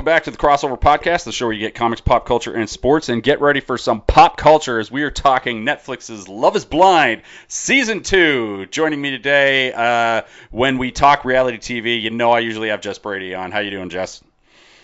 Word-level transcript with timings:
Welcome 0.00 0.14
back 0.14 0.24
to 0.24 0.30
the 0.30 0.38
Crossover 0.38 0.80
Podcast, 0.80 1.24
the 1.24 1.32
show 1.32 1.44
where 1.44 1.52
you 1.52 1.60
get 1.60 1.74
comics, 1.74 2.00
pop 2.00 2.24
culture, 2.24 2.54
and 2.54 2.70
sports. 2.70 3.10
And 3.10 3.22
get 3.22 3.42
ready 3.42 3.60
for 3.60 3.76
some 3.76 4.00
pop 4.00 4.38
culture 4.38 4.78
as 4.78 4.90
we 4.90 5.02
are 5.02 5.10
talking 5.10 5.62
Netflix's 5.62 6.26
Love 6.26 6.56
is 6.56 6.64
Blind 6.64 7.20
Season 7.48 8.02
2. 8.02 8.64
Joining 8.70 8.98
me 8.98 9.10
today 9.10 9.74
uh, 9.74 10.22
when 10.50 10.78
we 10.78 10.90
talk 10.90 11.26
reality 11.26 11.58
TV, 11.58 12.00
you 12.00 12.08
know 12.08 12.30
I 12.30 12.38
usually 12.38 12.70
have 12.70 12.80
Jess 12.80 12.98
Brady 12.98 13.34
on. 13.34 13.52
How 13.52 13.58
you 13.58 13.70
doing, 13.70 13.90
Jess? 13.90 14.24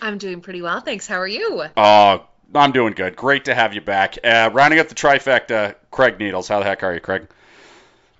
I'm 0.03 0.19
doing 0.19 0.41
pretty 0.41 0.61
well, 0.61 0.81
thanks. 0.81 1.07
How 1.07 1.19
are 1.19 1.27
you? 1.27 1.63
Oh, 1.75 2.23
I'm 2.53 2.71
doing 2.71 2.93
good. 2.93 3.15
Great 3.15 3.45
to 3.45 3.55
have 3.55 3.73
you 3.73 3.81
back. 3.81 4.19
Uh, 4.23 4.51
rounding 4.53 4.77
up 4.79 4.87
the 4.87 4.93
trifecta, 4.93 5.73
Craig 5.89 6.19
Needles. 6.19 6.47
How 6.47 6.59
the 6.59 6.65
heck 6.65 6.83
are 6.83 6.93
you, 6.93 6.99
Craig? 6.99 7.27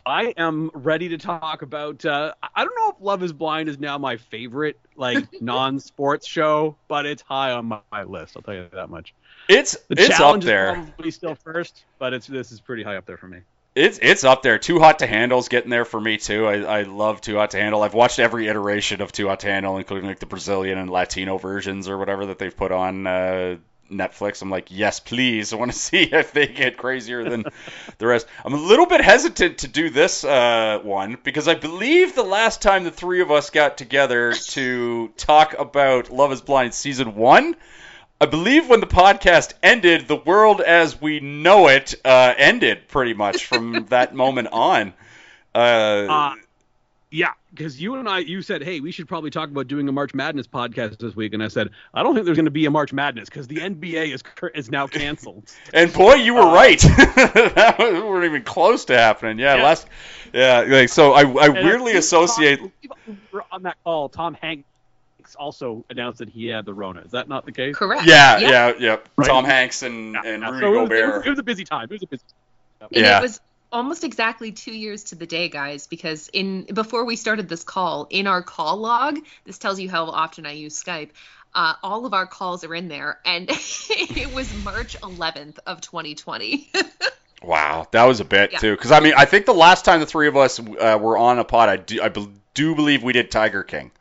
I 0.07 0.34
am 0.38 0.71
ready 0.73 1.09
to 1.09 1.17
talk 1.17 1.63
about. 1.63 2.05
Uh, 2.05 2.34
I 2.55 2.63
don't 2.63 2.75
know 2.77 2.89
if 2.91 2.95
Love 3.02 3.23
Is 3.23 3.34
Blind 3.34 3.67
is 3.67 3.77
now 3.77 3.97
my 3.97 4.16
favorite 4.16 4.80
like 4.95 5.27
non-sports 5.41 6.25
show, 6.25 6.77
but 6.88 7.05
it's 7.05 7.21
high 7.21 7.52
on 7.52 7.66
my, 7.66 7.80
my, 7.91 8.03
list. 8.03 8.38
I'll 8.38 8.41
tell 8.41 8.53
you 8.53 8.70
that 8.71 8.89
much. 8.89 9.13
It's 9.49 9.75
the 9.89 10.02
it's 10.02 10.17
up 10.20 10.39
there. 10.41 10.80
Is 10.80 10.85
probably 10.85 11.11
still 11.11 11.35
first, 11.35 11.83
but 11.99 12.13
it's 12.13 12.25
this 12.25 12.53
is 12.53 12.61
pretty 12.61 12.83
high 12.83 12.95
up 12.95 13.05
there 13.05 13.17
for 13.17 13.27
me. 13.27 13.39
It's 13.75 13.99
it's 14.02 14.23
up 14.23 14.43
there. 14.43 14.57
Too 14.57 14.80
Hot 14.80 14.99
to 14.99 15.07
Handle's 15.07 15.49
getting 15.49 15.70
there 15.70 15.85
for 15.85 15.99
me 15.99 16.17
too. 16.17 16.47
I, 16.47 16.80
I 16.80 16.81
love 16.83 17.19
Too 17.19 17.35
Hot 17.35 17.52
to 17.52 17.58
Handle. 17.58 17.83
I've 17.83 17.94
watched 17.94 18.19
every 18.19 18.47
iteration 18.47 19.02
of 19.02 19.11
Too 19.11 19.27
Hot 19.27 19.41
to 19.41 19.47
Handle, 19.47 19.77
including 19.77 20.08
like 20.08 20.19
the 20.19 20.25
Brazilian 20.25 20.77
and 20.77 20.89
Latino 20.89 21.38
versions 21.38 21.89
or 21.89 21.97
whatever 21.97 22.27
that 22.27 22.39
they've 22.39 22.55
put 22.55 22.71
on 22.71 23.05
uh, 23.05 23.58
Netflix. 23.91 24.41
I'm 24.41 24.49
like, 24.49 24.69
yes, 24.69 24.99
please. 24.99 25.53
I 25.53 25.55
want 25.57 25.71
to 25.71 25.77
see 25.77 26.03
if 26.03 26.31
they 26.31 26.47
get 26.47 26.77
crazier 26.77 27.27
than 27.27 27.45
the 27.97 28.07
rest. 28.07 28.27
I'm 28.45 28.53
a 28.53 28.57
little 28.57 28.85
bit 28.85 29.02
hesitant 29.02 29.59
to 29.59 29.67
do 29.67 29.89
this 29.89 30.23
uh, 30.23 30.79
one 30.83 31.17
because 31.23 31.47
I 31.47 31.55
believe 31.55 32.16
the 32.16 32.23
last 32.23 32.61
time 32.61 32.83
the 32.83 32.91
three 32.91 33.21
of 33.21 33.31
us 33.31 33.49
got 33.49 33.77
together 33.77 34.33
to 34.33 35.09
talk 35.17 35.55
about 35.57 36.11
Love 36.11 36.31
Is 36.31 36.41
Blind 36.41 36.73
season 36.73 37.16
one. 37.16 37.55
I 38.19 38.25
believe 38.25 38.67
when 38.67 38.79
the 38.79 38.88
podcast 38.88 39.53
ended, 39.61 40.07
the 40.07 40.16
world 40.16 40.61
as 40.61 40.99
we 40.99 41.19
know 41.19 41.67
it 41.67 41.94
uh, 42.03 42.33
ended 42.35 42.88
pretty 42.88 43.13
much 43.13 43.45
from 43.45 43.85
that 43.89 44.16
moment 44.16 44.47
on. 44.51 44.94
Uh, 45.53 45.57
uh, 45.57 46.35
yeah, 47.17 47.31
because 47.49 47.81
you 47.81 47.95
and 47.95 48.07
I, 48.07 48.19
you 48.19 48.43
said, 48.43 48.61
hey, 48.61 48.79
we 48.79 48.91
should 48.91 49.07
probably 49.07 49.31
talk 49.31 49.49
about 49.49 49.67
doing 49.67 49.89
a 49.89 49.91
March 49.91 50.13
Madness 50.13 50.45
podcast 50.45 50.99
this 50.99 51.15
week, 51.15 51.33
and 51.33 51.41
I 51.41 51.47
said, 51.47 51.71
I 51.91 52.03
don't 52.03 52.13
think 52.13 52.27
there's 52.27 52.37
going 52.37 52.45
to 52.45 52.51
be 52.51 52.67
a 52.67 52.71
March 52.71 52.93
Madness 52.93 53.27
because 53.27 53.47
the 53.47 53.57
NBA 53.57 54.13
is 54.13 54.23
is 54.53 54.69
now 54.69 54.85
canceled. 54.85 55.51
and 55.73 55.91
boy, 55.91 56.13
you 56.13 56.35
were 56.35 56.41
uh, 56.41 56.53
right. 56.53 56.79
that 56.79 57.77
wasn't 57.79 58.25
even 58.25 58.43
close 58.43 58.85
to 58.85 58.97
happening. 58.97 59.39
Yeah, 59.39 59.55
yeah. 59.55 59.63
last, 59.63 59.88
yeah, 60.31 60.59
like 60.67 60.89
so. 60.89 61.13
I 61.13 61.21
I 61.21 61.49
weirdly 61.49 61.93
associate 61.93 62.59
Tom, 62.59 63.17
on 63.51 63.63
that 63.63 63.77
call. 63.83 64.09
Tom 64.09 64.35
Hanks 64.35 64.65
also 65.35 65.85
announced 65.89 66.19
that 66.19 66.29
he 66.29 66.45
had 66.45 66.65
the 66.65 66.73
Rona. 66.75 67.01
Is 67.01 67.11
that 67.11 67.27
not 67.27 67.47
the 67.47 67.51
case? 67.51 67.75
Correct. 67.75 68.05
Yeah, 68.05 68.38
yeah, 68.38 68.49
yeah. 68.49 68.73
yeah. 68.79 68.97
Right? 69.15 69.27
Tom 69.27 69.43
Hanks 69.43 69.81
and 69.81 70.13
yeah, 70.13 70.21
and 70.23 70.43
Rudy 70.43 70.59
so 70.59 70.73
Gobert. 70.73 70.91
It 70.91 71.17
was, 71.17 71.25
it 71.25 71.29
was, 71.31 71.39
a 71.39 71.43
busy 71.43 71.63
time. 71.63 71.85
It 71.85 71.93
was 71.93 72.03
a 72.03 72.07
busy. 72.07 72.23
Time. 72.79 72.89
Yeah. 72.91 73.17
it 73.17 73.23
was 73.23 73.41
almost 73.71 74.03
exactly 74.03 74.51
two 74.51 74.71
years 74.71 75.05
to 75.05 75.15
the 75.15 75.25
day, 75.25 75.49
guys, 75.49 75.87
because 75.87 76.29
in 76.29 76.63
before 76.63 77.05
we 77.05 77.15
started 77.15 77.49
this 77.49 77.63
call, 77.63 78.07
in 78.09 78.27
our 78.27 78.41
call 78.41 78.77
log, 78.77 79.19
this 79.45 79.57
tells 79.57 79.79
you 79.79 79.89
how 79.89 80.05
often 80.05 80.45
I 80.45 80.51
use 80.51 80.81
Skype. 80.81 81.09
Uh, 81.53 81.73
all 81.81 82.05
of 82.05 82.13
our 82.13 82.27
calls 82.27 82.63
are 82.63 82.75
in 82.75 82.88
there, 82.88 83.19
and 83.25 83.49
it 83.49 84.33
was 84.33 84.53
March 84.63 84.99
11th 85.01 85.57
of 85.65 85.81
2020. 85.81 86.69
wow, 87.41 87.88
that 87.91 88.03
was 88.03 88.19
a 88.19 88.25
bit 88.25 88.51
yeah. 88.51 88.59
too. 88.59 88.75
Because 88.75 88.91
I 88.91 89.00
mean, 89.00 89.13
I 89.17 89.25
think 89.25 89.45
the 89.45 89.53
last 89.53 89.85
time 89.85 90.00
the 90.00 90.06
three 90.06 90.27
of 90.27 90.38
us 90.38 90.59
uh, 90.59 90.97
were 91.01 91.17
on 91.17 91.39
a 91.39 91.44
pod, 91.44 91.69
I 91.69 91.77
do, 91.77 92.01
I 92.01 92.09
do 92.53 92.75
believe 92.75 93.03
we 93.03 93.13
did 93.13 93.31
Tiger 93.31 93.63
King. 93.63 93.91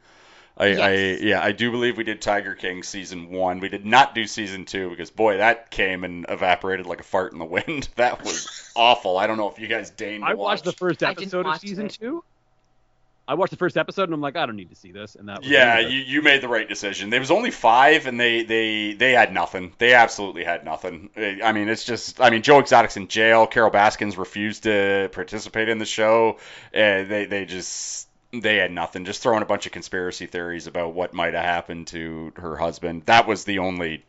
I, 0.59 0.67
yes. 0.67 0.81
I, 0.81 1.25
yeah, 1.25 1.43
I 1.43 1.53
do 1.53 1.71
believe 1.71 1.99
we 1.99 2.05
did 2.05 2.23
Tiger 2.23 2.55
King 2.55 2.83
season 2.83 3.31
one. 3.31 3.61
We 3.61 3.69
did 3.69 3.85
not 3.85 4.15
do 4.15 4.27
season 4.27 4.65
two 4.65 4.89
because 4.89 5.11
boy, 5.11 5.37
that 5.37 5.71
came 5.71 6.03
and 6.03 6.25
evaporated 6.29 6.87
like 6.87 7.01
a 7.01 7.05
fart 7.05 7.33
in 7.33 7.39
the 7.39 7.45
wind. 7.57 7.89
That 7.97 8.25
was 8.25 8.73
awful. 8.75 9.19
I 9.19 9.27
don't 9.27 9.37
know 9.37 9.51
if 9.51 9.59
you 9.59 9.69
guys 9.69 9.91
deigned. 9.91 10.25
I 10.25 10.35
watched 10.35 10.65
the 10.65 10.73
first 10.73 11.03
episode 11.03 11.47
of 11.47 11.59
season 11.59 11.87
it. 11.87 11.99
two. 12.01 12.25
I 13.29 13.35
watched 13.35 13.51
the 13.51 13.57
first 13.57 13.77
episode 13.77 14.05
and 14.05 14.15
I'm 14.15 14.21
like, 14.21 14.37
I 14.37 14.47
don't 14.47 14.55
need 14.55 14.71
to 14.71 14.77
see 14.77 14.93
this. 14.93 15.17
And 15.17 15.29
that 15.29 15.43
yeah, 15.43 15.81
you, 15.81 15.99
you 15.99 16.23
made 16.23 16.43
the 16.43 16.49
right 16.49 16.69
decision. 16.69 17.11
There 17.11 17.19
was 17.19 17.33
only 17.33 17.51
five, 17.51 18.07
and 18.07 18.21
they 18.21 18.45
they 18.45 18.93
they 18.93 19.13
had 19.13 19.33
nothing. 19.33 19.73
They 19.79 19.95
absolutely 19.95 20.45
had 20.45 20.65
nothing. 20.65 21.11
I 21.17 21.53
mean, 21.53 21.69
it's 21.69 21.85
just 21.85 22.21
I 22.21 22.31
mean, 22.31 22.43
Joe 22.43 22.61
Exotic's 22.61 22.97
in 22.97 23.09
jail. 23.09 23.47
Carole 23.47 23.71
Baskins 23.71 24.17
refused 24.17 24.63
to 24.63 25.11
participate 25.13 25.69
in 25.69 25.79
the 25.79 25.85
show. 25.85 26.39
and 26.73 27.11
they 27.11 27.27
they 27.27 27.45
just 27.47 28.09
they 28.41 28.57
had 28.57 28.71
nothing, 28.71 29.05
just 29.05 29.23
throwing 29.23 29.43
a 29.43 29.47
bunch 29.47 29.67
of 29.67 29.73
conspiracy 29.73 30.27
theories 30.27 30.67
about 30.67 30.95
what 30.95 31.13
might 31.13 31.35
have 31.35 31.45
happened 31.45 31.89
to 31.89 32.33
her 32.37 32.57
husband. 32.57 33.03
That 33.07 33.27
was 33.27 33.45
the 33.45 33.59
only 33.61 34.05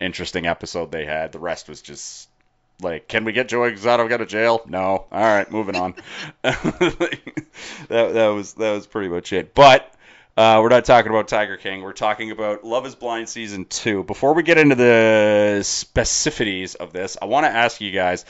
interesting 0.00 0.46
episode 0.46 0.92
they 0.92 1.04
had. 1.04 1.32
The 1.32 1.38
rest 1.38 1.68
was 1.68 1.82
just 1.82 2.28
like, 2.80 3.08
can 3.08 3.24
we 3.24 3.32
get 3.32 3.48
Joey 3.48 3.70
Exotic 3.70 4.12
out 4.12 4.20
of 4.20 4.28
jail? 4.28 4.62
No. 4.66 5.06
All 5.10 5.20
right, 5.20 5.50
moving 5.50 5.76
on. 5.76 5.94
that, 6.42 7.20
that 7.88 8.28
was 8.28 8.54
that 8.54 8.72
was 8.72 8.86
pretty 8.86 9.08
much 9.08 9.32
it. 9.32 9.54
But 9.54 9.92
uh, 10.36 10.60
we're 10.62 10.68
not 10.68 10.84
talking 10.84 11.10
about 11.10 11.28
Tiger 11.28 11.56
King. 11.56 11.82
We're 11.82 11.94
talking 11.94 12.30
about 12.30 12.62
Love 12.64 12.84
Is 12.84 12.94
Blind 12.94 13.28
season 13.28 13.64
two. 13.64 14.04
Before 14.04 14.34
we 14.34 14.42
get 14.42 14.58
into 14.58 14.74
the 14.74 15.58
specificities 15.62 16.76
of 16.76 16.92
this, 16.92 17.16
I 17.20 17.24
want 17.24 17.46
to 17.46 17.50
ask 17.50 17.80
you 17.80 17.90
guys 17.90 18.26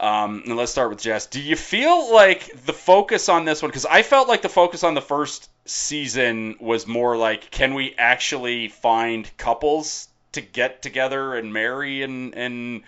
um, 0.00 0.42
and 0.46 0.56
let's 0.56 0.72
start 0.72 0.90
with 0.90 1.00
Jess. 1.00 1.26
Do 1.26 1.40
you 1.40 1.56
feel 1.56 2.12
like 2.12 2.64
the 2.64 2.72
focus 2.72 3.28
on 3.28 3.44
this 3.44 3.62
one? 3.62 3.70
Because 3.70 3.86
I 3.86 4.02
felt 4.02 4.28
like 4.28 4.42
the 4.42 4.48
focus 4.48 4.84
on 4.84 4.94
the 4.94 5.00
first 5.00 5.50
season 5.64 6.56
was 6.60 6.86
more 6.86 7.16
like, 7.16 7.50
can 7.50 7.74
we 7.74 7.94
actually 7.98 8.68
find 8.68 9.28
couples 9.36 10.08
to 10.32 10.40
get 10.40 10.82
together 10.82 11.34
and 11.34 11.52
marry 11.52 12.02
and 12.02 12.34
and 12.34 12.82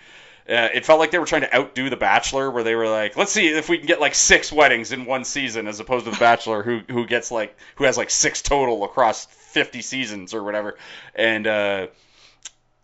uh, 0.49 0.69
it 0.73 0.83
felt 0.83 0.99
like 0.99 1.11
they 1.11 1.19
were 1.19 1.27
trying 1.27 1.41
to 1.41 1.55
outdo 1.55 1.91
The 1.91 1.95
Bachelor, 1.95 2.49
where 2.49 2.63
they 2.63 2.73
were 2.73 2.89
like, 2.89 3.15
let's 3.15 3.31
see 3.31 3.49
if 3.49 3.69
we 3.69 3.77
can 3.77 3.85
get 3.85 3.99
like 3.99 4.15
six 4.15 4.51
weddings 4.51 4.91
in 4.91 5.05
one 5.05 5.23
season, 5.23 5.67
as 5.67 5.79
opposed 5.79 6.05
to 6.05 6.11
The 6.11 6.17
Bachelor, 6.17 6.63
who 6.63 6.81
who 6.89 7.05
gets 7.05 7.29
like 7.29 7.55
who 7.75 7.83
has 7.83 7.97
like 7.97 8.09
six 8.09 8.41
total 8.41 8.83
across 8.83 9.25
fifty 9.25 9.83
seasons 9.83 10.33
or 10.33 10.43
whatever. 10.43 10.75
And 11.13 11.45
uh, 11.45 11.87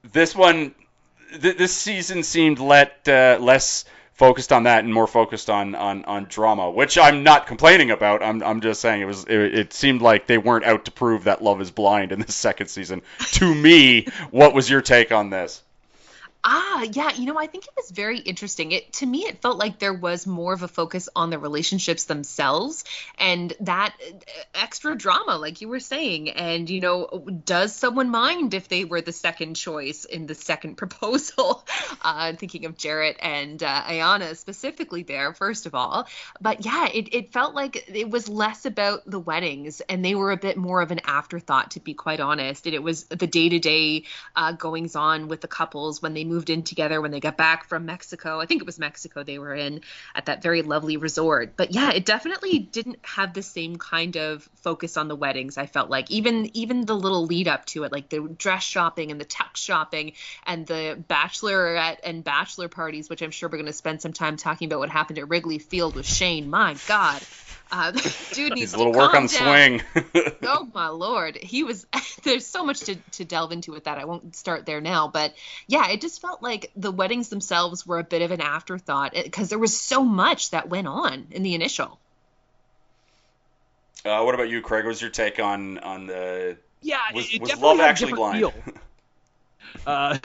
this 0.04 0.36
one, 0.36 0.76
th- 1.42 1.58
this 1.58 1.74
season 1.74 2.22
seemed 2.22 2.60
let 2.60 3.08
uh, 3.08 3.40
less 3.42 3.86
focused 4.16 4.52
on 4.52 4.64
that 4.64 4.84
and 4.84 4.94
more 4.94 5.08
focused 5.08 5.50
on 5.50 5.76
on, 5.76 6.04
on 6.06 6.26
drama, 6.26 6.72
which 6.72 6.98
I'm 6.98 7.24
not 7.24 7.48
complaining 7.48 7.92
about. 7.92 8.24
I'm, 8.24 8.42
I'm 8.42 8.62
just 8.62 8.82
saying 8.82 9.02
it 9.02 9.06
was 9.06 9.26
it, 9.26 9.56
it, 9.56 9.74
seemed 9.74 10.02
like 10.02 10.26
they 10.26 10.38
weren't 10.38 10.66
out 10.66 10.86
to 10.86 10.92
prove 10.92 11.26
that 11.26 11.44
Love 11.44 11.62
is 11.62 11.72
Blind 11.72 12.12
in 12.12 12.20
the 12.20 12.32
second 12.32 12.68
season. 12.68 13.02
to 13.34 13.54
me, 13.54 14.08
what 14.32 14.54
was 14.54 14.70
your 14.70 14.82
take 14.82 15.12
on 15.12 15.30
this? 15.30 15.62
Ah, 16.48 16.84
yeah, 16.94 17.12
you 17.16 17.26
know, 17.26 17.40
I 17.40 17.48
think 17.48 17.64
it 17.66 17.74
was 17.76 17.90
very 17.90 18.20
interesting. 18.20 18.72
It 18.72 18.94
to 18.94 19.06
me 19.08 19.26
it 19.26 19.42
felt 19.42 19.58
like 19.58 19.80
there 19.80 19.96
was 19.96 20.28
more 20.28 20.54
of 20.54 20.62
a 20.62 20.68
focus 20.68 21.10
on 21.16 21.32
the 21.32 21.40
relationships 21.40 22.04
themselves 22.04 22.84
and 23.18 23.52
that 23.62 23.96
uh, 24.00 24.12
extra 24.54 24.96
drama 24.96 25.38
like 25.38 25.62
you 25.62 25.70
were 25.70 25.80
saying. 25.80 26.30
And 26.30 26.70
you 26.70 26.82
know, 26.82 27.26
does 27.46 27.74
someone 27.76 28.12
mind 28.12 28.54
if 28.54 28.68
they 28.68 28.86
were 28.86 29.02
the 29.02 29.12
second 29.12 29.56
choice 29.56 30.06
in 30.06 30.28
the 30.28 30.36
second 30.36 30.76
proposal? 30.84 31.66
Uh 32.04 32.34
thinking 32.34 32.66
of 32.66 32.78
Jarrette 32.78 33.18
and 33.22 33.64
uh, 33.64 33.82
Iyanna 33.84 34.36
specifically 34.38 35.02
there 35.02 35.34
first 35.34 35.66
of 35.66 35.74
all. 35.74 36.08
But 36.40 36.64
yeah, 36.64 36.88
it 36.94 37.12
it 37.16 37.34
felt 37.34 37.56
like 37.56 37.86
it 37.88 38.12
was 38.12 38.30
less 38.30 38.66
about 38.66 39.02
the 39.10 39.20
weddings 39.20 39.82
and 39.82 40.06
they 40.06 40.14
were 40.14 40.32
a 40.32 40.38
bit 40.38 40.58
more 40.58 40.82
of 40.82 40.92
an 40.92 41.02
afterthought 41.06 41.72
to 41.72 41.80
be 41.80 41.96
quite 41.96 42.20
honest. 42.20 42.68
And 42.68 42.76
it 42.76 42.84
was 42.84 43.06
the 43.06 43.26
day-to-day 43.26 44.04
uh 44.36 44.52
goings 44.52 44.96
on 44.96 45.28
with 45.28 45.42
the 45.42 45.48
couples 45.48 46.04
when 46.04 46.14
they 46.14 46.24
moved 46.24 46.35
moved 46.36 46.50
in 46.50 46.64
together 46.64 47.00
when 47.00 47.12
they 47.12 47.22
got 47.22 47.38
back 47.38 47.64
from 47.64 47.86
Mexico. 47.86 48.42
I 48.42 48.46
think 48.46 48.62
it 48.62 48.66
was 48.66 48.78
Mexico 48.78 49.24
they 49.24 49.40
were 49.40 49.56
in 49.56 49.82
at 50.14 50.26
that 50.26 50.44
very 50.44 50.64
lovely 50.64 50.98
resort. 50.98 51.56
But 51.56 51.72
yeah, 51.72 51.92
it 51.94 52.06
definitely 52.06 52.60
didn't 52.60 53.00
have 53.04 53.34
the 53.34 53.42
same 53.42 53.78
kind 53.78 54.18
of 54.18 54.48
focus 54.56 54.98
on 54.98 55.08
the 55.08 55.16
weddings. 55.16 55.58
I 55.58 55.66
felt 55.66 55.90
like 55.90 56.12
even 56.12 56.52
even 56.58 56.86
the 56.86 56.96
little 56.96 57.26
lead 57.26 57.48
up 57.48 57.66
to 57.68 57.86
it, 57.86 57.92
like 57.94 58.10
the 58.10 58.28
dress 58.38 58.64
shopping 58.64 59.12
and 59.12 59.22
the 59.22 59.26
tux 59.26 59.56
shopping 59.56 60.12
and 60.46 60.68
the 60.68 61.02
bachelorette 61.10 62.00
and 62.04 62.22
bachelor 62.22 62.68
parties, 62.68 63.10
which 63.10 63.22
I'm 63.22 63.32
sure 63.32 63.48
we're 63.48 63.58
going 63.58 63.68
to 63.68 63.74
spend 63.74 64.02
some 64.02 64.14
time 64.14 64.36
talking 64.36 64.68
about 64.68 64.80
what 64.80 64.90
happened 64.90 65.20
at 65.20 65.30
Wrigley 65.30 65.60
Field 65.60 65.96
with 65.96 66.06
Shayne. 66.06 66.50
My 66.50 66.76
God. 66.88 67.22
Uh, 67.72 67.92
dude 68.34 68.54
needs 68.54 68.74
a 68.74 68.78
little 68.78 68.94
work 68.94 69.14
on 69.14 69.24
the 69.24 69.30
swing. 69.30 69.82
oh 70.44 70.70
my 70.74 70.88
lord, 70.90 71.36
he 71.36 71.64
was. 71.64 71.86
there's 72.24 72.46
so 72.46 72.66
much 72.66 72.82
to 72.82 72.96
to 73.12 73.26
delve 73.26 73.52
into 73.52 73.72
with 73.72 73.86
that. 73.86 73.98
I 73.98 74.06
won't 74.06 74.36
start 74.36 74.66
there 74.66 74.82
now, 74.82 75.08
but 75.08 75.34
yeah, 75.68 75.90
it 75.90 76.02
just 76.02 76.22
felt 76.22 76.44
like 76.44 76.72
the 76.76 76.92
weddings 76.92 77.30
themselves 77.30 77.86
were 77.86 78.00
a 78.00 78.04
bit 78.04 78.22
of 78.22 78.32
an 78.32 78.42
afterthought 78.42 79.14
because 79.14 79.50
there 79.50 79.60
was 79.60 79.78
so 79.78 80.04
much 80.04 80.52
that 80.52 80.70
went 80.70 80.88
on 80.88 81.28
in 81.32 81.44
the 81.44 81.56
initial. 81.56 82.00
Uh, 84.06 84.22
what 84.22 84.36
about 84.36 84.50
you, 84.50 84.62
Craig? 84.62 84.86
What 84.86 84.90
was 84.90 85.02
your 85.02 85.10
take 85.10 85.40
on 85.40 85.80
on 85.80 86.08
the? 86.08 86.58
Yeah, 86.82 87.00
was, 87.14 87.36
was 87.40 87.60
love 87.60 87.80
actually 87.80 88.14
blind? 88.14 88.52
Uh, 89.86 90.18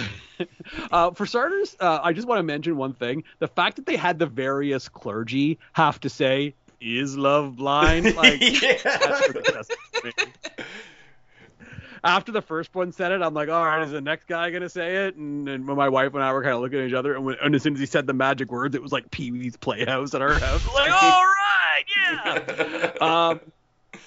uh, 0.92 1.10
for 1.12 1.26
starters, 1.26 1.76
uh, 1.80 2.00
I 2.02 2.12
just 2.12 2.28
want 2.28 2.38
to 2.38 2.42
mention 2.42 2.76
one 2.76 2.92
thing: 2.92 3.24
the 3.38 3.48
fact 3.48 3.76
that 3.76 3.86
they 3.86 3.96
had 3.96 4.18
the 4.18 4.26
various 4.26 4.88
clergy 4.88 5.58
have 5.72 5.98
to 6.00 6.10
say 6.10 6.54
is 6.80 7.16
love 7.16 7.56
blind? 7.56 8.14
Like, 8.16 8.40
after 12.02 12.32
the 12.32 12.42
first 12.42 12.74
one 12.74 12.92
said 12.92 13.12
it, 13.12 13.22
I'm 13.22 13.34
like, 13.34 13.48
all 13.48 13.64
right, 13.64 13.82
is 13.82 13.90
the 13.90 14.00
next 14.00 14.26
guy 14.26 14.50
gonna 14.50 14.68
say 14.68 15.06
it? 15.06 15.16
And, 15.16 15.48
and 15.48 15.64
my 15.64 15.88
wife 15.88 16.14
and 16.14 16.22
I 16.22 16.32
were 16.32 16.42
kind 16.42 16.54
of 16.54 16.60
looking 16.60 16.80
at 16.80 16.88
each 16.88 16.94
other, 16.94 17.14
and, 17.14 17.24
when, 17.24 17.36
and 17.42 17.54
as 17.54 17.62
soon 17.62 17.74
as 17.74 17.80
he 17.80 17.86
said 17.86 18.06
the 18.06 18.14
magic 18.14 18.50
words, 18.50 18.74
it 18.74 18.82
was 18.82 18.92
like 18.92 19.10
Pee 19.10 19.30
Wee's 19.30 19.56
Playhouse 19.56 20.14
at 20.14 20.22
our 20.22 20.34
house. 20.34 20.66
Like, 20.74 20.90
all 21.02 21.24
right, 21.24 21.84
yeah. 21.96 22.92
um, 23.00 23.40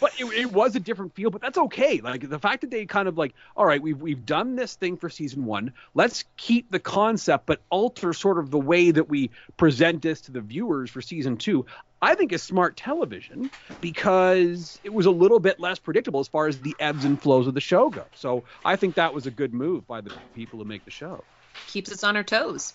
but 0.04 0.20
it, 0.20 0.26
it, 0.26 0.52
was 0.52 0.76
a 0.76 0.82
different 0.82 1.16
feel, 1.16 1.30
but 1.30 1.42
that's 1.42 1.58
okay. 1.58 2.02
Like 2.02 2.28
the 2.28 2.38
fact 2.38 2.60
that 2.62 2.72
they 2.72 2.86
kind 2.86 3.08
of 3.08 3.18
like, 3.18 3.34
all 3.56 3.66
right, 3.66 3.82
we've 3.82 4.02
we've 4.02 4.26
done 4.26 4.58
this 4.58 4.76
thing 4.76 4.98
for 4.98 5.10
season 5.10 5.46
one. 5.46 5.72
Let's 5.94 6.26
keep 6.36 6.70
the 6.70 6.80
concept, 6.80 7.46
but 7.46 7.62
alter 7.70 8.12
sort 8.12 8.38
of 8.38 8.52
the 8.52 8.60
way 8.60 8.92
that 8.92 9.08
we 9.08 9.32
present 9.56 10.02
this 10.02 10.20
to 10.22 10.34
the 10.34 10.42
viewers 10.42 10.90
for 10.90 11.02
season 11.02 11.38
two. 11.38 11.66
I 12.02 12.16
think 12.16 12.34
is 12.34 12.44
smart 12.44 12.76
television 12.76 13.50
because 13.80 14.78
it 14.84 14.94
was 14.94 15.06
a 15.06 15.12
little 15.12 15.40
bit 15.40 15.58
less 15.62 15.80
predictable 15.80 16.20
as 16.20 16.28
far 16.28 16.48
as 16.48 16.60
the 16.60 16.76
ebbs 16.82 17.06
and 17.06 17.20
flows 17.22 17.48
of 17.48 17.54
the 17.54 17.62
show 17.62 17.90
go. 17.90 18.04
So 18.14 18.44
I 18.66 18.76
think 18.76 18.96
that 18.96 19.14
was 19.14 19.26
a 19.26 19.32
good 19.32 19.54
move 19.54 19.88
by 19.88 20.02
the 20.02 20.12
people 20.36 20.60
who 20.60 20.66
make 20.66 20.84
the 20.84 20.92
show. 20.92 21.24
Keeps 21.68 21.94
us 21.94 22.04
on 22.04 22.18
our 22.18 22.24
toes. 22.24 22.74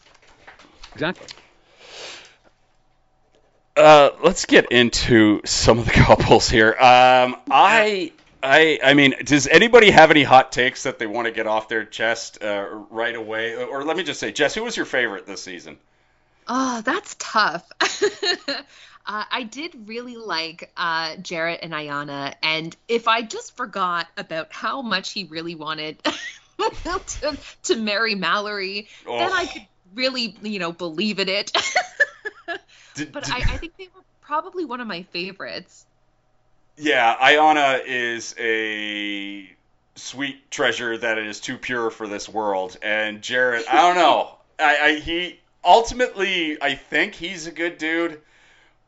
Exactly. 0.94 1.26
Uh, 3.78 4.10
let's 4.24 4.44
get 4.44 4.72
into 4.72 5.40
some 5.44 5.78
of 5.78 5.84
the 5.84 5.92
couples 6.08 6.50
here. 6.50 6.70
Um, 6.70 7.36
I, 7.48 8.10
I, 8.42 8.80
I 8.82 8.94
mean, 8.94 9.14
does 9.24 9.46
anybody 9.46 9.90
have 9.90 10.10
any 10.10 10.24
hot 10.24 10.50
takes 10.50 10.82
that 10.82 10.98
they 10.98 11.06
want 11.06 11.26
to 11.26 11.32
get 11.32 11.46
off 11.46 11.68
their 11.68 11.84
chest 11.84 12.42
uh, 12.42 12.66
right 12.90 13.14
away? 13.14 13.54
Or 13.54 13.84
let 13.84 13.96
me 13.96 14.02
just 14.02 14.18
say, 14.18 14.32
Jess, 14.32 14.54
who 14.54 14.64
was 14.64 14.76
your 14.76 14.84
favorite 14.84 15.26
this 15.26 15.42
season? 15.42 15.78
Oh, 16.48 16.80
that's 16.80 17.14
tough. 17.20 17.70
uh, 19.06 19.24
I 19.30 19.44
did 19.44 19.88
really 19.88 20.16
like 20.16 20.72
uh, 20.76 21.10
Jarrette 21.16 21.60
and 21.62 21.72
Iyanna, 21.72 22.34
and 22.42 22.76
if 22.88 23.06
I 23.06 23.22
just 23.22 23.56
forgot 23.56 24.08
about 24.16 24.50
how 24.50 24.82
much 24.82 25.12
he 25.12 25.24
really 25.24 25.54
wanted 25.54 26.02
to, 26.58 27.38
to 27.64 27.76
marry 27.76 28.16
Mallory, 28.16 28.88
oh. 29.06 29.18
then 29.18 29.32
I 29.32 29.46
could 29.46 29.66
really, 29.94 30.36
you 30.42 30.58
know, 30.58 30.72
believe 30.72 31.20
in 31.20 31.28
it. 31.28 31.52
Did, 32.98 33.12
but 33.12 33.24
did, 33.24 33.34
I, 33.34 33.38
I 33.38 33.56
think 33.58 33.76
they 33.76 33.88
were 33.94 34.02
probably 34.20 34.64
one 34.64 34.80
of 34.80 34.88
my 34.88 35.02
favorites. 35.04 35.86
Yeah, 36.76 37.14
Iyanna 37.16 37.82
is 37.86 38.34
a 38.38 39.48
sweet 39.94 40.50
treasure 40.50 40.98
that 40.98 41.18
is 41.18 41.40
too 41.40 41.58
pure 41.58 41.90
for 41.90 42.08
this 42.08 42.28
world, 42.28 42.76
and 42.82 43.20
Jarrette, 43.20 43.68
I 43.68 43.76
don't 43.76 43.96
know. 43.96 44.34
I, 44.58 44.78
I 44.78 44.94
he 44.96 45.38
ultimately, 45.64 46.60
I 46.60 46.74
think 46.74 47.14
he's 47.14 47.46
a 47.46 47.52
good 47.52 47.78
dude. 47.78 48.20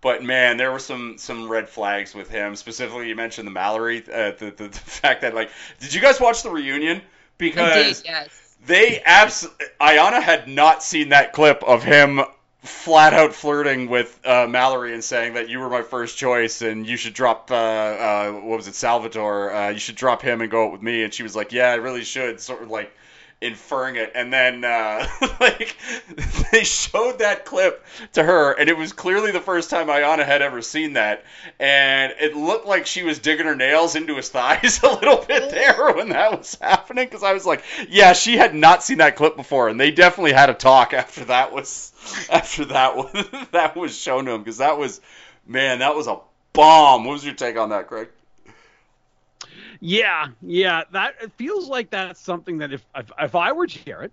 But 0.01 0.25
man, 0.25 0.57
there 0.57 0.73
were 0.73 0.79
some 0.79 1.19
some 1.19 1.49
red 1.49 1.69
flags 1.69 2.15
with 2.15 2.31
him. 2.31 2.57
Specifically, 2.57 3.09
you 3.09 3.15
mentioned 3.15 3.47
the 3.47 3.53
Mallory, 3.53 3.99
uh, 3.99 4.33
the, 4.33 4.53
the, 4.57 4.69
the 4.69 4.71
fact 4.71 5.21
that 5.23 5.35
like, 5.35 5.51
did 5.79 5.93
you 5.95 6.01
guys 6.01 6.19
watch 6.19 6.43
the 6.43 6.51
reunion? 6.51 7.03
Because 7.39 8.03
did, 8.03 8.09
yes. 8.11 8.57
they 8.67 9.03
absolutely, 9.05 9.67
Iyanna 9.81 10.23
had 10.23 10.49
not 10.49 10.83
seen 10.83 11.11
that 11.11 11.33
clip 11.33 11.63
of 11.63 11.83
him 11.83 12.21
flat 12.63 13.15
out 13.15 13.35
flirting 13.35 13.89
with 13.89 14.21
uh, 14.25 14.47
Mallory 14.47 14.93
and 14.93 15.03
saying 15.03 15.35
that 15.35 15.49
you 15.49 15.59
were 15.61 15.71
my 15.71 15.83
first 15.83 16.19
choice 16.19 16.61
and 16.61 16.87
you 16.87 16.97
should 16.97 17.15
drop 17.15 17.51
uh, 17.51 17.55
uh, 17.55 18.33
what 18.33 18.57
was 18.57 18.69
it 18.69 18.75
Salvatore? 18.75 19.53
Uh, 19.53 19.69
you 19.71 19.79
should 19.79 19.97
drop 19.97 20.23
him 20.23 20.41
and 20.41 20.51
go 20.51 20.67
out 20.67 20.73
with 20.73 20.83
me. 20.83 21.03
And 21.03 21.13
she 21.13 21.23
was 21.23 21.35
like 21.35 21.53
yeah 21.53 21.71
I 21.71 21.77
really 21.77 22.05
should. 22.05 22.41
Sort 22.41 22.63
of 22.63 22.71
like 22.71 22.95
inferring 23.41 23.97
it 23.97 24.13
and 24.15 24.33
then 24.33 24.65
uh, 24.65 25.07
like 25.41 25.77
they 26.53 26.63
showed 26.63 27.21
that 27.21 27.45
clip 27.45 27.85
to 28.13 28.23
her 28.23 28.53
and 28.53 28.69
it 28.69 28.77
was 28.77 28.93
clearly 28.93 29.33
the 29.33 29.41
first 29.41 29.71
time 29.71 29.87
Iyanna 29.87 30.27
had 30.27 30.43
ever 30.43 30.61
seen 30.61 30.95
that 30.95 31.25
and 31.59 32.13
it 32.21 32.37
looked 32.37 32.67
like 32.67 32.87
she 32.87 33.03
was 33.03 33.19
digging 33.19 33.47
her 33.47 33.57
nails 33.57 33.97
into 33.97 34.17
his 34.17 34.29
thighs 34.31 34.83
a 34.83 34.91
little 34.91 35.25
bit 35.25 35.51
there 35.51 35.93
when 35.95 36.11
that 36.11 36.37
was 36.37 36.57
happening 36.61 37.07
because 37.07 37.23
I 37.23 37.33
was 37.33 37.47
like 37.47 37.65
yeah 37.89 38.13
she 38.13 38.37
had 38.37 38.55
not 38.55 38.85
seen 38.85 38.99
that 38.99 39.17
clip 39.17 39.37
before 39.37 39.69
and 39.69 39.81
they 39.81 39.91
definitely 39.91 40.33
had 40.33 40.51
a 40.51 40.55
talk 40.55 40.93
after 40.93 41.25
that 41.27 41.53
was 41.53 41.93
after 42.31 42.67
that 42.67 42.97
was 42.97 43.27
that 43.53 43.75
was 43.75 43.97
shown 43.97 44.27
to 44.27 44.33
him 44.33 44.43
because 44.43 44.59
that 44.59 44.77
was 44.77 45.01
man 45.47 45.79
that 45.79 45.95
was 45.97 46.07
a 46.07 46.19
bomb. 46.53 47.05
What 47.05 47.15
was 47.15 47.25
your 47.25 47.35
take 47.35 47.57
on 47.57 47.71
that, 47.71 47.87
Craig? 47.87 48.09
Yeah, 49.81 50.29
yeah, 50.43 50.85
that 50.93 51.15
it 51.23 51.33
feels 51.33 51.69
like 51.69 51.91
that's 51.91 52.21
something 52.21 52.59
that 52.59 52.73
if 52.73 52.85
if, 52.95 53.11
if 53.19 53.35
I 53.35 53.53
were 53.53 53.67
Jarrette, 53.67 54.11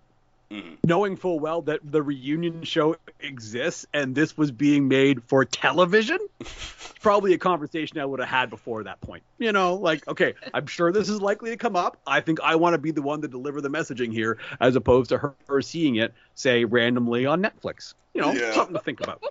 mm-hmm. 0.49 0.75
knowing 0.85 1.17
full 1.17 1.39
well 1.39 1.61
that 1.63 1.79
the 1.83 2.01
reunion 2.01 2.63
show 2.63 2.95
exists 3.19 3.85
and 3.93 4.15
this 4.15 4.37
was 4.37 4.51
being 4.51 4.87
made 4.87 5.23
for 5.23 5.43
television, 5.45 6.19
probably 7.01 7.33
a 7.33 7.37
conversation 7.37 7.99
I 7.99 8.05
would 8.05 8.19
have 8.19 8.29
had 8.29 8.49
before 8.49 8.83
that 8.83 9.01
point. 9.01 9.23
You 9.39 9.51
know, 9.51 9.75
like, 9.75 10.07
okay, 10.07 10.35
I'm 10.53 10.67
sure 10.67 10.91
this 10.91 11.09
is 11.09 11.21
likely 11.21 11.51
to 11.51 11.57
come 11.57 11.75
up. 11.75 11.97
I 12.07 12.21
think 12.21 12.39
I 12.41 12.55
want 12.55 12.73
to 12.73 12.77
be 12.77 12.91
the 12.91 13.01
one 13.01 13.21
to 13.21 13.27
deliver 13.27 13.61
the 13.61 13.69
messaging 13.69 14.13
here, 14.13 14.37
as 14.59 14.75
opposed 14.75 15.09
to 15.09 15.17
her, 15.17 15.35
her 15.49 15.61
seeing 15.61 15.97
it, 15.97 16.13
say, 16.35 16.65
randomly 16.65 17.25
on 17.25 17.41
Netflix. 17.41 17.93
You 18.13 18.21
know, 18.21 18.31
yeah. 18.31 18.53
something 18.53 18.75
to 18.75 18.81
think 18.81 19.01
about. 19.01 19.21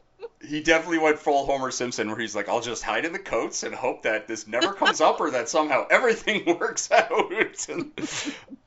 He 0.44 0.62
definitely 0.62 0.99
went 0.99 1.19
full 1.19 1.47
Homer 1.47 1.71
Simpson, 1.71 2.09
where 2.09 2.19
he's 2.19 2.37
like, 2.37 2.49
"I'll 2.49 2.61
just 2.61 2.83
hide 2.83 3.05
in 3.05 3.12
the 3.12 3.19
coats 3.19 3.62
and 3.62 3.75
hope 3.75 4.03
that 4.03 4.29
this 4.29 4.47
never 4.47 4.73
comes 4.73 5.00
up, 5.00 5.21
or 5.21 5.31
that 5.31 5.49
somehow 5.49 5.87
everything 5.91 6.44
works 6.61 6.91
out." 6.91 7.69
And, 7.69 7.93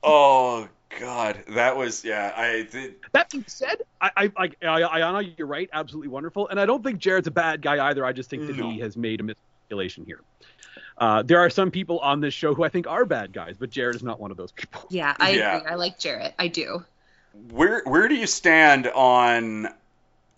oh 0.04 0.68
God, 1.00 1.44
that 1.50 1.78
was 1.78 2.04
yeah. 2.04 2.34
I 2.36 2.68
did. 2.70 2.96
That 3.12 3.30
being 3.30 3.46
said, 3.48 3.84
I 4.02 4.12
I 4.18 4.32
I, 4.38 4.48
Iyanna, 4.62 5.34
you're 5.38 5.48
right, 5.48 5.70
absolutely 5.72 6.10
wonderful, 6.10 6.48
and 6.48 6.60
I 6.60 6.66
don't 6.66 6.84
think 6.84 7.00
Jarrette's 7.00 7.28
a 7.28 7.32
bad 7.32 7.62
guy 7.62 7.90
either. 7.90 8.06
I 8.06 8.14
just 8.14 8.30
think 8.30 8.48
that 8.48 8.58
no. 8.58 8.70
he 8.70 8.80
has 8.80 8.98
made 8.98 9.20
a 9.20 9.24
miscalculation 9.24 10.06
here. 10.06 10.22
Uh, 10.98 11.24
there 11.24 11.40
are 11.40 11.50
some 11.50 11.72
people 11.72 12.00
on 12.00 12.20
this 12.20 12.34
show 12.34 12.54
who 12.54 12.64
I 12.64 12.70
think 12.70 12.86
are 12.86 13.06
bad 13.06 13.32
guys, 13.32 13.56
but 13.58 13.70
Jarrette 13.70 13.96
is 13.96 14.04
not 14.04 14.20
one 14.20 14.32
of 14.32 14.38
those 14.38 14.52
people. 14.52 14.86
Yeah, 14.90 15.16
I 15.18 15.32
yeah. 15.32 15.58
agree. 15.58 15.72
I 15.72 15.76
like 15.76 16.00
Jarrette. 16.00 16.34
I 16.38 16.48
do. 16.48 16.84
Where 17.52 17.82
where 17.86 18.08
do 18.08 18.16
you 18.16 18.28
stand 18.28 18.88
on 18.88 19.70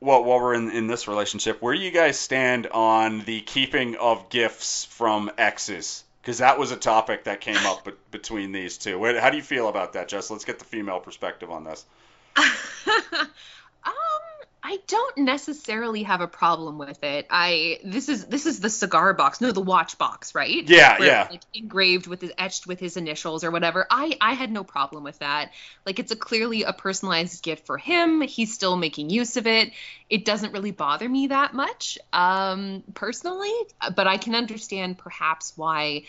well, 0.02 0.24
while 0.24 0.40
we're 0.40 0.56
in, 0.56 0.72
in 0.72 0.88
this 0.88 1.08
relationship, 1.08 1.62
where 1.62 1.74
do 1.74 1.80
you 1.80 1.92
guys 1.92 2.20
stand 2.20 2.68
on 2.68 3.22
the 3.22 3.42
keeping 3.42 3.96
of 3.96 4.30
gifts 4.30 4.86
from 4.86 5.32
exes? 5.38 6.04
because 6.22 6.38
that 6.38 6.60
was 6.60 6.72
a 6.72 6.76
topic 6.76 7.24
that 7.24 7.42
came 7.42 7.66
up 7.66 7.84
be- 7.84 7.92
between 8.12 8.52
these 8.52 8.78
two. 8.78 9.04
How 9.20 9.30
do 9.30 9.38
you 9.38 9.44
feel 9.44 9.68
about 9.68 9.94
that, 9.94 10.08
Jess? 10.08 10.30
Let's 10.30 10.46
get 10.46 10.60
the 10.60 10.66
female 10.66 11.00
perspective 11.00 11.50
on 11.50 11.64
this. 11.64 11.86
I 14.72 14.78
don't 14.88 15.18
necessarily 15.18 16.04
have 16.04 16.22
a 16.22 16.30
problem 16.30 16.78
with 16.78 17.04
it. 17.04 17.28
I 17.30 17.80
this 17.84 18.08
is 18.08 18.28
this 18.28 18.46
is 18.46 18.62
the 18.62 18.70
cigar 18.70 19.14
box, 19.14 19.42
no, 19.42 19.52
the 19.52 19.60
watch 19.60 19.98
box, 19.98 20.34
right? 20.34 20.64
Yeah, 20.66 20.98
Where 20.98 21.08
yeah. 21.10 21.28
like 21.30 21.42
engraved 21.54 22.08
with 22.08 22.22
his 22.22 22.32
etched 22.38 22.68
with 22.68 22.80
his 22.80 22.96
initials 22.96 23.44
or 23.44 23.52
whatever. 23.52 23.86
I 23.92 24.16
I 24.22 24.32
had 24.32 24.50
no 24.50 24.64
problem 24.64 25.04
with 25.04 25.20
that. 25.20 25.52
Like 25.86 26.00
it's 26.00 26.14
a 26.14 26.16
clearly 26.16 26.64
a 26.64 26.72
personalized 26.72 27.44
gift 27.44 27.66
for 27.66 27.78
him. 27.78 28.22
He's 28.22 28.54
still 28.54 28.78
making 28.78 29.10
use 29.10 29.36
of 29.36 29.46
it. 29.46 29.74
It 30.10 30.24
doesn't 30.24 30.54
really 30.54 30.72
bother 30.72 31.10
me 31.10 31.28
that 31.28 31.54
much, 31.54 31.98
um, 32.14 32.82
personally. 32.94 33.54
But 33.94 34.08
I 34.08 34.16
can 34.16 34.36
understand 34.36 34.98
perhaps 34.98 35.52
why 35.58 36.04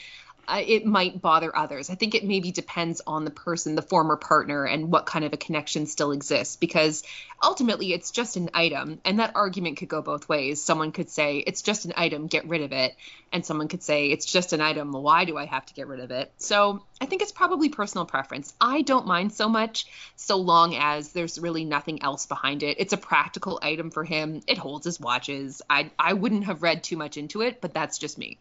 it 0.49 0.85
might 0.85 1.21
bother 1.21 1.57
others. 1.57 1.91
I 1.91 1.95
think 1.95 2.15
it 2.15 2.25
maybe 2.25 2.53
depends 2.53 3.01
on 3.07 3.25
the 3.25 3.31
person, 3.31 3.75
the 3.75 3.83
former 3.83 4.17
partner, 4.17 4.65
and 4.65 4.91
what 4.91 5.07
kind 5.07 5.25
of 5.25 5.33
a 5.33 5.37
connection 5.37 5.87
still 5.87 6.13
exists. 6.13 6.57
Because 6.57 7.03
ultimately, 7.43 7.93
it's 7.93 8.11
just 8.11 8.37
an 8.37 8.51
item, 8.55 9.01
and 9.05 9.19
that 9.19 9.33
argument 9.35 9.79
could 9.79 9.89
go 9.89 10.03
both 10.03 10.29
ways. 10.29 10.63
Someone 10.63 10.93
could 10.93 11.11
say, 11.11 11.39
it's 11.39 11.63
just 11.63 11.85
an 11.85 11.93
item, 11.97 12.27
get 12.27 12.49
rid 12.49 12.63
of 12.63 12.73
it. 12.73 12.95
And 13.33 13.47
someone 13.47 13.69
could 13.69 13.83
say, 13.83 14.09
it's 14.09 14.27
just 14.27 14.53
an 14.53 14.61
item, 14.61 14.93
why 14.93 15.25
do 15.25 15.39
I 15.39 15.47
have 15.47 15.65
to 15.67 15.75
get 15.75 15.87
rid 15.87 16.01
of 16.01 16.11
it? 16.11 16.31
So 16.37 16.85
I 17.01 17.07
think 17.07 17.23
it's 17.23 17.33
probably 17.33 17.71
personal 17.71 18.05
preference. 18.05 18.53
I 18.61 18.83
don't 18.83 19.07
mind 19.07 19.33
so 19.33 19.49
much, 19.49 19.87
so 20.17 20.37
long 20.37 20.75
as 20.75 21.13
there's 21.13 21.39
really 21.39 21.65
nothing 21.65 22.03
else 22.03 22.27
behind 22.27 22.63
it. 22.63 22.77
It's 22.79 22.93
a 22.93 22.99
practical 22.99 23.59
item 23.63 23.91
for 23.91 24.05
him, 24.05 24.43
it 24.47 24.59
holds 24.59 24.85
his 24.85 25.01
watches. 25.01 25.63
I, 25.71 25.91
I 25.99 26.13
wouldn't 26.13 26.45
have 26.45 26.63
read 26.63 26.85
too 26.85 26.97
much 26.97 27.17
into 27.17 27.41
it, 27.41 27.61
but 27.61 27.73
that's 27.73 27.97
just 27.97 28.19
me. 28.19 28.39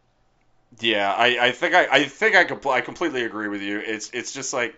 Yeah, 0.80 1.12
I, 1.12 1.48
I 1.48 1.52
think 1.52 1.76
I, 1.76 1.88
I 1.92 2.04
think 2.06 2.36
I, 2.36 2.46
compl- 2.46 2.74
I 2.74 2.82
completely 2.82 3.24
agree 3.24 3.48
with 3.48 3.62
you. 3.62 3.80
It's 3.80 4.10
it's 4.14 4.32
just 4.32 4.54
like, 4.54 4.76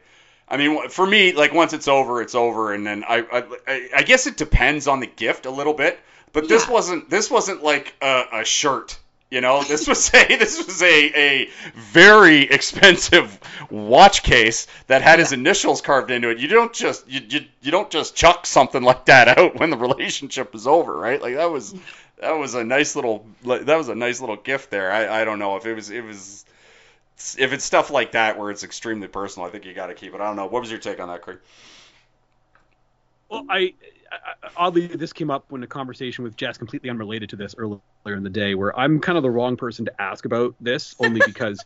I 0.47 0.57
mean, 0.57 0.89
for 0.89 1.05
me, 1.05 1.33
like 1.33 1.53
once 1.53 1.73
it's 1.73 1.88
over, 1.88 2.21
it's 2.21 2.35
over, 2.35 2.73
and 2.73 2.85
then 2.85 3.03
I 3.07 3.45
I, 3.67 3.89
I 3.97 4.03
guess 4.03 4.27
it 4.27 4.38
depends 4.38 4.88
on 4.88 5.00
the 5.00 5.07
gift 5.07 5.45
a 5.45 5.51
little 5.51 5.73
bit. 5.73 6.00
But 6.33 6.50
this 6.50 6.67
yeah. 6.67 6.73
wasn't 6.73 7.09
this 7.09 7.29
wasn't 7.29 7.63
like 7.63 7.93
a, 8.01 8.23
a 8.33 8.45
shirt. 8.45 8.97
You 9.29 9.41
know, 9.41 9.63
this 9.67 9.88
was 9.88 10.13
a 10.13 10.35
this 10.35 10.63
was 10.65 10.81
a, 10.81 10.85
a 10.85 11.50
very 11.75 12.41
expensive 12.43 13.39
watch 13.69 14.23
case 14.23 14.67
that 14.88 15.01
had 15.01 15.13
yeah. 15.19 15.25
his 15.25 15.31
initials 15.31 15.81
carved 15.81 16.12
into 16.12 16.29
it. 16.29 16.39
You 16.39 16.47
don't 16.47 16.73
just 16.73 17.07
you, 17.09 17.21
you 17.29 17.41
you 17.62 17.71
don't 17.71 17.89
just 17.89 18.15
chuck 18.15 18.45
something 18.45 18.83
like 18.83 19.05
that 19.05 19.27
out 19.38 19.59
when 19.59 19.69
the 19.69 19.77
relationship 19.77 20.53
is 20.53 20.67
over, 20.67 20.95
right? 20.95 21.21
Like 21.21 21.35
that 21.35 21.50
was 21.51 21.73
mm-hmm. 21.73 21.83
That 22.24 22.38
was 22.39 22.56
a 22.56 22.63
nice 22.63 22.96
little 22.96 23.25
that 23.44 23.75
was 23.75 23.89
a 23.89 23.96
nice 23.96 24.22
little 24.22 24.38
gift 24.38 24.72
there. 24.72 24.92
I, 24.92 25.22
I 25.22 25.25
don't 25.25 25.39
know 25.39 25.58
if 25.58 25.65
it 25.65 25.74
was 25.74 25.89
it 25.89 26.03
was 26.03 26.46
if 27.38 27.53
it's 27.53 27.65
stuff 27.65 27.92
like 27.92 28.13
that 28.13 28.39
where 28.39 28.50
it's 28.50 28.63
extremely 28.63 29.08
personal. 29.08 29.48
I 29.48 29.51
think 29.51 29.65
you 29.65 29.74
got 29.74 29.88
to 29.88 29.94
keep 29.94 30.13
it. 30.13 30.22
I 30.22 30.25
don't 30.25 30.36
know. 30.36 30.48
What 30.48 30.62
was 30.62 30.72
your 30.72 30.80
take 30.80 31.00
on 31.00 31.10
that, 31.10 31.22
Craig? 31.22 31.38
Well, 33.30 33.46
I, 33.50 33.74
I, 34.12 34.50
oddly 34.56 34.88
this 34.88 35.12
came 35.12 35.30
up 35.30 35.46
when 35.50 35.63
a 35.63 35.68
conversation 35.68 36.24
with 36.24 36.38
Jess, 36.38 36.58
completely 36.58 36.89
unrelated 36.89 37.30
to 37.30 37.36
this 37.36 37.56
earlier 37.58 37.82
in 38.06 38.24
the 38.24 38.30
day, 38.30 38.56
where 38.56 38.77
I'm 38.77 39.00
kind 39.00 39.18
of 39.18 39.24
the 39.24 39.32
wrong 39.32 39.58
person 39.58 39.86
to 39.86 40.01
ask 40.01 40.25
about 40.25 40.56
this, 40.62 40.96
only 41.00 41.22
because 41.25 41.63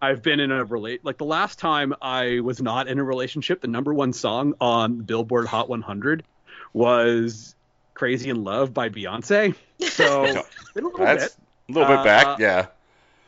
I've 0.00 0.22
been 0.22 0.40
in 0.40 0.50
a 0.50 0.64
relate 0.64 1.04
like 1.04 1.18
the 1.18 1.26
last 1.26 1.58
time 1.58 1.94
I 2.00 2.40
was 2.40 2.62
not 2.62 2.88
in 2.88 2.98
a 2.98 3.04
relationship, 3.04 3.60
the 3.60 3.68
number 3.68 3.92
one 3.92 4.12
song 4.12 4.54
on 4.58 5.02
Billboard 5.02 5.46
Hot 5.48 5.68
100 5.68 6.24
was 6.72 7.54
"Crazy 7.94 8.30
in 8.30 8.42
Love" 8.44 8.72
by 8.74 8.88
Beyonce. 8.88 9.54
So 9.80 10.24
a 10.24 10.44
little 10.74 10.92
That's 10.98 11.36
bit. 11.36 11.44
a 11.68 11.72
little 11.72 11.96
bit 11.96 12.04
back, 12.04 12.26
Uh, 12.26 12.36
yeah. 12.38 12.66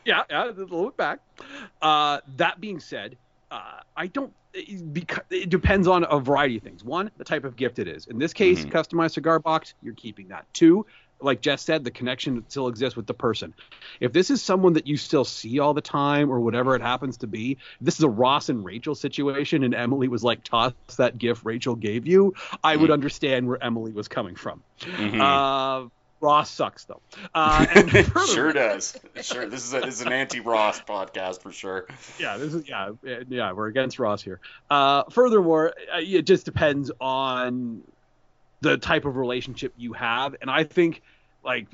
Yeah, 0.05 0.23
yeah, 0.29 0.45
a 0.45 0.51
little 0.51 0.85
bit 0.85 0.97
back. 0.97 1.19
Uh, 1.81 2.19
that 2.37 2.61
being 2.61 2.79
said, 2.79 3.17
uh, 3.51 3.79
I 3.97 4.07
don't. 4.07 4.31
Because 4.93 5.23
it 5.31 5.49
depends 5.49 5.85
on 5.85 6.05
a 6.09 6.17
variety 6.17 6.55
of 6.57 6.63
things. 6.63 6.81
One, 6.83 7.11
the 7.17 7.25
type 7.25 7.43
of 7.43 7.57
gift 7.57 7.77
it 7.77 7.89
is. 7.89 8.07
In 8.07 8.17
this 8.17 8.31
case, 8.31 8.63
Mhm. 8.63 8.71
customized 8.71 9.11
cigar 9.15 9.37
box, 9.39 9.73
you're 9.83 9.95
keeping 9.95 10.29
that. 10.29 10.45
Two, 10.53 10.85
like 11.21 11.41
Jess 11.41 11.61
said, 11.63 11.83
the 11.83 11.91
connection 11.91 12.43
still 12.49 12.67
exists 12.67 12.95
with 12.95 13.07
the 13.07 13.13
person. 13.13 13.53
If 13.99 14.11
this 14.13 14.29
is 14.29 14.41
someone 14.43 14.73
that 14.73 14.85
you 14.87 14.97
still 14.97 15.23
see 15.25 15.59
all 15.59 15.73
the 15.73 15.81
time 15.81 16.29
or 16.29 16.39
whatever 16.39 16.75
it 16.75 16.81
happens 16.81 17.17
to 17.17 17.27
be, 17.27 17.57
this 17.81 17.95
is 17.95 18.03
a 18.03 18.09
Ross 18.09 18.49
and 18.49 18.63
Rachel 18.65 18.95
situation, 18.95 19.63
and 19.63 19.73
Emily 19.73 20.07
was 20.07 20.23
like, 20.23 20.43
toss 20.43 20.73
that 20.97 21.17
gift 21.17 21.45
Rachel 21.45 21.75
gave 21.75 22.05
you, 22.05 22.33
I 22.63 22.75
would 22.75 22.89
Mhm. 22.89 22.93
understand 22.93 23.47
where 23.47 23.63
Emily 23.63 23.91
was 23.93 24.07
coming 24.07 24.35
from. 24.35 24.61
Mhm. 24.81 25.19
Uh, 25.85 25.89
Ross 26.21 26.49
sucks 26.49 26.85
though. 26.85 27.01
Uh, 27.33 27.65
further- 28.03 28.27
sure 28.27 28.53
does. 28.53 28.97
Sure, 29.21 29.45
this 29.47 29.63
is 29.65 29.73
a, 29.73 29.81
this 29.81 29.95
is 29.95 30.01
an 30.01 30.11
anti-Ross 30.13 30.81
podcast 30.81 31.41
for 31.41 31.51
sure. 31.51 31.85
yeah, 32.19 32.37
this 32.37 32.53
is 32.53 32.67
yeah, 32.67 32.91
yeah. 33.29 33.51
We're 33.51 33.67
against 33.67 33.99
Ross 33.99 34.21
here. 34.23 34.39
Uh, 34.69 35.03
furthermore, 35.11 35.73
uh, 35.93 35.99
it 35.99 36.23
just 36.25 36.45
depends 36.45 36.89
on 36.99 37.81
the 38.65 38.77
type 38.77 39.05
of 39.05 39.15
relationship 39.15 39.73
you 39.77 39.93
have, 39.93 40.35
and 40.41 40.49
I 40.49 40.63
think 40.63 41.03
like 41.43 41.67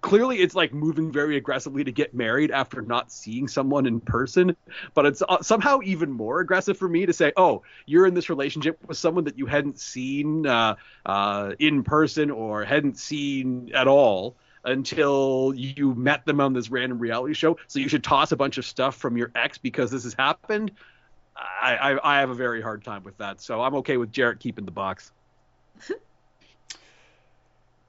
clearly 0.00 0.38
it's 0.38 0.54
like 0.54 0.72
moving 0.72 1.12
very 1.12 1.36
aggressively 1.36 1.84
to 1.84 1.92
get 1.92 2.14
married 2.14 2.50
after 2.50 2.80
not 2.80 3.12
seeing 3.12 3.46
someone 3.46 3.86
in 3.86 4.00
person. 4.00 4.56
But 4.94 5.06
it's 5.06 5.22
uh, 5.28 5.42
somehow 5.42 5.80
even 5.84 6.10
more 6.10 6.40
aggressive 6.40 6.78
for 6.78 6.88
me 6.88 7.04
to 7.06 7.12
say 7.12 7.32
oh 7.36 7.62
you're 7.86 8.06
in 8.06 8.14
this 8.14 8.30
relationship 8.30 8.78
with 8.86 8.96
someone 8.96 9.24
that 9.24 9.38
you 9.38 9.46
hadn't 9.46 9.78
seen 9.78 10.46
uh, 10.46 10.76
uh, 11.04 11.52
in 11.58 11.84
person 11.84 12.30
or 12.30 12.64
hadn't 12.64 12.98
seen 12.98 13.70
at 13.74 13.86
all 13.86 14.34
until 14.64 15.52
you 15.54 15.94
met 15.94 16.24
them 16.24 16.40
on 16.40 16.54
this 16.54 16.70
random 16.70 16.98
reality 16.98 17.34
show. 17.34 17.58
So 17.66 17.78
you 17.78 17.88
should 17.88 18.02
toss 18.02 18.32
a 18.32 18.36
bunch 18.36 18.56
of 18.56 18.64
stuff 18.64 18.96
from 18.96 19.18
your 19.18 19.30
ex 19.34 19.58
because 19.58 19.90
this 19.90 20.04
has 20.04 20.14
happened. 20.14 20.70
I, 21.36 21.76
I, 21.76 22.16
I 22.16 22.20
have 22.20 22.30
a 22.30 22.34
very 22.34 22.62
hard 22.62 22.82
time 22.82 23.04
with 23.04 23.18
that. 23.18 23.42
So 23.42 23.60
i'm 23.60 23.74
okay 23.76 23.98
with 23.98 24.10
jarrette 24.10 24.40
keeping 24.40 24.64
the 24.64 24.70
box 24.70 25.12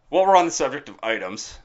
While 0.10 0.28
we're 0.28 0.36
on 0.36 0.46
the 0.46 0.52
subject 0.52 0.90
of 0.90 1.00
items, 1.02 1.58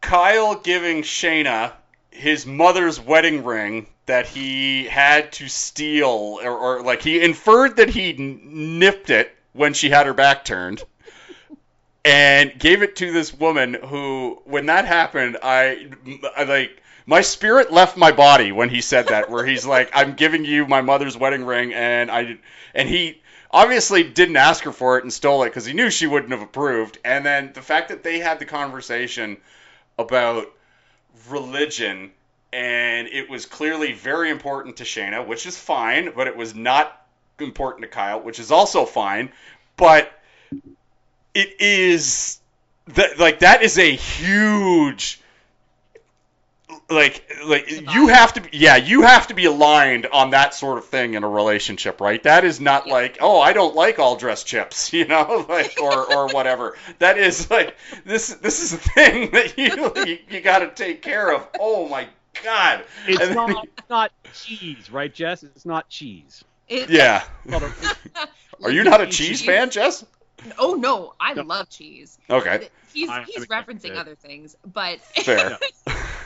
Kyle 0.00 0.54
giving 0.54 1.02
Shaina 1.02 1.72
his 2.10 2.46
mother's 2.46 2.98
wedding 2.98 3.44
ring 3.44 3.86
that 4.06 4.26
he 4.26 4.84
had 4.84 5.32
to 5.32 5.48
steal, 5.48 6.40
or, 6.42 6.50
or 6.50 6.82
like 6.82 7.02
he 7.02 7.22
inferred 7.22 7.76
that 7.76 7.90
he 7.90 8.14
nipped 8.14 9.10
it 9.10 9.36
when 9.52 9.74
she 9.74 9.90
had 9.90 10.06
her 10.06 10.14
back 10.14 10.44
turned, 10.44 10.82
and 12.04 12.58
gave 12.58 12.82
it 12.82 12.96
to 12.96 13.12
this 13.12 13.32
woman 13.32 13.74
who, 13.74 14.40
when 14.44 14.66
that 14.66 14.86
happened, 14.86 15.36
I, 15.42 15.90
I 16.36 16.44
like 16.44 16.82
my 17.06 17.20
spirit 17.20 17.72
left 17.72 17.96
my 17.96 18.10
body 18.10 18.52
when 18.52 18.70
he 18.70 18.80
said 18.80 19.08
that. 19.08 19.30
Where 19.30 19.44
he's 19.44 19.66
like, 19.66 19.90
"I'm 19.92 20.14
giving 20.14 20.44
you 20.44 20.66
my 20.66 20.80
mother's 20.80 21.16
wedding 21.16 21.44
ring," 21.44 21.74
and 21.74 22.10
I, 22.10 22.38
and 22.74 22.88
he 22.88 23.20
obviously 23.50 24.02
didn't 24.02 24.36
ask 24.36 24.64
her 24.64 24.72
for 24.72 24.98
it 24.98 25.04
and 25.04 25.12
stole 25.12 25.42
it 25.42 25.46
because 25.46 25.64
he 25.64 25.72
knew 25.72 25.90
she 25.90 26.06
wouldn't 26.06 26.32
have 26.32 26.42
approved. 26.42 26.98
And 27.04 27.24
then 27.24 27.52
the 27.54 27.62
fact 27.62 27.88
that 27.88 28.02
they 28.02 28.18
had 28.18 28.38
the 28.38 28.44
conversation 28.44 29.36
about 29.98 30.46
religion 31.28 32.12
and 32.52 33.08
it 33.08 33.30
was 33.30 33.46
clearly 33.46 33.92
very 33.92 34.30
important 34.30 34.76
to 34.78 34.84
Shaina, 34.84 35.26
which 35.26 35.46
is 35.46 35.56
fine, 35.56 36.12
but 36.16 36.26
it 36.26 36.36
was 36.36 36.54
not 36.54 37.06
important 37.38 37.82
to 37.82 37.88
Kyle, 37.88 38.20
which 38.20 38.38
is 38.38 38.50
also 38.50 38.84
fine. 38.84 39.30
But 39.76 40.12
it 41.32 41.60
is 41.60 42.38
that 42.88 43.18
like 43.18 43.40
that 43.40 43.62
is 43.62 43.78
a 43.78 43.94
huge 43.94 45.20
like 46.90 47.24
like 47.46 47.70
you 47.94 48.08
have 48.08 48.32
to 48.34 48.40
be, 48.40 48.48
yeah 48.52 48.76
you 48.76 49.02
have 49.02 49.28
to 49.28 49.34
be 49.34 49.44
aligned 49.44 50.06
on 50.06 50.30
that 50.30 50.54
sort 50.54 50.76
of 50.78 50.84
thing 50.86 51.14
in 51.14 51.22
a 51.24 51.28
relationship 51.28 52.00
right? 52.00 52.22
That 52.24 52.44
is 52.44 52.60
not 52.60 52.86
Yeah. 52.86 52.92
like 52.94 53.18
oh 53.20 53.40
i 53.40 53.52
don't 53.52 53.74
like 53.74 53.98
all 53.98 54.16
dressed 54.16 54.46
chips 54.46 54.92
you 54.92 55.04
know 55.06 55.46
like 55.48 55.76
or 55.80 56.12
or 56.14 56.28
whatever. 56.28 56.76
That 56.98 57.16
is 57.18 57.50
like 57.50 57.76
this 58.04 58.28
this 58.34 58.60
is 58.62 58.72
a 58.72 58.78
thing 58.78 59.30
that 59.32 59.56
you 59.56 59.92
you, 60.04 60.18
you 60.28 60.40
got 60.40 60.60
to 60.60 60.70
take 60.70 61.02
care 61.02 61.32
of. 61.34 61.46
Oh 61.60 61.88
my 61.88 62.08
god. 62.42 62.84
It's 63.06 63.18
then- 63.18 63.34
not 63.34 63.64
it's 63.78 63.88
not 63.90 64.12
cheese 64.34 64.90
right 64.90 65.12
jess? 65.14 65.42
It's 65.42 65.64
not 65.66 65.88
cheese. 65.88 66.44
It- 66.68 66.90
yeah. 66.90 67.22
Are 68.62 68.70
you 68.70 68.84
not 68.84 69.00
a 69.00 69.06
cheese. 69.06 69.42
fan 69.44 69.70
jess? 69.70 70.04
Oh 70.58 70.74
no, 70.74 71.14
I 71.20 71.34
No. 71.34 71.42
love 71.42 71.68
cheese. 71.68 72.18
okay. 72.28 72.68
He's 72.92 73.08
I'm 73.08 73.24
he's 73.24 73.42
excited. 73.44 73.66
referencing 73.82 73.96
other 73.96 74.14
things, 74.16 74.56
but 74.64 75.00
fair 75.00 75.58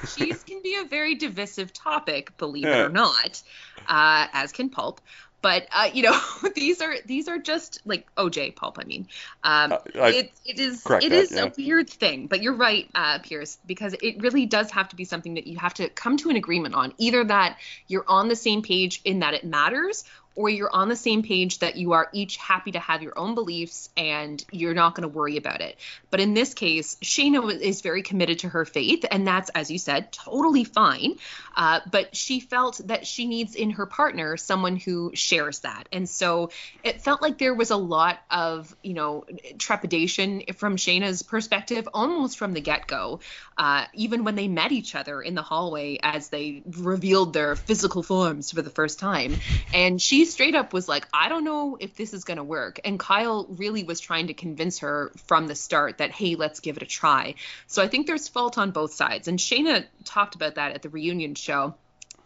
cheese 0.07 0.43
can 0.43 0.63
be 0.63 0.77
a 0.77 0.85
very 0.85 1.15
divisive 1.15 1.73
topic, 1.73 2.37
believe 2.39 2.65
it 2.67 2.77
or 2.77 2.89
not, 2.89 3.43
uh, 3.89 4.27
as 4.33 4.53
can 4.53 4.71
pulp. 4.71 5.01
But 5.43 5.67
uh, 5.73 5.91
you 5.93 6.05
know, 6.05 6.19
these 6.55 6.81
are 6.81 6.95
these 7.05 7.29
are 7.29 7.37
just 7.39 7.83
like 7.85 8.07
OJ 8.17 8.57
pulp. 8.57 8.79
I 8.81 8.85
mean, 8.85 9.09
um, 9.43 9.73
Uh, 9.73 9.79
I- 10.01 10.09
it 10.11 10.33
it 10.47 10.59
is 10.59 10.81
it 10.87 10.89
that, 10.89 11.03
is 11.13 11.33
yeah. 11.33 11.45
a 11.45 11.53
weird 11.55 11.91
thing. 11.91 12.29
But 12.29 12.41
you're 12.41 12.55
right, 12.55 12.89
uh, 12.95 13.19
Pierce, 13.19 13.59
because 13.67 13.95
it 14.01 14.23
really 14.23 14.47
does 14.47 14.71
have 14.71 14.89
to 14.89 14.97
be 14.97 15.05
something 15.05 15.35
that 15.35 15.47
you 15.47 15.59
have 15.59 15.75
to 15.75 15.91
come 15.91 16.17
to 16.17 16.31
an 16.31 16.37
agreement 16.37 16.75
on. 16.75 16.95
Either 16.97 17.25
that 17.25 17.59
you're 17.87 18.07
on 18.09 18.29
the 18.29 18.37
same 18.37 18.63
page 18.63 19.03
in 19.05 19.19
that 19.19 19.35
it 19.35 19.45
matters, 19.45 20.05
or 20.37 20.49
you're 20.49 20.73
on 20.73 20.89
the 20.89 20.97
same 20.97 21.23
page 21.23 21.59
that 21.61 21.77
you 21.77 21.93
are 21.93 22.09
each 22.13 22.37
happy 22.37 22.73
to 22.73 22.79
have 22.79 23.03
your 23.03 23.17
own 23.17 23.35
beliefs 23.35 23.89
and 23.97 24.45
you're 24.51 24.75
not 24.75 24.95
going 24.95 25.03
to 25.03 25.09
worry 25.09 25.37
about 25.37 25.61
it. 25.61 25.77
But 26.11 26.21
in 26.21 26.35
this 26.35 26.55
case, 26.55 26.97
Shaina 27.03 27.61
is 27.61 27.83
very 27.83 28.03
committed 28.03 28.41
to 28.41 28.49
her 28.49 28.65
faith, 28.65 29.05
and 29.11 29.27
that's, 29.27 29.51
as 29.51 29.71
you 29.71 29.79
said, 29.79 30.13
totally 30.13 30.65
fine. 30.65 31.17
Uh, 31.57 31.81
but 31.91 32.17
she 32.17 32.41
felt 32.41 32.81
that 32.87 33.07
she 33.07 33.27
needs 33.27 33.55
in 33.55 33.71
her 33.71 33.87
partner 33.87 34.37
someone 34.37 34.77
who 34.77 35.13
shares 35.15 35.61
that. 35.61 35.89
And 35.93 36.09
so 36.09 36.51
it 36.83 37.03
felt 37.03 37.23
like 37.23 37.39
there 37.39 37.55
was 37.55 37.71
a 37.71 37.77
lot 37.77 38.19
of, 38.31 38.75
you 38.83 38.95
know, 38.95 39.25
trepidation 39.59 40.43
from 40.57 40.77
Shaina's 40.77 41.23
perspective, 41.23 41.89
almost 41.95 42.39
from 42.39 42.55
the 42.55 42.61
get 42.61 42.87
go, 42.87 43.21
uh, 43.57 43.85
even 43.95 44.25
when 44.25 44.35
they 44.35 44.49
met 44.49 44.73
each 44.73 44.95
other 44.95 45.23
in 45.23 45.35
the 45.35 45.43
hallway 45.43 45.99
as 46.03 46.29
they 46.29 46.63
revealed 46.67 47.33
their 47.33 47.55
physical 47.55 48.03
forms 48.03 48.51
for 48.51 48.63
the 48.63 48.71
first 48.71 48.99
time. 48.99 49.37
And 49.73 50.01
she 50.01 50.24
straight 50.25 50.55
up 50.55 50.73
was 50.73 50.89
like, 50.89 51.07
I 51.13 51.29
don't 51.29 51.45
know 51.45 51.77
if 51.79 51.97
this 51.97 52.15
is 52.15 52.25
going 52.25 52.37
to 52.37 52.45
work. 52.45 52.81
And 52.85 52.99
Kyle 52.99 53.47
really 53.49 53.85
was 53.85 54.01
trying 54.01 54.29
to 54.29 54.35
convince 54.35 54.81
her 54.81 55.13
from 55.27 55.47
the 55.47 55.55
start 55.55 55.99
that, 55.99 56.11
hey, 56.11 56.35
let's 56.35 56.61
give 56.61 56.77
it 56.77 56.83
a 56.83 56.87
try. 56.87 57.35
So 57.67 57.83
I 57.83 57.89
think 57.89 58.07
there's 58.07 58.29
fault 58.29 58.59
on 58.59 58.71
both 58.71 58.93
sides. 58.93 59.29
And 59.29 59.39
Shaina 59.39 59.85
talked 60.05 60.35
about 60.35 60.57
that 60.57 60.73
at 60.73 60.83
the 60.83 60.89
reunion 60.89 61.35
show 61.35 61.75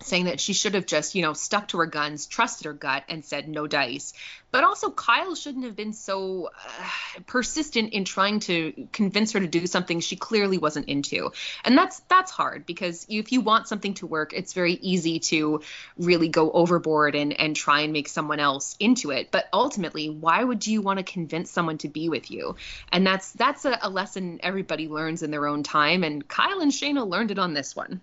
saying 0.01 0.27
that 0.27 0.41
she 0.41 0.53
should 0.53 0.75
have 0.75 0.87
just, 0.87 1.15
you 1.15 1.23
know, 1.23 1.33
stuck 1.33 1.69
to 1.69 1.79
her 1.79 1.87
guns, 1.87 2.27
trusted 2.27 2.67
her 2.67 2.73
gut, 2.73 3.05
and 3.09 3.25
said 3.25 3.49
no 3.49 3.67
dice. 3.67 4.13
But 4.51 4.65
also, 4.65 4.91
Kyle 4.91 5.35
shouldn't 5.35 5.67
have 5.67 5.77
been 5.77 5.93
so 5.93 6.47
uh, 6.47 7.21
persistent 7.27 7.93
in 7.93 8.05
trying 8.05 8.41
to 8.41 8.89
convince 8.93 9.33
her 9.33 9.41
to 9.41 9.47
do 9.47 9.67
something 9.67 10.01
she 10.01 10.17
clearly 10.17 10.57
wasn't 10.57 10.89
into. 10.89 11.33
And 11.65 11.77
that's 11.77 12.01
that's 12.09 12.31
hard 12.31 12.65
because 12.65 13.05
if 13.11 13.31
you 13.31 13.43
want 13.43 13.69
something 13.69 13.95
to 13.95 14.07
work, 14.07 14.33
it's 14.33 14.55
very 14.55 14.73
easy 14.73 15.19
to 15.19 15.61
really 15.99 16.29
go 16.29 16.51
overboard 16.51 17.15
and 17.15 17.39
and 17.39 17.55
try 17.55 17.81
and 17.81 17.93
make 17.93 18.09
someone 18.09 18.41
else 18.41 18.75
into 18.81 19.11
it. 19.11 19.31
But 19.31 19.49
ultimately, 19.53 20.09
why 20.09 20.43
would 20.43 20.67
you 20.67 20.81
want 20.81 20.99
to 20.99 21.03
convince 21.03 21.51
someone 21.51 21.79
to 21.79 21.89
be 21.89 22.09
with 22.09 22.31
you? 22.31 22.57
And 22.91 23.07
that's 23.07 23.33
that's 23.33 23.67
a, 23.67 23.79
a 23.83 23.91
lesson 23.91 24.41
everybody 24.43 24.89
learns 24.89 25.23
in 25.23 25.31
their 25.31 25.47
own 25.47 25.63
time. 25.63 26.05
And 26.05 26.27
Kyle 26.27 26.61
and 26.61 26.73
Shaina 26.73 27.07
learned 27.07 27.33
it 27.33 27.39
on 27.39 27.53
this 27.53 27.77
one. 27.77 28.01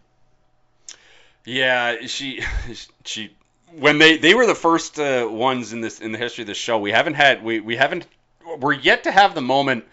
Yeah, 1.45 2.07
she 2.07 2.43
she 3.05 3.31
when 3.77 3.99
they 3.99 4.17
they 4.17 4.33
were 4.33 4.47
the 4.47 4.55
first 4.55 4.99
uh, 4.99 5.27
ones 5.29 5.73
in 5.73 5.81
this 5.81 6.01
in 6.01 6.11
the 6.11 6.17
history 6.17 6.41
of 6.41 6.47
this 6.47 6.57
show. 6.57 6.79
We 6.79 6.91
haven't 6.91 7.13
had 7.13 7.43
we 7.43 7.59
we 7.59 7.75
haven't 7.75 8.05
we're 8.59 8.73
yet 8.73 9.03
to 9.03 9.11
have 9.11 9.35
the 9.35 9.41
moment 9.41 9.85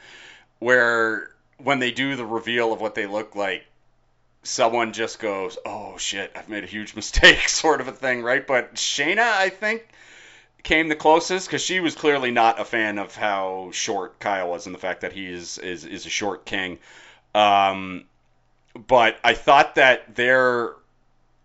where 0.58 1.30
when 1.58 1.78
they 1.78 1.90
do 1.90 2.16
the 2.16 2.26
reveal 2.26 2.72
of 2.72 2.80
what 2.80 2.94
they 2.94 3.06
look 3.06 3.34
like, 3.36 3.64
someone 4.42 4.92
just 4.92 5.18
goes, 5.18 5.58
"Oh 5.64 5.96
shit, 5.98 6.32
I've 6.34 6.48
made 6.48 6.64
a 6.64 6.68
huge 6.68 6.94
mistake," 6.96 7.48
sort 7.48 7.80
of 7.80 7.88
a 7.88 7.92
thing, 7.92 8.22
right? 8.22 8.46
But 8.46 8.74
Shaina, 8.74 9.18
I 9.18 9.50
think. 9.50 9.88
Came 10.62 10.86
the 10.86 10.94
closest 10.94 11.48
because 11.48 11.60
she 11.60 11.80
was 11.80 11.96
clearly 11.96 12.30
not 12.30 12.60
a 12.60 12.64
fan 12.64 12.98
of 12.98 13.16
how 13.16 13.70
short 13.72 14.20
Kyle 14.20 14.48
was 14.48 14.66
and 14.66 14.72
the 14.72 14.78
fact 14.78 15.00
that 15.00 15.12
he 15.12 15.26
is 15.26 15.58
is, 15.58 15.84
is 15.84 16.06
a 16.06 16.08
short 16.08 16.44
king. 16.44 16.78
Um, 17.34 18.04
but 18.86 19.18
I 19.24 19.34
thought 19.34 19.74
that 19.74 20.14
their 20.14 20.74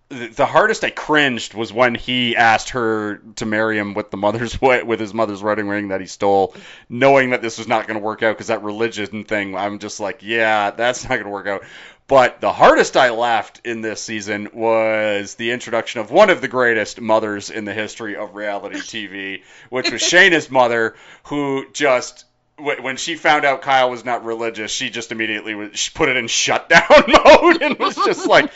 the 0.10 0.46
hardest 0.46 0.84
I 0.84 0.90
cringed 0.90 1.54
was 1.54 1.74
when 1.74 1.94
he 1.94 2.36
asked 2.36 2.70
her 2.70 3.18
to 3.36 3.46
marry 3.46 3.78
him 3.78 3.94
with 3.94 4.10
the 4.10 4.18
mother's 4.18 4.60
with 4.62 5.00
his 5.00 5.14
mother's 5.14 5.44
wedding 5.44 5.68
ring 5.68 5.90
that 5.90 6.02
he 6.02 6.08
stole, 6.08 6.56
knowing 6.90 7.32
that 7.32 7.42
this 7.42 7.58
was 7.58 7.68
not 7.68 7.88
going 7.88 8.00
to 8.00 8.04
work 8.06 8.24
out 8.24 8.36
because 8.36 8.48
that 8.48 8.64
religion 8.64 9.26
thing. 9.26 9.56
I'm 9.56 9.80
just 9.80 10.00
like, 10.00 10.20
yeah, 10.22 10.72
that's 10.72 11.04
not 11.04 11.10
going 11.10 11.26
to 11.26 11.30
work 11.30 11.48
out. 11.48 11.64
But 12.08 12.40
the 12.40 12.54
hardest 12.54 12.96
I 12.96 13.10
laughed 13.10 13.62
in 13.66 13.82
this 13.82 14.02
season 14.02 14.48
was 14.54 15.36
the 15.36 15.52
introduction 15.52 16.00
of 16.00 16.10
one 16.10 16.30
of 16.30 16.40
the 16.40 16.48
greatest 16.48 17.02
mothers 17.02 17.50
in 17.50 17.66
the 17.66 17.74
history 17.74 18.16
of 18.16 18.34
reality 18.34 18.78
TV, 18.78 19.44
which 19.70 19.92
was 19.92 20.02
Shaina's 20.04 20.50
mother, 20.50 20.96
who 21.24 21.66
just 21.74 22.24
when 22.60 22.98
she 22.98 23.16
found 23.16 23.46
out 23.46 23.62
Kyle 23.62 23.90
was 23.90 24.04
not 24.04 24.26
religious, 24.26 24.72
she 24.72 24.90
just 24.90 25.12
immediately 25.12 25.54
was, 25.54 25.78
she 25.78 25.92
put 25.94 26.10
it 26.10 26.18
in 26.18 26.28
shutdown 26.28 26.82
mode 27.08 27.62
and 27.62 27.78
was 27.78 27.96
just 27.96 28.26
like, 28.26 28.52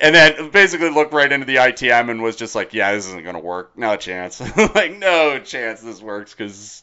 and 0.00 0.14
then 0.14 0.50
basically 0.50 0.90
looked 0.90 1.14
right 1.14 1.30
into 1.30 1.46
the 1.46 1.56
ITM 1.56 2.10
and 2.10 2.22
was 2.22 2.36
just 2.36 2.54
like, 2.54 2.74
yeah, 2.74 2.92
this 2.92 3.06
isn't 3.06 3.24
gonna 3.24 3.40
work, 3.40 3.76
no 3.78 3.96
chance, 3.96 4.40
like 4.74 4.98
no 4.98 5.38
chance 5.38 5.80
this 5.80 6.02
works 6.02 6.34
because, 6.34 6.82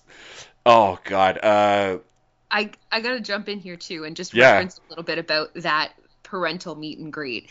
oh 0.65 0.97
god, 1.03 1.37
uh, 1.43 1.97
I 2.51 2.71
I 2.91 3.01
gotta 3.01 3.21
jump 3.21 3.49
in 3.49 3.59
here 3.59 3.77
too 3.77 4.03
and 4.05 4.15
just 4.15 4.33
Yeah. 4.33 4.53
reference 4.55 4.77
a 4.79 4.81
little 4.89 5.03
bit 5.03 5.17
about 5.17 5.53
that 5.55 5.93
parental 6.23 6.75
meet 6.75 6.99
and 6.99 7.11
greet. 7.11 7.49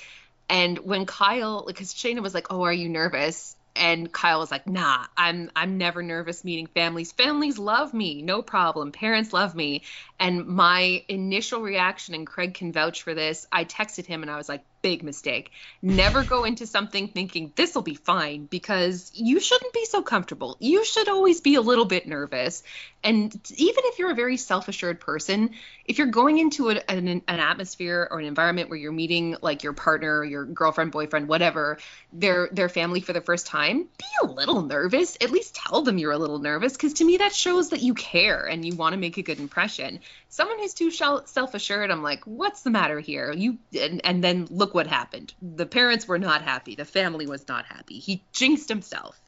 And 0.49 0.79
when 0.79 1.07
Kyle, 1.07 1.65
because 1.67 1.95
Shaina 1.95 2.23
was 2.23 2.35
like, 2.35 2.49
"Oh, 2.51 2.63
are 2.63 2.73
you 2.73 2.89
nervous?" 2.89 3.57
And 3.77 4.13
Kyle 4.13 4.39
was 4.41 4.51
like, 4.51 4.67
"Nah, 4.67 5.07
I'm 5.17 5.51
I'm 5.57 5.79
never 5.79 6.03
nervous 6.03 6.45
meeting 6.45 6.67
families. 6.67 7.13
Families 7.13 7.59
love 7.59 7.95
me, 7.95 8.23
no 8.23 8.43
problem. 8.43 8.93
Parents 8.93 9.33
love 9.33 9.55
me." 9.55 9.83
And 10.23 10.47
my 10.47 11.03
initial 11.09 11.63
reaction, 11.63 12.15
and 12.15 12.25
Craig 12.25 12.55
can 12.55 12.71
vouch 12.71 13.03
for 13.03 13.13
this, 13.13 13.49
I 13.51 13.65
texted 13.65 14.07
him 14.07 14.23
and 14.23 14.31
I 14.31 14.37
was 14.37 14.49
like, 14.49 14.63
"Big 14.81 15.03
mistake. 15.03 15.51
Never 15.83 16.23
go 16.23 16.45
into 16.45 16.65
something 16.65 17.09
thinking 17.09 17.53
this 17.57 17.75
will 17.75 17.83
be 17.83 17.97
fine 17.97 18.47
because 18.47 19.11
you 19.15 19.41
shouldn't 19.41 19.73
be 19.73 19.85
so 19.85 20.01
comfortable. 20.01 20.57
You 20.61 20.85
should 20.85 21.09
always 21.09 21.41
be 21.41 21.57
a 21.57 21.61
little 21.61 21.87
bit 21.87 22.07
nervous." 22.07 22.63
And 23.03 23.35
even 23.57 23.83
if 23.87 23.99
you're 23.99 24.13
a 24.13 24.15
very 24.15 24.37
self-assured 24.37 25.01
person, 25.01 25.51
if 25.85 25.99
you're 25.99 26.07
going 26.07 26.39
into 26.39 26.69
an, 26.69 26.79
an 26.89 27.23
atmosphere 27.27 28.07
or 28.09 28.21
an 28.21 28.27
environment 28.27 28.71
where 28.71 28.79
you're 28.79 28.93
meeting 28.93 29.37
like 29.43 29.65
your 29.65 29.73
partner, 29.73 30.25
your 30.25 30.45
girlfriend, 30.45 30.93
boyfriend, 30.93 31.27
whatever, 31.27 31.79
their 32.13 32.49
their 32.53 32.69
family 32.69 33.01
for 33.01 33.13
the 33.13 33.21
first 33.21 33.47
time, 33.47 33.89
be 33.99 34.07
a 34.23 34.27
little 34.27 34.63
nervous. 34.63 35.17
At 35.21 35.33
least 35.33 35.57
tell 35.57 35.83
them 35.83 35.99
you're 35.99 36.13
a 36.13 36.19
little 36.19 36.39
nervous 36.39 36.75
because 36.75 36.95
to 36.95 37.05
me 37.05 37.17
that 37.17 37.35
shows 37.35 37.71
that 37.71 37.83
you 37.83 37.95
care 37.95 38.45
and 38.45 38.65
you 38.65 38.77
want 38.77 38.93
to 38.93 38.99
make 38.99 39.17
a 39.17 39.23
good 39.23 39.41
impression. 39.41 39.99
Someone 40.29 40.59
who's 40.59 40.75
too 40.75 40.91
self-assured, 40.91 41.91
I'm 41.91 42.03
like, 42.03 42.25
what's 42.25 42.63
the 42.63 42.71
matter 42.71 43.01
here? 43.01 43.33
You 43.33 43.59
and, 43.79 44.01
and 44.05 44.25
then 44.25 44.47
look 44.51 44.75
what 44.75 44.87
happened. 44.87 45.35
The 45.43 45.67
parents 45.67 46.09
were 46.09 46.19
not 46.19 46.43
happy. 46.43 46.75
The 46.75 46.85
family 46.85 47.27
was 47.27 47.47
not 47.49 47.67
happy. 47.67 47.99
He 47.99 48.23
jinxed 48.33 48.69
himself. 48.69 49.21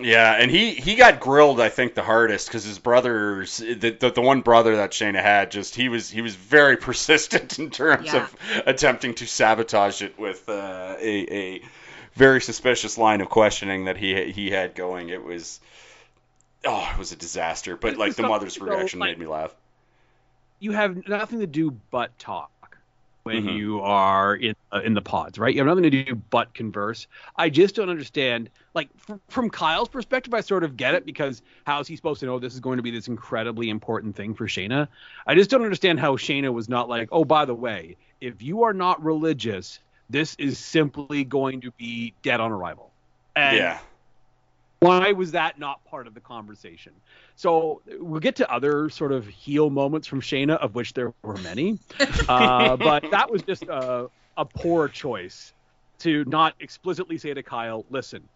Yeah, 0.00 0.32
and 0.32 0.50
he 0.50 0.74
he 0.74 0.94
got 0.94 1.20
grilled, 1.20 1.60
I 1.60 1.68
think, 1.68 1.94
the 1.94 2.02
hardest 2.02 2.48
because 2.48 2.64
his 2.64 2.78
brothers, 2.78 3.58
the, 3.58 3.90
the 3.90 4.10
the 4.10 4.22
one 4.22 4.40
brother 4.40 4.76
that 4.76 4.92
shaina 4.92 5.20
had, 5.20 5.50
just 5.50 5.74
he 5.74 5.90
was 5.90 6.08
he 6.10 6.22
was 6.22 6.34
very 6.34 6.76
persistent 6.88 7.58
in 7.58 7.70
terms 7.70 8.06
Yeah. 8.06 8.24
of 8.24 8.36
attempting 8.66 9.14
to 9.16 9.26
sabotage 9.26 10.00
it 10.02 10.18
with 10.18 10.48
uh, 10.48 10.96
a 10.98 11.34
a 11.56 11.62
very 12.14 12.40
suspicious 12.40 12.96
line 12.96 13.20
of 13.20 13.28
questioning 13.28 13.84
that 13.84 13.98
he 13.98 14.32
he 14.32 14.50
had 14.50 14.74
going. 14.74 15.10
It 15.10 15.22
was 15.22 15.60
oh, 16.64 16.90
it 16.92 16.98
was 16.98 17.12
a 17.12 17.16
disaster. 17.16 17.76
But 17.76 17.96
like 17.98 18.14
the 18.14 18.22
mother's 18.22 18.58
reaction 18.58 18.98
made 18.98 19.18
me 19.18 19.26
laugh. 19.26 19.54
You 20.62 20.70
have 20.70 21.08
nothing 21.08 21.40
to 21.40 21.46
do 21.48 21.72
but 21.90 22.16
talk 22.20 22.78
when 23.24 23.44
Mhm. 23.44 23.56
you 23.56 23.80
are 23.80 24.36
in 24.36 24.54
uh, 24.72 24.80
in 24.84 24.94
the 24.94 25.02
pods, 25.02 25.36
right? 25.36 25.52
You 25.52 25.60
have 25.60 25.66
nothing 25.66 25.82
to 25.82 25.90
do 25.90 26.14
but 26.30 26.54
converse. 26.54 27.08
I 27.34 27.50
just 27.50 27.74
don't 27.74 27.88
understand. 27.90 28.48
Like 28.72 28.88
from, 28.96 29.20
from 29.28 29.50
Kyle's 29.50 29.88
perspective, 29.88 30.32
I 30.34 30.40
sort 30.40 30.62
of 30.62 30.76
get 30.76 30.94
it 30.94 31.04
because 31.04 31.42
how 31.66 31.80
is 31.80 31.88
he 31.88 31.96
supposed 31.96 32.20
to 32.20 32.26
know 32.26 32.38
this 32.38 32.54
is 32.54 32.60
going 32.60 32.76
to 32.76 32.82
be 32.82 32.92
this 32.92 33.08
incredibly 33.08 33.70
important 33.70 34.14
thing 34.14 34.34
for 34.34 34.46
Shaina? 34.46 34.86
I 35.26 35.34
just 35.34 35.50
don't 35.50 35.62
understand 35.62 35.98
how 35.98 36.16
Shaina 36.16 36.52
was 36.52 36.68
not 36.68 36.88
like, 36.88 37.08
oh, 37.10 37.24
by 37.24 37.44
the 37.44 37.54
way, 37.54 37.96
if 38.20 38.40
you 38.40 38.62
are 38.62 38.72
not 38.72 39.02
religious, 39.02 39.80
this 40.08 40.36
is 40.36 40.58
simply 40.58 41.24
going 41.24 41.60
to 41.62 41.72
be 41.72 42.14
dead 42.22 42.40
on 42.40 42.52
arrival. 42.52 42.92
And 43.34 43.56
yeah. 43.56 43.78
Why 44.82 45.12
was 45.12 45.30
that 45.30 45.60
not 45.60 45.84
part 45.84 46.08
of 46.08 46.14
the 46.14 46.20
conversation? 46.20 46.92
So 47.36 47.82
we'll 47.98 48.18
get 48.18 48.34
to 48.36 48.52
other 48.52 48.90
sort 48.90 49.12
of 49.12 49.28
heel 49.28 49.70
moments 49.70 50.08
from 50.08 50.20
Shaina, 50.20 50.56
of 50.56 50.74
which 50.74 50.92
there 50.94 51.14
were 51.22 51.36
many, 51.36 51.78
uh, 52.28 52.76
but 52.76 53.04
that 53.12 53.30
was 53.30 53.42
just 53.42 53.62
a, 53.62 54.08
a 54.36 54.44
poor 54.44 54.88
choice 54.88 55.54
to 56.00 56.24
not 56.24 56.54
explicitly 56.58 57.16
say 57.16 57.32
to 57.32 57.44
Kyle, 57.44 57.84
"Listen, 57.90 58.28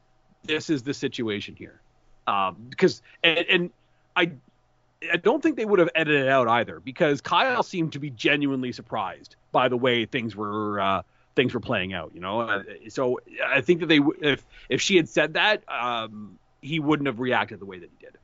this 0.45 0.71
is 0.71 0.85
the 0.85 0.95
situation 0.95 1.57
here," 1.57 1.81
um, 2.29 2.57
because 2.71 3.03
and, 3.25 3.39
and 3.49 3.71
I. 4.15 4.31
I 5.13 5.19
don't 5.19 5.43
think 5.43 5.57
they 5.57 5.67
would 5.67 5.79
have 5.79 5.91
edited 5.95 6.23
it 6.23 6.29
out 6.29 6.49
either 6.49 6.81
because 6.81 7.21
Kyle 7.21 7.63
seemed 7.63 7.93
to 7.93 7.99
be 7.99 8.09
genuinely 8.09 8.73
surprised 8.73 9.37
by 9.53 9.69
the 9.69 9.77
way 9.77 10.07
things 10.07 10.35
were 10.35 10.81
uh, 10.81 11.03
things 11.37 11.55
were 11.55 11.61
playing 11.61 11.92
out. 11.92 12.11
You 12.14 12.20
know, 12.20 12.40
Uh, 12.40 12.62
so 12.88 13.20
I 13.44 13.61
think 13.61 13.81
that 13.81 13.87
they 13.87 14.01
if 14.20 14.44
if 14.68 14.83
she 14.83 14.96
had 14.96 15.09
said 15.09 15.35
that, 15.35 15.62
um, 15.68 16.38
he 16.61 16.81
wouldn't 16.81 17.07
have 17.07 17.20
reacted 17.20 17.61
the 17.61 17.66
way 17.66 17.79
that 17.79 17.90
he 17.96 18.05
did. 18.05 18.16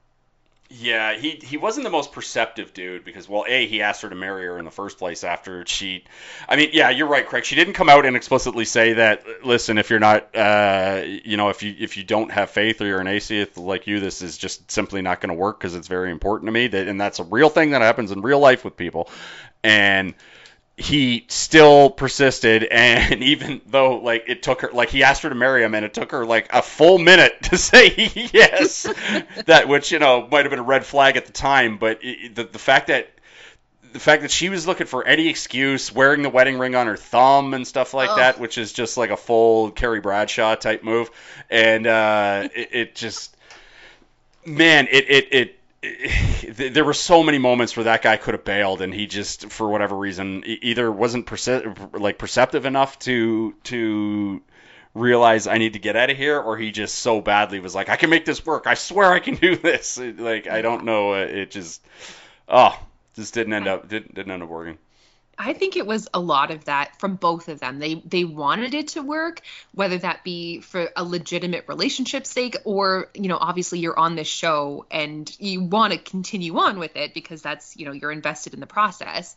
Yeah, 0.74 1.14
he 1.14 1.32
he 1.32 1.58
wasn't 1.58 1.84
the 1.84 1.90
most 1.90 2.12
perceptive 2.12 2.72
dude 2.72 3.04
because 3.04 3.28
well, 3.28 3.44
a 3.46 3.66
he 3.66 3.82
asked 3.82 4.00
her 4.02 4.08
to 4.08 4.14
marry 4.14 4.46
her 4.46 4.58
in 4.58 4.64
the 4.64 4.70
first 4.70 4.96
place 4.96 5.22
after 5.22 5.66
she, 5.66 6.04
I 6.48 6.56
mean, 6.56 6.70
yeah, 6.72 6.88
you're 6.88 7.08
right, 7.08 7.26
Craig. 7.26 7.44
She 7.44 7.56
didn't 7.56 7.74
come 7.74 7.90
out 7.90 8.06
and 8.06 8.16
explicitly 8.16 8.64
say 8.64 8.94
that. 8.94 9.44
Listen, 9.44 9.76
if 9.76 9.90
you're 9.90 10.00
not, 10.00 10.34
uh, 10.34 11.02
you 11.04 11.36
know, 11.36 11.50
if 11.50 11.62
you 11.62 11.74
if 11.78 11.98
you 11.98 12.04
don't 12.04 12.30
have 12.30 12.48
faith 12.48 12.80
or 12.80 12.86
you're 12.86 13.00
an 13.00 13.06
atheist 13.06 13.58
like 13.58 13.86
you, 13.86 14.00
this 14.00 14.22
is 14.22 14.38
just 14.38 14.70
simply 14.70 15.02
not 15.02 15.20
going 15.20 15.28
to 15.28 15.34
work 15.34 15.60
because 15.60 15.74
it's 15.74 15.88
very 15.88 16.10
important 16.10 16.48
to 16.48 16.52
me. 16.52 16.68
That 16.68 16.88
and 16.88 16.98
that's 16.98 17.18
a 17.18 17.24
real 17.24 17.50
thing 17.50 17.72
that 17.72 17.82
happens 17.82 18.10
in 18.10 18.22
real 18.22 18.40
life 18.40 18.64
with 18.64 18.74
people, 18.74 19.10
and 19.62 20.14
he 20.82 21.24
still 21.28 21.90
persisted 21.90 22.64
and 22.64 23.22
even 23.22 23.60
though 23.66 23.98
like 23.98 24.24
it 24.26 24.42
took 24.42 24.62
her 24.62 24.70
like 24.72 24.90
he 24.90 25.04
asked 25.04 25.22
her 25.22 25.28
to 25.28 25.34
marry 25.34 25.62
him 25.62 25.74
and 25.76 25.84
it 25.84 25.94
took 25.94 26.10
her 26.10 26.26
like 26.26 26.52
a 26.52 26.60
full 26.60 26.98
minute 26.98 27.32
to 27.42 27.56
say 27.56 27.94
yes 28.32 28.82
that 29.46 29.68
which 29.68 29.92
you 29.92 30.00
know 30.00 30.26
might 30.30 30.44
have 30.44 30.50
been 30.50 30.58
a 30.58 30.64
red 30.64 30.84
flag 30.84 31.16
at 31.16 31.26
the 31.26 31.32
time 31.32 31.78
but 31.78 32.00
it, 32.02 32.34
the, 32.34 32.44
the 32.44 32.58
fact 32.58 32.88
that 32.88 33.08
the 33.92 34.00
fact 34.00 34.22
that 34.22 34.30
she 34.30 34.48
was 34.48 34.66
looking 34.66 34.86
for 34.86 35.06
any 35.06 35.28
excuse 35.28 35.92
wearing 35.94 36.22
the 36.22 36.30
wedding 36.30 36.58
ring 36.58 36.74
on 36.74 36.88
her 36.88 36.96
thumb 36.96 37.54
and 37.54 37.64
stuff 37.64 37.94
like 37.94 38.10
Ugh. 38.10 38.16
that 38.16 38.40
which 38.40 38.58
is 38.58 38.72
just 38.72 38.96
like 38.96 39.10
a 39.10 39.16
full 39.16 39.70
Carrie 39.70 40.00
Bradshaw 40.00 40.56
type 40.56 40.82
move 40.82 41.10
and 41.48 41.86
uh 41.86 42.48
it, 42.54 42.68
it 42.72 42.94
just 42.96 43.36
man 44.44 44.88
it, 44.90 45.08
it 45.08 45.28
it, 45.30 45.58
there 46.48 46.84
were 46.84 46.94
so 46.94 47.22
many 47.22 47.38
moments 47.38 47.76
where 47.76 47.84
that 47.84 48.02
guy 48.02 48.16
could 48.16 48.34
have 48.34 48.44
bailed, 48.44 48.82
and 48.82 48.94
he 48.94 49.06
just, 49.06 49.50
for 49.50 49.68
whatever 49.68 49.96
reason, 49.96 50.44
either 50.46 50.90
wasn't 50.90 51.26
perce- 51.26 51.92
like 51.92 52.18
perceptive 52.18 52.66
enough 52.66 52.98
to 53.00 53.54
to 53.64 54.42
realize 54.94 55.46
I 55.46 55.58
need 55.58 55.72
to 55.72 55.78
get 55.80 55.96
out 55.96 56.10
of 56.10 56.16
here, 56.16 56.38
or 56.38 56.56
he 56.56 56.70
just 56.70 56.96
so 56.96 57.20
badly 57.20 57.58
was 57.58 57.74
like, 57.74 57.88
I 57.88 57.96
can 57.96 58.10
make 58.10 58.24
this 58.24 58.44
work. 58.46 58.66
I 58.66 58.74
swear 58.74 59.12
I 59.12 59.18
can 59.18 59.34
do 59.46 59.56
this. 59.56 59.98
Like 59.98 60.46
I 60.46 60.62
don't 60.62 60.84
know. 60.84 61.14
It 61.14 61.50
just, 61.50 61.82
oh, 62.48 62.78
just 63.14 63.34
didn't 63.34 63.52
end 63.52 63.66
up 63.66 63.88
didn't 63.88 64.14
didn't 64.14 64.30
end 64.32 64.42
up 64.44 64.48
working. 64.48 64.78
I 65.44 65.54
think 65.54 65.76
it 65.76 65.86
was 65.86 66.08
a 66.14 66.20
lot 66.20 66.52
of 66.52 66.66
that 66.66 67.00
from 67.00 67.16
both 67.16 67.48
of 67.48 67.58
them. 67.58 67.80
They 67.80 67.94
they 67.94 68.24
wanted 68.24 68.74
it 68.74 68.88
to 68.88 69.02
work, 69.02 69.40
whether 69.74 69.98
that 69.98 70.22
be 70.22 70.60
for 70.60 70.88
a 70.96 71.02
legitimate 71.02 71.64
relationship 71.66 72.26
sake 72.26 72.56
or, 72.64 73.10
you 73.14 73.28
know, 73.28 73.38
obviously 73.40 73.80
you're 73.80 73.98
on 73.98 74.14
this 74.14 74.28
show 74.28 74.86
and 74.90 75.34
you 75.40 75.64
want 75.64 75.92
to 75.92 75.98
continue 75.98 76.56
on 76.58 76.78
with 76.78 76.96
it 76.96 77.12
because 77.12 77.42
that's, 77.42 77.76
you 77.76 77.86
know, 77.86 77.92
you're 77.92 78.12
invested 78.12 78.54
in 78.54 78.60
the 78.60 78.66
process. 78.66 79.34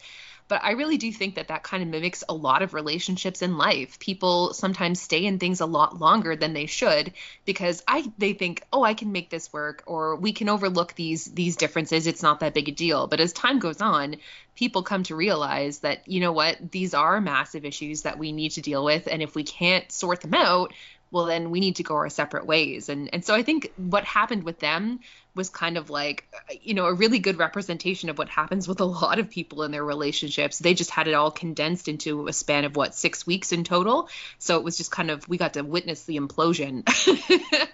But 0.48 0.64
I 0.64 0.72
really 0.72 0.98
do 0.98 1.12
think 1.12 1.36
that 1.36 1.48
that 1.48 1.64
kind 1.64 1.82
of 1.82 1.90
mimics 1.90 2.24
a 2.30 2.34
lot 2.34 2.62
of 2.62 2.74
relationships 2.74 3.42
in 3.42 3.58
life. 3.58 3.98
People 4.00 4.54
sometimes 4.54 5.02
stay 5.02 5.26
in 5.26 5.40
things 5.40 5.60
a 5.60 5.66
lot 5.66 6.00
longer 6.00 6.36
than 6.36 6.54
they 6.54 6.68
should 6.68 7.14
because 7.46 7.84
I 7.88 8.12
they 8.18 8.34
think, 8.34 8.64
"Oh, 8.72 8.84
I 8.84 8.94
can 8.94 9.12
make 9.12 9.30
this 9.30 9.52
work," 9.52 9.84
or 9.88 10.16
"We 10.16 10.34
can 10.34 10.50
overlook 10.50 10.94
these 10.94 11.26
these 11.26 11.56
differences. 11.56 12.06
It's 12.06 12.22
not 12.24 12.42
that 12.42 12.54
big 12.54 12.70
a 12.70 12.72
deal." 12.72 13.08
But 13.08 13.20
as 13.20 13.34
time 13.34 13.58
goes 13.60 13.82
on, 13.82 14.18
people 14.56 14.84
come 14.84 15.04
to 15.04 15.16
realize 15.16 15.80
that 15.80 16.08
you 16.08 16.20
know 16.20 16.32
what 16.32 16.72
these 16.72 16.94
are 16.94 17.20
massive 17.22 17.66
issues 17.66 18.04
that 18.04 18.18
we 18.18 18.32
need 18.32 18.52
to 18.52 18.62
deal 18.62 18.86
with 18.86 19.08
and 19.10 19.22
if 19.22 19.36
we 19.36 19.44
can't 19.44 19.92
sort 19.92 20.22
them 20.22 20.34
out 20.34 20.74
well 21.16 21.26
then 21.26 21.50
we 21.50 21.62
need 21.62 21.78
to 21.78 21.84
go 21.84 21.96
our 21.96 22.10
separate 22.10 22.46
ways. 22.46 22.90
And 22.90 23.10
and 23.14 23.24
so 23.24 23.34
i 23.34 23.42
think 23.42 23.72
what 23.78 24.04
happened 24.04 24.44
with 24.44 24.60
them 24.60 25.00
was 25.34 25.50
kind 25.50 25.78
of 25.78 25.90
like 25.90 26.26
you 26.62 26.74
know 26.74 26.86
a 26.86 26.94
really 26.94 27.20
good 27.20 27.38
representation 27.38 28.10
of 28.10 28.18
what 28.18 28.30
happens 28.30 28.68
with 28.68 28.80
a 28.80 28.86
lot 28.86 29.20
of 29.20 29.30
people 29.30 29.64
in 29.64 29.72
their 29.72 29.84
relationships. 29.84 30.60
They 30.60 30.74
just 30.74 30.90
had 30.90 31.08
it 31.08 31.14
all 31.14 31.32
condensed 31.32 31.88
into 31.88 32.28
a 32.28 32.34
span 32.34 32.66
of 32.66 32.76
what 32.76 32.96
6 32.96 33.26
weeks 33.26 33.54
in 33.54 33.64
total? 33.64 34.10
So 34.40 34.58
it 34.58 34.64
was 34.64 34.76
just 34.78 34.92
kind 34.92 35.10
of 35.10 35.28
we 35.30 35.38
got 35.38 35.54
to 35.54 35.62
witness 35.62 36.04
the 36.04 36.18
implosion. 36.18 36.84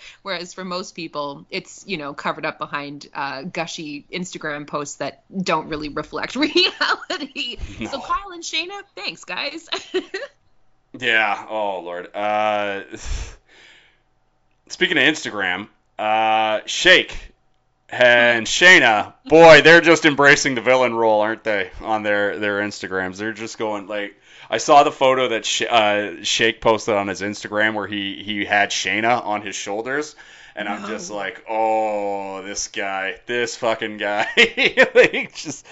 Whereas 0.22 0.54
for 0.54 0.64
most 0.64 0.96
people 0.96 1.48
it's 1.50 1.84
you 1.88 1.98
know 1.98 2.14
covered 2.14 2.46
up 2.46 2.60
behind 2.60 3.08
uh, 3.14 3.42
gushy 3.42 4.06
instagram 4.12 4.68
posts 4.68 4.98
that 4.98 5.24
don't 5.36 5.68
really 5.68 5.90
reflect 5.90 6.36
reality. 6.48 7.58
So 7.90 8.00
kyle 8.00 8.32
and 8.34 8.44
shaina 8.44 8.82
thanks 8.96 9.24
guys 9.24 9.68
Yeah. 11.00 11.46
Oh 11.50 11.80
Lord. 11.80 12.14
Uh, 12.14 12.82
speaking 14.68 14.98
of 14.98 15.04
Instagram, 15.04 15.68
uh, 15.98 16.62
Shake 16.66 17.16
and 17.90 18.46
Shaina, 18.48 19.14
boy, 19.26 19.62
they're 19.62 19.82
just 19.82 20.06
embracing 20.06 20.56
the 20.56 20.62
villain 20.62 20.94
role, 20.94 21.22
aren't 21.22 21.44
they? 21.44 21.72
On 21.82 22.04
their 22.04 22.40
their 22.40 22.60
Instagrams, 22.62 23.18
they're 23.18 23.34
just 23.34 23.58
going 23.58 23.88
like. 23.88 24.16
I 24.50 24.58
saw 24.58 24.84
the 24.84 24.92
photo 24.92 25.30
that 25.30 25.46
Sh- 25.46 25.62
uh, 25.62 26.24
Shake 26.24 26.60
posted 26.60 26.96
on 26.96 27.08
his 27.08 27.22
Instagram 27.22 27.74
where 27.74 27.88
he 27.88 28.22
he 28.22 28.44
had 28.44 28.70
Shaina 28.70 29.24
on 29.24 29.42
his 29.42 29.56
shoulders, 29.56 30.16
and 30.58 30.68
I'm 30.68 30.88
just 30.88 31.10
like, 31.10 31.46
oh, 31.50 32.42
this 32.42 32.68
guy, 32.68 33.20
this 33.28 33.56
fucking 33.56 33.96
guy, 33.96 34.28
like 34.94 35.34
just 35.34 35.66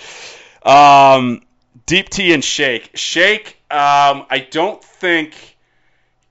um, 0.63 1.41
Deepti 1.87 2.33
and 2.33 2.43
Shake. 2.43 2.91
Shake, 2.95 3.57
um, 3.71 4.25
I 4.29 4.47
don't 4.49 4.83
think 4.83 5.35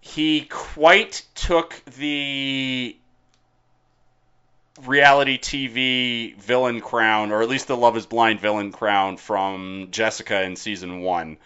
he 0.00 0.42
quite 0.42 1.22
took 1.34 1.74
the 1.96 2.96
reality 4.86 5.38
TV 5.38 6.36
villain 6.36 6.80
crown, 6.80 7.32
or 7.32 7.42
at 7.42 7.48
least 7.48 7.66
the 7.68 7.76
Love 7.76 7.96
Is 7.96 8.06
Blind 8.06 8.40
villain 8.40 8.72
crown 8.72 9.16
from 9.16 9.88
Jessica 9.90 10.42
in 10.42 10.56
season 10.56 11.00
one. 11.00 11.36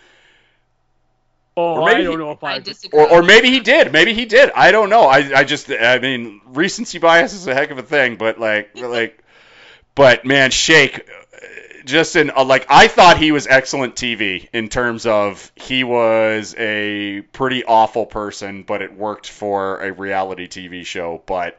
Oh, 1.57 1.81
Or 1.81 1.87
maybe 1.87 2.01
I 2.01 2.05
don't 2.05 2.13
he- 2.13 2.17
know 2.19 2.31
if 2.33 2.43
I. 2.45 2.55
I 2.55 2.59
disagree. 2.61 2.99
Or, 2.99 3.11
or 3.11 3.23
maybe 3.23 3.51
he 3.51 3.61
did. 3.61 3.93
Maybe 3.93 4.15
he 4.15 4.25
did. 4.25 4.51
I 4.55 4.71
don't 4.73 4.89
know. 4.89 5.03
I, 5.03 5.19
I 5.41 5.45
just, 5.45 5.71
I 5.71 5.99
mean, 5.99 6.41
recency 6.47 6.99
bias 6.99 7.35
is 7.35 7.47
a 7.47 7.55
heck 7.55 7.71
of 7.71 7.79
a 7.79 7.83
thing, 7.83 8.17
but 8.17 8.39
like, 8.41 8.71
like, 8.79 9.23
but 9.95 10.25
man, 10.25 10.51
Shake, 10.51 11.07
just 11.85 12.17
in, 12.17 12.31
uh, 12.31 12.45
like, 12.45 12.67
I 12.69 12.89
thought 12.89 13.19
he 13.19 13.33
was 13.33 13.47
excellent 13.47 13.95
TV 13.95 14.49
in 14.53 14.69
terms 14.69 15.07
of 15.07 15.51
he 15.55 15.85
was 15.85 16.55
a 16.59 17.23
pretty 17.33 17.65
awful 17.65 18.07
person, 18.07 18.63
but 18.63 18.83
it 18.83 18.97
worked 18.97 19.29
for 19.29 19.81
a 19.81 19.93
reality 19.93 20.49
TV 20.49 20.85
show. 20.85 21.23
But 21.27 21.59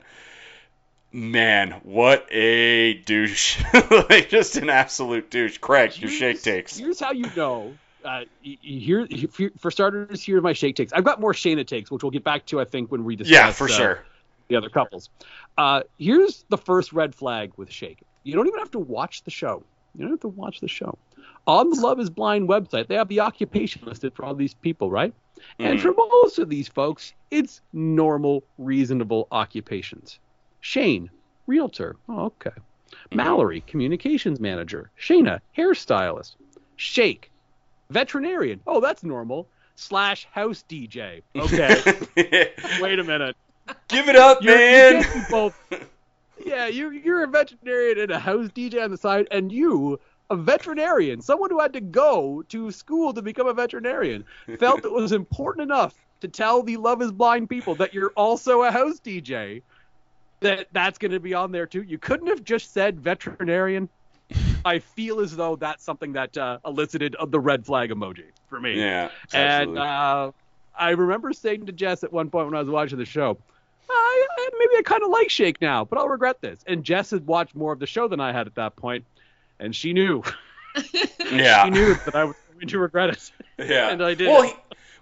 man, 1.12 1.71
what 1.83 2.27
a 2.31 2.93
douche! 2.95 3.62
like, 4.09 4.29
just 4.29 4.57
an 4.57 4.69
absolute 4.69 5.29
douche. 5.29 5.57
Craig, 5.57 5.97
your 5.99 6.09
Shake 6.09 6.41
takes. 6.41 6.77
Here's 6.77 6.99
how 6.99 7.12
you 7.12 7.29
know. 7.36 7.73
Uh, 8.03 8.25
here, 8.41 9.07
for 9.59 9.71
starters, 9.71 10.21
here 10.21 10.39
are 10.39 10.41
my 10.41 10.51
shake 10.51 10.75
takes. 10.75 10.91
I've 10.91 11.05
got 11.05 11.21
more 11.21 11.31
Shaina 11.31 11.65
takes, 11.65 11.89
which 11.89 12.03
we'll 12.03 12.12
get 12.12 12.25
back 12.25 12.45
to, 12.47 12.59
I 12.59 12.65
think, 12.65 12.91
when 12.91 13.05
we 13.05 13.15
discuss 13.15 13.33
Yeah, 13.33 13.51
for 13.51 13.65
uh, 13.65 13.67
sure. 13.67 14.05
the 14.49 14.57
other 14.57 14.69
couples. 14.69 15.09
Uh, 15.57 15.83
here's 15.97 16.43
the 16.49 16.57
first 16.57 16.91
red 16.91 17.15
flag 17.15 17.53
with 17.55 17.71
Shake. 17.71 17.99
You 18.23 18.36
don't 18.36 18.47
even 18.47 18.59
have 18.59 18.71
to 18.71 18.79
watch 18.79 19.23
the 19.23 19.31
show. 19.31 19.63
You 19.95 20.01
don't 20.01 20.12
have 20.12 20.19
to 20.21 20.27
watch 20.27 20.60
the 20.60 20.67
show. 20.67 20.97
On 21.45 21.69
the 21.69 21.79
Love 21.79 21.99
Is 21.99 22.10
Blind 22.10 22.49
website, 22.49 22.88
they 22.88 22.95
have 22.95 23.10
the 23.10 23.19
occupation 23.19 23.84
listed 23.86 24.15
for 24.15 24.25
all 24.25 24.34
these 24.34 24.53
people, 24.53 24.89
right? 24.89 25.13
And 25.60 25.77
Mhm. 25.77 25.82
for 25.82 25.93
most 25.93 26.39
of 26.39 26.49
these 26.49 26.67
folks, 26.67 27.13
it's 27.32 27.62
normal, 27.73 28.43
reasonable 28.58 29.27
occupations. 29.32 30.19
Shayne, 30.62 31.10
realtor. 31.47 31.95
Oh, 32.10 32.25
okay. 32.25 32.51
Mallory, 33.12 33.62
communications 33.62 34.39
manager. 34.39 34.91
Shaina, 34.99 35.39
hairstylist. 35.58 36.36
Shake, 36.75 37.32
veterinarian. 37.89 38.62
Oh, 38.65 38.79
that's 38.79 39.03
normal. 39.03 39.47
Slash 39.75 40.25
house 40.32 40.63
DJ. 40.69 41.21
Okay. 41.36 41.82
Wait 42.82 42.99
a 42.99 43.03
minute. 43.03 43.36
Give 43.88 44.08
it 44.08 44.15
up, 44.15 44.41
You're, 44.43 44.56
man. 44.58 44.95
you 44.97 45.01
can't 45.03 45.13
be 45.13 45.21
both. 45.32 45.56
Yeah, 46.45 46.67
you 46.67 46.91
you're 46.91 47.23
a 47.23 47.27
veterinarian 47.27 47.99
and 47.99 48.12
a 48.12 48.19
house 48.19 48.49
DJ 48.49 48.84
on 48.84 48.91
the 48.91 48.97
side, 48.97 49.27
and 49.32 49.51
you, 49.51 49.99
a 50.29 50.36
veterinarian, 50.36 51.21
someone 51.21 51.49
who 51.49 51.60
had 51.60 51.73
to 51.73 51.82
go 51.82 52.43
to 52.49 52.71
school 52.71 53.13
to 53.13 53.21
become 53.21 53.47
a 53.47 53.53
veterinarian, 53.53 54.25
felt 54.60 54.86
it 54.86 54.91
was 54.91 55.12
important 55.12 55.63
enough 55.63 55.95
to 56.21 56.27
tell 56.27 56.63
the 56.63 56.77
Love 56.77 57.01
Is 57.01 57.12
Blind 57.12 57.49
people 57.49 57.75
that 57.75 57.93
you're 57.93 58.12
also 58.15 58.63
a 58.63 58.71
house 58.71 58.99
DJ. 58.99 59.62
That 60.41 60.67
that's 60.73 60.97
going 60.97 61.12
to 61.12 61.21
be 61.21 61.34
on 61.34 61.51
there 61.53 61.65
too. 61.65 61.84
You 61.84 61.97
couldn't 61.97 62.27
have 62.27 62.43
just 62.43 62.73
said 62.73 62.99
veterinarian. 62.99 63.88
I 64.65 64.79
feel 64.79 65.19
as 65.19 65.36
though 65.36 65.56
that's 65.56 65.84
something 65.84 66.13
that 66.13 66.38
uh, 66.38 66.60
elicited 66.65 67.15
the 67.27 67.39
red 67.39 67.65
flag 67.65 67.91
emoji 67.91 68.25
for 68.47 68.60
me. 68.60 68.79
Yeah, 68.79 69.10
And 69.34 69.77
absolutely. 69.77 69.82
uh, 69.82 70.32
I 70.77 70.89
remember 70.91 71.34
saying 71.34 71.65
to 71.67 71.71
Jess 71.71 72.03
at 72.03 72.12
one 72.12 72.29
point 72.29 72.47
when 72.47 72.56
I 72.56 72.60
was 72.60 72.69
watching 72.69 72.97
the 72.97 73.06
show, 73.06 73.38
I, 73.89 74.28
I- 74.38 74.50
maybe 74.60 74.78
I 74.78 74.82
kind 74.84 75.04
of 75.04 75.10
like 75.10 75.30
Shake 75.30 75.62
now, 75.62 75.86
but 75.86 75.98
I'll 76.00 76.10
regret 76.10 76.41
this. 76.41 76.60
And 76.67 76.84
Jess 76.84 77.12
had 77.12 77.26
watched 77.28 77.56
more 77.56 77.74
of 77.74 77.80
the 77.80 77.88
show 77.88 78.08
than 78.08 78.19
I 78.19 78.32
had 78.32 78.48
at 78.48 78.56
that 78.56 78.76
point, 78.76 79.06
and 79.60 79.76
she 79.76 79.93
knew. 79.93 80.24
yeah, 81.32 81.65
She 81.65 81.69
knew 81.69 81.93
that 82.06 82.15
I 82.15 82.24
was 82.24 82.36
going 82.54 82.67
to 82.67 82.80
regret 82.80 83.10
it. 83.12 83.32
yeah. 83.60 83.89
and 83.91 84.04
I 84.04 84.15
did. 84.15 84.28
Well, 84.28 84.41
he, 84.41 84.54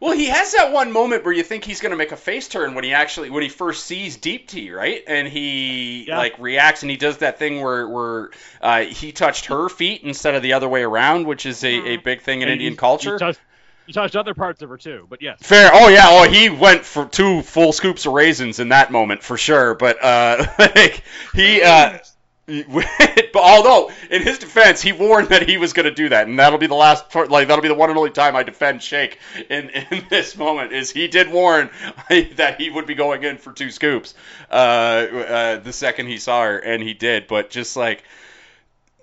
well, 0.02 0.12
he 0.12 0.26
has 0.26 0.52
that 0.54 0.74
one 0.74 0.91
moment 0.91 1.24
where 1.24 1.34
you 1.34 1.44
think 1.44 1.63
he's 1.63 1.80
going 1.80 1.91
to 1.91 1.96
make 1.96 2.12
a 2.12 2.17
face 2.17 2.48
turn 2.50 2.74
when 2.76 2.84
he 2.84 2.91
actually 2.94 3.30
when 3.30 3.41
he 3.44 3.48
first 3.50 3.86
sees 3.86 4.17
Deepti, 4.17 4.76
right? 4.76 5.02
And 5.08 5.28
he 5.30 6.06
Yeah. 6.08 6.17
like 6.17 6.38
reacts 6.39 6.82
and 6.82 6.89
he 6.91 6.98
does 6.98 7.20
that 7.20 7.39
thing 7.39 7.62
where 7.62 7.88
where 7.88 8.32
uh, 8.62 8.82
he 8.82 9.12
touched 9.13 9.46
her 9.46 9.70
feet 9.70 10.02
instead 10.04 10.36
of 10.36 10.41
the 10.44 10.54
other 10.54 10.67
way 10.67 10.82
around, 10.84 11.26
which 11.28 11.46
is 11.46 11.63
a, 11.63 11.74
a 11.91 11.98
big 11.98 12.22
thing 12.22 12.41
in 12.41 12.48
And 12.50 12.54
Indian 12.54 12.74
you- 12.74 12.78
culture. 12.78 13.13
You 13.13 13.20
touched, 13.20 13.39
you 13.39 13.46
touched 13.91 14.15
other 14.15 14.34
parts 14.34 14.62
of 14.62 14.69
her 14.69 14.77
too, 14.77 15.08
but 15.10 15.21
yes. 15.21 15.39
Fair. 15.41 15.71
Oh 15.73 15.88
yeah. 15.88 16.08
Oh, 16.10 16.30
he 16.30 16.49
went 16.49 16.86
for 16.86 17.06
two 17.06 17.41
full 17.41 17.73
scoops 17.73 18.06
of 18.06 18.13
raisins 18.13 18.60
in 18.60 18.69
that 18.69 18.91
moment 18.91 19.23
for 19.23 19.38
sure. 19.38 19.75
But 19.75 20.04
uh, 20.04 20.45
like 20.60 21.04
he 21.34 21.62
uh, 21.62 21.99
but 22.47 23.36
although 23.36 23.91
in 24.10 24.23
his 24.23 24.39
defense, 24.39 24.82
he 24.82 24.91
warned 24.91 25.30
that 25.30 25.47
he 25.47 25.58
was 25.58 25.73
going 25.73 25.86
to 25.86 25.93
do 25.93 26.10
that, 26.10 26.27
and 26.27 26.38
that'll 26.38 26.60
be 26.60 26.67
the 26.67 26.75
last, 26.75 27.10
part- 27.10 27.30
like 27.30 27.47
that'll 27.47 27.62
be 27.62 27.67
the 27.67 27.75
one 27.75 27.89
and 27.89 27.97
only 27.97 28.10
time 28.10 28.36
I 28.36 28.43
defend 28.43 28.84
Shake 28.84 29.19
in 29.49 29.69
in 29.91 30.06
this 30.10 30.36
moment. 30.36 30.73
Is 30.73 30.91
he 30.91 31.08
did 31.08 31.32
warn 31.32 31.69
that 32.10 32.56
he 32.60 32.69
would 32.69 32.88
be 32.88 32.95
going 32.95 33.23
in 33.23 33.38
for 33.38 33.54
two 33.54 33.69
scoops 33.69 34.15
uh, 34.49 34.54
uh, 34.54 35.56
the 35.58 35.71
second 35.71 36.08
he 36.08 36.17
saw 36.17 36.43
her, 36.43 36.58
and 36.58 36.84
he 36.84 36.93
did. 36.93 37.27
But 37.27 37.51
just 37.51 37.77
like 37.77 38.04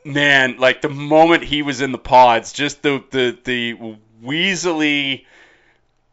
man, 0.05 0.57
like 0.59 0.83
the 0.83 0.89
moment 0.89 1.45
he 1.45 1.63
was 1.63 1.81
in 1.81 1.93
the 1.93 1.99
pods, 1.99 2.53
just 2.53 2.83
the 2.83 3.03
the 3.11 3.39
the 3.45 3.97
weaselly 4.23 5.25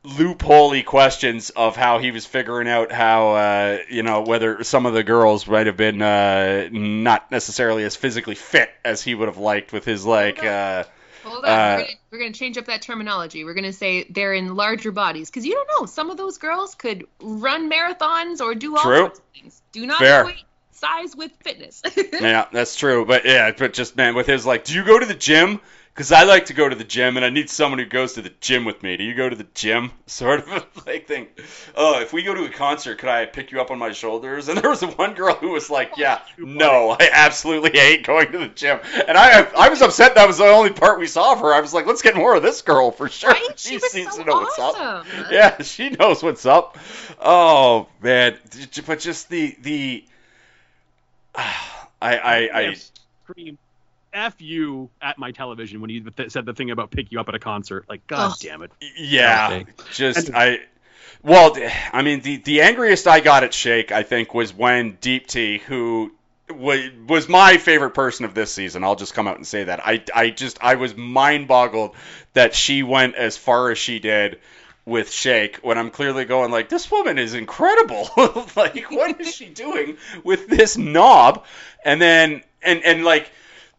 loopholey 0.04 0.86
questions 0.86 1.50
of 1.50 1.76
how 1.76 1.98
he 1.98 2.12
was 2.12 2.26
figuring 2.26 2.68
out 2.68 2.92
how 2.92 3.32
uh, 3.32 3.78
you 3.90 4.04
know 4.04 4.22
whether 4.22 4.64
some 4.64 4.86
of 4.86 4.94
the 4.94 5.04
girls 5.04 5.48
might 5.48 5.66
have 5.66 5.78
been 5.78 6.02
uh, 6.02 6.70
not 6.72 7.32
necessarily 7.32 7.84
as 7.84 7.96
physically 7.96 8.36
fit 8.36 8.70
as 8.84 9.02
he 9.02 9.16
would 9.16 9.28
have 9.28 9.38
liked 9.38 9.74
with 9.74 9.84
his 9.86 10.06
like 10.06 10.44
uh, 10.44 10.84
Hold 11.24 11.44
on, 11.44 11.50
Uh, 11.50 11.56
we're, 11.56 11.78
gonna, 11.82 11.90
we're 12.12 12.20
gonna 12.20 12.34
change 12.34 12.58
up 12.60 12.66
that 12.66 12.84
terminology. 12.84 13.44
We're 13.46 13.56
gonna 13.56 13.74
say 13.74 14.04
they're 14.04 14.34
in 14.34 14.56
larger 14.56 14.92
bodies 14.92 15.28
because 15.32 15.44
you 15.44 15.54
don't 15.56 15.82
know. 15.82 15.88
Some 15.88 16.12
of 16.12 16.18
those 16.18 16.38
girls 16.38 16.76
could 16.76 17.08
run 17.20 17.68
marathons 17.72 18.42
or 18.42 18.54
do 18.54 18.78
all 18.78 18.84
True. 18.84 18.98
sorts 18.98 19.20
of 19.20 19.26
things. 19.34 19.62
Do 19.72 19.88
not 19.88 19.98
Fair. 19.98 20.22
equate 20.22 20.44
size 20.70 21.16
with 21.16 21.32
fitness. 21.42 21.82
yeah 22.14 22.46
that's 22.52 22.76
true 22.76 23.06
but 23.06 23.26
yeah 23.26 23.50
but 23.58 23.74
just 23.74 23.96
man 23.96 24.14
with 24.14 24.28
his 24.28 24.46
like 24.46 24.66
do 24.66 24.74
you 24.76 24.84
go 24.86 25.00
to 25.00 25.06
the 25.06 25.16
gym 25.16 25.62
because 25.96 26.12
I 26.12 26.26
like 26.26 26.48
to 26.48 26.54
go 26.54 26.68
to 26.68 26.76
the 26.76 26.84
gym 26.84 27.16
and 27.16 27.26
I 27.26 27.30
need 27.30 27.50
someone 27.50 27.80
who 27.80 27.86
goes 27.86 28.14
to 28.14 28.22
the 28.22 28.34
gym 28.42 28.66
with 28.66 28.84
me. 28.84 28.98
Do 28.98 29.06
you 29.06 29.14
go 29.14 29.30
to 29.30 29.36
the 29.36 29.48
gym? 29.54 29.94
Sort 30.08 30.42
of 30.42 30.86
like 30.86 31.08
thing. 31.08 31.28
Oh, 31.74 32.02
if 32.02 32.12
we 32.12 32.22
go 32.22 32.34
to 32.34 32.44
a 32.44 32.50
concert, 32.50 32.98
could 32.98 33.08
I 33.08 33.26
pick 33.26 33.54
you 33.54 33.62
up 33.62 33.72
on 33.72 33.80
my 33.80 33.94
shoulders? 33.94 34.50
And 34.56 34.58
there 34.64 34.70
was 34.70 34.82
one 34.82 35.14
girl 35.14 35.36
who 35.36 35.52
was 35.52 35.70
like, 35.70 35.94
"Yeah, 35.98 36.20
no, 36.38 36.92
I 36.92 37.10
absolutely 37.12 37.72
hate 37.72 38.06
going 38.06 38.32
to 38.34 38.40
the 38.40 38.48
gym." 38.48 38.80
And 39.08 39.18
I, 39.18 39.44
I 39.44 39.70
was 39.70 39.82
upset 39.82 40.16
that 40.16 40.28
was 40.28 40.38
the 40.38 40.46
only 40.46 40.72
part 40.72 41.00
we 41.00 41.08
saw 41.08 41.34
of 41.34 41.40
her. 41.40 41.54
I 41.54 41.62
was 41.62 41.74
like, 41.74 41.86
"Let's 41.86 42.02
get 42.02 42.16
more 42.16 42.36
of 42.36 42.44
this 42.44 42.62
girl 42.62 42.92
for 42.92 43.08
sure." 43.08 43.32
right? 43.32 43.58
She 43.58 43.76
was 43.76 43.92
seems 43.92 44.16
so 44.16 44.24
to 44.24 44.30
know 44.30 44.36
what's 44.36 44.60
up. 44.60 45.06
Yeah, 45.32 45.62
she 45.62 45.90
knows 45.90 46.22
what's 46.22 46.46
up. 46.46 46.78
Oh 47.20 47.88
man, 48.02 48.38
but 48.86 49.00
just 49.00 49.30
the 49.30 49.56
the. 49.62 50.06
I 51.36 51.52
I 52.02 52.50
I. 52.54 52.62
Yes. 52.62 52.92
Scream 53.24 53.58
F 54.16 54.42
you 54.42 54.90
at 55.02 55.18
my 55.20 55.32
television 55.32 55.82
when 55.82 55.90
you 55.90 56.10
th- 56.10 56.32
said 56.32 56.46
the 56.46 56.54
thing 56.54 56.72
about 56.72 56.90
pick 56.92 57.12
you 57.12 57.20
up 57.20 57.28
at 57.30 57.36
a 57.36 57.40
concert. 57.40 57.86
Like, 57.90 58.08
god 58.08 58.32
Ugh. 58.32 58.38
damn 58.40 58.62
it. 58.64 58.72
Yeah, 58.98 59.64
just 59.94 60.30
And- 60.30 60.38
I. 60.38 60.60
Well, 61.22 61.58
I 61.92 62.02
mean, 62.04 62.22
the 62.22 62.38
the 62.38 62.62
angriest 62.62 63.08
I 63.08 63.20
got 63.20 63.44
at 63.44 63.54
Shake, 63.54 63.92
I 63.92 64.04
think, 64.04 64.34
was 64.34 64.54
when 64.54 64.98
Deepti, 64.98 65.60
who 65.60 66.12
was 66.54 66.90
was 67.08 67.28
my 67.28 67.58
favorite 67.58 67.92
person 67.92 68.26
of 68.26 68.36
this 68.36 68.54
season. 68.54 68.84
I'll 68.84 68.96
just 68.96 69.14
come 69.16 69.28
out 69.28 69.38
and 69.38 69.48
say 69.48 69.64
that. 69.64 69.86
I 69.86 70.04
I 70.14 70.30
just 70.30 70.60
I 70.62 70.76
was 70.76 70.96
mind 70.96 71.48
boggled 71.48 71.96
that 72.34 72.54
she 72.54 72.84
went 72.84 73.16
as 73.16 73.38
far 73.38 73.72
as 73.72 73.78
she 73.80 73.98
did 74.00 74.40
with 74.86 75.10
Shake 75.12 75.58
when 75.58 75.80
I'm 75.80 75.90
clearly 75.90 76.26
going 76.26 76.52
like 76.52 76.70
this 76.70 76.92
woman 76.92 77.18
is 77.18 77.34
incredible. 77.34 78.08
like 78.56 78.92
what 78.92 79.20
is 79.20 79.34
she 79.34 79.48
doing 79.48 79.98
with 80.24 80.48
this 80.48 80.78
knob? 80.78 81.46
And 81.84 82.00
then 82.00 82.44
and 82.62 82.84
and 82.84 83.04
like 83.04 83.32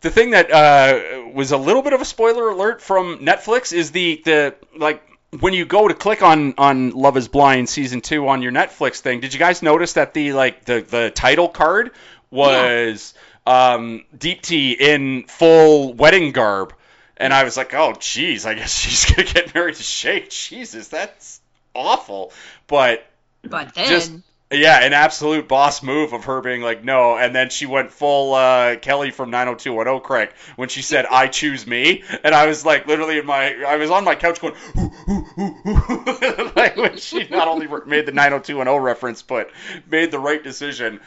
the 0.07 0.12
thing 0.12 0.31
that 0.31 0.53
uh, 0.53 1.29
was 1.35 1.51
a 1.51 1.57
little 1.57 1.83
bit 1.83 1.92
of 1.92 2.01
a 2.01 2.05
spoiler 2.05 2.49
alert 2.49 2.81
from 2.81 3.19
Netflix 3.19 3.73
is 3.73 3.90
the 3.90 4.23
the 4.25 4.55
like 4.77 5.03
when 5.40 5.53
you 5.53 5.64
go 5.64 5.88
to 5.88 5.95
click 5.95 6.23
on 6.23 6.55
on 6.59 6.90
Love 6.90 7.16
Is 7.16 7.27
Blind 7.27 7.69
season 7.69 8.01
two 8.01 8.29
on 8.29 8.40
your 8.40 8.53
Netflix 8.53 9.01
thing. 9.01 9.19
Did 9.19 9.35
you 9.35 9.40
guys 9.40 9.62
notice 9.62 9.95
that 9.95 10.14
the 10.14 10.33
like 10.33 10.64
the 10.64 10.81
the 10.81 11.11
title 11.11 11.49
card 11.49 11.90
was 12.31 13.14
um, 13.49 14.05
Deepti 14.16 14.79
in 14.79 15.25
full 15.25 15.92
wedding 15.95 16.31
garb? 16.31 16.73
And 17.16 17.33
I 17.35 17.42
was 17.42 17.57
like, 17.57 17.75
oh, 17.75 17.95
geez, 17.99 18.47
I 18.47 18.55
guess 18.55 18.73
she's 18.79 19.12
gonna 19.12 19.27
get 19.29 19.55
married 19.57 19.75
to 19.75 19.83
Shay. 19.83 20.27
Jesus, 20.29 20.87
that's 20.87 21.40
awful. 21.75 22.33
But 22.69 23.05
But 23.42 23.75
then 23.75 23.88
Just- 23.88 24.12
Yeah, 24.52 24.80
an 24.80 24.92
absolute 24.92 25.48
boss 25.48 25.82
move 25.82 26.12
of 26.12 26.26
her 26.26 26.40
being 26.40 26.62
like, 26.62 26.85
no, 26.85 27.18
and 27.18 27.35
then 27.35 27.50
she 27.50 27.66
went 27.66 27.90
full 27.90 28.32
uh, 28.35 28.76
Kelly 28.76 29.11
from 29.11 29.30
90210 29.30 30.00
Craig 30.06 30.30
when 30.54 30.68
she 30.68 30.82
said, 30.82 31.04
I 31.04 31.26
choose 31.26 31.66
me. 31.66 32.04
And 32.22 32.32
I 32.32 32.46
was 32.46 32.64
like, 32.64 32.87
literally 32.87 33.18
in 33.18 33.26
my, 33.26 33.56
I 33.66 33.74
was 33.74 33.90
on 33.90 34.04
my 34.04 34.14
couch 34.14 34.40
going, 34.40 34.54
ooh, 34.78 34.92
ooh, 35.09 35.54
ooh, 35.66 36.52
like 36.56 36.76
when 36.76 36.96
she 36.96 37.26
not 37.26 37.48
only 37.48 37.66
made 37.87 38.06
the 38.06 38.12
90210 38.12 38.80
reference, 38.80 39.22
but 39.22 39.50
made 39.90 40.12
the 40.12 40.20
right 40.20 40.44
decision 40.44 41.00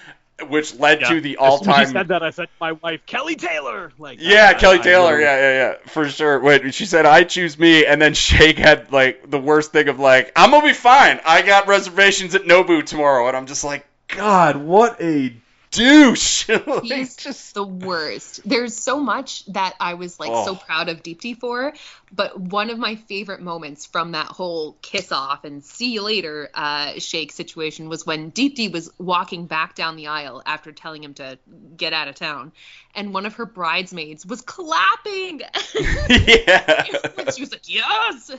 which 0.48 0.76
led 0.76 1.02
Yeah. 1.02 1.10
to 1.10 1.22
the 1.22 1.32
as 1.34 1.38
all-time. 1.40 1.86
She 1.88 1.92
said 1.94 2.08
that. 2.10 2.24
I 2.24 2.30
said 2.32 2.48
my 2.62 2.72
wife, 2.74 3.02
Kelly 3.06 3.36
Taylor. 3.36 3.92
Like 3.98 4.20
Yeah, 4.22 4.48
I- 4.50 4.54
Kelly 4.54 4.80
I- 4.80 4.84
Taylor. 4.84 5.16
I- 5.18 5.22
yeah, 5.22 5.38
yeah, 5.38 5.58
yeah, 5.72 5.74
for 5.88 6.08
sure. 6.10 6.40
Wait, 6.40 6.74
she 6.74 6.86
said 6.86 7.06
I 7.06 7.24
choose 7.24 7.58
me, 7.58 7.86
and 7.86 8.02
then 8.02 8.14
Shake 8.30 8.58
had 8.58 8.92
like 8.92 9.30
the 9.30 9.40
worst 9.40 9.72
thing 9.72 9.88
of 9.90 10.00
like 10.00 10.32
I'm 10.36 10.52
gonna 10.52 10.66
be 10.66 10.74
fine. 10.74 11.20
I 11.26 11.42
got 11.42 11.68
reservations 11.68 12.36
at 12.36 12.44
Nobu 12.44 12.86
tomorrow, 12.86 13.28
and 13.28 13.36
I'm 13.36 13.46
just 13.48 13.64
like, 13.64 13.86
God, 14.08 14.56
what 14.58 15.02
a 15.02 15.34
douche. 15.72 16.48
Like, 16.68 16.84
He's 16.84 17.16
just 17.16 17.54
the 17.54 17.64
worst. 17.64 18.42
There's 18.48 18.76
so 18.76 19.00
much 19.00 19.46
that 19.48 19.76
I 19.80 19.94
was 19.96 20.20
like 20.20 20.30
so 20.30 20.52
Oh. 20.52 20.56
proud 20.56 20.90
of 20.90 21.04
Deepti 21.04 21.38
for, 21.38 21.74
but 22.12 22.40
one 22.40 22.70
of 22.70 22.78
my 22.80 22.96
favorite 22.96 23.42
moments 23.42 23.86
from 23.86 24.12
that 24.14 24.28
whole 24.28 24.78
kiss 24.82 25.12
off 25.12 25.44
and 25.46 25.64
see 25.64 25.94
you 25.94 26.02
later 26.02 26.50
uh, 26.54 26.94
shake 27.00 27.32
situation 27.32 27.88
was 27.90 28.06
when 28.06 28.32
Deepti 28.32 28.72
was 28.72 28.92
walking 28.98 29.46
back 29.46 29.76
down 29.76 29.96
the 29.96 30.08
aisle 30.08 30.42
after 30.46 30.72
telling 30.72 31.04
him 31.04 31.14
to 31.16 31.38
get 31.78 31.94
out 31.94 32.08
of 32.08 32.16
town, 32.16 32.52
and 32.96 33.14
one 33.14 33.26
of 33.26 33.36
her 33.36 33.46
bridesmaids 33.46 34.26
was 34.26 34.42
clapping. 34.42 35.42
yeah. 36.10 36.84
she 37.32 37.42
was 37.42 37.52
like, 37.52 37.68
yes. 37.68 38.32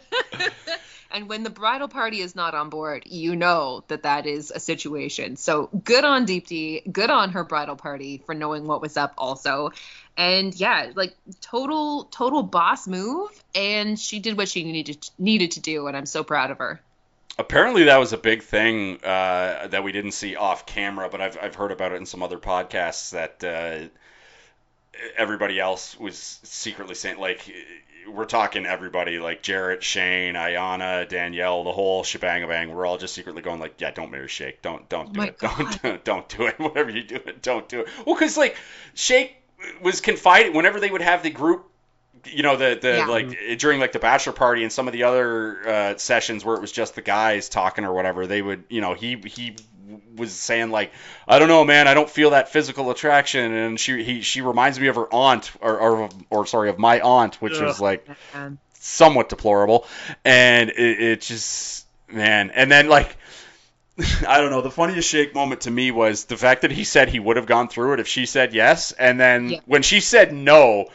And 1.12 1.28
when 1.28 1.42
the 1.42 1.50
bridal 1.50 1.88
party 1.88 2.20
is 2.20 2.34
not 2.34 2.54
on 2.54 2.70
board, 2.70 3.04
you 3.06 3.36
know 3.36 3.84
that 3.88 4.04
that 4.04 4.26
is 4.26 4.50
a 4.50 4.60
situation. 4.60 5.36
So 5.36 5.68
good 5.84 6.04
on 6.04 6.24
Deep 6.24 6.46
Deepti, 6.46 6.90
good 6.90 7.10
on 7.10 7.30
her 7.30 7.44
bridal 7.44 7.76
party 7.76 8.22
for 8.24 8.34
knowing 8.34 8.66
what 8.66 8.80
was 8.80 8.96
up 8.96 9.14
also. 9.18 9.70
And 10.16 10.54
yeah, 10.54 10.90
like 10.94 11.14
total 11.40 12.04
total 12.04 12.42
boss 12.42 12.86
move 12.86 13.30
and 13.54 13.98
she 13.98 14.20
did 14.20 14.36
what 14.36 14.48
she 14.48 14.64
needed 14.64 15.08
needed 15.18 15.52
to 15.52 15.60
do 15.60 15.86
and 15.86 15.96
I'm 15.96 16.06
so 16.06 16.24
proud 16.24 16.50
of 16.50 16.58
her. 16.58 16.80
Apparently, 17.38 17.84
that 17.84 17.98
was 17.98 18.12
a 18.12 18.18
big 18.18 18.42
thing 18.42 19.02
uh, 19.02 19.68
that 19.68 19.82
we 19.82 19.92
didn't 19.92 20.12
see 20.12 20.36
off 20.36 20.66
camera, 20.66 21.08
but 21.08 21.22
I've, 21.22 21.38
I've 21.40 21.54
heard 21.54 21.72
about 21.72 21.92
it 21.92 21.94
in 21.96 22.04
some 22.04 22.22
other 22.22 22.38
podcasts 22.38 23.12
that 23.12 23.42
uh, 23.42 23.88
everybody 25.16 25.58
else 25.58 25.98
was 25.98 26.40
secretly 26.42 26.94
saying, 26.94 27.18
like, 27.18 27.50
we're 28.08 28.24
talking 28.24 28.66
everybody, 28.66 29.18
like 29.18 29.42
Jarrette, 29.42 29.82
Shayne, 29.82 30.34
Iyanna, 30.34 31.08
Danielle, 31.08 31.64
the 31.64 31.72
whole 31.72 32.02
shebang 32.04 32.46
bang. 32.48 32.74
We're 32.74 32.86
all 32.86 32.98
just 32.98 33.14
secretly 33.14 33.42
going, 33.42 33.60
like, 33.60 33.80
yeah, 33.80 33.90
don't 33.90 34.10
marry 34.10 34.28
Shake. 34.28 34.62
Don't, 34.62 34.88
don't 34.88 35.12
do 35.12 35.18
my 35.20 35.26
it. 35.28 35.38
Don't, 35.38 35.82
don't, 35.82 36.04
don't 36.04 36.28
do 36.28 36.46
it. 36.46 36.58
Whatever 36.58 36.90
you 36.90 37.02
do 37.02 37.16
it, 37.16 37.42
don't 37.42 37.68
do 37.68 37.80
it. 37.80 37.88
Well, 38.06 38.14
because, 38.14 38.36
like, 38.36 38.56
Shake 38.94 39.36
was 39.82 40.00
confiding 40.00 40.54
whenever 40.54 40.80
they 40.80 40.90
would 40.90 41.02
have 41.02 41.22
the 41.22 41.30
group 41.30 41.66
you 42.26 42.42
know 42.42 42.56
the 42.56 42.78
the 42.80 42.96
Yeah. 42.98 43.06
like 43.06 43.58
during 43.58 43.80
like 43.80 43.92
the 43.92 43.98
bachelor 43.98 44.32
party 44.32 44.62
and 44.62 44.70
some 44.72 44.86
of 44.86 44.92
the 44.92 45.04
other 45.04 45.68
uh, 45.68 45.96
sessions 45.96 46.44
where 46.44 46.54
it 46.54 46.60
was 46.60 46.70
just 46.72 46.94
the 46.94 47.02
guys 47.02 47.48
talking 47.48 47.84
or 47.84 47.92
whatever 47.94 48.26
they 48.26 48.42
would 48.42 48.64
you 48.68 48.80
know 48.82 48.92
he 48.94 49.16
he 49.24 49.56
was 50.16 50.32
saying 50.32 50.70
like 50.70 50.92
I 51.26 51.38
don't 51.38 51.48
know 51.48 51.64
man 51.64 51.88
I 51.88 51.94
don't 51.94 52.10
feel 52.10 52.30
that 52.30 52.50
physical 52.50 52.90
attraction 52.90 53.52
and 53.52 53.80
she 53.80 54.02
he 54.04 54.20
she 54.22 54.40
reminds 54.40 54.78
me 54.78 54.88
of 54.88 54.96
her 54.96 55.12
aunt 55.12 55.50
or 55.60 55.78
or, 55.78 56.08
or 56.30 56.46
sorry 56.46 56.70
of 56.70 56.78
my 56.78 57.00
aunt 57.00 57.36
which 57.36 57.54
Ugh. 57.54 57.62
was 57.62 57.80
like 57.80 58.06
somewhat 58.74 59.28
deplorable 59.28 59.86
and 60.24 60.70
it, 60.70 61.00
it 61.00 61.20
just 61.20 61.86
man 62.08 62.50
and 62.50 62.70
then 62.70 62.88
like 62.88 63.16
I 64.26 64.38
don't 64.40 64.50
know. 64.50 64.62
The 64.62 64.70
funniest 64.70 65.08
shake 65.08 65.34
moment 65.34 65.62
to 65.62 65.70
me 65.70 65.90
was 65.90 66.24
the 66.24 66.36
fact 66.36 66.62
that 66.62 66.70
he 66.70 66.84
said 66.84 67.08
he 67.08 67.20
would 67.20 67.36
have 67.36 67.46
gone 67.46 67.68
through 67.68 67.94
it 67.94 68.00
if 68.00 68.08
she 68.08 68.24
said 68.24 68.54
yes, 68.54 68.92
and 68.92 69.20
then 69.20 69.50
Yeah. 69.50 69.58
when 69.66 69.82
she 69.82 70.00
said 70.00 70.32
no, 70.32 70.86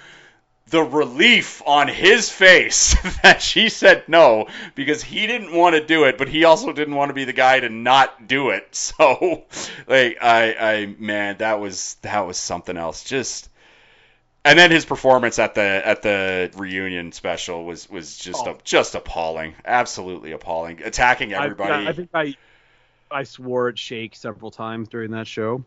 the 0.70 0.82
relief 0.82 1.62
on 1.66 1.88
his 1.88 2.30
face 2.30 2.96
that 3.24 3.42
she 3.42 3.70
said 3.70 4.04
no 4.08 4.48
because 4.74 5.04
he 5.04 5.28
didn't 5.28 5.54
want 5.54 5.76
to 5.76 5.86
do 5.86 6.06
it, 6.06 6.18
but 6.18 6.28
he 6.28 6.44
also 6.44 6.74
didn't 6.74 6.96
want 6.96 7.10
to 7.10 7.14
be 7.14 7.24
the 7.26 7.34
guy 7.34 7.60
to 7.60 7.70
not 7.70 8.28
do 8.28 8.50
it. 8.50 8.68
So, 8.98 9.44
like, 9.88 10.18
I, 10.22 10.54
I, 10.54 10.96
man, 10.98 11.38
that 11.38 11.60
was 11.60 11.96
that 12.02 12.26
was 12.28 12.38
something 12.38 12.78
else. 12.78 13.04
Just. 13.04 13.50
And 14.44 14.60
then 14.60 14.70
his 14.70 14.86
performance 14.86 15.40
at 15.40 15.56
the 15.56 15.62
at 15.62 16.04
the 16.04 16.52
reunion 16.56 17.12
special 17.12 17.66
was 17.66 17.90
was 17.90 18.16
just 18.16 18.46
Oh. 18.46 18.58
just 18.64 18.94
appalling, 18.94 19.56
absolutely 19.66 20.34
appalling, 20.34 20.84
attacking 20.84 21.34
I- 21.34 21.46
everybody. 21.46 21.88
I, 21.88 21.94
think 21.94 22.10
I 22.14 22.36
I 23.10 23.24
swore 23.24 23.70
at 23.70 23.80
Shake 23.80 24.16
several 24.16 24.52
times 24.52 24.88
during 24.88 25.12
that 25.12 25.26
show. 25.26 25.64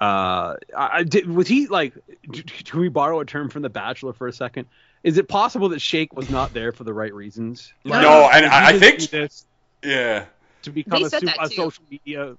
Uh, 0.00 0.54
I, 0.76 0.88
I 0.98 1.02
did. 1.02 1.28
Was 1.28 1.48
he 1.48 1.66
like? 1.66 1.94
d- 2.30 2.42
Can 2.42 2.80
we 2.80 2.88
borrow 2.88 3.20
a 3.20 3.24
term 3.24 3.48
from 3.48 3.62
The 3.62 3.70
Bachelor 3.70 4.12
for 4.12 4.28
a 4.28 4.32
second? 4.32 4.66
Is 5.02 5.18
it 5.18 5.28
possible 5.28 5.68
that 5.70 5.80
Shake 5.80 6.14
was 6.14 6.28
not 6.28 6.52
there 6.52 6.72
for 6.72 6.84
the 6.84 6.92
right 6.92 7.12
reasons? 7.12 7.72
No, 7.84 8.00
No, 8.00 8.30
and 8.32 8.46
I, 8.46 8.70
I 8.70 8.78
think 8.78 9.10
this 9.10 9.44
yeah. 9.84 10.26
to 10.62 10.70
become 10.70 11.02
a, 11.04 11.10
said 11.10 11.20
su- 11.20 11.26
that 11.26 11.36
a 11.40 11.48
social 11.48 11.84
media. 11.90 12.36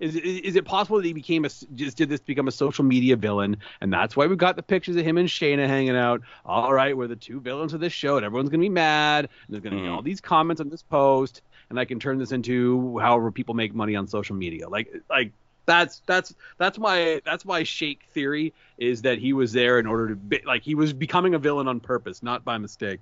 Is, 0.00 0.14
is 0.14 0.40
is 0.40 0.56
it 0.56 0.64
possible 0.64 0.98
that 0.98 1.04
he 1.06 1.12
became 1.12 1.44
a 1.44 1.48
just 1.74 1.96
did 1.96 2.08
this 2.08 2.20
become 2.20 2.46
a 2.46 2.52
social 2.52 2.84
media 2.84 3.16
villain, 3.16 3.56
and 3.80 3.92
that's 3.92 4.16
why 4.16 4.26
we 4.26 4.36
got 4.36 4.54
the 4.54 4.62
pictures 4.62 4.94
of 4.94 5.04
him 5.04 5.18
and 5.18 5.28
Shaina 5.28 5.66
hanging 5.66 5.96
out? 5.96 6.20
All 6.44 6.72
right, 6.72 6.96
we're 6.96 7.08
the 7.08 7.16
two 7.16 7.40
villains 7.40 7.72
of 7.74 7.80
this 7.80 7.92
show, 7.92 8.16
and 8.16 8.24
everyone's 8.24 8.48
gonna 8.48 8.60
be 8.60 8.68
mad. 8.68 9.24
And 9.24 9.30
there's 9.48 9.62
gonna 9.64 9.74
be 9.76 9.88
Mhm. 9.88 9.94
all 9.96 10.02
these 10.02 10.20
comments 10.20 10.60
on 10.60 10.68
this 10.68 10.82
post, 10.84 11.42
and 11.68 11.80
I 11.80 11.84
can 11.84 11.98
turn 11.98 12.18
this 12.18 12.30
into 12.30 12.98
however 13.00 13.32
people 13.32 13.54
make 13.56 13.74
money 13.74 13.96
on 13.96 14.06
social 14.06 14.36
media. 14.36 14.68
Like 14.68 14.88
like 15.10 15.32
that's 15.68 16.02
that's 16.06 16.34
that's 16.58 16.78
my 16.78 17.20
that's 17.24 17.44
my 17.44 17.62
shake 17.62 18.00
theory 18.14 18.54
is 18.78 19.02
that 19.02 19.18
he 19.18 19.32
was 19.32 19.52
there 19.52 19.78
in 19.78 19.86
order 19.86 20.08
to 20.08 20.16
be, 20.16 20.40
like 20.44 20.62
he 20.62 20.74
was 20.74 20.92
becoming 20.92 21.34
a 21.34 21.38
villain 21.38 21.68
on 21.68 21.78
purpose, 21.80 22.22
not 22.22 22.44
by 22.44 22.58
mistake. 22.58 23.00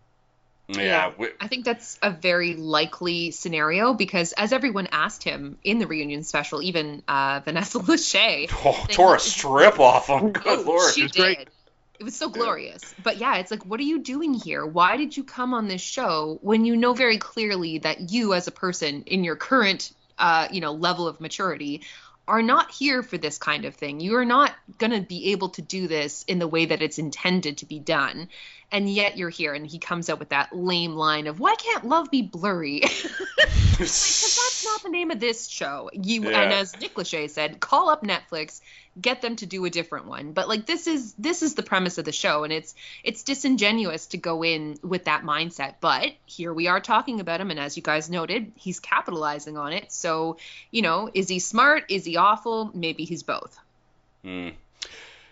Yeah, 0.69 0.83
Yeah. 0.83 1.13
we- 1.17 1.29
I 1.41 1.47
think 1.49 1.65
that's 1.65 1.97
a 2.03 2.11
very 2.11 2.55
likely 2.57 3.31
scenario 3.31 3.95
because 3.95 4.33
as 4.33 4.53
everyone 4.53 4.89
asked 4.91 5.23
him 5.23 5.59
in 5.63 5.79
the 5.79 5.87
reunion 5.87 6.25
special, 6.25 6.61
even 6.63 7.03
uh, 7.07 7.41
Vanessa 7.45 7.79
Lachey, 7.91 8.51
oh, 8.65 8.87
tore 8.91 9.15
a 9.17 9.21
strip 9.21 9.79
off 9.79 10.09
him. 10.09 10.33
Good 10.33 10.43
Oh, 10.59 10.63
lord. 10.63 10.93
she 10.95 11.03
did. 11.09 11.15
great. 11.15 11.49
It 11.99 12.05
was 12.05 12.15
so 12.17 12.29
glorious. 12.29 12.95
But 13.03 13.17
yeah, 13.19 13.37
it's 13.37 13.51
like, 13.51 13.65
what 13.65 13.81
are 13.81 13.85
you 13.85 14.01
doing 14.01 14.35
here? 14.35 14.67
Why 14.67 14.99
did 14.99 15.17
you 15.17 15.25
come 15.25 15.55
on 15.55 15.67
this 15.69 15.81
show 15.81 16.39
when 16.43 16.65
you 16.67 16.77
know 16.77 16.93
very 16.93 17.17
clearly 17.17 17.79
that 17.79 18.11
you, 18.13 18.35
as 18.35 18.47
a 18.49 18.51
person 18.51 19.05
in 19.07 19.25
your 19.25 19.37
current, 19.37 19.93
uh, 20.19 20.49
you 20.51 20.61
know, 20.61 20.73
level 20.73 21.09
of 21.09 21.21
maturity, 21.23 21.83
are 22.29 22.43
not 22.43 22.71
here 22.71 23.03
for 23.03 23.19
this 23.19 23.39
kind 23.39 23.65
of 23.65 23.75
thing. 23.75 24.01
You 24.01 24.17
are 24.17 24.25
not 24.25 24.53
going 24.79 24.93
to 24.93 25.01
be 25.01 25.33
able 25.33 25.51
to 25.51 25.63
do 25.63 25.87
this 25.87 26.25
in 26.25 26.39
the 26.39 26.49
way 26.49 26.67
that 26.67 26.83
it's 26.83 26.99
intended 26.99 27.59
to 27.59 27.67
be 27.67 27.79
done. 27.79 28.29
And 28.73 28.91
yet 28.91 29.17
you're 29.17 29.31
here. 29.31 29.55
And 29.55 29.67
he 29.67 29.79
comes 29.79 30.11
out 30.11 30.19
with 30.19 30.31
that 30.31 30.55
lame 30.55 30.95
line 30.97 31.27
of, 31.29 31.39
why 31.39 31.55
can't 31.55 31.85
love 31.87 32.11
be 32.11 32.23
blurry? 32.23 32.83
Because 33.79 34.37
that's 34.37 34.65
not 34.65 34.83
the 34.85 34.89
name 34.89 35.11
of 35.11 35.21
this 35.21 35.49
show. 35.49 35.91
You 35.93 36.31
Yeah. 36.31 36.41
and 36.41 36.53
as 36.55 36.81
Nick 36.81 36.95
Lachey 36.95 37.29
said, 37.29 37.61
call 37.61 37.91
up 37.91 38.03
Netflix, 38.03 38.63
get 38.99 39.21
them 39.21 39.37
to 39.37 39.45
do 39.45 39.67
a 39.67 39.71
different 39.71 40.07
one. 40.07 40.33
But 40.33 40.49
like 40.49 40.65
this 40.65 40.87
is 40.87 41.13
this 41.19 41.43
is 41.43 41.55
the 41.55 41.63
premise 41.63 41.99
of 41.99 42.07
the 42.07 42.13
show, 42.13 42.45
and 42.45 42.53
it's 42.55 42.75
it's 43.05 43.23
disingenuous 43.23 44.07
to 44.09 44.17
go 44.17 44.43
in 44.43 44.79
with 44.83 45.05
that 45.05 45.25
mindset. 45.25 45.75
But 45.81 46.13
here 46.25 46.55
we 46.55 46.69
are 46.69 46.81
talking 46.81 47.21
about 47.21 47.41
him, 47.41 47.51
and 47.51 47.61
as 47.61 47.77
you 47.77 47.83
guys 47.83 48.09
noted, 48.09 48.53
he's 48.57 48.81
capitalizing 48.81 49.59
on 49.59 49.75
it. 49.75 49.93
So 49.93 50.39
you 50.71 50.81
know, 50.81 51.11
is 51.13 51.29
he 51.29 51.39
smart? 51.39 51.85
Is 51.91 52.07
he 52.07 52.17
awful? 52.17 52.71
Maybe 52.73 53.05
he's 53.05 53.25
both. 53.25 53.59
Hmm. 54.25 54.51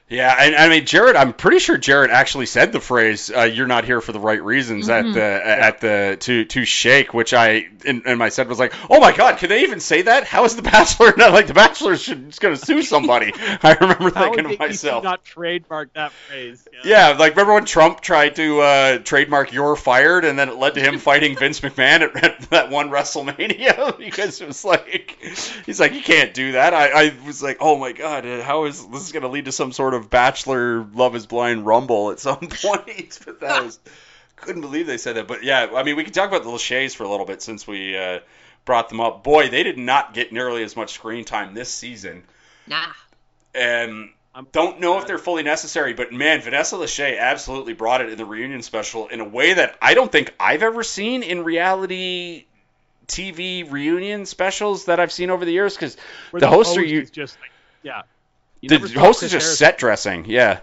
Yeah, 0.06 0.36
and 0.38 0.54
I 0.54 0.68
mean 0.68 0.84
Jarrette. 0.84 1.16
I'm 1.16 1.32
pretty 1.32 1.58
sure 1.60 1.78
Jarrette 1.78 2.10
actually 2.10 2.44
said 2.44 2.72
the 2.72 2.80
phrase 2.80 3.30
uh, 3.34 3.44
"You're 3.44 3.66
not 3.66 3.86
here 3.86 4.02
for 4.02 4.12
the 4.12 4.20
right 4.20 4.40
reasons" 4.42 4.88
Mhm. 4.88 5.08
at 5.08 5.14
the 5.14 5.46
at 5.46 5.80
the 5.80 6.16
to 6.20 6.44
to 6.44 6.64
Shake, 6.66 7.14
which 7.14 7.32
I 7.32 7.68
in, 7.86 8.02
in 8.06 8.18
my 8.18 8.28
said 8.28 8.46
was 8.46 8.58
like, 8.58 8.74
"Oh 8.90 9.00
my 9.00 9.12
God, 9.16 9.38
can 9.38 9.48
they 9.48 9.62
even 9.62 9.80
say 9.80 10.02
that? 10.02 10.24
How 10.24 10.44
is 10.44 10.56
the 10.56 10.62
Bachelor 10.62 11.14
not 11.16 11.32
like 11.32 11.46
the 11.46 11.54
Bachelor 11.54 11.96
should 11.96 12.28
is 12.28 12.38
going 12.38 12.54
to 12.54 12.62
sue 12.62 12.82
somebody?" 12.94 13.32
I 13.62 13.78
remember 13.80 14.10
How 14.14 14.24
thinking 14.34 14.50
to 14.50 14.58
myself. 14.58 15.04
not 15.04 15.24
trademark 15.24 15.94
that 15.94 16.12
phrase? 16.12 16.68
Yeah, 16.84 17.16
like 17.18 17.32
remember 17.32 17.54
when 17.54 17.64
Trump 17.64 18.02
tried 18.02 18.36
to 18.36 18.60
uh, 18.60 18.98
trademark 18.98 19.54
"You're 19.54 19.74
fired" 19.74 20.26
and 20.26 20.38
then 20.38 20.50
it 20.50 20.56
led 20.56 20.74
to 20.74 20.82
him 20.82 20.98
fighting 21.08 21.34
Vince 21.34 21.60
McMahon 21.60 22.02
at, 22.02 22.22
at 22.22 22.40
that 22.50 22.70
one 22.70 22.90
WrestleMania 22.90 23.96
because 23.98 24.38
it 24.42 24.46
was 24.48 24.66
like 24.66 25.16
he's 25.64 25.80
like 25.80 25.94
you 25.94 26.02
can't 26.02 26.34
do 26.34 26.52
that. 26.52 26.74
I, 26.74 27.06
I 27.06 27.14
was 27.24 27.42
like, 27.42 27.56
oh 27.60 27.78
my 27.78 27.92
god, 27.92 28.26
uh, 28.26 28.42
how 28.42 28.66
is 28.66 28.86
this 28.88 29.00
is 29.06 29.12
going 29.12 29.22
to 29.22 29.28
lead 29.28 29.46
to 29.46 29.52
some 29.52 29.72
sort 29.72 29.93
of 29.93 29.93
Bachelor 30.00 30.84
Love 30.94 31.14
Is 31.16 31.26
Blind 31.26 31.66
Rumble 31.66 32.10
at 32.10 32.20
some 32.20 32.36
point? 32.40 33.18
but 33.24 33.40
that 33.40 33.64
was 33.64 33.78
couldn't 34.36 34.60
believe 34.62 34.86
they 34.86 34.98
said 34.98 35.16
that. 35.16 35.26
But 35.28 35.42
yeah, 35.44 35.68
I 35.74 35.82
mean 35.82 35.96
we 35.96 36.04
can 36.04 36.12
talk 36.12 36.28
about 36.28 36.42
the 36.44 36.50
Lachey's 36.50 36.94
for 36.94 37.04
a 37.04 37.08
little 37.08 37.26
bit 37.26 37.40
since 37.42 37.66
we 37.66 37.96
uh, 37.96 38.20
brought 38.64 38.88
them 38.88 39.00
up. 39.00 39.22
Boy, 39.24 39.48
they 39.48 39.62
did 39.62 39.78
not 39.78 40.14
get 40.14 40.32
nearly 40.32 40.62
as 40.62 40.76
much 40.76 40.92
screen 40.94 41.24
time 41.24 41.54
this 41.54 41.68
season 41.72 42.24
Nah. 42.66 42.84
and 43.54 44.10
I'm- 44.34 44.48
don't 44.50 44.80
know 44.80 44.98
if 44.98 45.06
they're 45.06 45.18
fully 45.18 45.44
necessary, 45.44 45.94
but 45.94 46.12
man, 46.12 46.40
Vanessa 46.40 46.74
Lachey 46.76 47.16
absolutely 47.18 47.72
brought 47.72 48.00
it 48.00 48.08
in 48.10 48.18
the 48.18 48.24
reunion 48.24 48.62
special 48.62 49.06
in 49.06 49.20
a 49.20 49.24
way 49.24 49.52
that 49.54 49.76
I 49.80 49.94
don't 49.94 50.10
think 50.10 50.34
I've 50.40 50.62
ever 50.64 50.82
seen 50.82 51.22
in 51.22 51.44
reality 51.44 52.46
TV 53.06 53.70
reunion 53.70 54.26
specials 54.26 54.86
that 54.86 54.98
I've 54.98 55.12
seen 55.12 55.30
over 55.30 55.44
the 55.44 55.52
years 55.52 55.74
because 55.76 55.96
Where 56.32 56.40
the 56.40 56.48
hosts 56.48 56.76
are 56.76 56.84
you. 56.84 57.04
just 57.04 57.38
like, 57.40 57.50
yeah. 57.82 58.02
You 58.64 58.68
The 58.70 58.78
never 58.78 58.98
host 59.00 59.22
is 59.22 59.30
just 59.30 59.44
Harrison- 59.46 59.56
set 59.66 59.78
dressing. 59.78 60.24
Yeah. 60.24 60.60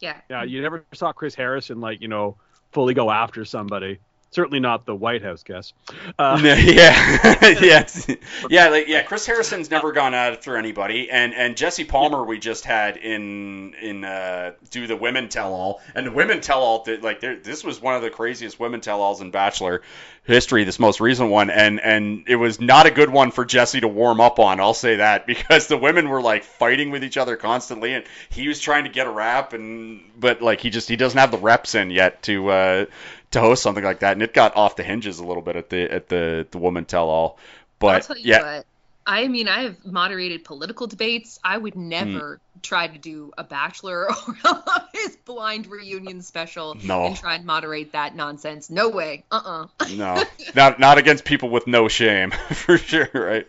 Yeah. 0.00 0.16
Yeah, 0.28 0.42
you 0.42 0.60
never 0.60 0.84
saw 0.92 1.12
Chris 1.12 1.34
Harrison 1.36 1.80
like 1.80 2.00
you 2.00 2.08
know 2.08 2.36
fully 2.72 2.94
go 2.94 3.10
after 3.10 3.44
somebody. 3.44 4.00
Certainly 4.30 4.60
not 4.60 4.84
the 4.84 4.94
White 4.94 5.22
House 5.22 5.42
guess. 5.42 5.72
Uh, 6.18 6.38
yeah, 6.44 6.54
yeah, 7.60 7.86
yeah, 8.50 8.68
like, 8.68 8.86
yeah. 8.86 9.02
Chris 9.02 9.24
Harrison's 9.24 9.70
never 9.70 9.92
gone 9.92 10.12
after 10.12 10.56
anybody, 10.56 11.10
and 11.10 11.32
and 11.32 11.56
Jesse 11.56 11.84
Palmer 11.84 12.22
we 12.24 12.38
just 12.38 12.66
had 12.66 12.98
in 12.98 13.74
in 13.80 14.04
uh, 14.04 14.52
do 14.70 14.86
the 14.86 14.96
women 14.96 15.30
tell 15.30 15.54
all, 15.54 15.80
and 15.94 16.06
the 16.06 16.12
women 16.12 16.42
tell 16.42 16.60
all 16.60 16.84
did 16.84 17.02
like 17.02 17.20
this 17.20 17.64
was 17.64 17.80
one 17.80 17.94
of 17.94 18.02
the 18.02 18.10
craziest 18.10 18.60
women 18.60 18.82
tell 18.82 19.00
alls 19.00 19.22
in 19.22 19.30
Bachelor 19.30 19.80
history, 20.28 20.64
this 20.64 20.78
most 20.78 21.00
recent 21.00 21.30
one, 21.30 21.48
and 21.50 21.80
and 21.80 22.24
it 22.28 22.36
was 22.36 22.60
not 22.60 22.86
a 22.86 22.90
good 22.90 23.08
one 23.08 23.30
for 23.30 23.44
Jesse 23.44 23.80
to 23.80 23.88
warm 23.88 24.20
up 24.20 24.38
on. 24.38 24.60
I'll 24.60 24.74
say 24.74 24.96
that 24.96 25.26
because 25.26 25.66
the 25.66 25.78
women 25.78 26.08
were 26.08 26.20
like 26.20 26.44
fighting 26.44 26.90
with 26.90 27.02
each 27.02 27.16
other 27.16 27.36
constantly, 27.36 27.94
and 27.94 28.04
he 28.28 28.46
was 28.46 28.60
trying 28.60 28.84
to 28.84 28.90
get 28.90 29.06
a 29.06 29.10
rap, 29.10 29.54
and 29.54 30.02
but 30.16 30.42
like 30.42 30.60
he 30.60 30.70
just 30.70 30.88
he 30.88 30.96
doesn't 30.96 31.18
have 31.18 31.30
the 31.32 31.38
reps 31.38 31.74
in 31.74 31.90
yet 31.90 32.22
to. 32.24 32.50
Uh, 32.50 32.86
to 33.32 33.40
host 33.40 33.62
something 33.62 33.84
like 33.84 34.00
that, 34.00 34.12
and 34.12 34.22
it 34.22 34.32
got 34.34 34.56
off 34.56 34.76
the 34.76 34.82
hinges 34.82 35.18
a 35.18 35.24
little 35.26 35.42
bit 35.42 35.56
at 35.56 35.70
the 35.70 35.90
at 35.92 36.08
the 36.08 36.46
the 36.50 36.58
woman 36.58 36.84
tell 36.84 37.08
all. 37.08 37.38
But 37.78 37.94
I'll 37.94 38.00
tell 38.00 38.18
you 38.18 38.24
yeah, 38.30 38.56
what. 38.56 38.66
I 39.06 39.26
mean, 39.26 39.48
I 39.48 39.62
have 39.62 39.86
moderated 39.86 40.44
political 40.44 40.86
debates. 40.86 41.38
I 41.42 41.56
Hmm. 41.56 41.62
would 41.62 41.76
never 41.76 42.40
try 42.60 42.88
to 42.88 42.98
do 42.98 43.32
a 43.38 43.44
Bachelor 43.44 44.08
or 44.44 44.64
his 44.92 45.16
blind 45.24 45.66
reunion 45.66 46.20
special 46.22 46.76
No. 46.82 47.06
and 47.06 47.16
try 47.16 47.36
and 47.36 47.46
moderate 47.46 47.92
that 47.92 48.14
nonsense. 48.14 48.68
No 48.68 48.88
way. 48.90 49.24
Uh 49.30 49.40
uh 49.80 49.84
no, 49.94 50.22
not 50.54 50.78
not 50.78 50.98
against 50.98 51.24
people 51.24 51.48
with 51.48 51.66
no 51.66 51.88
shame 51.88 52.30
for 52.52 52.76
sure, 52.76 53.08
right? 53.14 53.46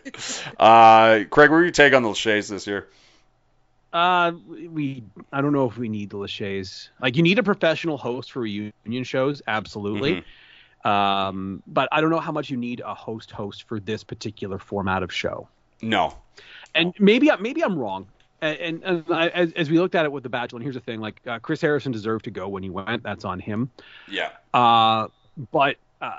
Uh, 0.58 1.24
Craig, 1.28 1.50
what 1.50 1.56
were 1.56 1.62
your 1.62 1.72
take 1.72 1.92
on 1.92 2.02
the 2.02 2.08
Lachey's 2.08 2.48
this 2.48 2.66
year? 2.66 2.88
Uh, 3.92 4.32
we 4.70 5.02
I 5.32 5.40
don't 5.40 5.52
know 5.52 5.68
if 5.68 5.76
we 5.76 5.88
need 5.88 6.10
the 6.10 6.16
Lachey's. 6.16 6.90
Like 7.02 7.16
you 7.16 7.22
need 7.22 7.38
a 7.38 7.42
professional 7.42 7.96
host 7.98 8.32
for 8.32 8.40
reunion 8.40 9.04
shows, 9.04 9.42
absolutely. 9.48 10.24
Um, 10.84 11.62
but 11.66 11.88
I 11.92 12.00
don't 12.00 12.10
know 12.10 12.20
how 12.20 12.32
much 12.32 12.48
you 12.50 12.56
need 12.56 12.80
a 12.84 12.94
host 12.94 13.30
host 13.30 13.64
for 13.64 13.80
this 13.80 14.02
particular 14.02 14.58
format 14.58 15.02
of 15.02 15.12
show. 15.12 15.48
No, 15.82 16.14
And 16.74 16.94
maybe 16.98 17.30
I- 17.30 17.36
maybe 17.36 17.62
I'm 17.62 17.78
wrong. 17.78 18.06
And, 18.42 18.58
and, 18.58 18.82
and 18.84 19.04
I, 19.10 19.28
as, 19.28 19.52
as 19.52 19.70
we 19.70 19.78
looked 19.78 19.94
at 19.94 20.06
it 20.06 20.12
with 20.12 20.22
the 20.22 20.30
Bachelor, 20.30 20.58
and 20.58 20.62
here's 20.62 20.74
the 20.74 20.80
thing: 20.80 21.00
like 21.00 21.20
uh, 21.26 21.38
Chris 21.40 21.60
Harrison 21.60 21.92
deserved 21.92 22.24
to 22.24 22.30
go 22.30 22.48
when 22.48 22.62
he 22.62 22.70
went. 22.70 23.02
That's 23.02 23.24
on 23.26 23.38
him. 23.40 23.70
yeah, 24.08 24.30
Uh, 24.54 25.08
but 25.52 25.76
uh, 26.00 26.18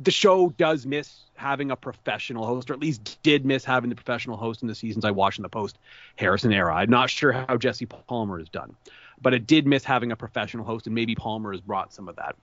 the 0.00 0.10
show 0.10 0.50
does 0.50 0.86
miss 0.86 1.24
having 1.34 1.70
a 1.70 1.76
professional 1.76 2.46
host, 2.46 2.70
or 2.70 2.74
at 2.74 2.80
least 2.80 3.18
did 3.22 3.44
miss 3.44 3.64
having 3.64 3.90
the 3.90 3.96
professional 3.96 4.36
host 4.36 4.62
in 4.62 4.68
the 4.68 4.74
seasons 4.74 5.04
I 5.04 5.10
watched 5.10 5.38
in 5.38 5.42
the 5.42 5.48
post 5.48 5.78
Harrison 6.16 6.52
era. 6.52 6.74
I'm 6.74 6.90
not 6.90 7.10
sure 7.10 7.32
how 7.32 7.56
Jesse 7.56 7.86
Palmer 7.86 8.38
has 8.38 8.48
done, 8.48 8.76
but 9.20 9.34
it 9.34 9.46
did 9.46 9.66
miss 9.66 9.84
having 9.84 10.12
a 10.12 10.16
professional 10.16 10.64
host, 10.64 10.86
and 10.86 10.94
maybe 10.94 11.14
Palmer 11.14 11.52
has 11.52 11.60
brought 11.60 11.92
some 11.92 12.08
of 12.08 12.16
that. 12.16 12.36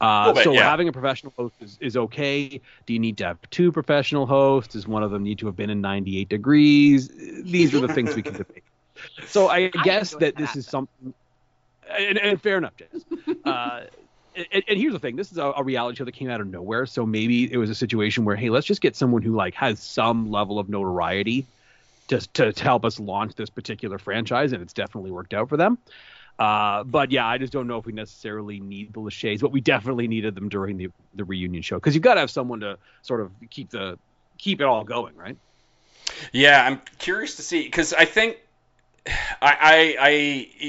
Uh, 0.00 0.32
bit, 0.32 0.44
so 0.44 0.52
yeah. 0.52 0.62
having 0.68 0.88
a 0.88 0.92
professional 0.92 1.32
host 1.36 1.54
is, 1.60 1.78
is 1.80 1.96
okay. 1.96 2.60
Do 2.86 2.92
you 2.92 2.98
need 2.98 3.16
to 3.18 3.24
have 3.24 3.38
two 3.50 3.70
professional 3.70 4.26
hosts? 4.26 4.72
Does 4.72 4.88
one 4.88 5.02
of 5.02 5.10
them 5.10 5.22
need 5.22 5.38
to 5.38 5.46
have 5.46 5.56
been 5.56 5.70
in 5.70 5.80
98 5.80 6.28
degrees? 6.28 7.08
These 7.08 7.74
are 7.74 7.80
the 7.80 7.92
things 7.92 8.14
we 8.16 8.22
can 8.22 8.34
debate. 8.34 8.64
So 9.26 9.48
I 9.48 9.68
guess 9.84 10.12
enjoy 10.12 10.26
that 10.26 10.36
this 10.36 10.52
that. 10.52 10.58
is 10.58 10.66
something, 10.66 11.14
and, 11.88 12.18
and 12.18 12.40
fair 12.40 12.58
enough, 12.58 12.74
Jess. 12.76 13.04
Uh, 13.44 13.82
and, 14.34 14.64
and 14.68 14.78
here's 14.78 14.92
the 14.92 14.98
thing: 14.98 15.16
this 15.16 15.32
is 15.32 15.38
a, 15.38 15.52
a 15.56 15.62
reality 15.62 15.96
show 15.96 16.04
that 16.04 16.12
came 16.12 16.30
out 16.30 16.40
of 16.40 16.46
nowhere. 16.46 16.86
So 16.86 17.04
maybe 17.06 17.52
it 17.52 17.56
was 17.56 17.70
a 17.70 17.74
situation 17.74 18.24
where, 18.24 18.36
hey, 18.36 18.50
let's 18.50 18.66
just 18.66 18.80
get 18.80 18.96
someone 18.96 19.22
who 19.22 19.34
like 19.34 19.54
has 19.54 19.80
some 19.80 20.30
level 20.30 20.58
of 20.58 20.68
notoriety, 20.68 21.46
just 22.08 22.32
to, 22.34 22.52
to 22.52 22.62
help 22.64 22.84
us 22.84 22.98
launch 22.98 23.34
this 23.34 23.50
particular 23.50 23.98
franchise, 23.98 24.52
and 24.52 24.62
it's 24.62 24.72
definitely 24.72 25.10
worked 25.10 25.34
out 25.34 25.48
for 25.48 25.56
them. 25.56 25.78
Uh, 26.38 26.82
but 26.84 27.10
yeah, 27.10 27.26
I 27.26 27.38
just 27.38 27.52
don't 27.52 27.66
know 27.66 27.78
if 27.78 27.86
we 27.86 27.92
necessarily 27.92 28.58
need 28.58 28.92
the 28.94 29.00
Lachey's, 29.00 29.42
but 29.42 29.52
we 29.52 29.60
definitely 29.60 30.08
needed 30.08 30.34
them 30.34 30.48
during 30.48 30.76
the 30.76 30.90
the 31.14 31.24
reunion 31.24 31.62
show 31.62 31.76
because 31.76 31.94
you've 31.94 32.02
got 32.02 32.14
to 32.14 32.20
have 32.20 32.30
someone 32.30 32.60
to 32.60 32.78
sort 33.02 33.20
of 33.20 33.30
keep 33.50 33.70
the 33.70 33.98
keep 34.38 34.60
it 34.60 34.64
all 34.64 34.84
going, 34.84 35.14
right? 35.16 35.36
yeah. 36.32 36.66
I'm 36.66 36.80
curious 36.98 37.36
to 37.36 37.42
see 37.42 37.64
because 37.64 37.92
I 37.92 38.04
think. 38.04 38.38
I, 39.06 39.16
I, 39.42 39.96
I, 40.00 40.10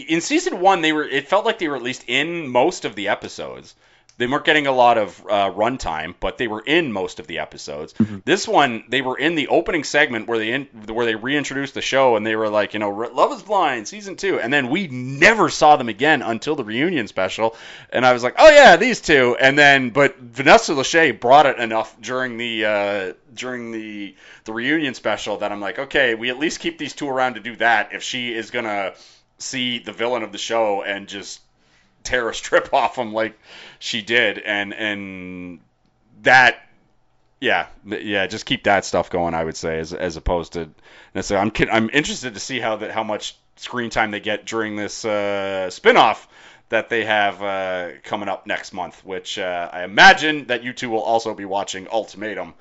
in 0.10 0.22
season 0.22 0.60
one, 0.60 0.82
they 0.82 0.94
were. 0.94 1.04
It 1.04 1.28
felt 1.28 1.46
like 1.46 1.60
they 1.60 1.68
were 1.68 1.76
at 1.76 1.84
least 1.84 2.04
in 2.08 2.48
most 2.48 2.86
of 2.86 2.96
the 2.96 3.10
episodes. 3.10 3.76
They 4.18 4.28
weren't 4.28 4.46
getting 4.46 4.68
a 4.68 4.72
lot 4.72 4.98
of 4.98 5.20
uh, 5.22 5.52
runtime, 5.52 6.14
but 6.20 6.38
they 6.38 6.48
were 6.48 6.62
in 6.62 6.92
most 6.92 7.20
of 7.20 7.26
the 7.26 7.40
episodes. 7.40 7.94
This 8.26 8.48
one, 8.48 8.84
they 8.88 9.02
were 9.02 9.18
in 9.18 9.36
the 9.36 9.48
opening 9.48 9.84
segment 9.84 10.28
where 10.28 10.38
they 10.38 10.52
in, 10.52 10.66
where 10.88 11.06
they 11.06 11.16
reintroduced 11.16 11.74
the 11.74 11.82
show, 11.82 12.16
and 12.16 12.26
they 12.26 12.36
were 12.36 12.50
like, 12.50 12.74
you 12.74 12.80
know, 12.80 12.92
Love 12.92 13.32
Is 13.32 13.42
Blind 13.42 13.88
season 13.88 14.16
two, 14.16 14.40
and 14.40 14.54
then 14.54 14.70
we 14.70 14.88
never 14.88 15.50
saw 15.50 15.78
them 15.78 15.90
again 15.90 16.22
until 16.22 16.56
the 16.56 16.64
reunion 16.64 17.08
special. 17.08 17.56
And 17.90 18.06
I 18.06 18.14
was 18.14 18.24
like, 18.24 18.36
oh 18.38 18.50
yeah, 18.50 18.76
these 18.76 19.02
two. 19.02 19.36
And 19.40 19.58
then, 19.58 19.90
but 19.90 20.18
Vanessa 20.18 20.74
Lachey 20.74 21.20
brought 21.20 21.48
it 21.48 21.58
enough 21.58 22.00
during 22.00 22.38
the 22.38 22.66
uh, 22.66 23.14
during 23.34 23.72
the 23.72 24.16
the 24.46 24.54
reunion 24.54 24.94
special 24.94 25.38
that 25.38 25.52
I'm 25.52 25.62
like, 25.62 25.80
okay, 25.80 26.14
we 26.16 26.30
at 26.30 26.38
least 26.38 26.60
keep 26.60 26.78
these 26.78 26.94
two 26.94 27.10
around 27.10 27.36
to 27.36 27.40
do 27.40 27.56
that 27.56 27.94
if 27.94 28.04
she 28.04 28.34
is 28.34 28.52
gonna 28.52 28.94
see 29.40 29.80
the 29.80 29.92
villain 29.92 30.24
of 30.24 30.32
the 30.32 30.38
show 30.38 30.84
and 30.84 31.08
just 31.08 31.42
tear 32.04 32.30
a 32.30 32.36
strip 32.36 32.74
off 32.74 32.98
him 32.98 33.14
like 33.14 33.38
she 33.80 34.02
did, 34.02 34.40
and 34.40 34.74
and 34.74 35.60
that, 36.24 36.58
yeah, 37.40 37.68
yeah, 37.86 38.28
just 38.28 38.46
keep 38.46 38.64
that 38.66 38.86
stuff 38.86 39.10
going. 39.10 39.34
I 39.34 39.44
would 39.44 39.58
say 39.58 39.80
as 39.80 39.94
as 39.94 40.18
opposed 40.18 40.54
to 40.54 40.70
necessarily. 41.16 41.52
I'm 41.58 41.70
I'm 41.72 41.90
interested 41.92 42.34
to 42.34 42.40
see 42.40 42.60
how 42.60 42.78
that 42.78 42.92
how 42.92 43.04
much 43.04 43.38
screen 43.56 43.90
time 43.90 44.12
they 44.12 44.20
get 44.20 44.46
during 44.46 44.76
this 44.76 45.06
uh, 45.06 45.70
spinoff 45.70 46.28
that 46.70 46.90
they 46.90 47.06
have 47.06 47.42
uh, 47.42 47.90
coming 48.04 48.30
up 48.30 48.48
next 48.48 48.74
month, 48.74 49.06
which 49.06 49.38
uh, 49.38 49.70
I 49.72 49.84
imagine 49.84 50.48
that 50.48 50.64
you 50.64 50.74
two 50.74 50.90
will 50.90 51.02
also 51.02 51.34
be 51.34 51.46
watching 51.46 51.88
Ultimatum. 51.88 52.54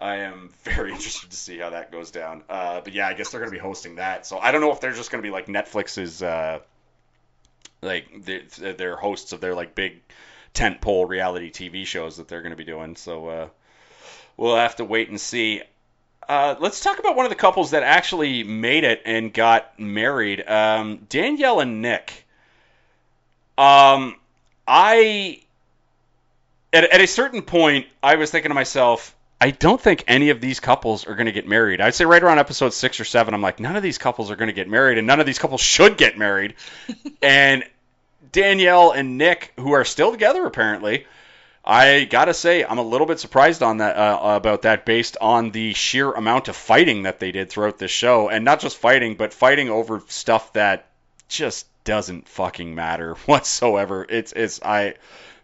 I 0.00 0.16
am 0.16 0.50
very 0.62 0.92
interested 0.92 1.30
to 1.30 1.36
see 1.36 1.58
how 1.58 1.70
that 1.70 1.90
goes 1.90 2.10
down. 2.10 2.42
Uh, 2.48 2.80
but 2.80 2.92
yeah, 2.92 3.08
I 3.08 3.14
guess 3.14 3.30
they're 3.30 3.40
going 3.40 3.50
to 3.50 3.56
be 3.56 3.60
hosting 3.60 3.96
that. 3.96 4.26
So 4.26 4.38
I 4.38 4.52
don't 4.52 4.60
know 4.60 4.72
if 4.72 4.80
they're 4.80 4.92
just 4.92 5.10
going 5.10 5.22
to 5.22 5.26
be 5.26 5.32
like 5.32 5.46
Netflix's, 5.46 6.22
uh, 6.22 6.60
like 7.86 8.24
they're, 8.24 8.72
they're 8.74 8.96
hosts 8.96 9.32
of 9.32 9.40
their 9.40 9.54
like 9.54 9.74
big 9.74 10.02
tentpole 10.54 11.08
reality 11.08 11.50
TV 11.50 11.86
shows 11.86 12.16
that 12.16 12.28
they're 12.28 12.42
going 12.42 12.50
to 12.50 12.56
be 12.56 12.64
doing. 12.64 12.96
So 12.96 13.28
uh, 13.28 13.48
we'll 14.36 14.56
have 14.56 14.76
to 14.76 14.84
wait 14.84 15.08
and 15.08 15.20
see. 15.20 15.62
Uh, 16.28 16.56
let's 16.58 16.80
talk 16.80 16.98
about 16.98 17.16
one 17.16 17.24
of 17.24 17.30
the 17.30 17.36
couples 17.36 17.70
that 17.70 17.82
actually 17.82 18.42
made 18.42 18.84
it 18.84 19.02
and 19.04 19.32
got 19.32 19.78
married. 19.78 20.46
Um, 20.46 21.06
Danielle 21.08 21.60
and 21.60 21.82
Nick. 21.82 22.26
Um, 23.56 24.16
I 24.66 25.40
at, 26.72 26.84
at 26.84 27.00
a 27.00 27.06
certain 27.06 27.42
point, 27.42 27.86
I 28.02 28.16
was 28.16 28.30
thinking 28.30 28.50
to 28.50 28.54
myself, 28.54 29.14
I 29.40 29.50
don't 29.50 29.80
think 29.80 30.04
any 30.08 30.30
of 30.30 30.40
these 30.40 30.60
couples 30.60 31.06
are 31.06 31.14
going 31.14 31.26
to 31.26 31.32
get 31.32 31.46
married. 31.46 31.80
I'd 31.80 31.94
say 31.94 32.04
right 32.04 32.22
around 32.22 32.38
episode 32.38 32.72
six 32.72 33.00
or 33.00 33.04
seven, 33.04 33.34
I'm 33.34 33.42
like, 33.42 33.60
none 33.60 33.76
of 33.76 33.82
these 33.82 33.98
couples 33.98 34.30
are 34.30 34.36
going 34.36 34.48
to 34.48 34.54
get 34.54 34.68
married, 34.68 34.98
and 34.98 35.06
none 35.06 35.20
of 35.20 35.26
these 35.26 35.38
couples 35.38 35.60
should 35.60 35.96
get 35.96 36.18
married. 36.18 36.54
and 37.22 37.64
Danielle 38.32 38.92
and 38.92 39.18
Nick, 39.18 39.52
who 39.58 39.72
are 39.72 39.84
still 39.84 40.10
together 40.10 40.44
apparently, 40.46 41.06
I 41.64 42.04
gotta 42.04 42.32
say, 42.32 42.64
I'm 42.64 42.78
a 42.78 42.82
little 42.82 43.08
bit 43.08 43.18
surprised 43.18 43.62
on 43.62 43.78
that 43.78 43.96
uh, 43.96 44.18
about 44.22 44.62
that, 44.62 44.86
based 44.86 45.16
on 45.20 45.50
the 45.50 45.74
sheer 45.74 46.12
amount 46.12 46.46
of 46.46 46.54
fighting 46.54 47.02
that 47.02 47.18
they 47.18 47.32
did 47.32 47.50
throughout 47.50 47.78
this 47.78 47.90
show, 47.90 48.28
and 48.28 48.44
not 48.44 48.60
just 48.60 48.76
fighting, 48.76 49.16
but 49.16 49.34
fighting 49.34 49.68
over 49.68 50.00
stuff 50.06 50.52
that 50.52 50.86
just 51.28 51.66
doesn't 51.82 52.28
fucking 52.28 52.74
matter 52.74 53.14
whatsoever. 53.26 54.06
It's 54.08 54.32
it's 54.32 54.62
I, 54.62 54.94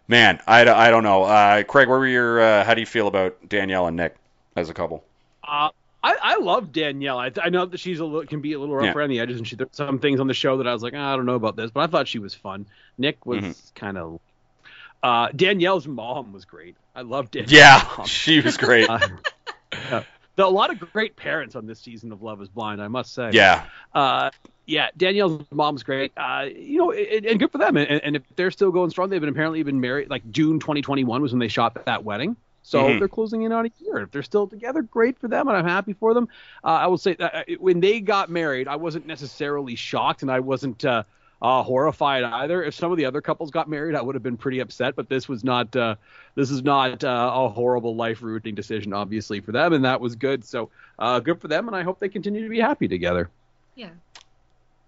man, 0.07 0.39
I, 0.47 0.61
I 0.61 0.91
don't 0.91 1.03
know. 1.03 1.23
Uh, 1.23 1.63
Craig, 1.63 1.89
what 1.89 1.99
were 1.99 2.07
your 2.07 2.41
uh, 2.41 2.63
how 2.63 2.73
do 2.73 2.79
you 2.79 2.87
feel 2.87 3.07
about 3.07 3.49
Danielle 3.49 3.87
and 3.87 3.97
Nick 3.97 4.15
as 4.55 4.69
a 4.69 4.73
couple? 4.73 5.03
Uh, 5.43 5.69
I, 6.03 6.15
I 6.21 6.35
love 6.39 6.71
Danielle. 6.73 7.17
I, 7.17 7.31
I 7.41 7.49
know 7.49 7.65
that 7.65 7.79
she's 7.79 7.99
a 7.99 8.05
little, 8.05 8.27
can 8.27 8.41
be 8.41 8.53
a 8.53 8.59
little 8.59 8.75
rough 8.75 8.85
Yeah. 8.85 8.93
around 8.93 9.09
the 9.09 9.19
edges, 9.21 9.37
and 9.37 9.47
she 9.47 9.55
there's 9.55 9.69
some 9.71 9.99
things 9.99 10.19
on 10.19 10.27
the 10.27 10.33
show 10.33 10.57
that 10.57 10.67
I 10.67 10.73
was 10.73 10.83
like, 10.83 10.93
"Ah, 10.95 11.13
I 11.13 11.15
don't 11.15 11.25
know 11.25 11.35
about 11.35 11.55
this, 11.55 11.71
but 11.71 11.79
I 11.81 11.87
thought 11.87 12.07
she 12.09 12.19
was 12.19 12.33
fun. 12.33 12.65
Nick 12.97 13.25
was 13.25 13.39
Mhm. 13.41 13.75
kind 13.75 13.97
of. 13.97 14.19
Uh, 15.01 15.29
Danielle's 15.35 15.87
mom 15.87 16.33
was 16.33 16.45
great. 16.45 16.75
I 16.95 17.01
loved 17.01 17.31
Danielle's 17.31 17.51
Yeah, 17.53 17.87
mom. 17.97 18.05
she 18.07 18.41
was 18.41 18.57
great. 18.57 18.89
Uh, 18.89 18.99
yeah. 19.71 20.03
A 20.37 20.43
lot 20.49 20.71
of 20.71 20.79
great 20.91 21.15
parents 21.15 21.55
on 21.55 21.67
this 21.67 21.79
season 21.79 22.11
of 22.11 22.21
Love 22.23 22.41
Is 22.41 22.49
Blind, 22.49 22.81
I 22.81 22.87
must 22.87 23.13
say. 23.13 23.29
yeah, 23.33 23.65
Uh, 23.93 24.29
yeah, 24.65 24.89
Danielle's 24.97 25.45
mom's 25.51 25.83
great. 25.83 26.11
Uh, 26.17 26.47
you 26.53 26.79
know, 26.79 26.91
and, 26.91 27.25
and 27.25 27.39
good 27.39 27.51
for 27.51 27.59
them. 27.59 27.77
And, 27.77 27.87
and 28.03 28.15
if 28.15 28.23
they're 28.35 28.49
still 28.51 28.71
going 28.71 28.89
strong, 28.89 29.09
they've 29.09 29.19
been 29.21 29.29
apparently 29.29 29.61
been 29.63 29.79
married. 29.79 30.09
Like 30.09 30.29
June 30.31 30.59
2021 30.59 31.21
was 31.21 31.31
when 31.33 31.39
they 31.39 31.49
shot 31.49 31.85
that 31.85 32.03
wedding. 32.03 32.35
So 32.63 32.85
Mhm. 32.85 32.99
they're 32.99 33.07
closing 33.07 33.43
in 33.43 33.51
on 33.51 33.65
a 33.65 33.71
year. 33.79 33.97
If 33.99 34.11
they're 34.11 34.23
still 34.23 34.47
together, 34.47 34.81
great 34.81 35.19
for 35.19 35.27
them, 35.27 35.47
and 35.47 35.55
I'm 35.55 35.65
happy 35.65 35.93
for 35.93 36.13
them. 36.13 36.27
Uh, 36.63 36.67
I 36.67 36.87
will 36.87 36.97
say 36.97 37.13
that 37.15 37.35
uh, 37.35 37.43
when 37.59 37.79
they 37.81 37.99
got 37.99 38.29
married, 38.29 38.67
I 38.67 38.77
wasn't 38.77 39.05
necessarily 39.05 39.75
shocked, 39.75 40.21
and 40.21 40.31
I 40.31 40.39
wasn't. 40.39 40.83
Uh, 40.83 41.03
uh, 41.41 41.61
horrified 41.61 42.23
either. 42.23 42.63
If 42.63 42.73
some 42.73 42.89
of 42.91 42.97
the 42.97 43.03
other 43.03 43.19
couples 43.19 43.51
got 43.51 43.67
married, 43.67 43.95
I 43.95 44.01
would 44.01 44.15
have 44.15 44.23
been 44.23 44.37
pretty 44.37 44.59
upset. 44.59 44.95
But 44.95 45.09
this 45.09 45.27
was 45.27 45.43
not 45.43 45.75
uh, 45.75 45.95
this 46.35 46.49
is 46.49 46.63
not 46.63 47.03
uh, 47.03 47.31
a 47.33 47.49
horrible 47.49 47.97
life 47.97 48.21
ruining 48.21 48.55
decision, 48.55 48.93
obviously 48.93 49.41
for 49.41 49.51
them, 49.51 49.73
and 49.73 49.83
that 49.83 49.99
was 49.99 50.15
good. 50.15 50.45
So 50.45 50.69
uh, 50.97 51.19
good 51.19 51.41
for 51.41 51.49
them, 51.49 51.67
and 51.67 51.75
I 51.75 51.83
hope 51.83 51.99
they 51.99 52.07
continue 52.07 52.43
to 52.43 52.49
be 52.49 52.61
happy 52.61 52.87
together. 52.87 53.29
Yeah. 53.75 53.89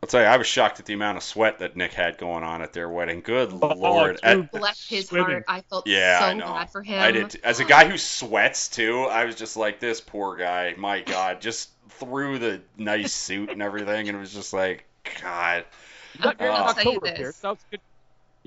I'll 0.05 0.07
tell 0.07 0.21
you, 0.21 0.27
I 0.27 0.37
was 0.37 0.45
shocked 0.45 0.79
at 0.79 0.85
the 0.85 0.93
amount 0.93 1.17
of 1.17 1.23
sweat 1.23 1.57
that 1.59 1.75
Nick 1.75 1.91
had 1.91 2.19
going 2.19 2.43
on 2.43 2.61
at 2.61 2.73
their 2.73 2.87
wedding. 2.87 3.21
Good 3.21 3.51
Oh, 3.59 3.73
lord! 3.73 4.17
dude. 4.17 4.23
At- 4.23 4.51
Bless 4.51 4.87
his 4.87 5.07
Swimming. 5.07 5.31
heart. 5.31 5.45
I 5.47 5.61
felt 5.61 5.87
yeah, 5.87 6.19
so 6.19 6.25
I 6.27 6.33
know. 6.33 6.45
bad 6.45 6.69
for 6.69 6.83
him. 6.83 7.01
I 7.01 7.09
did. 7.11 7.31
t- 7.31 7.39
As 7.43 7.59
a 7.59 7.65
guy 7.65 7.89
who 7.89 7.97
sweats 7.97 8.67
too, 8.67 8.99
I 9.05 9.25
was 9.25 9.33
just 9.33 9.57
like, 9.57 9.79
this 9.79 10.01
poor 10.01 10.35
guy. 10.37 10.75
My 10.77 10.99
God, 11.01 11.41
just 11.41 11.71
through 11.89 12.37
the 12.37 12.61
nice 12.77 13.13
suit 13.13 13.49
and 13.49 13.63
everything, 13.63 14.07
and 14.07 14.15
it 14.15 14.19
was 14.19 14.31
just 14.31 14.53
like, 14.53 14.85
God. 15.23 15.65
You 16.13 16.21
got 16.21 16.39
married 16.39 16.51
I'll 16.53 16.73
tell 16.75 16.93
you 16.93 16.99
this. 16.99 17.17
Pierce. 17.17 17.37
That 17.39 17.49
was. 17.49 17.79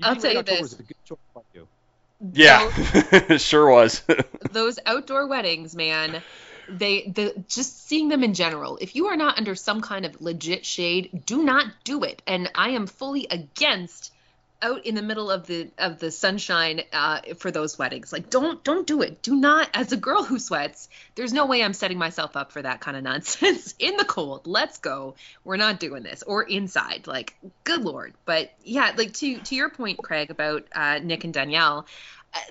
I'll 0.01 0.15
tell 0.15 0.31
you 0.31 0.35
married 0.35 0.45
this. 0.45 0.73
a 0.79 0.83
good 0.83 0.95
choice 1.05 1.17
by 1.35 1.41
you. 1.53 1.67
Yeah, 2.31 2.69
sure 3.37 3.69
was. 3.69 4.01
those 4.51 4.79
outdoor 4.85 5.27
weddings, 5.27 5.75
man, 5.75 6.21
they 6.69 7.07
the 7.07 7.43
just 7.47 7.87
seeing 7.87 8.09
them 8.09 8.23
in 8.23 8.33
general. 8.33 8.77
If 8.81 8.95
you 8.95 9.07
are 9.07 9.17
not 9.17 9.37
under 9.37 9.55
some 9.55 9.81
kind 9.81 10.05
of 10.05 10.21
legit 10.21 10.65
shade, 10.65 11.23
do 11.25 11.43
not 11.43 11.67
do 11.83 12.03
it. 12.03 12.21
And 12.27 12.49
I 12.55 12.69
am 12.69 12.87
fully 12.87 13.27
against 13.29 14.11
out 14.61 14.85
in 14.85 14.95
the 14.95 15.01
middle 15.01 15.31
of 15.31 15.47
the 15.47 15.69
of 15.77 15.99
the 15.99 16.11
sunshine 16.11 16.81
uh, 16.91 17.21
for 17.37 17.51
those 17.51 17.77
weddings. 17.77 18.11
Like 18.11 18.29
don't 18.29 18.63
don't 18.63 18.85
do 18.85 19.01
it. 19.01 19.21
Do 19.21 19.35
not 19.35 19.69
as 19.73 19.91
a 19.91 19.97
girl 19.97 20.23
who 20.23 20.39
sweats, 20.39 20.89
there's 21.15 21.33
no 21.33 21.45
way 21.45 21.63
I'm 21.63 21.73
setting 21.73 21.97
myself 21.97 22.35
up 22.35 22.51
for 22.51 22.61
that 22.61 22.81
kind 22.81 22.97
of 22.97 23.03
nonsense 23.03 23.73
in 23.79 23.97
the 23.97 24.05
cold. 24.05 24.47
Let's 24.47 24.77
go. 24.79 25.15
We're 25.43 25.57
not 25.57 25.79
doing 25.79 26.03
this 26.03 26.23
or 26.23 26.43
inside. 26.43 27.07
Like 27.07 27.35
good 27.63 27.83
lord. 27.83 28.13
But 28.25 28.51
yeah, 28.63 28.91
like 28.97 29.13
to 29.15 29.39
to 29.39 29.55
your 29.55 29.69
point 29.69 30.01
Craig 30.01 30.29
about 30.29 30.65
uh, 30.73 30.99
Nick 30.99 31.23
and 31.23 31.33
Danielle, 31.33 31.85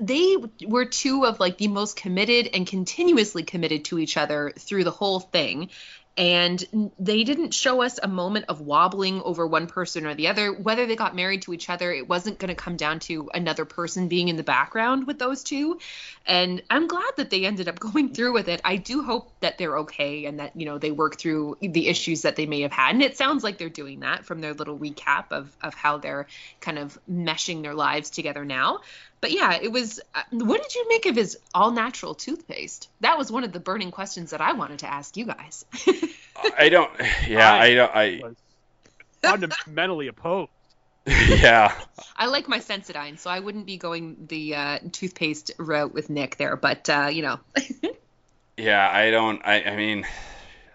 they 0.01 0.37
were 0.67 0.85
two 0.85 1.25
of 1.25 1.41
like 1.41 1.59
the 1.59 1.69
most 1.69 1.97
committed 1.97 2.51
and 2.55 2.67
continuously 2.67 3.43
committed 3.43 3.85
to 3.87 3.99
each 3.99 4.17
other 4.17 4.53
through 4.59 4.85
the 4.85 4.91
whole 4.91 5.21
thing. 5.21 5.71
And 6.17 6.93
they 6.99 7.23
didn't 7.23 7.55
show 7.55 7.81
us 7.81 8.01
a 8.03 8.09
moment 8.09 8.47
of 8.49 8.61
wobbling 8.61 9.23
over 9.23 9.47
one 9.47 9.69
person 9.69 10.05
or 10.05 10.17
the 10.17 10.27
other. 10.27 10.53
Whether 10.53 10.85
they 10.85 10.97
got 10.97 11.15
married 11.15 11.43
to 11.43 11.55
each 11.55 11.71
other 11.71 11.93
it 11.93 12.09
wasn't 12.09 12.41
going 12.41 12.49
to 12.49 12.57
come 12.57 12.77
down 12.77 12.99
to 13.01 13.31
another 13.33 13.65
person 13.65 14.09
being 14.09 14.27
in 14.27 14.35
the 14.35 14.43
background 14.43 15.07
with 15.07 15.21
those 15.21 15.45
two. 15.45 15.79
And 16.27 16.61
i'm 16.71 16.89
glad 16.89 17.13
that 17.19 17.31
they 17.31 17.47
ended 17.47 17.69
up 17.69 17.79
going 17.81 18.15
through 18.15 18.33
with 18.33 18.49
it. 18.49 18.61
I 18.65 18.77
do 18.77 19.05
hope 19.05 19.31
that 19.41 19.59
they're 19.59 19.79
okay 19.79 20.25
and 20.25 20.41
that 20.41 20.57
you 20.57 20.67
know 20.67 20.79
they 20.79 20.91
work 20.91 21.19
through 21.19 21.57
the 21.61 21.87
issues 21.87 22.23
that 22.23 22.35
they 22.35 22.47
may 22.47 22.63
have 22.63 22.73
had. 22.73 22.95
And 22.95 23.03
it 23.03 23.17
sounds 23.17 23.45
like 23.45 23.57
they're 23.57 23.69
doing 23.69 24.01
that 24.01 24.25
from 24.25 24.41
their 24.41 24.55
little 24.55 24.77
recap 24.77 25.31
of 25.31 25.57
of 25.63 25.75
how 25.75 25.99
they're 25.99 26.27
kind 26.59 26.81
of 26.81 26.99
meshing 27.09 27.63
their 27.63 27.75
lives 27.75 28.11
together 28.11 28.45
now 28.45 28.81
but 29.21 29.33
yeah, 29.33 29.59
it 29.61 29.73
was. 29.73 30.01
Uh, 30.15 30.23
what 30.33 30.63
did 30.63 30.75
you 30.75 30.89
make 30.89 31.07
of 31.07 31.17
his 31.17 31.39
all 31.55 31.71
natural 31.71 32.15
toothpaste? 32.15 32.89
That 33.01 33.19
was 33.19 33.31
one 33.31 33.45
of 33.45 33.53
the 33.53 33.61
burning 33.61 33.91
questions 33.91 34.31
that 34.31 34.41
I 34.41 34.53
wanted 34.53 34.81
to 34.81 34.87
ask 34.93 35.17
you 35.17 35.27
guys. 35.27 35.65
I 36.57 36.69
don't. 36.69 36.91
Yeah, 37.29 37.53
I 37.53 37.75
don't. 37.75 37.95
I. 37.95 38.21
Was 38.23 38.37
fundamentally 39.23 40.09
opposed. 40.09 40.51
Yeah. 41.07 41.75
I 42.17 42.27
like 42.27 42.49
my 42.49 42.59
Sensodyne, 42.59 43.19
so 43.19 43.31
I 43.31 43.41
wouldn't 43.41 43.65
be 43.65 43.79
going 43.79 44.27
the 44.29 44.55
uh, 44.55 44.79
toothpaste 44.93 45.53
route 45.59 45.95
with 45.95 46.11
Nick 46.11 46.37
there. 46.37 46.55
But 46.57 46.89
uh, 46.91 47.09
you 47.11 47.23
know, 47.23 47.41
Yeah, 48.59 48.91
I 48.93 49.11
don't. 49.11 49.41
I, 49.45 49.63
I 49.63 49.77
mean, 49.77 50.05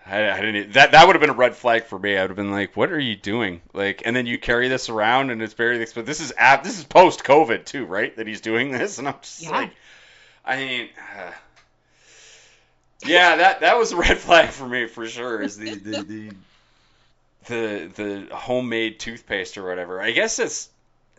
I, 0.06 0.30
I 0.32 0.42
didn't. 0.42 0.74
That 0.74 0.92
that 0.92 1.08
would 1.08 1.16
have 1.16 1.22
been 1.22 1.30
a 1.30 1.34
red 1.34 1.56
flag 1.56 1.86
for 1.86 1.98
me. 1.98 2.18
I 2.18 2.22
would 2.22 2.30
have 2.30 2.36
been 2.38 2.52
like, 2.52 2.76
"What 2.76 2.92
are 2.92 3.00
you 3.00 3.16
doing?" 3.16 3.62
Like, 3.74 4.02
and 4.06 4.16
then 4.16 4.26
you 4.26 4.38
carry 4.38 4.68
this 4.68 4.90
around, 4.90 5.30
and 5.30 5.42
it's 5.42 5.54
very. 5.54 5.86
But 5.96 6.06
this 6.06 6.20
is 6.20 6.34
ap- 6.38 6.64
This 6.64 6.78
is 6.78 6.84
post 6.84 7.24
COVID 7.24 7.66
too, 7.66 7.86
right? 7.86 8.16
That 8.18 8.28
he's 8.28 8.42
doing 8.42 8.72
this, 8.72 8.98
and 9.00 9.08
I'm 9.08 9.16
just 9.22 9.44
Yeah. 9.44 9.52
like, 9.52 9.72
I 10.46 10.58
mean, 10.58 10.90
uh, 11.18 11.32
yeah, 13.06 13.38
that 13.38 13.62
that 13.62 13.78
was 13.78 13.92
a 13.92 13.98
red 13.98 14.18
flag 14.20 14.50
for 14.50 14.68
me 14.68 14.88
for 14.88 15.08
sure. 15.08 15.42
Is 15.42 15.58
the 15.58 15.76
the 15.76 16.04
the 16.04 16.32
the, 17.46 17.92
the 18.28 18.36
homemade 18.36 19.00
toothpaste 19.00 19.58
or 19.58 19.68
whatever. 19.68 20.02
I 20.02 20.12
guess 20.12 20.40
it's 20.40 20.70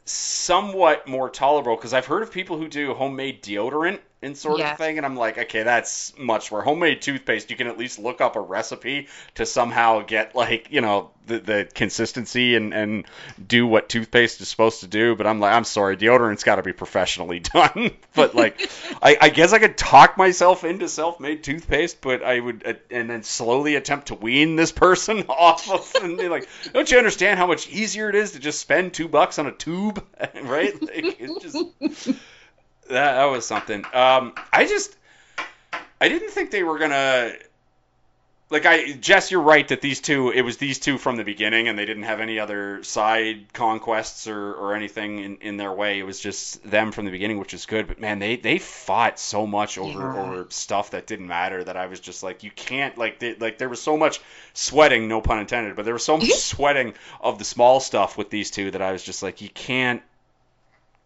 somewhat 0.06 1.06
more 1.08 1.30
tolerable 1.30 1.76
because 1.76 1.92
I've 1.94 2.06
heard 2.06 2.22
of 2.22 2.30
people 2.32 2.58
who 2.58 2.68
do 2.68 2.94
homemade 2.94 3.42
deodorant 3.42 4.00
and 4.24 4.36
sort 4.36 4.58
Yes. 4.58 4.72
of 4.72 4.78
thing, 4.78 4.96
and 4.96 5.06
I'm 5.06 5.16
like, 5.16 5.38
okay, 5.38 5.62
that's 5.62 6.12
much 6.18 6.50
more 6.50 6.62
homemade 6.62 7.02
toothpaste. 7.02 7.50
You 7.50 7.56
can 7.56 7.66
at 7.66 7.78
least 7.78 7.98
look 7.98 8.20
up 8.20 8.36
a 8.36 8.40
recipe 8.40 9.08
to 9.36 9.46
somehow 9.46 10.00
get 10.02 10.34
like 10.34 10.68
you 10.70 10.80
know 10.80 11.10
the, 11.26 11.38
the 11.38 11.68
consistency 11.74 12.54
and 12.56 12.74
and 12.74 13.04
do 13.46 13.66
what 13.66 13.88
toothpaste 13.88 14.40
is 14.40 14.48
supposed 14.48 14.80
to 14.80 14.86
do. 14.86 15.14
But 15.16 15.26
I'm 15.26 15.40
like, 15.40 15.54
I'm 15.54 15.64
sorry, 15.64 15.96
deodorant's 15.96 16.44
got 16.44 16.56
to 16.56 16.62
be 16.62 16.72
professionally 16.72 17.38
done. 17.54 17.90
but 18.14 18.34
like, 18.34 18.70
I, 19.02 19.16
I 19.20 19.28
guess 19.28 19.52
I 19.52 19.58
could 19.58 19.76
talk 19.78 20.16
myself 20.18 20.64
into 20.64 20.88
self-made 20.88 21.44
toothpaste, 21.44 22.00
but 22.00 22.22
I 22.22 22.40
would 22.40 22.66
uh, 22.66 22.74
and 22.90 23.08
then 23.08 23.22
slowly 23.22 23.76
attempt 23.76 24.08
to 24.08 24.14
wean 24.14 24.56
this 24.56 24.72
person 24.72 25.24
off 25.28 25.70
of 25.70 26.02
and 26.02 26.16
be 26.18 26.28
like, 26.28 26.48
don't 26.72 26.90
you 26.90 26.98
understand 26.98 27.38
how 27.38 27.46
much 27.46 27.68
easier 27.68 28.08
it 28.08 28.14
is 28.14 28.32
to 28.32 28.38
just 28.38 28.60
spend 28.60 28.92
two 28.94 29.08
bucks 29.08 29.38
on 29.38 29.46
a 29.46 29.52
tube, 29.52 30.04
right? 30.42 30.80
Like, 30.80 31.20
it's 31.20 31.42
just 31.42 32.18
that 32.88 33.14
that 33.14 33.24
was 33.26 33.46
something. 33.46 33.84
Um, 33.92 34.34
I 34.52 34.66
just 34.66 34.96
I 36.00 36.08
didn't 36.08 36.30
think 36.30 36.50
they 36.50 36.62
were 36.62 36.78
gonna 36.78 37.32
like 38.50 38.66
I 38.66 38.92
Jess, 38.92 39.30
you're 39.30 39.40
right 39.40 39.66
that 39.68 39.80
these 39.80 40.00
two 40.00 40.30
it 40.30 40.42
was 40.42 40.58
these 40.58 40.78
two 40.78 40.98
from 40.98 41.16
the 41.16 41.24
beginning 41.24 41.66
and 41.66 41.78
they 41.78 41.86
didn't 41.86 42.02
have 42.04 42.20
any 42.20 42.38
other 42.38 42.82
side 42.84 43.52
conquests 43.52 44.28
or, 44.28 44.52
or 44.52 44.74
anything 44.74 45.18
in, 45.18 45.36
in 45.38 45.56
their 45.56 45.72
way. 45.72 45.98
It 45.98 46.02
was 46.04 46.20
just 46.20 46.62
them 46.68 46.92
from 46.92 47.06
the 47.06 47.10
beginning, 47.10 47.38
which 47.38 47.54
is 47.54 47.64
good. 47.66 47.88
But 47.88 48.00
man, 48.00 48.18
they 48.18 48.36
they 48.36 48.58
fought 48.58 49.18
so 49.18 49.46
much 49.46 49.78
over 49.78 49.98
Yeah. 49.98 50.20
over 50.22 50.46
stuff 50.50 50.90
that 50.90 51.06
didn't 51.06 51.26
matter 51.26 51.64
that 51.64 51.76
I 51.76 51.86
was 51.86 52.00
just 52.00 52.22
like 52.22 52.44
you 52.44 52.50
can't 52.50 52.96
like 52.98 53.18
they, 53.18 53.34
like 53.34 53.56
there 53.58 53.70
was 53.70 53.80
so 53.80 53.96
much 53.96 54.20
sweating, 54.52 55.08
no 55.08 55.20
pun 55.22 55.38
intended, 55.40 55.74
but 55.74 55.84
there 55.86 55.94
was 55.94 56.04
so 56.04 56.16
much 56.18 56.30
sweating 56.32 56.92
of 57.20 57.38
the 57.38 57.44
small 57.44 57.80
stuff 57.80 58.18
with 58.18 58.28
these 58.30 58.50
two 58.50 58.70
that 58.72 58.82
I 58.82 58.92
was 58.92 59.02
just 59.02 59.22
like 59.22 59.40
you 59.40 59.48
can't 59.48 60.02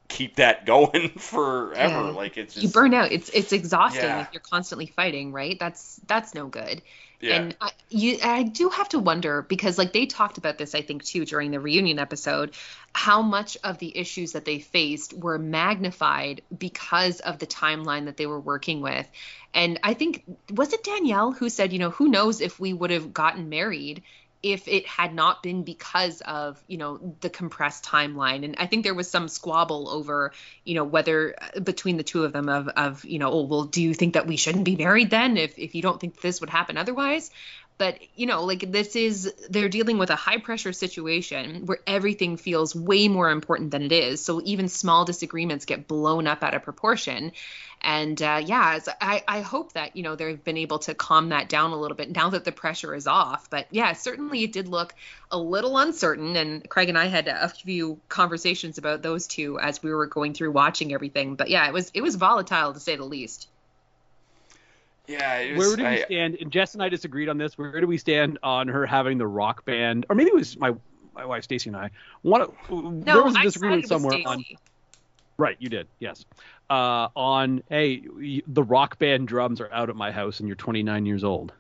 keep 0.09 0.37
that 0.37 0.67
going 0.67 1.11
forever. 1.19 1.95
Yeah. 1.95 2.01
Like 2.11 2.37
it's 2.37 2.55
just 2.55 2.65
you 2.65 2.71
burn 2.73 2.95
out. 2.95 3.13
It's 3.13 3.29
it's 3.31 3.53
exhausting 3.53 4.03
Yeah. 4.05 4.23
if 4.23 4.29
you're 4.33 4.41
constantly 4.41 4.87
fighting, 4.87 5.33
right? 5.33 5.59
That's 5.59 6.01
that's 6.07 6.35
no 6.35 6.47
good. 6.47 6.83
yeah. 7.21 7.35
And 7.37 7.57
I, 7.61 7.71
you, 7.91 8.19
I 8.23 8.43
do 8.45 8.69
have 8.69 8.89
to 8.91 8.99
wonder 9.01 9.43
because, 9.43 9.77
like, 9.77 9.93
they 9.93 10.07
talked 10.07 10.39
about 10.39 10.57
this, 10.57 10.75
I 10.75 10.83
think, 10.83 11.05
too, 11.05 11.25
during 11.25 11.51
the 11.51 11.59
reunion 11.59 11.99
episode, 11.99 12.55
how 12.93 13.23
much 13.23 13.57
of 13.65 13.79
the 13.79 13.97
issues 13.99 14.33
that 14.33 14.45
they 14.45 14.61
faced 14.61 15.15
were 15.15 15.37
magnified 15.39 16.43
because 16.57 17.19
of 17.21 17.39
the 17.41 17.47
timeline 17.47 18.05
that 18.05 18.17
they 18.17 18.27
were 18.27 18.39
working 18.39 18.81
with. 18.83 19.09
And 19.53 19.81
I 19.83 19.95
think, 19.95 20.25
was 20.53 20.73
it 20.73 20.85
Danielle 20.85 21.33
who 21.33 21.49
said, 21.49 21.73
you 21.73 21.79
know, 21.81 21.91
who 21.91 22.09
knows 22.09 22.41
if 22.41 22.61
we 22.61 22.73
would 22.73 22.91
have 22.91 23.13
gotten 23.13 23.49
married 23.49 24.03
if 24.43 24.69
it 24.69 24.87
had 24.87 25.15
not 25.15 25.43
been 25.43 25.65
because 25.65 26.21
of 26.21 26.63
you 26.69 26.79
know 26.79 27.17
the 27.21 27.31
compressed 27.31 27.85
timeline. 27.85 28.45
And 28.45 28.57
i 28.59 28.67
think 28.67 28.85
there 28.85 28.95
was 28.95 29.11
some 29.11 29.29
squabble 29.29 29.89
over 29.89 30.33
you 30.65 30.75
know 30.75 30.85
whether 30.85 31.35
uh, 31.41 31.61
between 31.61 31.97
the 31.97 32.03
two 32.03 32.25
of 32.25 32.33
them 32.33 32.49
of 32.49 32.69
of 32.69 33.05
you 33.05 33.19
know 33.19 33.31
oh 33.31 33.43
well 33.43 33.65
do 33.65 33.83
you 33.83 33.95
think 33.95 34.15
that 34.15 34.27
we 34.27 34.37
shouldn't 34.37 34.65
be 34.65 34.77
married 34.77 35.11
then 35.11 35.37
if 35.37 35.59
if 35.59 35.75
you 35.75 35.83
don't 35.83 36.01
think 36.01 36.21
this 36.21 36.41
would 36.41 36.51
happen 36.51 36.77
otherwise? 36.77 37.31
But 37.79 37.99
you 38.17 38.27
know 38.27 38.45
like 38.45 38.71
this 38.71 38.97
is 38.97 39.33
they're 39.51 39.69
dealing 39.69 39.99
with 39.99 40.11
a 40.11 40.17
high 40.17 40.39
pressure 40.39 40.73
situation 40.73 41.67
where 41.67 41.79
everything 41.87 42.37
feels 42.37 42.75
way 42.75 43.09
more 43.09 43.31
important 43.31 43.71
than 43.71 43.83
it 43.83 43.93
is. 43.93 44.25
So 44.25 44.41
even 44.45 44.69
small 44.69 45.05
disagreements 45.05 45.65
get 45.65 45.89
blown 45.89 46.27
up 46.27 46.43
out 46.43 46.55
of 46.55 46.63
proportion 46.63 47.33
and 47.81 48.21
uh, 48.23 48.41
yeah 48.45 48.77
it's- 48.77 48.97
I, 49.01 49.23
I 49.29 49.41
hope 49.41 49.73
that 49.73 49.97
you 49.97 50.03
know 50.03 50.17
they've 50.17 50.43
been 50.43 50.57
able 50.57 50.79
to 50.81 50.95
calm 50.95 51.31
that 51.31 51.49
down 51.49 51.73
a 51.73 51.77
little 51.77 51.97
bit 51.97 52.15
now 52.15 52.31
that 52.31 52.45
the 52.45 52.53
pressure 52.53 52.95
is 52.95 53.07
off 53.07 53.49
but 53.51 53.67
yeah 53.71 53.93
certainly 53.93 54.43
it 54.43 54.53
did 54.53 54.69
look 54.69 54.95
a 55.31 55.39
little 55.39 55.79
uncertain 55.79 56.37
and 56.37 56.69
craig 56.69 56.89
and 56.89 56.99
i 56.99 57.07
had 57.07 57.29
a 57.29 57.49
few 57.49 57.99
conversations 58.09 58.79
about 58.79 59.03
those 59.03 59.27
two 59.27 59.59
as 59.59 59.83
we 59.83 59.93
were 59.93 60.07
going 60.07 60.35
through 60.35 60.51
watching 60.51 60.93
everything 60.93 61.35
but 61.35 61.51
yeah 61.51 61.67
it 61.67 61.73
was 61.73 61.91
it 61.95 62.01
was 62.01 62.17
volatile 62.17 62.73
to 62.73 62.81
say 62.81 62.97
the 62.97 63.05
least 63.05 63.49
yeah, 65.09 65.37
it 65.39 65.57
Where 65.57 65.69
was, 65.69 65.77
do 65.77 65.85
we 65.89 66.03
stand? 66.03 66.37
And 66.39 66.53
Jess 66.53 66.75
and 66.75 66.83
I 66.83 66.91
disagreed 66.91 67.31
on 67.31 67.39
this. 67.39 67.57
Where 67.57 67.81
do 67.81 67.87
we 67.87 67.97
stand 67.97 68.39
on 68.43 68.69
her 68.69 68.85
having 68.85 69.17
the 69.17 69.27
rock 69.27 69.65
band, 69.65 70.05
or 70.11 70.15
maybe 70.15 70.29
it 70.29 70.35
was 70.35 70.59
my 70.59 70.75
my 71.15 71.25
wife 71.25 71.45
Stacy 71.45 71.71
and 71.71 71.77
I. 71.77 71.91
One, 72.23 72.47
no 72.71 72.91
there 73.03 73.23
was 73.23 73.35
a 73.35 73.43
disagreement 73.43 73.89
sided 73.89 74.05
with 74.05 74.13
somewhere 74.13 74.29
on. 74.29 74.45
Right, 75.39 75.57
you 75.59 75.69
did. 75.69 75.89
Yes. 75.99 76.25
Uh, 76.71 77.09
on 77.17 77.63
hey, 77.71 78.03
the 78.47 78.63
rock 78.63 78.99
band 78.99 79.27
drums 79.27 79.61
are 79.61 79.73
out 79.73 79.89
at 79.89 79.97
my 79.97 80.11
house, 80.13 80.41
and 80.41 80.49
you're 80.49 80.57
29 80.57 81.07
years 81.07 81.25
old. 81.25 81.53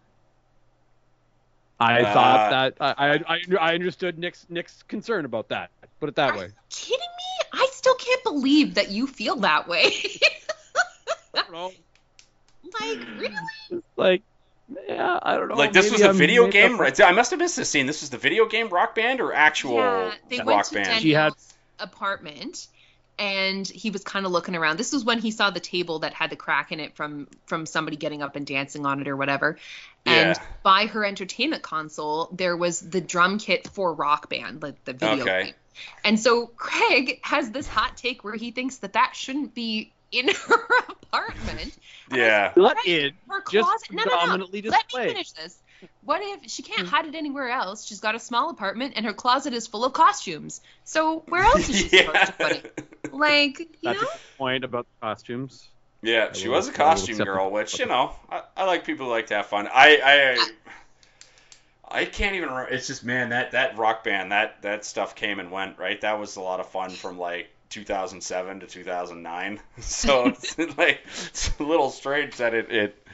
I 1.80 2.02
Uh, 2.02 2.12
thought 2.12 2.50
that 2.50 2.74
I, 2.80 3.14
I 3.14 3.14
I 3.36 3.40
I 3.60 3.74
understood 3.74 4.18
Nick's 4.18 4.44
Nick's 4.50 4.82
concern 4.82 5.24
about 5.24 5.48
that. 5.48 5.70
Put 6.00 6.08
it 6.10 6.16
that 6.16 6.36
way. 6.36 6.48
kidding 6.70 6.98
me 6.98 7.46
i 7.52 7.66
still 7.72 7.94
can't 7.94 8.22
believe 8.24 8.74
that 8.74 8.90
you 8.90 9.06
feel 9.06 9.36
that 9.36 9.66
way 9.66 9.90
I 11.34 11.42
don't 11.42 11.52
know. 11.52 11.72
like 12.80 12.98
really 13.18 13.34
It's 13.70 13.82
like 13.96 14.22
Yeah, 14.88 15.18
I 15.22 15.36
don't 15.36 15.48
know. 15.48 15.54
Like 15.54 15.72
this 15.72 15.86
maybe 15.86 15.92
was 15.94 16.02
a 16.02 16.08
I'm 16.10 16.16
video 16.16 16.48
game. 16.48 16.74
up- 16.74 16.80
Right? 16.80 17.00
I 17.00 17.12
must 17.12 17.30
have 17.30 17.40
missed 17.40 17.56
this 17.56 17.70
scene. 17.70 17.86
This 17.86 18.02
was 18.02 18.10
the 18.10 18.18
video 18.18 18.46
game 18.46 18.68
Rock 18.68 18.94
Band 18.94 19.20
or 19.20 19.32
actual 19.32 19.76
yeah, 19.76 20.14
they 20.28 20.36
went 20.38 20.48
Rock 20.48 20.66
to 20.66 20.74
Band. 20.74 20.86
Danielle's 20.86 21.02
She 21.02 21.12
had- 21.12 21.32
apartment 21.80 22.66
and 23.18 23.66
he 23.66 23.90
was 23.90 24.04
kind 24.04 24.24
of 24.26 24.32
looking 24.32 24.54
around. 24.54 24.78
This 24.78 24.92
was 24.92 25.04
when 25.04 25.18
he 25.18 25.30
saw 25.30 25.50
the 25.50 25.60
table 25.60 26.00
that 26.00 26.14
had 26.14 26.30
the 26.30 26.36
crack 26.36 26.72
in 26.72 26.80
it 26.80 26.96
from 26.96 27.28
from 27.46 27.66
somebody 27.66 27.96
getting 27.96 28.22
up 28.22 28.36
and 28.36 28.46
dancing 28.46 28.86
on 28.86 29.00
it 29.00 29.08
or 29.08 29.16
whatever. 29.16 29.58
And 30.06 30.30
Yeah. 30.30 30.42
by 30.62 30.86
her 30.86 31.04
entertainment 31.04 31.62
console, 31.62 32.28
there 32.32 32.56
was 32.56 32.80
the 32.80 33.00
drum 33.00 33.38
kit 33.38 33.66
for 33.68 33.92
Rock 33.92 34.28
Band, 34.30 34.62
like 34.62 34.84
the 34.84 34.92
video 34.92 35.24
Okay. 35.24 35.44
game. 35.44 35.54
And 36.04 36.18
so 36.18 36.46
Craig 36.46 37.20
has 37.22 37.50
this 37.50 37.68
hot 37.68 37.96
take 37.96 38.24
where 38.24 38.34
he 38.34 38.50
thinks 38.50 38.78
that 38.78 38.94
that 38.94 39.14
shouldn't 39.14 39.54
be 39.54 39.92
in 40.10 40.28
her 40.48 40.66
apartment. 40.88 41.72
Yeah. 42.12 42.52
Not 42.56 42.76
Right. 42.76 42.86
in. 42.86 43.12
her 43.28 43.42
Just 43.50 43.68
closet. 43.68 43.88
No, 43.92 44.04
no, 44.04 44.36
no. 44.36 44.46
Let 44.52 44.84
me 44.94 45.04
finish 45.08 45.30
this. 45.32 45.58
What 46.02 46.20
if 46.22 46.50
she 46.50 46.62
can't 46.62 46.82
hmm. 46.82 46.86
hide 46.86 47.06
it 47.06 47.14
anywhere 47.14 47.48
else? 47.48 47.86
She's 47.86 48.00
got 48.00 48.14
a 48.14 48.18
small 48.18 48.50
apartment 48.50 48.94
and 48.96 49.06
her 49.06 49.12
closet 49.12 49.52
is 49.52 49.66
full 49.66 49.84
of 49.84 49.92
costumes. 49.92 50.60
So 50.84 51.20
where 51.28 51.42
else 51.42 51.68
is 51.68 51.76
she 51.76 51.88
supposed 51.98 52.26
to 52.26 52.32
put 52.32 52.52
it? 52.52 53.12
Like, 53.12 53.58
you 53.58 53.66
That's 53.82 53.98
a 53.98 54.02
know? 54.02 54.08
good 54.08 54.38
point 54.38 54.64
about 54.64 54.86
the 54.86 55.06
costumes. 55.06 55.68
Yeah, 56.02 56.32
she 56.32 56.48
was 56.48 56.68
a 56.68 56.72
costume 56.72 57.18
girl, 57.18 57.50
which 57.50 57.78
you 57.78 57.86
know, 57.86 58.12
I, 58.30 58.42
I 58.56 58.64
like 58.64 58.84
people 58.84 59.06
who 59.06 59.12
like 59.12 59.26
to 59.28 59.34
have 59.34 59.46
fun. 59.46 59.68
I 59.72 60.00
I 60.04 60.48
I 61.90 62.04
can't 62.04 62.36
even. 62.36 62.50
re- 62.50 62.68
It's 62.70 62.86
just 62.86 63.04
man, 63.04 63.30
that 63.30 63.52
that 63.52 63.76
rock 63.76 64.04
band, 64.04 64.30
that 64.30 64.62
that 64.62 64.84
stuff 64.84 65.14
came 65.16 65.40
and 65.40 65.50
went, 65.50 65.78
right? 65.78 66.00
That 66.00 66.20
was 66.20 66.36
a 66.36 66.40
lot 66.40 66.60
of 66.60 66.68
fun 66.68 66.90
from 66.90 67.18
like 67.18 67.48
2007 67.70 68.60
to 68.60 68.66
2009. 68.66 69.60
So 69.80 70.26
it's 70.26 70.58
like 70.78 71.00
it's 71.06 71.58
a 71.58 71.62
little 71.62 71.90
strange 71.90 72.36
that 72.36 72.54
it 72.54 72.70
it 72.70 73.06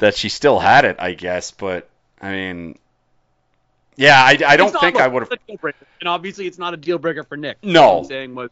that 0.00 0.16
she 0.16 0.28
still 0.28 0.58
had 0.58 0.84
it, 0.84 0.96
I 0.98 1.14
guess. 1.14 1.50
But 1.52 1.88
I 2.20 2.32
mean, 2.32 2.78
yeah, 3.96 4.20
I, 4.22 4.38
I 4.46 4.56
don't 4.56 4.72
think 4.72 4.94
look, 4.94 5.02
I 5.02 5.06
would 5.08 5.22
have. 5.22 5.32
it's 5.32 5.42
a 5.42 5.46
deal 5.46 5.56
breaker. 5.58 5.86
And 6.00 6.08
obviously, 6.08 6.46
it's 6.46 6.58
not 6.58 6.74
a 6.74 6.76
deal 6.76 6.98
breaker 6.98 7.22
for 7.24 7.36
Nick. 7.36 7.58
No. 7.62 7.88
What 7.94 7.98
I'm 7.98 8.04
saying 8.04 8.34
was, 8.34 8.50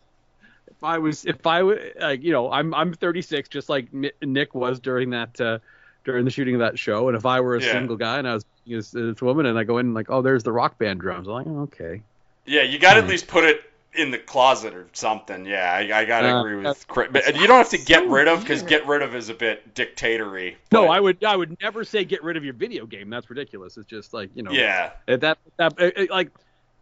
if 0.70 0.84
I 0.84 0.99
was, 0.99 1.24
if 1.24 1.46
I 1.46 1.62
was, 1.62 1.78
like, 1.99 2.22
you 2.22 2.32
know, 2.32 2.51
I'm 2.51 2.72
I'm 2.74 2.92
36, 2.94 3.49
just 3.49 3.68
like 3.68 3.92
Ni- 3.92 4.12
Nick 4.22 4.55
was 4.55 4.78
during 4.80 5.11
that 5.11 5.40
uh, 5.40 5.59
during 6.05 6.24
the 6.24 6.30
shooting 6.30 6.55
of 6.55 6.61
that 6.61 6.78
show. 6.78 7.09
And 7.09 7.16
if 7.16 7.26
I 7.26 7.40
were 7.40 7.57
a 7.57 7.62
Yeah. 7.62 7.72
single 7.72 7.96
guy 7.96 8.18
and 8.18 8.28
I 8.28 8.34
was 8.34 8.44
this, 8.66 8.90
this 8.90 9.20
woman 9.22 9.46
and 9.46 9.59
I 9.59 9.64
go 9.64 9.78
in 9.78 9.86
and 9.86 9.94
like, 9.94 10.11
oh, 10.11 10.22
there's 10.22 10.42
the 10.42 10.53
rock 10.53 10.78
band 10.78 11.01
drums. 11.01 11.26
I'm 11.26 11.32
like, 11.34 11.46
oh, 11.46 11.61
okay. 11.62 12.03
Yeah, 12.46 12.62
you 12.62 12.78
got 12.78 12.92
to 12.94 12.99
at 12.99 13.05
Hmm. 13.05 13.11
least 13.11 13.26
put 13.26 13.44
it 13.44 13.61
in 13.95 14.11
the 14.11 14.18
closet 14.18 14.74
or 14.74 14.86
something. 14.93 15.47
Yeah, 15.47 15.72
I, 15.72 16.01
I 16.01 16.05
got 16.05 16.20
to 16.20 16.28
Uh, 16.28 16.41
agree 16.41 16.57
with 16.57 16.86
Chris. 16.89 17.09
But 17.11 17.36
you 17.36 17.47
don't 17.47 17.57
have 17.59 17.70
to 17.70 17.78
get 17.78 18.05
so 18.05 18.09
rid 18.11 18.28
of 18.28 18.41
because 18.41 18.62
get 18.62 18.86
rid 18.86 19.03
of 19.03 19.14
is 19.14 19.28
a 19.28 19.34
bit 19.34 19.74
dictatory. 19.74 20.57
No, 20.72 20.89
I 20.89 21.01
would 21.01 21.24
I 21.24 21.34
would 21.34 21.57
never 21.61 21.84
say 21.84 22.05
get 22.05 22.22
rid 22.22 22.36
of 22.36 22.45
your 22.45 22.55
video 22.55 22.86
game. 22.86 23.11
That's 23.11 23.28
ridiculous. 23.30 23.76
It's 23.76 23.89
just 23.89 24.12
like 24.12 24.30
you 24.34 24.43
know. 24.43 24.53
Yeah, 24.53 24.93
That 25.07 25.20
that, 25.22 25.39
that 25.57 26.11
like, 26.11 26.30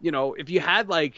you 0.00 0.10
know, 0.10 0.34
if 0.34 0.50
you 0.50 0.60
had 0.60 0.88
like, 0.88 1.14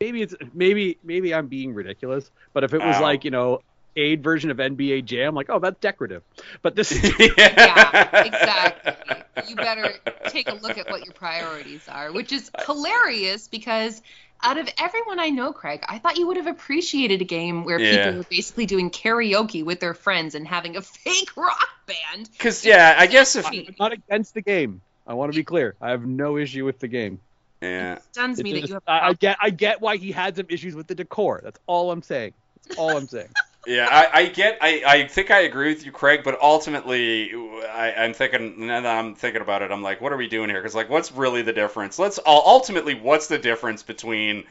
maybe 0.00 0.22
it's 0.22 0.34
maybe 0.52 0.98
maybe 1.02 1.34
I'm 1.34 1.46
being 1.46 1.72
ridiculous, 1.74 2.30
but 2.52 2.64
if 2.64 2.74
it 2.74 2.82
was 2.82 2.96
Oh. 2.98 3.02
like 3.02 3.24
you 3.24 3.30
know, 3.30 3.62
aid 3.96 4.22
version 4.22 4.50
of 4.50 4.56
NBA 4.58 5.04
Jam, 5.04 5.34
like 5.34 5.50
oh 5.50 5.58
that's 5.60 5.78
decorative, 5.80 6.22
but 6.62 6.74
this 6.74 6.92
is 6.92 7.02
Yeah, 7.36 8.24
exactly. 8.24 8.92
You 9.48 9.56
better 9.56 9.94
take 10.28 10.48
a 10.48 10.54
look 10.54 10.76
at 10.76 10.90
what 10.90 11.04
your 11.04 11.14
priorities 11.14 11.88
are, 11.88 12.12
which 12.12 12.30
is 12.30 12.50
hilarious 12.66 13.48
because 13.48 14.00
out 14.42 14.58
of 14.58 14.68
everyone 14.78 15.18
I 15.18 15.30
know, 15.30 15.52
Craig, 15.52 15.82
I 15.88 15.98
thought 15.98 16.16
you 16.16 16.26
would 16.28 16.36
have 16.36 16.46
appreciated 16.46 17.20
a 17.20 17.24
game 17.24 17.64
where 17.64 17.78
Yeah. 17.80 18.04
people 18.06 18.18
were 18.18 18.26
basically 18.30 18.66
doing 18.66 18.90
karaoke 18.90 19.64
with 19.64 19.80
their 19.80 19.94
friends 19.94 20.34
and 20.34 20.46
having 20.46 20.76
a 20.76 20.82
fake 20.82 21.36
rock 21.36 21.68
band. 21.86 22.28
Because 22.32 22.64
yeah, 22.64 22.94
I 22.98 23.06
guess 23.06 23.36
if 23.36 23.46
I'm 23.46 23.66
not 23.78 23.92
against 23.92 24.34
the 24.34 24.42
game. 24.42 24.80
I 25.06 25.14
want 25.14 25.32
to 25.32 25.36
be 25.36 25.44
clear. 25.44 25.74
I 25.80 25.90
have 25.90 26.06
no 26.06 26.36
issue 26.36 26.64
with 26.64 26.78
the 26.78 26.86
game. 26.88 27.18
yeah, 27.60 27.94
It 27.94 28.02
stuns 28.12 28.38
It's 28.38 28.44
me 28.44 28.52
that 28.52 28.60
just- 28.60 28.68
you 28.70 28.74
have. 28.74 28.82
I, 28.86 29.08
I 29.08 29.12
get 29.14 29.36
I 29.42 29.50
get 29.50 29.80
why 29.80 29.96
he 29.96 30.12
had 30.12 30.36
some 30.36 30.46
issues 30.48 30.74
with 30.74 30.86
the 30.86 30.94
decor. 30.94 31.40
That's 31.42 31.58
all 31.66 31.90
I'm 31.90 32.02
saying. 32.02 32.32
That's 32.68 32.78
all 32.78 32.96
I'm 32.96 33.08
saying. 33.08 33.28
yeah, 33.66 33.88
I, 33.90 34.20
I 34.22 34.26
get. 34.26 34.58
I, 34.60 34.82
I 34.86 35.06
think 35.06 35.30
I 35.30 35.40
agree 35.40 35.68
with 35.68 35.84
you, 35.84 35.92
Craig. 35.92 36.22
But 36.24 36.40
ultimately, 36.40 37.32
I, 37.68 37.92
I'm 37.92 38.14
thinking. 38.14 38.66
Now 38.66 38.80
that 38.80 38.98
I'm 38.98 39.14
thinking 39.14 39.42
about 39.42 39.62
it, 39.62 39.70
I'm 39.70 39.82
like, 39.82 40.00
what 40.00 40.12
are 40.12 40.16
we 40.16 40.28
doing 40.28 40.48
here? 40.50 40.60
Because 40.60 40.74
like, 40.74 40.88
what's 40.88 41.12
really 41.12 41.42
the 41.42 41.52
difference? 41.52 41.98
Let's 41.98 42.18
ultimately, 42.26 42.94
what's 42.94 43.26
the 43.26 43.38
difference 43.38 43.82
between 43.82 44.44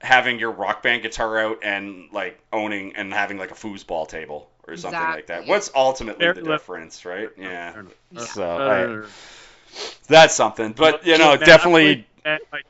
having 0.00 0.38
your 0.38 0.52
rock 0.52 0.82
band 0.82 1.02
guitar 1.02 1.38
out 1.38 1.58
and 1.62 2.08
like 2.12 2.40
owning 2.52 2.94
and 2.96 3.12
having 3.12 3.36
like 3.38 3.50
a 3.50 3.54
foosball 3.54 4.08
table 4.08 4.50
or 4.66 4.76
something 4.76 5.00
like 5.10 5.26
that? 5.26 5.46
What's 5.46 5.70
ultimately 5.74 6.24
Fair 6.24 6.32
the 6.32 6.40
enough. 6.40 6.60
difference, 6.60 7.04
right? 7.04 7.30
Yeah. 7.38 7.72
Fair 7.72 7.80
enough. 7.80 7.94
Yeah. 8.12 8.24
So 8.24 8.44
Uh, 8.44 9.06
I- 9.06 9.06
that's 10.08 10.34
something. 10.34 10.72
But 10.72 11.06
you 11.06 11.18
know, 11.18 11.36
definitely, 11.36 12.06
I- 12.24 12.38
I- 12.52 12.62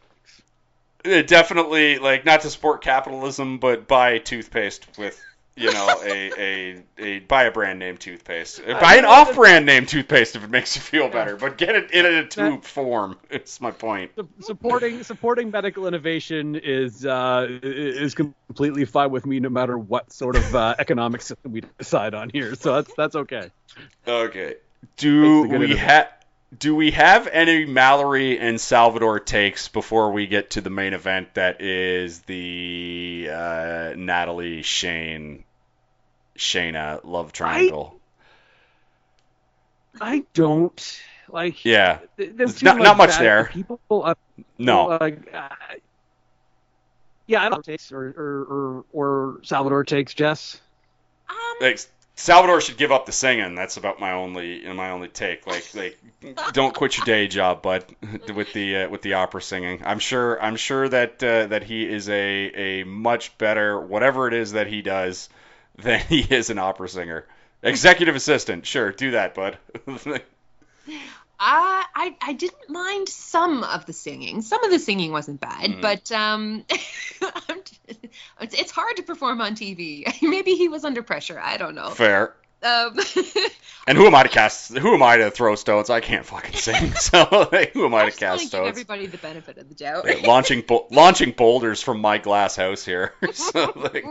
uh, 1.05 1.22
definitely 1.22 1.99
like 1.99 2.24
not 2.24 2.41
to 2.43 2.51
support 2.51 2.83
capitalism, 2.83 3.59
but 3.59 3.87
buy 3.87 4.18
toothpaste 4.18 4.87
with 4.99 5.28
you 5.59 5.72
know 5.72 6.00
a 6.04 6.32
a, 6.38 6.82
a 6.98 7.18
buy 7.20 7.44
a 7.44 7.50
brand 7.50 7.78
name 7.78 7.96
toothpaste. 7.96 8.64
Buy 8.64 8.96
an 8.96 9.04
off 9.04 9.34
brand 9.34 9.66
name 9.66 9.86
toothpaste 9.86 10.36
if 10.36 10.44
it 10.44 10.50
makes 10.50 10.76
you 10.76 10.82
feel 10.82 11.09
better, 11.09 11.36
but 11.36 11.59
get 11.59 11.74
it 11.74 11.90
in 11.90 12.06
a 12.06 12.26
tube 12.26 12.64
form. 12.64 13.16
It's 13.30 13.61
my 13.61 13.70
point. 13.70 14.12
Supporting 14.40 15.02
supporting 15.02 15.50
medical 15.50 15.86
innovation 15.86 16.54
is 16.56 17.04
uh, 17.04 17.46
is 17.62 18.14
completely 18.14 18.84
fine 18.84 19.11
with 19.11 19.26
me, 19.26 19.40
no 19.40 19.48
matter 19.48 19.76
what 19.76 20.12
sort 20.12 20.36
of 20.36 20.54
uh, 20.54 20.74
economic 20.78 21.22
system 21.22 21.52
we 21.52 21.62
decide 21.78 22.14
on 22.14 22.30
here. 22.30 22.54
So 22.54 22.74
that's 22.74 22.94
that's 22.94 23.16
okay. 23.16 23.50
Okay. 24.06 24.56
Do 24.96 25.42
Makes 25.42 25.54
a 25.54 25.59
good 25.59 25.68
we 25.68 25.76
have 25.76 26.09
do 26.56 26.74
we 26.74 26.92
have 26.92 27.26
any 27.26 27.66
Mallory 27.66 28.38
and 28.38 28.61
Salvador 28.61 29.20
takes 29.20 29.68
before 29.68 30.12
we 30.12 30.26
get 30.26 30.50
to 30.50 30.61
the 30.61 30.70
main 30.70 30.94
event 30.94 31.34
that 31.34 31.61
is 31.61 32.20
the 32.22 33.28
uh, 33.30 33.92
Natalie 33.96 34.62
Shane 34.62 35.44
Shayna 36.39 37.01
love 37.05 37.32
triangle? 37.32 37.99
I 40.01 40.24
don't 40.32 41.01
like. 41.28 41.64
Yeah. 41.64 41.99
th- 42.16 42.32
there's 42.34 42.61
too 42.61 42.66
not- 42.66 42.78
not 42.78 42.97
much 42.97 43.18
there. 43.18 43.47
People, 43.53 43.80
uh, 43.91 44.14
No. 44.57 44.89
Uh, 44.91 45.11
yeah, 47.26 47.43
I 47.43 47.49
don't 47.51 47.64
takes 47.64 47.93
or, 47.93 48.09
or 48.16 48.45
or 48.45 48.84
or 48.93 49.41
Salvador 49.43 49.84
takes 49.84 50.14
Jess. 50.14 50.61
Um, 51.28 51.36
like 51.61 51.78
Salvador 52.14 52.61
should 52.62 52.78
give 52.78 52.91
up 52.91 53.05
the 53.05 53.12
singing. 53.12 53.55
That's 53.55 53.76
about 53.76 54.01
my 54.01 54.12
only 54.12 54.66
my 54.72 54.91
only 54.91 55.09
take. 55.09 55.47
Like 55.47 55.66
like 55.74 55.99
don't 56.53 56.74
quit 56.74 56.97
your 56.97 57.05
day 57.05 57.28
job, 57.28 57.61
bud, 57.61 57.84
with 58.34 58.53
the 58.55 58.76
uh, 58.76 58.89
with 58.89 59.03
the 59.03 59.14
opera 59.14 59.43
singing. 59.43 59.82
I'm 59.84 59.99
sure 59.99 60.41
I'm 60.43 60.57
sure 60.57 60.89
that 60.89 61.22
uh, 61.22 61.49
that 61.49 61.64
he 61.64 61.86
is 61.86 62.09
a 62.09 62.80
a 62.80 62.84
much 62.84 63.36
better 63.36 63.78
whatever 63.78 64.26
it 64.28 64.32
is 64.34 64.53
that 64.53 64.66
he 64.68 64.80
does 64.80 65.28
than 65.83 66.01
he 66.01 66.20
is 66.20 66.51
an 66.51 66.59
opera 66.59 66.89
singer. 66.89 67.26
Executive 67.62 68.14
assistant, 68.14 68.66
sure, 68.66 68.93
do 68.93 69.12
that, 69.12 69.35
bud. 69.35 69.59
I, 71.41 71.85
I 71.95 72.16
I 72.20 72.33
didn't 72.33 72.68
mind 72.68 73.09
some 73.09 73.62
of 73.62 73.87
the 73.87 73.93
singing. 73.93 74.43
Some 74.43 74.64
of 74.64 74.70
the 74.70 74.79
singing 74.79 75.12
wasn't 75.12 75.41
bad, 75.41 75.70
Mhm. 75.70 75.81
but 75.81 76.11
um, 76.12 76.64
it's, 78.41 78.55
it's 78.55 78.70
hard 78.72 78.97
to 78.97 79.03
perform 79.03 79.41
on 79.41 79.55
TV. 79.55 80.05
Maybe 80.22 80.55
he 80.55 80.68
was 80.68 80.85
under 80.85 81.03
pressure. 81.03 81.39
I 81.41 81.57
don't 81.57 81.74
know. 81.74 81.91
Fair. 81.91 82.35
Um, 82.62 82.96
And 83.86 83.96
who 83.96 84.06
am 84.06 84.14
I 84.14 84.22
to 84.24 84.28
cast? 84.28 84.76
Who 84.76 84.92
am 84.92 85.02
I 85.02 85.16
to 85.16 85.30
throw 85.30 85.54
stones? 85.54 85.88
I 85.88 86.00
can't 86.00 86.26
fucking 86.26 86.52
sing. 86.61 86.92
So 86.96 87.48
like, 87.50 87.72
who 87.72 87.86
am 87.86 87.94
I 87.94 88.02
I 88.02 88.11
to 88.11 88.16
cast 88.16 88.40
to 88.40 88.44
give 88.44 88.48
stones? 88.50 88.68
everybody 88.68 89.06
the 89.06 89.16
benefit 89.16 89.56
of 89.56 89.68
the 89.70 89.74
doubt. 89.74 90.04
Yeah, 90.06 90.26
launching 90.28 90.61
bou- 90.61 90.84
launching 90.90 91.30
boulders 91.30 91.80
from 91.80 92.00
my 92.00 92.18
glass 92.18 92.54
house 92.54 92.84
here. 92.84 93.14
so, 93.32 93.72
like, 93.74 94.04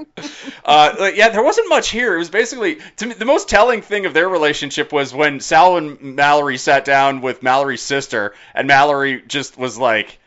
uh, 0.66 0.96
like, 1.00 1.16
yeah, 1.16 1.30
there 1.30 1.44
wasn't 1.44 1.70
much 1.70 1.90
here. 1.90 2.16
It 2.16 2.18
was 2.20 2.32
basically 2.32 2.80
to 2.96 3.06
me 3.06 3.14
the 3.14 3.26
most 3.26 3.50
telling 3.50 3.84
thing 3.84 4.08
of 4.08 4.16
their 4.16 4.28
relationship 4.28 4.92
was 4.92 5.14
when 5.14 5.42
Sal 5.42 5.78
and 5.78 6.02
Mallory 6.02 6.58
sat 6.58 6.84
down 6.84 7.22
with 7.22 7.44
Mallory's 7.44 7.84
sister, 7.84 8.34
and 8.56 8.68
Mallory 8.68 9.22
just 9.28 9.58
was 9.60 9.78
like. 9.78 10.20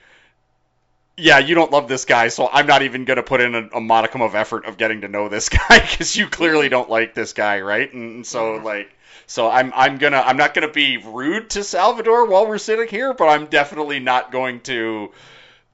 Yeah, 1.20 1.38
you 1.38 1.54
don't 1.54 1.70
love 1.70 1.88
this 1.88 2.04
guy, 2.04 2.28
so 2.28 2.48
I'm 2.50 2.66
not 2.66 2.82
even 2.82 3.04
gonna 3.04 3.22
put 3.22 3.40
in 3.40 3.54
a, 3.54 3.68
a 3.74 3.80
modicum 3.80 4.22
of 4.22 4.34
effort 4.34 4.66
of 4.66 4.76
getting 4.76 5.02
to 5.02 5.08
know 5.08 5.28
this 5.28 5.48
guy 5.50 5.78
because 5.80 6.16
you 6.16 6.28
clearly 6.28 6.68
don't 6.68 6.90
like 6.90 7.14
this 7.14 7.32
guy, 7.32 7.60
right? 7.60 7.92
And 7.92 8.26
so 8.26 8.56
Yeah. 8.56 8.62
like, 8.62 8.96
so 9.26 9.48
I'm 9.50 9.72
I'm 9.74 9.98
gonna 9.98 10.18
I'm 10.24 10.36
not 10.36 10.54
gonna 10.54 10.68
be 10.72 10.96
rude 10.98 11.50
to 11.50 11.64
Salvador 11.64 12.26
while 12.26 12.46
we're 12.46 12.58
sitting 12.58 12.88
here, 12.88 13.14
but 13.14 13.28
I'm 13.28 13.46
definitely 13.46 14.00
not 14.00 14.32
going 14.32 14.60
to 14.62 15.12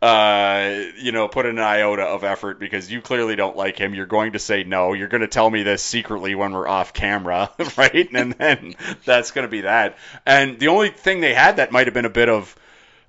uh, 0.03 0.85
you 0.99 1.11
know, 1.11 1.27
put 1.27 1.47
in 1.47 1.59
an 1.59 1.65
iota 1.65 2.03
of 2.03 2.23
effort 2.23 2.61
because 2.61 2.91
you 2.93 3.01
clearly 3.01 3.35
don't 3.35 3.57
like 3.57 3.79
him. 3.79 3.95
You're 3.95 4.07
going 4.07 4.33
to 4.33 4.39
say 4.39 4.63
no. 4.63 4.93
You're 4.93 5.09
going 5.09 5.23
to 5.23 5.27
tell 5.29 5.49
me 5.49 5.63
this 5.63 5.83
secretly 5.83 6.35
when 6.35 6.53
we're 6.53 6.69
off 6.69 6.93
camera, 6.93 7.51
right? 7.77 8.09
And 8.13 8.33
then 8.35 8.75
that's 9.07 9.31
going 9.31 9.47
to 9.47 9.51
be 9.51 9.63
that. 9.63 9.97
And 10.27 10.59
the 10.59 10.69
only 10.69 10.91
thing 10.91 11.21
they 11.21 11.33
had 11.35 11.57
that 11.57 11.73
might 11.73 11.87
have 11.87 11.95
been 11.95 12.05
a 12.05 12.11
bit 12.11 12.29
of 12.29 12.55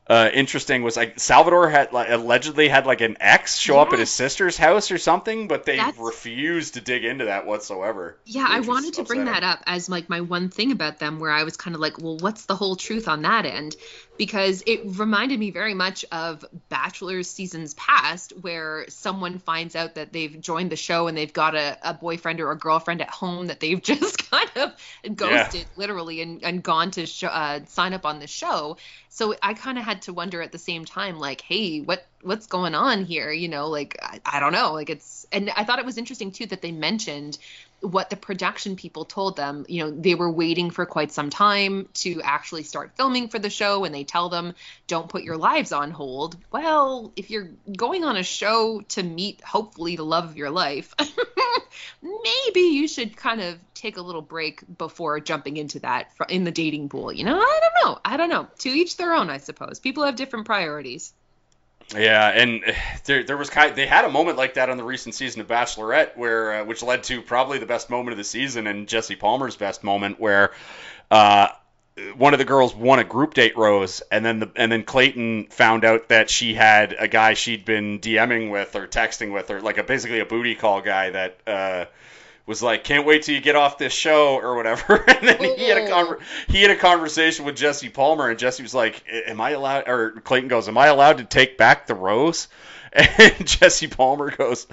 uh, 0.09 0.29
interesting 0.33 0.83
was 0.83 0.95
like 0.95 1.19
Salvador 1.19 1.69
had 1.69 1.91
like, 1.91 2.09
allegedly 2.09 2.69
had 2.69 2.85
like 2.85 3.01
an 3.01 3.17
ex 3.19 3.57
show 3.57 3.79
up 3.79 3.91
at 3.93 3.99
his 3.99 4.09
sister's 4.09 4.57
house 4.57 4.91
or 4.91 4.97
something, 4.97 5.47
but 5.47 5.65
they 5.65 5.77
That's- 5.77 5.97
refused 5.97 6.75
to 6.75 6.81
dig 6.81 7.03
into 7.03 7.25
that 7.25 7.45
whatsoever. 7.45 8.17
Yeah, 8.25 8.45
I 8.47 8.61
wanted 8.61 8.95
to 8.95 9.03
bring 9.03 9.25
that 9.25 9.43
up 9.43 9.63
as 9.65 9.89
like 9.89 10.07
my 10.09 10.21
one 10.21 10.49
thing 10.49 10.71
about 10.71 10.99
them 10.99 11.19
where 11.19 11.31
I 11.31 11.43
was 11.43 11.57
kind 11.57 11.75
of 11.75 11.81
like, 11.81 11.97
well, 11.97 12.17
what's 12.17 12.45
the 12.45 12.55
whole 12.55 12.75
truth 12.75 13.07
on 13.07 13.23
that 13.23 13.45
end? 13.45 13.75
Because 14.17 14.63
it 14.65 14.81
reminded 14.83 15.39
me 15.39 15.51
very 15.51 15.73
much 15.73 16.05
of 16.11 16.43
Bachelor's 16.69 17.29
seasons 17.29 17.73
past 17.75 18.33
where 18.41 18.85
someone 18.89 19.39
finds 19.39 19.75
out 19.75 19.95
that 19.95 20.13
they've 20.13 20.39
joined 20.41 20.71
the 20.71 20.75
show 20.75 21.07
and 21.07 21.17
they've 21.17 21.33
got 21.33 21.55
a, 21.55 21.77
a 21.83 21.93
boyfriend 21.93 22.39
or 22.39 22.51
a 22.51 22.57
girlfriend 22.57 23.01
at 23.01 23.09
home 23.09 23.47
that 23.47 23.59
they've 23.59 23.81
just 23.81 24.29
kind 24.29 24.49
of 24.55 25.15
ghosted 25.15 25.65
literally 25.75 26.21
and, 26.21 26.43
and 26.43 26.63
gone 26.63 26.91
to 26.91 27.05
sh- 27.05 27.23
uh, 27.23 27.59
sign 27.65 27.93
up 27.93 28.05
on 28.05 28.19
the 28.19 28.27
show. 28.27 28.77
So 29.09 29.35
I 29.41 29.53
kind 29.53 29.77
of 29.77 29.83
had 29.83 30.03
to 30.03 30.13
wonder 30.13 30.41
at 30.41 30.51
the 30.51 30.57
same 30.57 30.85
time, 30.85 31.19
like, 31.19 31.41
hey, 31.41 31.81
what 31.81 32.05
what's 32.21 32.47
going 32.47 32.75
on 32.75 33.05
here? 33.05 33.31
You 33.31 33.47
know, 33.47 33.67
like 33.67 33.97
I, 34.01 34.19
I 34.25 34.39
don't 34.39 34.53
know. 34.53 34.73
Like 34.73 34.89
it's 34.89 35.25
and 35.31 35.49
I 35.55 35.63
thought 35.63 35.79
it 35.79 35.85
was 35.85 35.97
interesting 35.97 36.31
too 36.31 36.45
that 36.47 36.61
they 36.61 36.71
mentioned 36.71 37.37
what 37.81 38.09
the 38.09 38.15
production 38.15 38.75
people 38.75 39.05
told 39.05 39.35
them. 39.35 39.65
You 39.69 39.83
know, 39.83 39.91
they 39.91 40.15
were 40.15 40.31
waiting 40.31 40.71
for 40.71 40.85
quite 40.85 41.11
some 41.11 41.29
time 41.29 41.87
to 41.95 42.21
actually 42.23 42.63
start 42.63 42.93
filming 42.95 43.27
for 43.27 43.39
the 43.39 43.49
show, 43.49 43.85
and 43.85 43.93
they 43.93 44.03
tell 44.03 44.29
them, 44.29 44.55
don't 44.87 45.09
put 45.09 45.23
your 45.23 45.37
lives 45.37 45.71
on 45.71 45.91
hold. 45.91 46.37
Well, 46.51 47.11
if 47.15 47.29
you're 47.29 47.49
going 47.75 48.03
on 48.03 48.17
a 48.17 48.23
show 48.23 48.81
to 48.89 49.03
meet 49.03 49.41
hopefully 49.41 49.95
the 49.95 50.05
love 50.05 50.25
of 50.25 50.37
your 50.37 50.49
life, 50.49 50.95
maybe 52.01 52.61
you 52.61 52.87
should 52.87 53.15
kind 53.15 53.41
of 53.41 53.57
take 53.75 53.97
a 53.97 54.01
little 54.01 54.21
break 54.21 54.63
before 54.77 55.19
jumping 55.19 55.57
into 55.57 55.79
that 55.79 56.11
in 56.29 56.43
the 56.43 56.51
dating 56.51 56.89
pool. 56.89 57.13
You 57.13 57.25
know, 57.25 57.39
I 57.39 57.59
don't 57.61 57.85
know. 57.85 57.99
I 58.03 58.17
don't 58.17 58.29
know. 58.29 58.47
To 58.59 58.69
each 58.69 58.97
their 58.97 59.13
own, 59.13 59.29
I 59.29 59.37
suppose. 59.37 59.79
People 59.79 60.03
have 60.03 60.15
different 60.15 60.45
priorities. 60.45 61.13
Yeah, 61.95 62.27
and 62.27 62.63
uh, 62.65 62.73
there 63.05 63.23
there 63.23 63.37
was 63.37 63.49
kind 63.49 63.73
they 63.75 63.87
had 63.87 64.03
a 64.03 64.09
moment 64.09 64.37
like 64.37 64.55
that 64.55 64.69
on 64.69 64.77
the 64.77 64.83
recent 64.83 65.15
season 65.15 65.39
of 65.39 65.47
Bachelorette 65.47 66.17
where 66.17 66.61
uh, 66.61 66.65
which 66.65 66.83
led 66.83 67.03
to 67.03 67.21
probably 67.21 67.59
the 67.59 67.65
best 67.65 67.89
moment 67.89 68.11
of 68.11 68.17
the 68.17 68.25
season 68.25 68.67
and 68.67 68.87
Jesse 68.87 69.15
Palmer's 69.15 69.55
best 69.55 69.83
moment 69.83 70.19
where 70.19 70.51
uh 71.09 71.47
one 72.17 72.33
of 72.33 72.39
the 72.39 72.45
girls 72.45 72.75
won 72.75 72.99
a 72.99 73.03
group 73.05 73.33
date 73.33 73.57
rose 73.57 74.01
and 74.11 74.25
then 74.25 74.39
the 74.39 74.51
and 74.57 74.69
then 74.69 74.83
Clayton 74.83 75.45
found 75.45 75.85
out 75.85 76.09
that 76.09 76.29
she 76.29 76.53
had 76.53 76.93
a 76.99 77.07
guy 77.07 77.33
she'd 77.33 77.63
been 77.63 77.99
DMing 77.99 78.51
with 78.51 78.75
or 78.75 78.85
texting 78.85 79.33
with 79.33 79.49
or 79.49 79.61
like 79.61 79.77
a 79.77 79.83
basically 79.83 80.19
a 80.19 80.25
booty 80.25 80.55
call 80.55 80.81
guy 80.81 81.09
that 81.11 81.37
uh 81.47 81.85
was 82.47 82.63
like, 82.63 82.83
"Can't 82.83 83.05
wait 83.05 83.23
till 83.23 83.35
you 83.35 83.41
get 83.41 83.55
off 83.55 83.77
this 83.77 83.93
show" 83.93 84.37
or 84.37 84.55
whatever. 84.55 84.95
and 85.07 85.27
then 85.27 85.43
he 85.55 85.69
had 85.69 85.77
a 85.77 85.81
oh. 85.81 85.91
conver- 85.91 86.19
he 86.47 86.63
had 86.63 86.71
a 86.71 86.75
conversation 86.75 87.45
with 87.45 87.55
Jesse 87.55 87.89
Palmer, 87.89 88.29
and 88.29 88.39
Jesse 88.39 88.63
was 88.63 88.73
like, 88.73 89.03
"Am 89.27 89.39
I 89.39 89.51
allowed?" 89.51 89.87
Or 89.87 90.11
Clayton 90.21 90.47
goes, 90.47 90.67
"Am 90.67 90.77
I 90.77 90.87
allowed 90.87 91.19
to 91.19 91.25
take 91.25 91.57
back 91.57 91.85
the 91.85 91.95
rose?" 91.95 92.47
And 92.93 93.45
Jesse 93.45 93.87
Palmer 93.87 94.31
goes, 94.31 94.65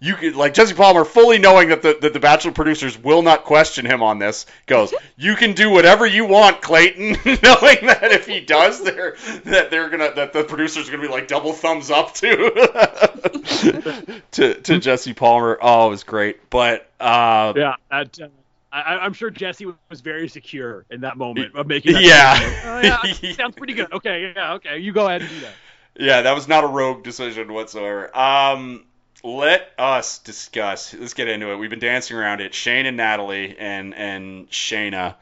"You 0.00 0.14
could 0.14 0.36
like 0.36 0.54
Jesse 0.54 0.74
Palmer, 0.74 1.04
fully 1.04 1.38
knowing 1.38 1.70
that 1.70 1.82
the 1.82 1.98
that 2.00 2.12
the 2.12 2.20
Bachelor 2.20 2.52
producers 2.52 2.98
will 2.98 3.22
not 3.22 3.44
question 3.44 3.84
him 3.84 4.02
on 4.02 4.18
this, 4.18 4.46
goes, 4.66 4.94
"You 5.16 5.34
can 5.34 5.52
do 5.52 5.70
whatever 5.70 6.06
you 6.06 6.24
want, 6.24 6.62
Clayton," 6.62 7.10
knowing 7.24 7.86
that 7.86 8.08
if 8.12 8.26
he 8.26 8.40
does, 8.40 8.82
they're 8.82 9.16
that 9.44 9.70
they're 9.70 9.88
gonna 9.88 10.12
that 10.14 10.32
the 10.32 10.44
producers 10.44 10.88
are 10.88 10.92
gonna 10.92 11.02
be 11.02 11.08
like 11.08 11.28
double 11.28 11.52
thumbs 11.52 11.90
up 11.90 12.14
to 12.14 14.20
to 14.32 14.54
to 14.54 14.78
Jesse 14.78 15.14
Palmer. 15.14 15.58
Oh, 15.60 15.88
it 15.88 15.90
was 15.90 16.04
great, 16.04 16.48
but 16.50 16.88
uh, 17.00 17.52
Yeah, 17.56 17.74
that, 17.90 18.20
uh, 18.20 18.28
I, 18.70 18.98
I'm 18.98 19.14
sure 19.14 19.30
Jesse 19.30 19.66
was 19.88 20.00
very 20.00 20.28
secure 20.28 20.84
in 20.90 21.02
that 21.02 21.16
moment 21.16 21.54
of 21.54 21.66
making. 21.66 21.94
That 21.94 22.02
Yeah. 22.02 22.60
Oh, 22.64 22.80
yeah, 22.80 23.32
sounds 23.32 23.56
pretty 23.56 23.74
good. 23.74 23.92
Okay, 23.92 24.32
yeah, 24.34 24.54
okay, 24.54 24.78
you 24.78 24.92
go 24.92 25.06
ahead 25.06 25.22
and 25.22 25.30
do 25.30 25.40
that. 25.40 25.52
Yeah, 25.98 26.22
that 26.22 26.34
was 26.34 26.46
not 26.46 26.64
a 26.64 26.68
rogue 26.68 27.02
decision 27.02 27.52
whatsoever. 27.52 28.16
Um, 28.16 28.84
let 29.24 29.70
us 29.78 30.18
discuss. 30.18 30.94
Let's 30.94 31.14
get 31.14 31.28
into 31.28 31.50
it. 31.52 31.56
We've 31.56 31.70
been 31.70 31.78
dancing 31.78 32.16
around 32.16 32.40
it. 32.40 32.54
Shane 32.54 32.86
and 32.86 32.96
Natalie 32.96 33.56
and 33.58 33.94
and 33.94 34.50
Shayna. 34.50 35.16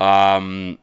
Um, 0.00 0.78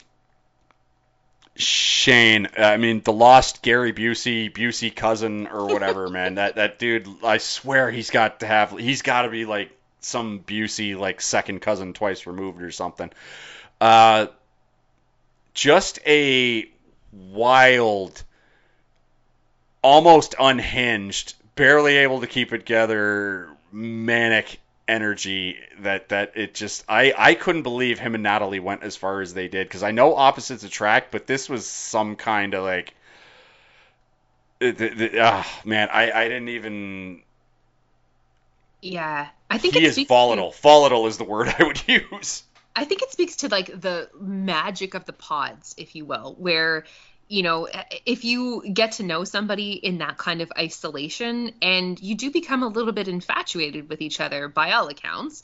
Shane, 1.55 2.47
I 2.57 2.77
mean 2.77 3.01
the 3.01 3.13
lost 3.13 3.61
Gary 3.61 3.93
Busey, 3.93 4.51
Busey 4.51 4.93
cousin 4.95 5.47
or 5.47 5.65
whatever, 5.65 6.09
man. 6.11 6.35
That 6.35 6.55
that 6.55 6.79
dude, 6.79 7.07
I 7.23 7.37
swear 7.37 7.89
he's 7.91 8.09
got 8.09 8.41
to 8.41 8.47
have. 8.47 8.71
He's 8.77 9.01
got 9.01 9.23
to 9.23 9.29
be 9.29 9.45
like 9.45 9.71
some 10.01 10.41
Busey 10.41 10.97
like 10.97 11.21
second 11.21 11.61
cousin 11.61 11.93
twice 11.93 12.27
removed 12.27 12.61
or 12.61 12.71
something. 12.71 13.11
Uh, 13.81 14.27
just 15.53 15.99
a 16.05 16.69
wild 17.11 18.23
almost 19.81 20.35
unhinged, 20.39 21.35
barely 21.55 21.97
able 21.97 22.21
to 22.21 22.27
keep 22.27 22.53
it 22.53 22.59
together, 22.59 23.49
manic 23.71 24.59
energy 24.87 25.57
that 25.79 26.09
that 26.09 26.33
it 26.35 26.53
just 26.53 26.83
I 26.87 27.13
I 27.17 27.33
couldn't 27.33 27.63
believe 27.63 27.97
him 27.97 28.13
and 28.13 28.23
Natalie 28.23 28.59
went 28.59 28.83
as 28.83 28.95
far 28.95 29.21
as 29.21 29.33
they 29.33 29.47
did 29.47 29.67
because 29.67 29.81
I 29.83 29.91
know 29.91 30.15
opposites 30.15 30.63
attract, 30.63 31.11
but 31.11 31.25
this 31.27 31.49
was 31.49 31.65
some 31.65 32.15
kind 32.15 32.53
of 32.53 32.63
like 32.63 32.93
the, 34.59 34.71
the, 34.71 35.19
ah, 35.21 35.61
man, 35.65 35.89
I 35.91 36.11
I 36.11 36.23
didn't 36.27 36.49
even 36.49 37.23
Yeah, 38.81 39.27
I 39.49 39.57
think 39.57 39.73
he 39.73 39.79
it 39.79 39.87
is 39.87 39.93
speaks 39.95 40.07
to- 40.07 40.13
volatile. 40.13 40.51
Volatile 40.61 41.07
is 41.07 41.17
the 41.17 41.23
word 41.23 41.47
I 41.59 41.63
would 41.63 41.81
use. 41.87 42.43
I 42.75 42.83
think 42.85 43.01
it 43.01 43.11
speaks 43.11 43.37
to 43.37 43.47
like 43.47 43.67
the 43.79 44.09
magic 44.19 44.93
of 44.93 45.05
the 45.05 45.13
pods, 45.13 45.73
if 45.77 45.95
you 45.95 46.05
will, 46.05 46.35
where 46.37 46.85
you 47.28 47.43
know 47.43 47.67
if 48.05 48.23
you 48.23 48.63
get 48.71 48.93
to 48.93 49.03
know 49.03 49.23
somebody 49.23 49.73
in 49.73 49.99
that 49.99 50.17
kind 50.17 50.41
of 50.41 50.51
isolation 50.57 51.51
and 51.61 51.99
you 51.99 52.15
do 52.15 52.32
become 52.32 52.63
a 52.63 52.67
little 52.67 52.93
bit 52.93 53.07
infatuated 53.07 53.89
with 53.89 54.01
each 54.01 54.19
other 54.19 54.47
by 54.47 54.71
all 54.71 54.88
accounts. 54.88 55.43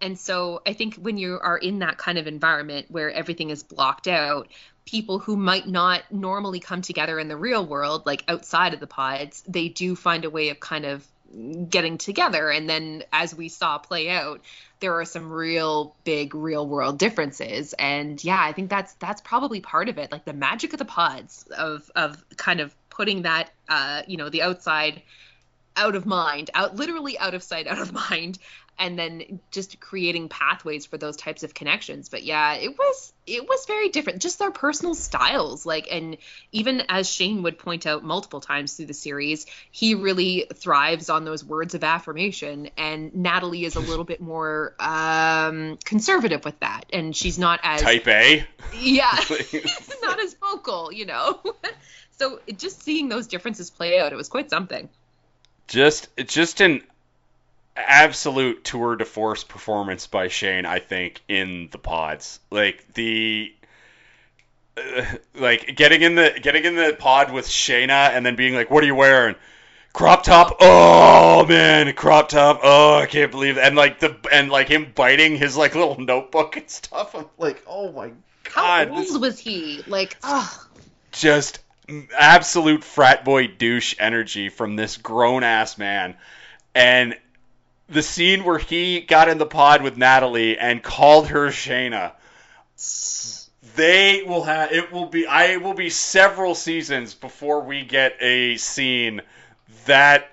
And 0.00 0.18
so 0.18 0.62
I 0.66 0.72
think 0.72 0.96
when 0.96 1.16
you 1.16 1.38
are 1.40 1.56
in 1.56 1.78
that 1.78 1.96
kind 1.96 2.18
of 2.18 2.26
environment 2.26 2.86
where 2.90 3.10
everything 3.10 3.50
is 3.50 3.62
blocked 3.62 4.08
out, 4.08 4.48
people 4.84 5.20
who 5.20 5.36
might 5.36 5.68
not 5.68 6.02
normally 6.10 6.58
come 6.58 6.82
together 6.82 7.20
in 7.20 7.28
the 7.28 7.36
real 7.36 7.64
world, 7.64 8.04
like 8.04 8.24
outside 8.26 8.74
of 8.74 8.80
the 8.80 8.88
pods, 8.88 9.44
they 9.46 9.68
do 9.68 9.94
find 9.94 10.24
a 10.24 10.30
way 10.30 10.48
of 10.48 10.58
kind 10.58 10.84
of 10.84 11.06
getting 11.68 11.98
together. 11.98 12.50
And 12.50 12.68
then 12.68 13.04
as 13.12 13.34
we 13.34 13.48
saw 13.48 13.78
play 13.78 14.10
out, 14.10 14.40
there 14.80 14.98
are 14.98 15.04
some 15.04 15.30
real 15.30 15.94
big 16.04 16.34
real 16.34 16.66
world 16.66 16.98
differences. 16.98 17.72
And 17.74 18.22
yeah, 18.22 18.40
I 18.40 18.52
think 18.52 18.68
that's 18.70 18.92
that's 18.94 19.20
probably 19.20 19.60
part 19.60 19.88
of 19.88 19.98
it. 19.98 20.12
Like 20.12 20.24
the 20.24 20.32
magic 20.32 20.72
of 20.72 20.78
the 20.78 20.84
pods 20.84 21.46
of 21.56 21.90
of 21.94 22.22
kind 22.36 22.60
of 22.60 22.74
putting 22.90 23.22
that 23.22 23.50
uh, 23.68 24.02
you 24.06 24.16
know, 24.16 24.28
the 24.28 24.42
outside 24.42 25.02
out 25.76 25.94
of 25.94 26.04
mind, 26.04 26.50
out 26.54 26.76
literally 26.76 27.18
out 27.18 27.34
of 27.34 27.42
sight, 27.42 27.66
out 27.66 27.78
of 27.78 27.92
mind, 28.10 28.38
and 28.78 28.98
then 28.98 29.40
just 29.50 29.78
creating 29.80 30.28
pathways 30.28 30.86
for 30.86 30.98
those 30.98 31.16
types 31.16 31.42
of 31.42 31.54
connections. 31.54 32.08
But 32.08 32.24
yeah, 32.24 32.54
it 32.54 32.76
was 32.76 33.12
it 33.26 33.46
was 33.48 33.66
very 33.66 33.90
different. 33.90 34.22
Just 34.22 34.38
their 34.38 34.50
personal 34.50 34.94
styles, 34.94 35.64
like 35.64 35.88
and 35.90 36.16
even 36.50 36.82
as 36.88 37.08
Shane 37.08 37.42
would 37.42 37.58
point 37.58 37.86
out 37.86 38.02
multiple 38.02 38.40
times 38.40 38.74
through 38.74 38.86
the 38.86 38.94
series, 38.94 39.46
he 39.70 39.94
really 39.94 40.46
thrives 40.54 41.10
on 41.10 41.24
those 41.24 41.44
words 41.44 41.74
of 41.74 41.84
affirmation, 41.84 42.70
and 42.76 43.14
Natalie 43.14 43.64
is 43.64 43.76
a 43.76 43.80
little 43.80 44.04
bit 44.04 44.20
more 44.20 44.74
um, 44.80 45.78
conservative 45.84 46.44
with 46.44 46.58
that, 46.60 46.86
and 46.92 47.14
she's 47.14 47.38
not 47.38 47.60
as 47.62 47.82
Type 47.82 48.08
A. 48.08 48.44
yeah, 48.74 49.12
not 50.02 50.20
as 50.20 50.34
vocal, 50.34 50.92
you 50.92 51.06
know. 51.06 51.40
so 52.18 52.40
just 52.56 52.82
seeing 52.82 53.08
those 53.08 53.26
differences 53.26 53.70
play 53.70 54.00
out, 54.00 54.12
it 54.12 54.16
was 54.16 54.28
quite 54.28 54.50
something. 54.50 54.88
just 55.68 56.08
it's 56.16 56.34
just 56.34 56.60
an 56.60 56.82
absolute 57.76 58.64
tour 58.64 58.96
de 58.96 59.04
force 59.04 59.44
performance 59.44 60.06
by 60.06 60.28
Shane, 60.28 60.66
I 60.66 60.78
think, 60.78 61.20
in 61.28 61.68
the 61.70 61.78
pods. 61.78 62.40
Like 62.50 62.84
the 62.94 63.54
uh, 64.76 65.04
like 65.34 65.74
getting 65.76 66.02
in 66.02 66.14
the 66.14 66.38
getting 66.42 66.64
in 66.64 66.76
the 66.76 66.96
pod 66.98 67.32
with 67.32 67.46
Shayna 67.46 68.10
and 68.10 68.24
then 68.24 68.36
being 68.36 68.54
like, 68.54 68.70
"What 68.70 68.82
are 68.82 68.86
you 68.86 68.94
wearing?" 68.94 69.34
Crop 69.92 70.22
top. 70.22 70.56
Oh 70.60 71.44
man, 71.46 71.92
crop 71.94 72.30
top. 72.30 72.60
Oh, 72.62 72.96
I 72.98 73.06
can't 73.06 73.30
believe 73.30 73.58
it. 73.58 73.60
And 73.64 73.76
like 73.76 74.00
the 74.00 74.16
and 74.32 74.50
like 74.50 74.68
him 74.68 74.90
biting 74.94 75.36
his 75.36 75.56
like 75.56 75.74
little 75.74 76.00
notebook 76.00 76.56
and 76.56 76.68
stuff. 76.70 77.14
I'm 77.14 77.26
like, 77.36 77.62
"Oh 77.66 77.92
my 77.92 78.12
How 78.44 78.62
god." 78.86 78.88
old 78.90 78.98
this- 78.98 79.18
was 79.18 79.38
he? 79.38 79.82
Like, 79.86 80.16
oh, 80.22 80.66
just 81.12 81.58
absolute 82.18 82.84
frat 82.84 83.24
boy 83.26 83.48
douche 83.48 83.94
energy 83.98 84.48
from 84.48 84.76
this 84.76 84.96
grown 84.96 85.42
ass 85.42 85.76
man. 85.76 86.16
And 86.74 87.14
the 87.92 88.02
scene 88.02 88.44
where 88.44 88.58
he 88.58 89.00
got 89.00 89.28
in 89.28 89.38
the 89.38 89.46
pod 89.46 89.82
with 89.82 89.96
Natalie 89.96 90.58
and 90.58 90.82
called 90.82 91.28
her 91.28 91.48
Shayna. 91.48 92.12
They 93.76 94.22
will 94.22 94.44
have 94.44 94.72
it 94.72 94.92
will 94.92 95.06
be 95.06 95.26
I 95.26 95.58
will 95.58 95.74
be 95.74 95.90
several 95.90 96.54
seasons 96.54 97.14
before 97.14 97.60
we 97.60 97.84
get 97.84 98.16
a 98.20 98.56
scene 98.56 99.22
that 99.86 100.28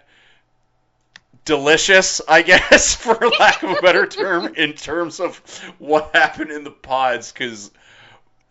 delicious, 1.45 2.22
I 2.28 2.41
guess, 2.43 2.95
for 2.95 3.16
lack 3.39 3.64
of 3.64 3.72
a 3.72 3.82
better 3.82 4.05
term, 4.05 4.53
in 4.55 4.74
terms 4.74 5.20
of 5.20 5.38
what 5.80 6.12
happened 6.14 6.51
in 6.51 6.64
the 6.64 6.72
pods. 6.72 7.32
Because, 7.32 7.72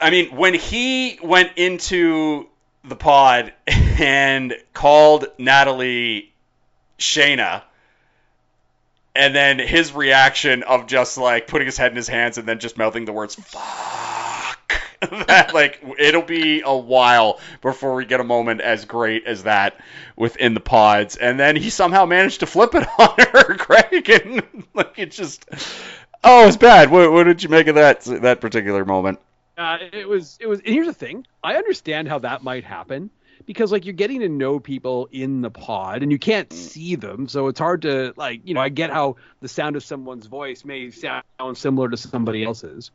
I 0.00 0.11
mean, 0.11 0.34
when 0.36 0.54
he 0.54 1.18
went 1.22 1.52
into 1.56 2.46
the 2.84 2.96
pod 2.96 3.52
and 3.66 4.54
called 4.72 5.26
Natalie 5.38 6.32
Shayna. 6.98 7.62
And 9.18 9.34
then 9.34 9.58
his 9.58 9.92
reaction 9.92 10.62
of 10.62 10.86
just 10.86 11.18
like 11.18 11.48
putting 11.48 11.66
his 11.66 11.76
head 11.76 11.90
in 11.90 11.96
his 11.96 12.06
hands 12.06 12.38
and 12.38 12.46
then 12.46 12.60
just 12.60 12.78
mouthing 12.78 13.04
the 13.04 13.12
words 13.12 13.34
"fuck." 13.34 14.72
that 15.26 15.52
like 15.52 15.84
it'll 15.98 16.22
be 16.22 16.62
a 16.64 16.76
while 16.76 17.40
before 17.60 17.96
we 17.96 18.04
get 18.04 18.20
a 18.20 18.24
moment 18.24 18.60
as 18.60 18.84
great 18.84 19.26
as 19.26 19.42
that 19.42 19.80
within 20.14 20.54
the 20.54 20.60
pods. 20.60 21.16
And 21.16 21.38
then 21.38 21.56
he 21.56 21.68
somehow 21.68 22.06
managed 22.06 22.40
to 22.40 22.46
flip 22.46 22.76
it 22.76 22.86
on 22.98 23.14
her, 23.18 23.56
Craig, 23.56 24.08
and 24.08 24.42
like 24.72 24.96
it 25.00 25.10
just 25.10 25.44
oh, 26.22 26.46
it's 26.46 26.56
bad. 26.56 26.88
What, 26.88 27.10
what 27.10 27.24
did 27.24 27.42
you 27.42 27.48
make 27.48 27.66
of 27.66 27.74
that 27.74 28.02
that 28.22 28.40
particular 28.40 28.84
moment? 28.84 29.18
Uh, 29.56 29.78
it 29.92 30.08
was 30.08 30.38
it 30.40 30.46
was. 30.46 30.60
And 30.60 30.68
here's 30.68 30.86
the 30.86 30.94
thing: 30.94 31.26
I 31.42 31.56
understand 31.56 32.06
how 32.06 32.20
that 32.20 32.44
might 32.44 32.62
happen 32.62 33.10
because 33.47 33.72
like 33.72 33.84
you're 33.84 33.93
getting 33.95 34.20
to 34.20 34.28
know 34.28 34.59
people 34.61 35.09
in 35.12 35.41
the 35.41 35.51
pod 35.51 36.03
and 36.03 36.11
you 36.12 36.18
can't 36.18 36.53
see 36.53 36.95
them, 36.95 37.28
so 37.28 37.49
it's 37.49 37.59
hard 37.59 37.82
to 37.82 38.12
like 38.16 38.41
you 38.45 38.55
know. 38.55 38.61
I 38.61 38.68
get 38.68 38.91
how 38.91 39.16
the 39.41 39.49
sound 39.49 39.76
of 39.76 39.84
someone's 39.84 40.26
voice 40.26 40.64
may 40.64 40.91
sound 40.91 41.24
similar 41.55 41.89
to 41.89 41.97
somebody 41.97 42.45
else's, 42.45 42.91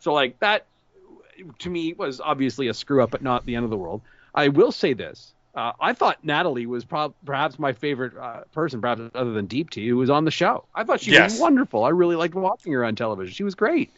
so 0.00 0.12
like 0.12 0.38
that 0.40 0.66
to 1.60 1.70
me 1.70 1.92
was 1.92 2.20
obviously 2.20 2.68
a 2.68 2.74
screw 2.74 3.02
up, 3.02 3.10
but 3.10 3.22
not 3.22 3.46
the 3.46 3.54
end 3.56 3.64
of 3.64 3.70
the 3.70 3.76
world. 3.76 4.00
I 4.34 4.48
will 4.48 4.72
say 4.72 4.92
this: 4.92 5.32
uh, 5.54 5.72
I 5.80 5.92
thought 5.92 6.24
Natalie 6.24 6.66
was 6.66 6.84
prob- 6.84 7.14
perhaps 7.24 7.58
my 7.58 7.72
favorite 7.72 8.16
uh, 8.16 8.40
person, 8.52 8.80
perhaps 8.80 9.02
other 9.14 9.32
than 9.32 9.46
Deepti, 9.46 9.86
who 9.88 9.96
was 9.96 10.10
on 10.10 10.24
the 10.24 10.30
show. 10.30 10.64
I 10.74 10.84
thought 10.84 11.00
she 11.00 11.12
Yes. 11.12 11.32
was 11.34 11.40
wonderful. 11.40 11.84
I 11.84 11.90
really 11.90 12.16
liked 12.16 12.34
watching 12.34 12.72
her 12.72 12.84
on 12.84 12.96
television. 12.96 13.32
She 13.34 13.44
was 13.44 13.54
great. 13.54 13.90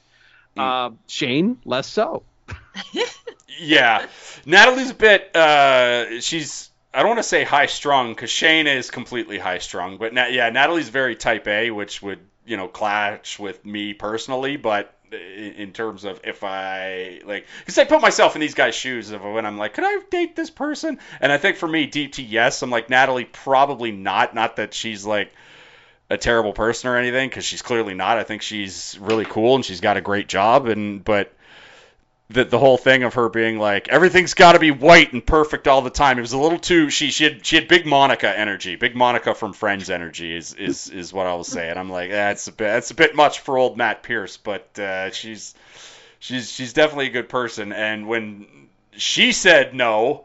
Uh, 0.57 0.91
Shane, 1.07 1.59
less 1.65 1.87
so. 1.87 2.23
Yeah, 3.59 4.07
Natalie's 4.47 4.91
a 4.91 4.95
bit. 4.95 5.35
Uh, 5.35 6.21
she's. 6.21 6.71
I 6.93 7.01
don't 7.01 7.09
want 7.09 7.19
to 7.21 7.25
say 7.25 7.45
high 7.45 7.67
strung 7.67 8.13
because 8.13 8.31
Shane 8.31 8.67
is 8.67 8.91
completely 8.91 9.39
high 9.39 9.59
strung, 9.59 9.97
but 9.97 10.13
na- 10.13 10.27
yeah, 10.27 10.51
Natalie's 10.51 10.89
very 10.89 11.15
type 11.15 11.47
A, 11.47 11.71
which 11.71 12.03
would 12.03 12.19
you 12.45 12.57
know 12.57 12.69
clash 12.69 13.39
with 13.39 13.65
me 13.65 13.95
personally. 13.95 14.57
But 14.57 14.93
in 15.13 15.73
terms 15.73 16.05
of 16.05 16.21
if 16.25 16.45
I 16.45 17.21
like, 17.25 17.47
because 17.61 17.79
I 17.79 17.85
put 17.85 18.01
myself 18.01 18.35
in 18.35 18.41
these 18.41 18.55
guys' 18.55 18.75
shoes 18.75 19.11
of 19.11 19.23
when 19.23 19.47
I'm 19.47 19.59
like, 19.59 19.75
could 19.75 19.85
I 19.85 20.01
date 20.11 20.37
this 20.37 20.51
person? 20.51 20.99
And 21.21 21.31
I 21.33 21.39
think 21.39 21.57
for 21.57 21.69
me, 21.69 21.89
Deepti 21.89 22.25
yes. 22.29 22.63
I'm 22.63 22.71
like 22.71 22.91
Natalie, 22.91 23.25
probably 23.25 23.93
not. 23.93 24.35
Not 24.35 24.57
that 24.57 24.75
she's 24.75 25.05
like 25.05 25.33
a 26.09 26.17
terrible 26.17 26.53
person 26.53 26.91
or 26.91 26.97
anything, 26.97 27.29
because 27.29 27.45
she's 27.45 27.63
clearly 27.63 27.95
not. 27.95 28.19
I 28.19 28.25
think 28.25 28.43
she's 28.43 28.99
really 29.01 29.25
cool 29.25 29.55
and 29.55 29.65
she's 29.65 29.81
got 29.81 29.97
a 29.97 30.01
great 30.01 30.29
job, 30.29 30.67
and 30.67 31.05
but 31.05 31.33
the 32.31 32.45
the 32.45 32.59
whole 32.59 32.79
thing 32.79 33.03
of 33.03 33.15
her 33.15 33.29
being 33.29 33.59
like 33.59 33.89
everything's 33.89 34.35
got 34.35 34.53
to 34.53 34.61
be 34.61 34.71
white 34.71 35.13
and 35.13 35.25
perfect 35.25 35.67
all 35.67 35.83
the 35.83 35.91
time. 35.91 36.17
It 36.17 36.23
was 36.23 36.33
a 36.33 36.39
little 36.39 36.59
too 36.59 36.89
she 36.89 37.11
she 37.11 37.25
had 37.25 37.45
she 37.45 37.57
had 37.57 37.67
big 37.67 37.87
Monica 37.87 38.37
energy, 38.37 38.77
big 38.77 38.95
Monica 38.95 39.35
from 39.35 39.53
Friends 39.53 39.91
energy 39.91 40.35
is 40.35 40.55
is 40.55 40.89
is 40.89 41.13
what 41.13 41.27
I 41.27 41.35
was 41.35 41.49
saying. 41.49 41.77
I'm 41.77 41.91
like 41.91 42.11
that's 42.11 42.47
a 42.47 42.53
bit 42.53 42.65
that's 42.65 42.93
a 42.93 42.95
bit 42.95 43.17
much 43.17 43.41
for 43.41 43.59
old 43.59 43.77
Matt 43.77 44.03
Pierce, 44.05 44.37
but 44.37 44.79
uh, 44.79 45.11
she's 45.11 45.55
she's 46.21 46.51
she's 46.51 46.73
definitely 46.73 47.09
a 47.09 47.11
good 47.11 47.29
person. 47.29 47.73
And 47.73 48.07
when 48.07 48.47
she 48.93 49.33
said 49.33 49.75
no, 49.75 50.25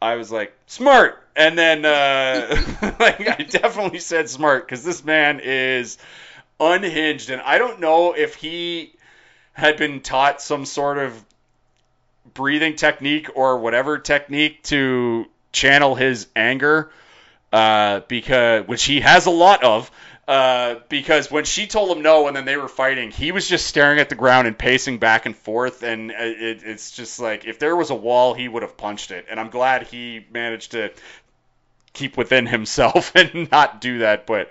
I 0.00 0.14
was 0.14 0.30
like 0.30 0.54
smart. 0.66 1.22
And 1.34 1.58
then 1.58 1.84
uh, 1.84 2.62
like 3.00 3.28
I 3.28 3.42
definitely 3.42 3.98
said 3.98 4.30
smart 4.30 4.66
because 4.66 4.84
this 4.84 5.04
man 5.04 5.40
is 5.42 5.98
unhinged, 6.60 7.30
and 7.30 7.42
I 7.42 7.58
don't 7.58 7.80
know 7.80 8.12
if 8.14 8.36
he 8.36 8.95
had 9.56 9.78
been 9.78 10.02
taught 10.02 10.42
some 10.42 10.66
sort 10.66 10.98
of 10.98 11.24
breathing 12.34 12.76
technique 12.76 13.30
or 13.34 13.58
whatever 13.58 13.96
technique 13.96 14.62
to 14.64 15.24
channel 15.50 15.94
his 15.94 16.26
anger, 16.36 16.90
uh, 17.54 18.00
because 18.00 18.68
which 18.68 18.84
he 18.84 19.00
has 19.00 19.24
a 19.24 19.30
lot 19.30 19.64
of. 19.64 19.90
Uh, 20.28 20.80
because 20.90 21.30
when 21.30 21.44
she 21.44 21.66
told 21.66 21.96
him 21.96 22.02
no 22.02 22.26
and 22.26 22.36
then 22.36 22.44
they 22.44 22.58
were 22.58 22.68
fighting, 22.68 23.10
he 23.10 23.32
was 23.32 23.48
just 23.48 23.66
staring 23.66 23.98
at 23.98 24.10
the 24.10 24.14
ground 24.14 24.46
and 24.46 24.58
pacing 24.58 24.98
back 24.98 25.24
and 25.24 25.34
forth. 25.34 25.82
And 25.82 26.10
it, 26.10 26.62
it's 26.62 26.90
just 26.90 27.18
like 27.18 27.46
if 27.46 27.58
there 27.58 27.74
was 27.74 27.88
a 27.88 27.94
wall, 27.94 28.34
he 28.34 28.48
would 28.48 28.62
have 28.62 28.76
punched 28.76 29.10
it. 29.10 29.24
And 29.30 29.40
I'm 29.40 29.48
glad 29.48 29.86
he 29.86 30.26
managed 30.30 30.72
to 30.72 30.92
keep 31.94 32.18
within 32.18 32.44
himself 32.44 33.12
and 33.14 33.50
not 33.50 33.80
do 33.80 34.00
that. 34.00 34.26
But 34.26 34.50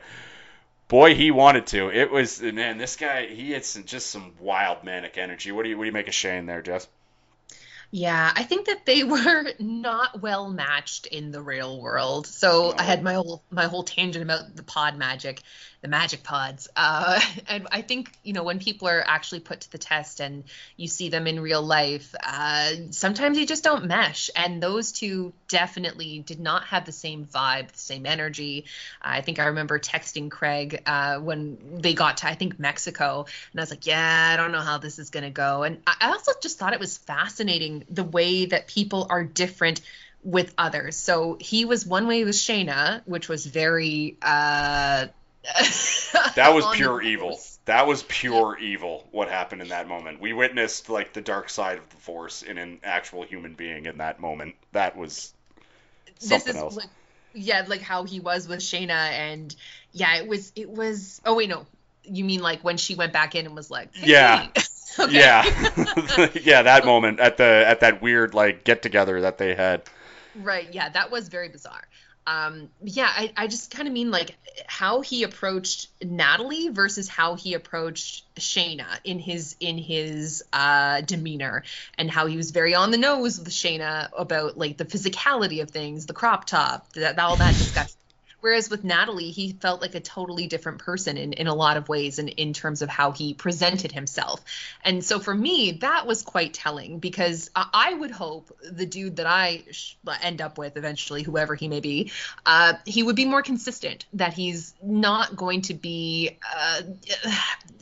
boy, 0.88 1.16
he 1.16 1.32
wanted 1.32 1.68
to. 1.68 1.90
It 1.90 2.12
was 2.12 2.42
man, 2.42 2.78
this 2.78 2.96
guy 2.96 3.28
he 3.28 3.52
had 3.52 3.66
some, 3.66 3.86
just 3.86 4.10
some 4.10 4.34
wild 4.40 4.84
manic 4.84 5.18
energy. 5.18 5.52
What 5.52 5.64
do 5.64 5.70
you 5.70 5.78
what 5.78 5.84
do 5.84 5.88
you 5.88 5.94
make 5.94 6.08
of 6.08 6.14
Shane 6.14 6.46
there, 6.46 6.62
Jess? 6.62 6.88
Yeah, 7.92 8.32
I 8.36 8.44
think 8.44 8.68
that 8.68 8.86
they 8.86 9.04
were 9.04 9.54
not 9.60 10.22
well 10.22 10.50
matched 10.50 11.06
in 11.08 11.32
the 11.32 11.42
real 11.42 11.80
world. 11.80 12.28
So 12.28 12.72
No. 12.72 12.76
I 12.78 12.84
had 12.84 13.04
my 13.04 13.14
whole 13.14 13.44
my 13.50 13.66
whole 13.66 13.84
tangent 13.84 14.24
about 14.24 14.56
the 14.56 14.64
pod 14.64 14.98
magic, 14.98 15.42
the 15.82 15.88
magic 15.88 16.24
pods. 16.24 16.68
Uh, 16.76 17.20
and 17.48 17.68
I 17.72 17.82
think 17.82 18.12
you 18.24 18.34
know 18.34 18.44
when 18.44 18.60
people 18.60 18.88
are 18.88 19.04
actually 19.06 19.40
put 19.42 19.62
to 19.62 19.72
the 19.72 19.78
test 19.78 20.20
and 20.20 20.44
you 20.78 20.88
see 20.88 21.10
them 21.10 21.28
in 21.28 21.40
real 21.40 21.62
life, 21.62 22.14
uh, 22.24 22.72
sometimes 22.92 23.38
you 23.38 23.46
just 23.46 23.64
don't 23.64 23.86
mesh. 23.86 24.30
And 24.36 24.62
those 24.62 24.92
two 24.92 25.34
definitely 25.48 26.20
did 26.20 26.40
not 26.40 26.66
have 26.66 26.86
the 26.86 26.92
same 26.92 27.26
vibe, 27.26 27.72
the 27.72 27.80
same 27.80 28.06
energy. 28.06 28.66
I 29.02 29.22
think 29.22 29.40
I 29.40 29.46
remember 29.48 29.80
texting 29.80 30.30
Craig 30.30 30.82
uh, 30.86 31.20
when 31.20 31.80
they 31.82 31.94
got 31.94 32.18
to 32.18 32.28
I 32.28 32.36
think 32.36 32.60
Mexico, 32.60 33.26
and 33.52 33.60
I 33.60 33.64
was 33.64 33.70
like, 33.70 33.86
yeah, 33.86 34.32
I 34.34 34.38
don't 34.38 34.52
know 34.52 34.62
how 34.62 34.78
this 34.78 35.00
is 35.00 35.10
gonna 35.10 35.32
go. 35.32 35.64
And 35.64 35.82
I 35.88 35.96
I 36.06 36.10
also 36.12 36.32
just 36.42 36.60
thought 36.60 36.74
it 36.74 36.80
was 36.80 36.98
fascinating 37.00 37.75
the 37.90 38.04
way 38.04 38.46
that 38.46 38.68
people 38.68 39.08
are 39.10 39.24
different 39.24 39.82
with 40.24 40.54
others. 40.58 40.96
So 40.96 41.38
he 41.40 41.66
was 41.66 41.86
one 41.86 42.08
way 42.08 42.24
with 42.24 42.36
Shayna, 42.36 43.02
which 43.06 43.30
was 43.30 43.46
very 43.46 44.18
uh 44.22 45.08
That 46.36 46.54
was 46.54 46.66
pure 46.74 47.02
evil. 47.02 47.40
That 47.66 47.88
was 47.88 48.04
pure 48.04 48.58
evil. 48.58 49.08
What 49.12 49.30
happened 49.30 49.62
in 49.62 49.70
that 49.70 49.88
moment? 49.88 50.20
We 50.20 50.34
witnessed 50.34 50.90
like 50.90 51.14
the 51.14 51.22
dark 51.22 51.50
side 51.50 51.78
of 51.78 51.90
the 51.90 51.96
Force 51.98 52.44
in 52.44 52.58
an 52.58 52.80
actual 52.84 53.24
human 53.24 53.54
being 53.56 53.86
in 53.86 53.98
that 53.98 54.20
moment. 54.20 54.56
That 54.72 54.96
was 54.98 55.34
This 56.20 56.44
something 56.44 56.56
is 56.56 56.56
else. 56.56 56.76
like 56.76 56.90
yeah, 57.34 57.66
like 57.68 57.82
how 57.82 58.04
he 58.06 58.20
was 58.20 58.48
with 58.48 58.60
Shayna 58.60 58.90
and 58.92 59.56
yeah, 59.92 60.18
it 60.18 60.28
was 60.28 60.52
it 60.56 60.70
was 60.70 61.22
oh 61.26 61.36
wait 61.36 61.50
no. 61.50 61.66
You 62.04 62.24
mean 62.24 62.42
like 62.42 62.64
when 62.64 62.78
she 62.78 62.96
went 62.96 63.14
back 63.14 63.36
in 63.36 63.46
and 63.46 63.56
was 63.56 63.72
like, 63.72 63.96
hey. 63.96 64.08
Yeah. 64.12 64.48
Okay. 65.00 65.14
Yeah, 65.14 65.44
yeah, 66.42 66.62
that 66.62 66.86
moment 66.86 67.20
at 67.20 67.36
the 67.38 67.44
at 67.68 67.82
that 67.82 68.02
weird 68.02 68.34
like 68.34 68.64
get 68.64 68.82
together 68.82 69.22
that 69.22 69.38
they 69.38 69.54
had. 69.54 69.84
Right. 70.36 70.74
Yeah, 70.74 70.90
that 70.90 71.12
was 71.12 71.28
very 71.28 71.50
bizarre. 71.50 71.84
Um, 72.28 72.70
yeah, 72.82 73.08
I, 73.08 73.32
I 73.38 73.48
just 73.48 73.70
kind 73.70 73.88
of 73.88 73.94
mean 73.94 74.10
like 74.10 74.36
how 74.66 75.02
he 75.02 75.24
approached 75.24 75.90
Natalie 76.02 76.70
versus 76.70 77.08
how 77.08 77.36
he 77.36 77.54
approached 77.54 78.24
Shayna 78.36 78.88
in 79.04 79.20
his 79.20 79.56
in 79.60 79.78
his 79.78 80.44
uh, 80.52 81.02
demeanor 81.02 81.64
and 81.98 82.10
how 82.10 82.26
he 82.26 82.36
was 82.38 82.52
very 82.52 82.74
on 82.74 82.90
the 82.90 82.98
nose 82.98 83.38
with 83.38 83.50
Shayna 83.50 84.10
about 84.18 84.58
like 84.58 84.78
the 84.78 84.86
physicality 84.86 85.62
of 85.62 85.70
things, 85.70 86.08
the 86.08 86.14
crop 86.14 86.46
top, 86.46 86.92
that 86.94 87.20
all 87.20 87.36
that 87.36 87.54
discussion. 87.54 87.98
Whereas 88.46 88.70
with 88.70 88.84
Natalie, 88.84 89.32
he 89.32 89.54
felt 89.54 89.82
like 89.82 89.96
a 89.96 90.00
totally 90.00 90.46
different 90.46 90.78
person 90.78 91.18
in, 91.18 91.34
in 91.34 91.48
a 91.48 91.56
lot 91.56 91.78
of 91.78 91.90
ways 91.90 92.20
in, 92.20 92.28
in 92.28 92.54
terms 92.54 92.84
of 92.84 92.90
how 92.90 93.10
he 93.10 93.34
presented 93.34 93.92
himself. 93.92 94.40
And 94.84 95.04
so 95.04 95.18
for 95.18 95.34
me, 95.34 95.80
that 95.82 96.06
was 96.06 96.22
quite 96.22 96.54
telling 96.54 97.00
because 97.00 97.50
I, 97.56 97.68
I 97.74 97.94
would 97.96 98.12
hope 98.12 98.56
the 98.62 98.86
dude 98.86 99.16
that 99.16 99.26
I 99.26 99.64
sh- 99.72 99.96
end 100.22 100.42
up 100.42 100.60
with 100.60 100.78
eventually, 100.78 101.24
whoever 101.24 101.56
he 101.56 101.68
may 101.68 101.80
be, 101.80 102.12
uh, 102.46 102.74
he 102.86 103.02
would 103.02 103.16
be 103.16 103.26
more 103.26 103.42
consistent. 103.42 104.06
That 104.14 104.34
he's 104.34 104.76
not 104.80 105.36
going 105.36 105.64
to 105.64 105.74
be 105.74 106.38
uh, 106.56 106.82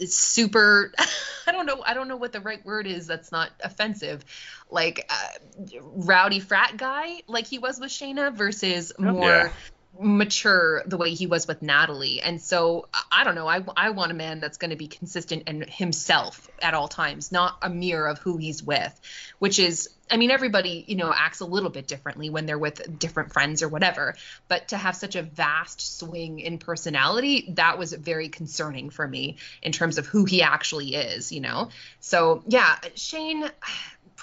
super. 0.05 0.93
I 1.45 1.51
don't 1.51 1.65
know. 1.65 1.83
I 1.85 1.93
don't 1.93 2.07
know 2.07 2.15
what 2.15 2.31
the 2.31 2.39
right 2.39 2.65
word 2.65 2.87
is. 2.87 3.05
That's 3.05 3.33
not 3.33 3.49
offensive. 3.61 4.23
Like 4.71 5.05
uh, 5.09 5.77
rowdy 5.81 6.39
frat 6.39 6.77
guy, 6.77 7.21
like 7.27 7.47
he 7.47 7.59
was 7.59 7.81
with 7.81 7.91
Shayna, 7.91 8.33
versus 8.33 8.93
more 8.97 9.29
Yeah. 9.29 9.51
Mature 9.99 10.81
the 10.85 10.97
way 10.97 11.11
he 11.11 11.27
was 11.27 11.47
with 11.47 11.61
Natalie. 11.61 12.21
And 12.21 12.41
so 12.41 12.87
I- 13.11 13.23
don't 13.23 13.35
know. 13.35 13.47
I, 13.47 13.63
I 13.77 13.91
want 13.91 14.11
a 14.11 14.15
man 14.15 14.39
that's 14.39 14.57
going 14.57 14.71
to 14.71 14.75
be 14.75 14.87
consistent 14.87 15.43
and 15.47 15.63
himself 15.63 16.49
at 16.61 16.73
all 16.73 16.87
times, 16.87 17.31
not 17.31 17.57
a 17.61 17.69
mirror 17.69 18.07
of 18.07 18.19
who 18.19 18.37
he's 18.37 18.61
with, 18.61 18.99
which 19.39 19.59
is, 19.59 19.89
I 20.11 20.17
mean, 20.17 20.31
everybody, 20.31 20.83
you 20.87 20.95
know, 20.95 21.13
acts 21.15 21.39
a 21.39 21.45
little 21.45 21.69
bit 21.69 21.87
differently 21.87 22.29
when 22.29 22.45
they're 22.45 22.57
with 22.57 22.99
different 22.99 23.31
friends 23.33 23.63
or 23.63 23.69
whatever. 23.69 24.15
But 24.47 24.69
to 24.69 24.77
have 24.77 24.95
such 24.95 25.15
a 25.15 25.21
vast 25.21 25.99
swing 25.99 26.39
in 26.39 26.57
personality, 26.57 27.53
that 27.55 27.77
was 27.77 27.93
very 27.93 28.29
concerning 28.29 28.89
for 28.89 29.07
me 29.07 29.37
in 29.61 29.71
terms 29.71 29.97
of 29.97 30.05
who 30.05 30.25
he 30.25 30.41
actually 30.41 30.95
is, 30.95 31.31
you 31.31 31.39
know? 31.39 31.69
So 31.99 32.43
yeah, 32.47 32.75
Shane 32.95 33.49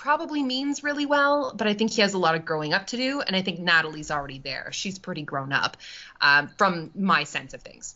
probably 0.00 0.42
means 0.42 0.82
really 0.82 1.04
well, 1.04 1.52
but 1.54 1.66
I 1.66 1.74
think 1.74 1.90
he 1.92 2.00
has 2.00 2.14
a 2.14 2.18
lot 2.18 2.34
of 2.34 2.46
growing 2.46 2.72
up 2.72 2.86
to 2.88 2.96
do. 2.96 3.20
And 3.20 3.36
I 3.36 3.42
think 3.42 3.58
Natalie's 3.60 4.10
already 4.10 4.38
there. 4.38 4.70
She's 4.72 4.98
pretty 4.98 5.20
grown 5.22 5.52
up 5.52 5.76
um, 6.22 6.48
from 6.56 6.90
my 6.94 7.24
sense 7.24 7.52
of 7.52 7.60
things. 7.60 7.94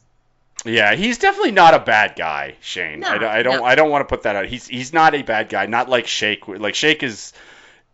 Yeah, 0.67 0.95
he's 0.95 1.17
definitely 1.17 1.53
not 1.53 1.73
a 1.73 1.79
bad 1.79 2.15
guy, 2.15 2.57
Shane. 2.61 3.01
No, 3.01 3.09
I, 3.09 3.19
don't- 3.19 3.31
I 3.31 3.43
don't. 3.43 3.57
no. 3.57 3.65
I 3.65 3.75
don't 3.75 3.91
want 3.91 4.07
to 4.07 4.15
put 4.15 4.25
that 4.25 4.37
out. 4.37 4.47
He's 4.47 4.67
he's 4.67 4.93
not 4.93 5.15
a 5.15 5.23
bad 5.23 5.49
guy. 5.49 5.65
Not 5.65 5.89
like 5.89 6.07
Shake. 6.07 6.47
Like 6.47 6.75
Shake 6.75 7.03
is 7.03 7.33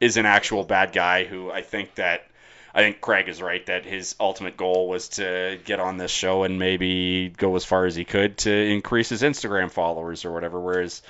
is 0.00 0.16
an 0.16 0.26
actual 0.26 0.64
bad 0.64 0.92
guy 0.92 1.24
who 1.24 1.50
I 1.50 1.62
think 1.62 1.94
that 1.94 2.26
I 2.74 2.80
think 2.82 3.00
Craig 3.00 3.28
is 3.28 3.40
right 3.40 3.64
that 3.66 3.84
his 3.84 4.16
ultimate 4.18 4.56
goal 4.56 4.88
was 4.88 5.08
to 5.10 5.58
get 5.64 5.78
on 5.80 5.98
this 5.98 6.10
show 6.10 6.42
and 6.42 6.58
maybe 6.58 7.28
go 7.36 7.54
as 7.56 7.64
far 7.64 7.86
as 7.86 7.94
he 7.94 8.04
could 8.04 8.38
to 8.38 8.52
increase 8.52 9.08
his 9.08 9.22
Instagram 9.22 9.70
followers 9.70 10.24
or 10.24 10.32
whatever. 10.32 10.58
Whereas 10.60 11.00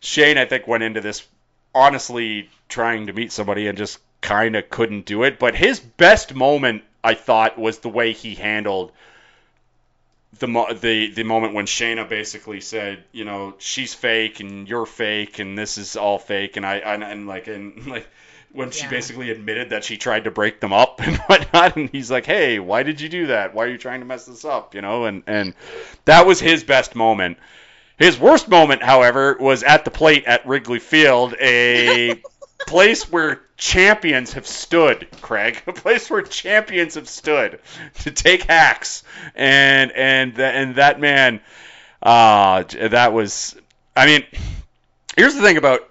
Shane, 0.00 0.36
I 0.36 0.46
think, 0.46 0.66
went 0.66 0.82
into 0.82 1.00
this 1.00 1.26
honestly 1.74 2.50
trying 2.68 3.06
to 3.06 3.12
meet 3.12 3.32
somebody 3.32 3.66
and 3.68 3.76
just 3.78 3.98
kind 4.20 4.56
of 4.56 4.68
couldn't 4.70 5.06
do 5.06 5.22
it. 5.24 5.38
But 5.38 5.54
his 5.56 5.80
best 5.80 6.34
moment, 6.34 6.82
I 7.02 7.14
thought, 7.14 7.58
was 7.58 7.78
the 7.78 7.88
way 7.88 8.12
he 8.12 8.34
handled 8.34 8.92
the 10.38 10.46
mo- 10.46 10.72
the 10.72 11.10
the 11.12 11.24
moment 11.24 11.54
when 11.54 11.66
Shayna 11.66 12.08
basically 12.08 12.60
said, 12.60 13.04
you 13.12 13.24
know, 13.24 13.54
she's 13.58 13.94
fake 13.94 14.40
and 14.40 14.68
you're 14.68 14.86
fake 14.86 15.38
and 15.38 15.58
this 15.58 15.76
is 15.76 15.96
all 15.96 16.18
fake 16.18 16.56
and 16.56 16.64
I 16.64 16.76
and, 16.76 17.02
and 17.02 17.26
like 17.26 17.48
and 17.48 17.86
like 17.94 18.06
when 18.52 18.70
she 18.70 18.84
Yeah. 18.84 18.90
basically 18.90 19.30
admitted 19.30 19.70
that 19.70 19.84
she 19.84 19.96
tried 19.96 20.24
to 20.24 20.30
break 20.30 20.60
them 20.60 20.72
up 20.72 21.00
and 21.04 21.16
whatnot 21.18 21.76
and 21.76 21.90
he's 21.90 22.10
like, 22.10 22.26
hey, 22.26 22.58
why 22.58 22.82
did 22.82 23.00
you 23.00 23.08
do 23.08 23.26
that? 23.28 23.54
Why 23.54 23.64
are 23.64 23.68
you 23.68 23.78
trying 23.78 24.00
to 24.00 24.06
mess 24.06 24.26
this 24.26 24.44
up? 24.44 24.74
You 24.74 24.82
know, 24.82 25.04
and 25.04 25.22
and 25.26 25.54
that 26.04 26.26
was 26.26 26.40
his 26.40 26.62
best 26.64 26.94
moment. 26.94 27.38
His 28.00 28.18
worst 28.18 28.48
moment, 28.48 28.82
however, 28.82 29.36
was 29.38 29.62
at 29.62 29.84
the 29.84 29.90
plate 29.90 30.24
at 30.24 30.46
Wrigley 30.46 30.78
Field, 30.78 31.34
a 31.38 32.22
place 32.66 33.12
where 33.12 33.42
champions 33.58 34.32
have 34.32 34.46
stood, 34.46 35.06
Craig. 35.20 35.62
A 35.66 35.74
place 35.74 36.08
where 36.08 36.22
champions 36.22 36.94
have 36.94 37.10
stood 37.10 37.60
to 37.98 38.10
take 38.10 38.44
hacks, 38.44 39.04
and 39.34 39.92
and 39.92 40.40
and 40.40 40.76
that 40.76 40.98
man, 40.98 41.42
uh, 42.02 42.62
that 42.62 43.12
was. 43.12 43.54
I 43.94 44.06
mean, 44.06 44.24
here's 45.14 45.34
the 45.34 45.42
thing 45.42 45.58
about. 45.58 45.86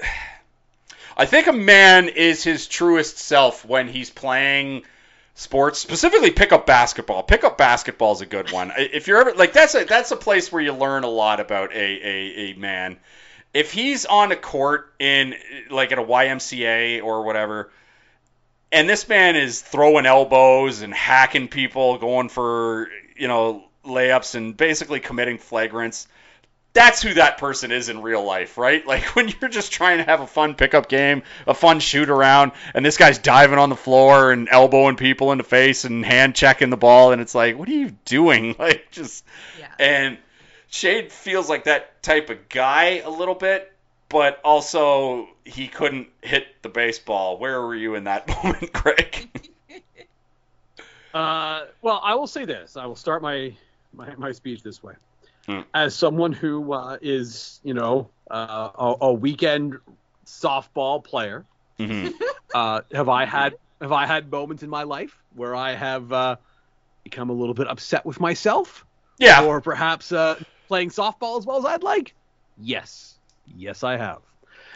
I 1.16 1.24
think 1.26 1.46
a 1.46 1.52
man 1.52 2.08
is 2.08 2.42
his 2.42 2.66
truest 2.66 3.18
self 3.18 3.64
when 3.64 3.86
he's 3.86 4.10
playing 4.10 4.82
sports, 5.38 5.78
specifically 5.78 6.32
pickup 6.32 6.66
basketball. 6.66 7.22
Pickup 7.22 7.56
basketball 7.56 8.12
is 8.12 8.20
a 8.20 8.26
good 8.26 8.50
one. 8.50 8.72
If 8.76 9.06
you're 9.06 9.20
ever 9.20 9.34
like 9.34 9.52
that's 9.52 9.74
a 9.74 9.84
that's 9.84 10.10
a 10.10 10.16
place 10.16 10.52
where 10.52 10.60
you 10.60 10.74
learn 10.74 11.04
a 11.04 11.08
lot 11.08 11.40
about 11.40 11.72
a 11.72 11.78
a, 11.78 12.50
a 12.50 12.52
man. 12.54 12.98
If 13.54 13.72
he's 13.72 14.04
on 14.04 14.30
a 14.32 14.36
court 14.36 14.92
in 14.98 15.34
like 15.70 15.92
at 15.92 15.98
a 15.98 16.02
YMCA 16.02 17.02
or 17.02 17.24
whatever, 17.24 17.70
and 18.70 18.88
this 18.88 19.08
man 19.08 19.36
is 19.36 19.62
throwing 19.62 20.06
elbows 20.06 20.82
and 20.82 20.92
hacking 20.92 21.48
people, 21.48 21.98
going 21.98 22.28
for 22.28 22.88
you 23.16 23.28
know 23.28 23.64
layups 23.84 24.34
and 24.34 24.56
basically 24.56 25.00
committing 25.00 25.38
flagrants. 25.38 26.08
That's 26.78 27.02
who 27.02 27.14
that 27.14 27.38
person 27.38 27.72
is 27.72 27.88
in 27.88 28.02
real 28.02 28.24
life, 28.24 28.56
right? 28.56 28.86
Like 28.86 29.04
when 29.16 29.28
you're 29.28 29.50
just 29.50 29.72
trying 29.72 29.98
to 29.98 30.04
have 30.04 30.20
a 30.20 30.26
fun 30.26 30.54
pickup 30.54 30.88
game, 30.88 31.22
a 31.46 31.54
fun 31.54 31.80
shoot 31.80 32.08
around, 32.08 32.52
and 32.74 32.84
this 32.86 32.96
guy's 32.96 33.18
diving 33.18 33.58
on 33.58 33.68
the 33.68 33.76
floor 33.76 34.30
and 34.32 34.48
elbowing 34.48 34.96
people 34.96 35.32
in 35.32 35.38
the 35.38 35.44
face 35.44 35.84
and 35.84 36.04
hand 36.04 36.34
checking 36.34 36.70
the 36.70 36.76
ball, 36.76 37.12
and 37.12 37.20
it's 37.20 37.34
like, 37.34 37.58
what 37.58 37.68
are 37.68 37.72
you 37.72 37.90
doing? 38.04 38.54
Like 38.58 38.90
just 38.90 39.24
Yeah. 39.58 39.66
and 39.78 40.18
Shane 40.70 41.10
feels 41.10 41.48
like 41.48 41.64
that 41.64 42.02
type 42.02 42.30
of 42.30 42.48
guy 42.48 42.98
a 43.04 43.10
little 43.10 43.34
bit, 43.34 43.72
but 44.08 44.40
also 44.44 45.28
he 45.44 45.66
couldn't 45.68 46.08
hit 46.22 46.46
the 46.62 46.68
baseball. 46.68 47.38
Where 47.38 47.60
were 47.60 47.74
you 47.74 47.94
in 47.94 48.04
that 48.04 48.28
moment, 48.44 48.72
Craig? 48.72 49.28
Uh, 51.14 51.66
well, 51.82 52.00
I 52.02 52.14
will 52.14 52.26
say 52.26 52.44
this. 52.44 52.76
I 52.76 52.86
will 52.86 52.96
start 52.96 53.22
my 53.22 53.54
my, 53.92 54.14
my 54.16 54.32
speech 54.32 54.62
this 54.62 54.82
way. 54.82 54.94
Hmm. 55.48 55.60
As 55.72 55.94
someone 55.94 56.32
who 56.32 56.72
uh, 56.74 56.98
is, 57.00 57.58
you 57.64 57.72
know, 57.72 58.10
uh, 58.30 58.68
a, 58.78 58.94
a 59.06 59.12
weekend 59.14 59.78
softball 60.26 61.02
player, 61.02 61.44
hmm 61.78 62.08
uh, 62.54 62.82
have 62.92 63.08
I 63.08 63.24
had 63.24 63.54
have 63.80 63.92
I 63.92 64.04
had 64.06 64.30
moments 64.30 64.62
in 64.62 64.68
my 64.68 64.82
life 64.82 65.16
where 65.34 65.54
I 65.56 65.74
have 65.74 66.12
uh, 66.12 66.36
become 67.04 67.30
a 67.30 67.32
little 67.32 67.54
bit 67.54 67.66
upset 67.68 68.04
with 68.04 68.20
myself, 68.20 68.84
Yeah. 69.18 69.44
or 69.44 69.60
perhaps 69.62 70.12
uh, 70.12 70.38
playing 70.66 70.90
softball 70.90 71.38
as 71.38 71.46
well 71.46 71.58
as 71.58 71.64
I'd 71.64 71.82
like? 71.82 72.14
Yes, 72.60 73.14
yes, 73.56 73.82
I 73.84 73.96
have. 73.96 74.18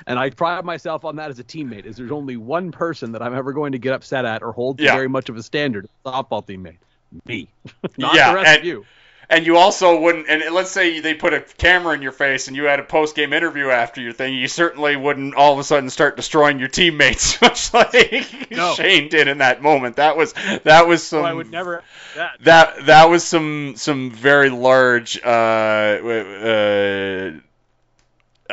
And 0.06 0.18
I 0.18 0.30
pride 0.30 0.64
myself 0.64 1.04
on 1.04 1.16
that 1.16 1.30
as 1.30 1.38
a 1.38 1.44
teammate. 1.44 1.84
Is 1.84 1.96
there's 1.96 2.12
only 2.12 2.36
one 2.38 2.72
person 2.72 3.12
that 3.12 3.20
I'm 3.22 3.34
ever 3.34 3.52
going 3.52 3.72
to 3.72 3.78
get 3.78 3.92
upset 3.92 4.24
at 4.24 4.42
or 4.42 4.52
hold 4.52 4.78
to 4.78 4.84
Yeah. 4.84 4.94
very 4.94 5.08
much 5.08 5.28
of 5.28 5.36
a 5.36 5.42
standard, 5.42 5.86
softball 6.06 6.46
teammate, 6.46 6.78
me, 7.26 7.48
not 7.98 8.14
Yeah, 8.14 8.30
the 8.30 8.34
rest 8.36 8.48
and- 8.48 8.58
of 8.60 8.64
you. 8.64 8.86
And 9.32 9.46
you 9.46 9.56
also 9.56 9.98
wouldn't. 9.98 10.28
And 10.28 10.54
let's 10.54 10.70
say 10.70 11.00
they 11.00 11.14
put 11.14 11.32
a 11.32 11.40
camera 11.40 11.94
in 11.94 12.02
your 12.02 12.12
face, 12.12 12.48
and 12.48 12.56
you 12.56 12.64
had 12.64 12.80
a 12.80 12.82
post 12.82 13.16
game 13.16 13.32
interview 13.32 13.70
after 13.70 14.02
your 14.02 14.12
thing. 14.12 14.34
You 14.34 14.46
certainly 14.46 14.94
wouldn't 14.94 15.34
all 15.34 15.54
of 15.54 15.58
a 15.58 15.64
sudden 15.64 15.88
start 15.88 16.16
destroying 16.16 16.58
your 16.58 16.68
teammates, 16.68 17.40
much 17.40 17.72
like 17.72 18.50
No. 18.50 18.74
Shane 18.74 19.08
did 19.08 19.28
in 19.28 19.38
that 19.38 19.62
moment. 19.62 19.96
That 19.96 20.18
was 20.18 20.34
that 20.64 20.86
was 20.86 21.02
some. 21.02 21.22
So 21.22 21.24
I 21.24 21.32
would 21.32 21.50
never. 21.50 21.82
That. 22.14 22.36
that 22.42 22.86
that 22.86 23.08
was 23.08 23.24
some 23.24 23.72
some 23.76 24.10
very 24.10 24.50
large 24.50 25.18
uh 25.24 25.28
uh 25.28 27.30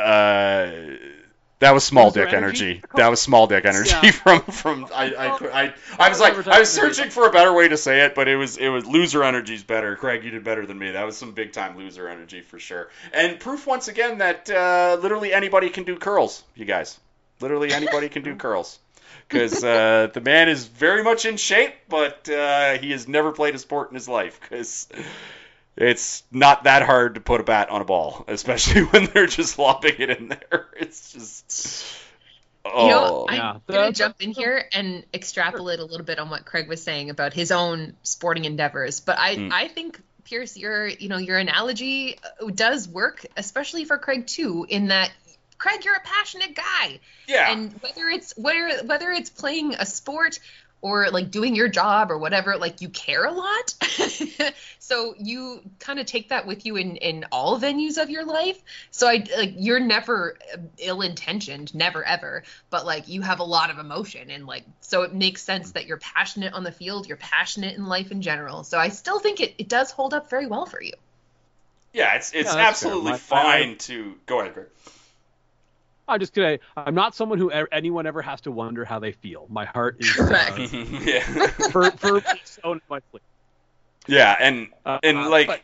uh 0.00 0.70
that 1.60 1.72
was 1.72 1.84
small 1.84 2.06
Loser 2.06 2.24
dick 2.24 2.34
energy. 2.34 2.70
energy? 2.70 2.82
That 2.96 3.08
was 3.08 3.20
small 3.20 3.46
dick 3.46 3.64
energy 3.64 3.90
Yeah. 4.02 4.10
from 4.10 4.40
from 4.42 4.86
I, 4.94 5.14
I 5.14 5.62
I 5.62 5.74
I 5.98 6.08
was 6.08 6.18
like 6.20 6.46
I 6.48 6.58
was 6.60 6.70
searching 6.70 7.10
for 7.10 7.26
a 7.26 7.30
better 7.30 7.52
way 7.52 7.68
to 7.68 7.76
say 7.76 8.04
it, 8.04 8.14
but 8.14 8.28
it 8.28 8.36
was 8.36 8.56
it 8.56 8.68
was 8.68 8.86
loser 8.86 9.22
energy's 9.22 9.62
better. 9.62 9.94
Craig, 9.96 10.24
you 10.24 10.30
did 10.30 10.42
better 10.44 10.66
than 10.66 10.78
me. 10.78 10.90
That 10.92 11.04
was 11.04 11.16
some 11.16 11.32
big 11.32 11.52
time 11.52 11.76
loser 11.76 12.08
energy 12.08 12.40
for 12.40 12.58
sure. 12.58 12.88
And 13.12 13.38
proof 13.38 13.66
once 13.66 13.88
again 13.88 14.18
that 14.18 14.50
uh, 14.50 14.98
literally 15.00 15.32
anybody 15.32 15.70
can 15.70 15.84
do 15.84 15.96
curls, 15.96 16.42
you 16.54 16.64
guys. 16.64 16.98
Literally 17.40 17.72
anybody 17.72 18.08
can 18.08 18.22
do 18.22 18.34
curls. 18.44 18.78
Because 19.28 19.62
uh, 19.62 20.08
the 20.12 20.20
man 20.20 20.48
is 20.48 20.66
very 20.66 21.04
much 21.04 21.24
in 21.24 21.36
shape, 21.36 21.74
but 21.88 22.28
uh, 22.28 22.78
he 22.78 22.90
has 22.90 23.06
never 23.06 23.30
played 23.30 23.54
a 23.54 23.58
sport 23.58 23.90
in 23.90 23.94
his 23.94 24.08
life. 24.08 24.40
Because 24.40 24.88
it's 25.80 26.22
not 26.30 26.64
that 26.64 26.82
hard 26.82 27.14
to 27.14 27.20
put 27.20 27.40
a 27.40 27.44
bat 27.44 27.70
on 27.70 27.80
a 27.80 27.84
ball, 27.84 28.24
especially 28.28 28.82
when 28.92 29.06
they're 29.06 29.26
just 29.26 29.58
lobbing 29.58 29.96
it 29.98 30.10
in 30.10 30.28
there. 30.28 30.66
It's 30.80 31.12
just. 31.12 31.86
Oh. 32.64 32.84
You 32.84 32.90
know, 32.90 33.26
I'm 33.28 33.36
Yeah. 33.36 33.56
gonna 33.66 33.92
jump 33.92 34.16
in 34.20 34.32
here 34.32 34.62
and 34.72 35.04
extrapolate 35.14 35.78
a 35.78 35.84
little 35.84 36.04
bit 36.04 36.18
on 36.18 36.28
what 36.30 36.44
Craig 36.44 36.68
was 36.68 36.82
saying 36.82 37.08
about 37.10 37.32
his 37.32 37.50
own 37.52 37.94
sporting 38.02 38.44
endeavors. 38.44 39.00
But 39.00 39.18
I, 39.18 39.36
Mm. 39.36 39.52
I 39.52 39.68
think 39.68 40.00
Pierce, 40.24 40.56
your, 40.56 40.86
you 40.86 41.08
know, 41.08 41.16
your 41.16 41.38
analogy 41.38 42.18
uh, 42.40 42.50
does 42.54 42.86
work, 42.88 43.24
especially 43.36 43.84
for 43.86 43.96
Craig 43.98 44.26
too, 44.26 44.66
in 44.68 44.88
that 44.88 45.10
Craig, 45.58 45.84
you're 45.84 45.96
a 45.96 46.00
passionate 46.00 46.54
guy, 46.54 47.00
yeah. 47.26 47.52
and 47.52 47.72
whether 47.82 48.08
it's 48.08 48.34
whether 48.36 48.84
whether 48.86 49.10
it's 49.10 49.28
playing 49.28 49.74
a 49.74 49.84
sport 49.84 50.38
or 50.82 51.10
like 51.10 51.30
doing 51.30 51.54
your 51.54 51.68
job 51.68 52.10
or 52.10 52.18
whatever, 52.18 52.56
like 52.56 52.80
you 52.80 52.88
care 52.88 53.24
a 53.24 53.32
lot. 53.32 53.74
so 54.78 55.14
you 55.18 55.60
kind 55.78 55.98
of 55.98 56.06
take 56.06 56.30
that 56.30 56.46
with 56.46 56.64
you 56.66 56.76
in 56.76 56.96
in 56.96 57.24
all 57.32 57.60
venues 57.60 58.02
of 58.02 58.10
your 58.10 58.24
life. 58.24 58.60
So 58.90 59.06
I 59.08 59.24
like 59.36 59.54
you're 59.56 59.80
never 59.80 60.36
uh, 60.54 60.58
ill 60.78 61.02
intentioned, 61.02 61.74
never 61.74 62.04
ever, 62.04 62.42
but 62.70 62.86
like 62.86 63.08
you 63.08 63.22
have 63.22 63.40
a 63.40 63.44
lot 63.44 63.70
of 63.70 63.78
emotion 63.78 64.30
and 64.30 64.46
like 64.46 64.64
so 64.80 65.02
it 65.02 65.14
makes 65.14 65.42
sense 65.42 65.72
that 65.72 65.86
you're 65.86 65.98
passionate 65.98 66.52
on 66.54 66.64
the 66.64 66.72
field, 66.72 67.06
you're 67.08 67.16
passionate 67.16 67.76
in 67.76 67.86
life 67.86 68.10
in 68.10 68.22
general. 68.22 68.64
So 68.64 68.78
I 68.78 68.88
still 68.88 69.18
think 69.20 69.40
it, 69.40 69.54
it 69.58 69.68
does 69.68 69.90
hold 69.90 70.14
up 70.14 70.30
very 70.30 70.46
well 70.46 70.66
for 70.66 70.82
you. 70.82 70.92
yeah, 71.92 72.14
it's 72.14 72.32
it's 72.32 72.50
Yeah, 72.50 72.56
that's 72.56 72.80
fair. 72.80 72.92
absolutely 72.92 73.12
My- 73.12 73.18
fine 73.18 73.78
to 73.78 74.14
go 74.26 74.40
ahead, 74.40 74.54
Greg. 74.54 74.66
I'm 76.10 76.20
just 76.20 76.34
gonna. 76.34 76.58
I'm 76.76 76.94
not 76.94 77.14
someone 77.14 77.38
who 77.38 77.52
e- 77.52 77.64
anyone 77.72 78.06
ever 78.06 78.20
has 78.22 78.40
to 78.42 78.50
wonder 78.50 78.84
how 78.84 78.98
they 78.98 79.12
feel. 79.12 79.46
My 79.48 79.64
heart 79.64 79.96
is 80.00 80.10
Correct. 80.16 80.58
uh, 80.58 80.66
yeah, 81.04 81.20
for 81.70 81.90
for 81.92 82.18
its 82.18 82.58
own 82.64 82.80
my 82.90 83.00
sleep. 83.10 83.22
yeah, 84.06 84.36
and 84.40 84.68
Uh, 84.84 84.98
and 85.02 85.18
uh, 85.18 85.30
like 85.30 85.46
but- 85.46 85.60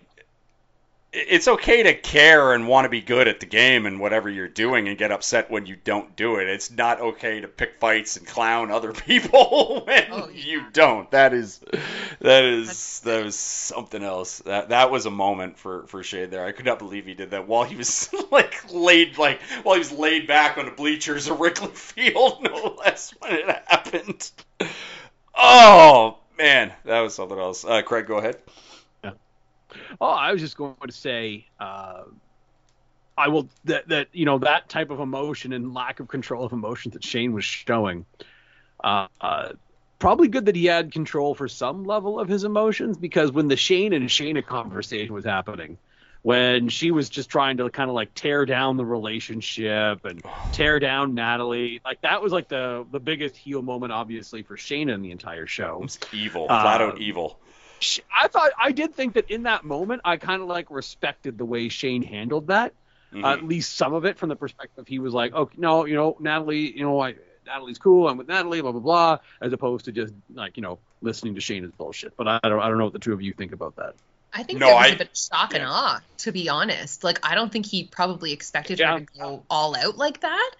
it's 1.18 1.48
okay 1.48 1.82
to 1.84 1.94
care 1.94 2.52
and 2.52 2.68
want 2.68 2.84
to 2.84 2.88
be 2.90 3.00
good 3.00 3.26
at 3.26 3.40
the 3.40 3.46
game 3.46 3.86
and 3.86 3.98
whatever 3.98 4.28
you're 4.28 4.48
doing 4.48 4.86
and 4.86 4.98
get 4.98 5.10
upset 5.10 5.50
when 5.50 5.64
you 5.64 5.74
don't 5.82 6.14
do 6.14 6.36
it. 6.36 6.46
It's 6.48 6.70
not 6.70 7.00
okay 7.00 7.40
to 7.40 7.48
pick 7.48 7.80
fights 7.80 8.16
and 8.18 8.26
clown 8.26 8.70
other 8.70 8.92
people 9.06 9.82
when 9.86 10.04
Oh, 10.12 10.28
yeah. 10.28 10.44
you 10.44 10.62
don't. 10.72 11.10
That 11.12 11.32
is 11.32 11.58
that 12.20 12.44
is 12.44 13.00
that 13.00 13.24
was 13.24 13.34
something 13.36 14.02
else. 14.02 14.40
That 14.40 14.68
that 14.68 14.90
was 14.90 15.06
a 15.06 15.10
moment 15.10 15.58
for 15.58 15.86
for 15.86 16.02
Shane 16.02 16.30
there. 16.30 16.44
I 16.44 16.52
could 16.52 16.66
not 16.66 16.78
believe 16.78 17.06
he 17.06 17.14
did 17.14 17.30
that 17.30 17.48
while 17.48 17.64
he 17.64 17.76
was 17.76 18.08
like 18.30 18.72
laid 18.72 19.16
like 19.16 19.40
while 19.62 19.76
he 19.76 19.80
was 19.80 19.92
laid 19.92 20.26
back 20.26 20.58
on 20.58 20.66
the 20.66 20.70
bleachers 20.72 21.28
of 21.28 21.40
Wrigley 21.40 21.68
Field, 21.74 22.42
no 22.42 22.76
less 22.78 23.10
when 23.20 23.32
it 23.32 23.48
happened. 23.66 24.30
Oh 25.34 26.18
man, 26.38 26.72
that 26.84 27.00
was 27.00 27.14
something 27.14 27.38
else. 27.38 27.64
Uh, 27.64 27.82
Craig, 27.82 28.06
go 28.06 28.18
ahead. 28.18 28.36
Oh, 30.00 30.06
I 30.06 30.32
was 30.32 30.40
just 30.40 30.56
going 30.56 30.74
to 30.86 30.92
say, 30.92 31.46
uh, 31.58 32.04
I 33.16 33.28
will 33.28 33.48
that 33.64 33.88
that 33.88 34.08
you 34.12 34.24
know 34.24 34.38
that 34.38 34.68
type 34.68 34.90
of 34.90 35.00
emotion 35.00 35.52
and 35.52 35.74
lack 35.74 36.00
of 36.00 36.08
control 36.08 36.44
of 36.44 36.52
emotion 36.52 36.92
that 36.92 37.04
Shane 37.04 37.32
was 37.32 37.44
showing. 37.44 38.04
Uh, 38.82 39.08
uh, 39.20 39.52
probably 39.98 40.28
good 40.28 40.46
that 40.46 40.56
he 40.56 40.66
had 40.66 40.92
control 40.92 41.34
for 41.34 41.48
some 41.48 41.84
level 41.84 42.20
of 42.20 42.28
his 42.28 42.44
emotions 42.44 42.98
because 42.98 43.32
when 43.32 43.48
the 43.48 43.56
Shane 43.56 43.92
and 43.92 44.08
Shayna 44.08 44.44
conversation 44.44 45.14
was 45.14 45.24
happening, 45.24 45.78
when 46.26 46.68
she 46.68 46.90
was 46.90 47.08
just 47.08 47.30
trying 47.30 47.58
to 47.58 47.70
kind 47.70 47.88
of 47.88 47.94
like 47.94 48.12
tear 48.12 48.44
down 48.44 48.76
the 48.76 48.84
relationship 48.84 50.04
and 50.04 50.20
tear 50.50 50.80
down 50.80 51.14
Natalie. 51.14 51.80
Like 51.84 52.00
that 52.00 52.20
was 52.20 52.32
like 52.32 52.48
the 52.48 52.84
the 52.90 52.98
biggest 52.98 53.36
heel 53.36 53.62
moment, 53.62 53.92
obviously, 53.92 54.42
for 54.42 54.56
Shayna 54.56 54.92
in 54.92 55.02
the 55.02 55.12
entire 55.12 55.46
show. 55.46 55.76
It 55.76 55.82
was 55.82 55.98
evil, 56.12 56.48
flat 56.48 56.82
out 56.82 57.00
evil. 57.00 57.38
Sh- 57.80 58.00
I 58.14 58.28
thought 58.28 58.50
I 58.58 58.72
did 58.72 58.94
think 58.94 59.14
that 59.14 59.30
in 59.30 59.44
that 59.44 59.64
moment, 59.64 60.02
I 60.04 60.16
kind 60.16 60.42
of 60.42 60.48
like 60.48 60.70
respected 60.70 61.38
the 61.38 61.44
way 61.44 61.68
Shane 61.68 62.02
handled 62.02 62.48
that. 62.48 62.72
Mhm. 63.12 63.24
Uh, 63.24 63.28
at 63.34 63.44
least 63.44 63.76
some 63.76 63.92
of 63.94 64.04
it 64.04 64.18
from 64.18 64.28
the 64.28 64.36
perspective 64.36 64.86
he 64.88 64.98
was 64.98 65.14
like, 65.14 65.32
okay, 65.34 65.54
no, 65.58 65.84
you 65.84 65.94
know, 65.94 66.16
Natalie, 66.18 66.76
you 66.76 66.82
know, 66.82 67.00
I, 67.00 67.14
Natalie's 67.46 67.78
cool. 67.78 68.08
I'm 68.08 68.16
with 68.18 68.26
Natalie, 68.28 68.60
blah 68.60 68.72
blah 68.72 68.80
blah, 68.80 69.18
as 69.40 69.52
opposed 69.52 69.84
to 69.84 69.92
just 69.92 70.12
like 70.34 70.56
you 70.56 70.62
know 70.62 70.78
listening 71.02 71.34
to 71.36 71.40
Shayna's 71.40 71.70
bullshit. 71.72 72.16
But 72.16 72.26
I 72.28 72.40
don't, 72.42 72.60
I 72.60 72.68
don't 72.68 72.78
know 72.78 72.84
what 72.84 72.92
the 72.92 72.98
two 72.98 73.12
of 73.12 73.22
you 73.22 73.32
think 73.32 73.52
about 73.52 73.76
that. 73.76 73.94
I 74.34 74.42
think 74.42 74.58
No, 74.58 74.66
there 74.66 74.74
was 74.74 74.84
I- 74.84 74.88
a 74.88 74.98
bit 74.98 75.08
of 75.10 75.16
shock 75.16 75.54
and 75.54 75.64
awe, 75.64 76.00
to 76.18 76.32
be 76.32 76.48
honest. 76.48 77.04
Like, 77.04 77.24
I 77.24 77.34
don't 77.34 77.50
think 77.50 77.64
he 77.64 77.84
probably 77.84 78.32
expected 78.32 78.78
Yeah. 78.80 78.94
her 78.94 79.00
to 79.00 79.06
go 79.18 79.42
all 79.48 79.74
out 79.76 79.96
like 79.96 80.20
that. 80.20 80.50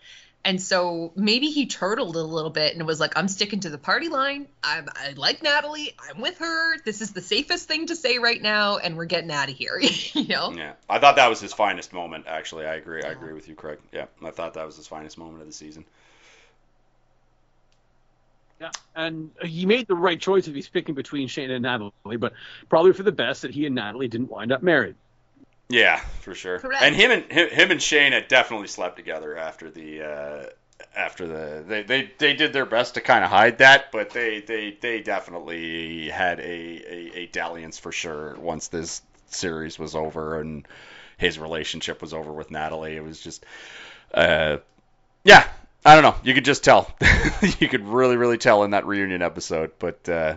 And 0.47 0.62
so 0.62 1.11
maybe 1.16 1.49
he 1.49 1.66
turtled 1.66 2.14
a 2.14 2.22
little 2.22 2.53
bit 2.53 2.76
and 2.76 2.86
was 2.86 3.01
like, 3.01 3.18
I'm 3.18 3.26
sticking 3.26 3.59
to 3.61 3.68
the 3.68 3.78
party 3.78 4.09
line. 4.09 4.47
I'm, 4.62 4.86
I 4.94 5.11
like 5.16 5.42
Natalie. 5.42 5.97
I'm 6.09 6.20
with 6.20 6.38
her. 6.38 6.78
This 6.84 7.01
is 7.01 7.11
the 7.11 7.20
safest 7.20 7.66
thing 7.66 7.86
to 7.86 7.97
say 7.97 8.18
right 8.18 8.40
now, 8.40 8.76
and 8.76 8.97
we're 8.97 9.07
getting 9.07 9.32
out 9.32 9.51
of 9.51 9.57
here. 9.57 9.76
you 9.80 10.28
know? 10.28 10.53
Yeah, 10.53 10.74
I 10.88 11.01
thought 11.01 11.16
that 11.16 11.28
was 11.28 11.40
his 11.40 11.53
finest 11.53 11.92
moment. 11.92 12.26
Actually, 12.28 12.64
I 12.64 12.76
agree. 12.76 13.03
I 13.03 13.09
agree 13.09 13.32
with 13.32 13.49
you, 13.49 13.57
Craig. 13.57 13.80
Yeah, 13.90 14.07
I 14.24 14.30
thought 14.30 14.55
that 14.55 14.64
was 14.64 14.76
his 14.76 14.86
finest 14.86 15.18
moment 15.18 15.40
of 15.40 15.49
the 15.49 15.53
season. 15.53 15.84
Yeah, 18.61 18.70
and 18.94 19.32
he 19.42 19.66
made 19.66 19.88
the 19.88 19.97
right 19.97 20.20
choice 20.20 20.47
if 20.47 20.55
he's 20.55 20.68
picking 20.68 20.94
between 20.94 21.26
Shane 21.26 21.51
and 21.51 21.64
Natalie, 21.64 22.18
but 22.18 22.34
probably 22.68 22.92
for 22.92 23.03
the 23.03 23.11
best 23.11 23.42
that 23.42 23.51
he 23.51 23.66
and 23.66 23.74
Natalie 23.74 24.07
didn't 24.07 24.30
wind 24.30 24.53
up 24.53 24.62
married. 24.62 24.94
Yeah, 25.69 25.99
for 26.21 26.35
sure. 26.35 26.59
Correct. 26.59 26.83
And 26.83 26.95
him 26.95 27.11
and 27.11 27.33
him, 27.33 27.49
him 27.49 27.71
and 27.71 27.83
Shane 27.83 28.12
had 28.12 28.29
definitely 28.29 28.69
slept 28.69 28.97
together 28.97 29.37
after 29.37 29.71
the 29.71 30.03
uh, 30.03 30.47
after 30.95 31.27
the 31.27 31.64
they, 31.67 31.83
they 31.83 32.11
they 32.19 32.35
did 32.35 32.53
their 32.53 32.67
best 32.67 32.95
to 32.95 33.01
kind 33.01 33.25
of 33.25 33.31
hide 33.31 33.59
that, 33.59 33.91
but 33.91 34.11
they 34.11 34.41
they 34.41 34.77
they 34.81 35.01
definitely 35.01 36.09
had 36.09 36.39
a, 36.39 36.43
a 36.45 37.11
a 37.14 37.27
dalliance 37.27 37.79
for 37.79 37.91
sure 37.91 38.37
once 38.39 38.69
this 38.69 39.03
series 39.29 39.79
was 39.79 39.97
over 39.97 40.41
and 40.41 40.69
his 41.19 41.39
relationship 41.39 42.01
was 42.01 42.14
over 42.14 42.33
with 42.33 42.51
Natalie. 42.51 42.97
It 42.97 43.03
was 43.03 43.21
just 43.21 43.45
uh 44.14 44.59
yeah, 45.25 45.49
I 45.85 45.95
don't 45.95 46.05
know. 46.05 46.14
You 46.23 46.33
could 46.35 46.45
just 46.45 46.62
tell. 46.62 46.95
you 47.59 47.69
could 47.69 47.85
really 47.85 48.17
really 48.17 48.39
tell 48.39 48.62
in 48.62 48.71
that 48.71 48.87
reunion 48.87 49.21
episode, 49.23 49.73
but 49.81 50.09
uh 50.09 50.37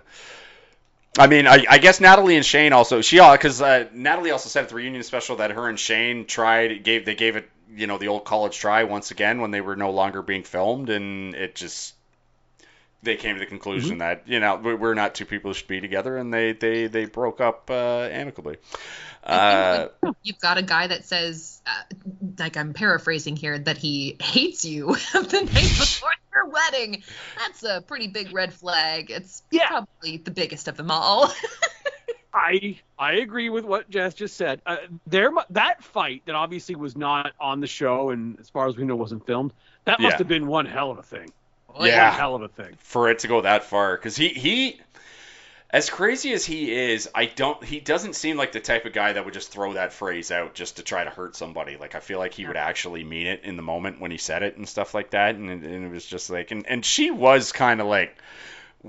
I 1.20 1.28
mean, 1.28 1.48
I, 1.48 1.66
I 1.70 1.78
guess 1.80 2.00
Natalie 2.00 2.38
and 2.38 2.46
Shane 2.46 2.72
also 2.72 3.02
she 3.02 3.18
because 3.20 3.62
uh, 3.62 3.86
Natalie 3.94 4.32
also 4.32 4.48
said 4.48 4.64
at 4.64 4.70
the 4.70 4.76
reunion 4.76 5.04
special 5.04 5.36
that 5.38 5.52
her 5.52 5.68
and 5.68 5.78
Shane 5.78 6.26
tried 6.26 6.84
gave 6.84 7.06
they 7.06 7.16
gave 7.16 7.36
it 7.36 7.50
you 7.76 7.88
know 7.88 7.98
the 7.98 8.08
old 8.08 8.24
college 8.24 8.58
try 8.58 8.86
once 8.86 9.12
again 9.12 9.42
when 9.42 9.52
they 9.52 9.62
were 9.62 9.76
no 9.76 9.92
longer 9.92 10.22
being 10.22 10.44
filmed 10.44 10.90
and 10.90 11.36
it 11.36 11.56
just 11.56 11.94
they 13.04 13.16
came 13.16 13.36
to 13.36 13.40
the 13.40 13.46
conclusion 13.46 14.00
that 14.00 14.24
you 14.28 14.40
know 14.40 14.56
we- 14.58 14.74
we're 14.76 14.94
not 14.94 15.16
two 15.16 15.26
people 15.26 15.50
who 15.52 15.54
should 15.56 15.68
be 15.68 15.80
together 15.82 16.18
and 16.18 16.34
they 16.34 16.54
they 16.54 16.88
they 16.88 17.06
broke 17.06 17.40
up 17.42 17.70
uh, 17.70 18.08
amicably. 18.12 18.58
Uh, 19.24 19.88
when 20.00 20.16
you've 20.24 20.40
got 20.40 20.58
a 20.58 20.62
guy 20.62 20.88
that 20.88 21.06
says, 21.06 21.62
uh, 21.68 21.72
like 22.40 22.56
I'm 22.58 22.74
paraphrasing 22.74 23.36
here, 23.36 23.60
that 23.60 23.78
he 23.78 24.16
hates 24.22 24.64
you 24.66 24.88
the 25.14 25.42
night 25.54 25.54
before 25.54 26.10
your 26.34 26.48
wedding. 26.48 27.04
That's 27.38 27.64
a 27.64 27.82
pretty 27.82 28.08
big 28.08 28.34
red 28.34 28.54
flag. 28.54 29.12
It's 29.12 29.44
Yeah. 29.52 29.68
probably 29.68 30.18
the 30.18 30.32
biggest 30.32 30.68
of 30.68 30.78
them 30.78 30.90
all. 30.90 31.32
I 32.34 32.80
I 32.98 33.14
agree 33.14 33.50
with 33.50 33.66
what 33.66 33.90
Jess 33.90 34.14
just 34.14 34.38
said. 34.38 34.62
Uh, 34.66 34.78
there, 35.08 35.32
that 35.50 35.84
fight 35.84 36.22
that 36.26 36.36
obviously 36.36 36.76
was 36.76 36.96
not 36.96 37.32
on 37.40 37.60
the 37.60 37.68
show 37.68 38.12
and 38.12 38.40
as 38.40 38.50
far 38.50 38.68
as 38.68 38.78
we 38.78 38.84
know 38.86 38.96
wasn't 38.96 39.26
filmed. 39.26 39.52
That 39.86 40.00
must 40.00 40.14
Yeah. 40.14 40.18
have 40.20 40.28
been 40.28 40.46
one 40.48 40.66
hell 40.68 40.92
of 40.92 41.00
a 41.00 41.04
thing. 41.04 41.32
Yeah. 41.82 42.10
One 42.10 42.20
hell 42.20 42.36
of 42.36 42.42
a 42.44 42.48
thing. 42.48 42.76
for 42.80 43.10
it 43.10 43.20
to 43.20 43.28
go 43.28 43.42
that 43.42 43.64
far. 43.66 43.96
Because 43.96 44.16
he 44.16 44.30
he 44.30 44.82
as 45.72 45.88
crazy 45.90 46.34
as 46.34 46.44
he 46.44 46.74
is 46.74 47.08
i 47.14 47.26
don't 47.26 47.64
he 47.64 47.80
doesn't 47.80 48.16
seem 48.16 48.36
like 48.38 48.52
the 48.54 48.60
type 48.60 48.86
of 48.88 48.94
guy 48.94 49.14
that 49.14 49.24
would 49.24 49.36
just 49.36 49.52
throw 49.52 49.74
that 49.74 49.94
phrase 49.94 50.32
out 50.32 50.56
just 50.56 50.78
to 50.78 50.84
try 50.84 51.04
to 51.04 51.10
hurt 51.12 51.36
somebody. 51.36 51.78
Like 51.78 51.94
i 51.96 52.00
feel 52.00 52.18
like 52.20 52.34
he 52.34 52.46
would 52.46 52.58
actually 52.58 53.04
mean 53.04 53.28
it 53.28 53.42
in 53.44 53.56
the 53.56 53.62
moment 53.62 54.00
when 54.02 54.10
he 54.12 54.18
said 54.18 54.42
it 54.44 54.58
and 54.58 54.68
stuff 54.68 54.94
like 54.96 55.12
that. 55.12 55.36
And, 55.36 55.50
it- 55.50 55.70
and 55.70 55.86
it 55.86 55.92
was 55.92 56.06
just 56.06 56.30
like 56.30 56.52
and, 56.52 56.66
and 56.68 56.84
she 56.84 57.12
was 57.12 57.52
kind 57.52 57.82
of 57.82 57.88
like 57.88 58.18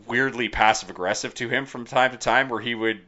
weirdly 0.06 0.48
passive 0.48 0.88
aggressive 0.90 1.34
to 1.34 1.48
him 1.48 1.66
from 1.66 1.84
time 1.84 2.12
to 2.12 2.16
time 2.16 2.48
where 2.48 2.60
he 2.60 2.74
would 2.74 3.00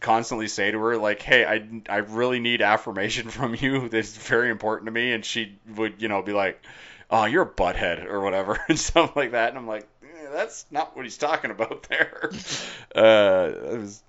constantly 0.00 0.46
say 0.46 0.70
to 0.70 0.78
her 0.78 0.96
like 0.96 1.20
hey 1.20 1.44
i, 1.44 1.68
I 1.92 1.96
really 1.98 2.38
need 2.38 2.62
affirmation 2.62 3.28
from 3.30 3.54
you. 3.54 3.88
That's 3.88 4.16
very 4.16 4.48
important 4.50 4.86
to 4.86 4.92
me. 4.92 5.12
And 5.12 5.24
she 5.24 5.58
would 5.76 6.00
you 6.00 6.08
know 6.08 6.22
be 6.22 6.32
like 6.32 6.62
oh 7.10 7.24
you're 7.24 7.42
a 7.42 7.50
butthead 7.50 8.04
or 8.04 8.20
whatever 8.20 8.60
and 8.68 8.78
stuff 8.78 9.16
like 9.16 9.32
that 9.32 9.50
and 9.50 9.58
i'm 9.58 9.66
like 9.66 9.86
eh, 10.02 10.28
that's 10.32 10.66
not 10.70 10.96
what 10.96 11.04
he's 11.04 11.18
talking 11.18 11.50
about 11.50 11.82
there. 11.88 12.30
Uh 12.94 13.50
it 13.72 13.78
was 13.78 14.02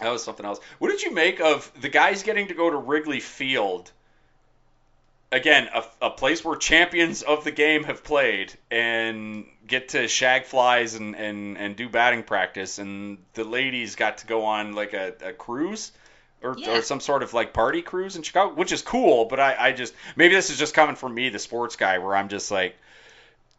that 0.00 0.10
was 0.10 0.24
something 0.24 0.44
else. 0.44 0.58
What 0.80 0.90
did 0.90 1.02
you 1.02 1.12
make 1.12 1.40
of 1.40 1.70
the 1.80 1.88
guys 1.88 2.24
getting 2.24 2.48
to 2.48 2.54
go 2.54 2.68
to 2.68 2.76
wrigley 2.76 3.20
field? 3.20 3.90
Again 5.30 5.68
a, 5.74 5.84
a 6.02 6.10
place 6.10 6.44
where 6.44 6.56
champions 6.56 7.22
of 7.22 7.44
the 7.44 7.50
game 7.50 7.84
have 7.84 8.04
played 8.04 8.52
and 8.70 9.46
get 9.66 9.90
to 9.90 10.06
shag 10.08 10.44
flies 10.44 10.94
and, 10.94 11.16
and, 11.16 11.58
and 11.58 11.76
do 11.76 11.88
batting 11.88 12.22
practice 12.22 12.78
and 12.78 13.18
the 13.34 13.44
ladies 13.44 13.96
got 13.96 14.18
to 14.18 14.26
go 14.26 14.44
on 14.44 14.74
like 14.74 14.92
a, 14.92 15.14
a 15.24 15.32
cruise 15.32 15.90
or, 16.44 16.56
Yeah. 16.58 16.78
or 16.78 16.82
some 16.82 17.00
sort 17.00 17.22
of 17.22 17.32
like 17.34 17.52
party 17.52 17.82
cruise 17.82 18.16
in 18.16 18.22
chicago 18.22 18.54
which 18.54 18.70
is 18.72 18.82
cool 18.82 19.24
but 19.24 19.40
I, 19.40 19.56
I 19.58 19.72
just 19.72 19.94
maybe 20.16 20.34
this 20.34 20.50
is 20.50 20.58
just 20.58 20.74
coming 20.74 20.96
from 20.96 21.14
me 21.14 21.30
the 21.30 21.38
sports 21.38 21.76
guy 21.76 21.98
where 21.98 22.14
i'm 22.14 22.28
just 22.28 22.50
like 22.50 22.76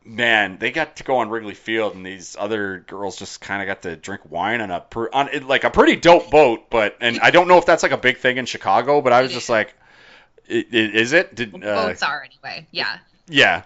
man 0.04 0.58
they 0.60 0.72
got 0.72 0.98
to 0.98 1.04
go 1.04 1.18
on 1.18 1.30
wrigley 1.30 1.56
field 1.56 1.96
and 1.96 2.06
these 2.06 2.36
other 2.40 2.84
girls 2.88 3.18
just 3.18 3.42
kind 3.42 3.62
of 3.62 3.68
got 3.68 3.82
to 3.82 3.96
drink 3.96 4.22
wine 4.30 4.62
on 4.62 4.70
a 4.70 4.80
per, 4.80 5.10
on 5.12 5.30
like 5.48 5.64
a 5.64 5.70
pretty 5.72 5.96
dope 5.96 6.30
boat 6.30 6.70
but 6.70 6.96
and 7.02 7.20
i 7.22 7.32
don't 7.32 7.48
know 7.48 7.58
if 7.58 7.66
that's 7.66 7.82
like 7.84 7.92
a 7.92 7.98
big 7.98 8.18
thing 8.18 8.38
in 8.38 8.46
chicago 8.46 9.02
but 9.02 9.14
i 9.14 9.22
was 9.24 9.32
just 9.32 9.50
like 9.50 9.74
i- 10.50 10.54
i- 10.72 10.76
is 10.76 11.12
it 11.14 11.34
did 11.34 11.56
uh, 11.56 11.88
Boats 11.88 12.04
are 12.04 12.24
anyway. 12.24 12.68
Yeah. 12.72 13.00
yeah 13.28 13.64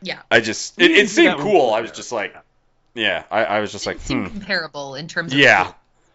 Yeah. 0.00 0.22
I 0.30 0.40
just 0.40 0.80
it, 0.80 0.90
it 0.90 1.10
seemed 1.10 1.38
cool. 1.38 1.72
I 1.74 1.82
was 1.82 1.90
just 1.92 2.12
like, 2.12 2.34
yeah, 2.94 3.24
I, 3.30 3.44
I 3.44 3.60
was 3.60 3.72
just 3.72 3.86
like, 3.86 3.96
It 3.96 4.02
seemed 4.02 4.28
hmm, 4.28 4.38
comparable 4.38 4.94
in 4.94 5.06
terms 5.08 5.32
of 5.34 5.38
yeah, 5.38 5.72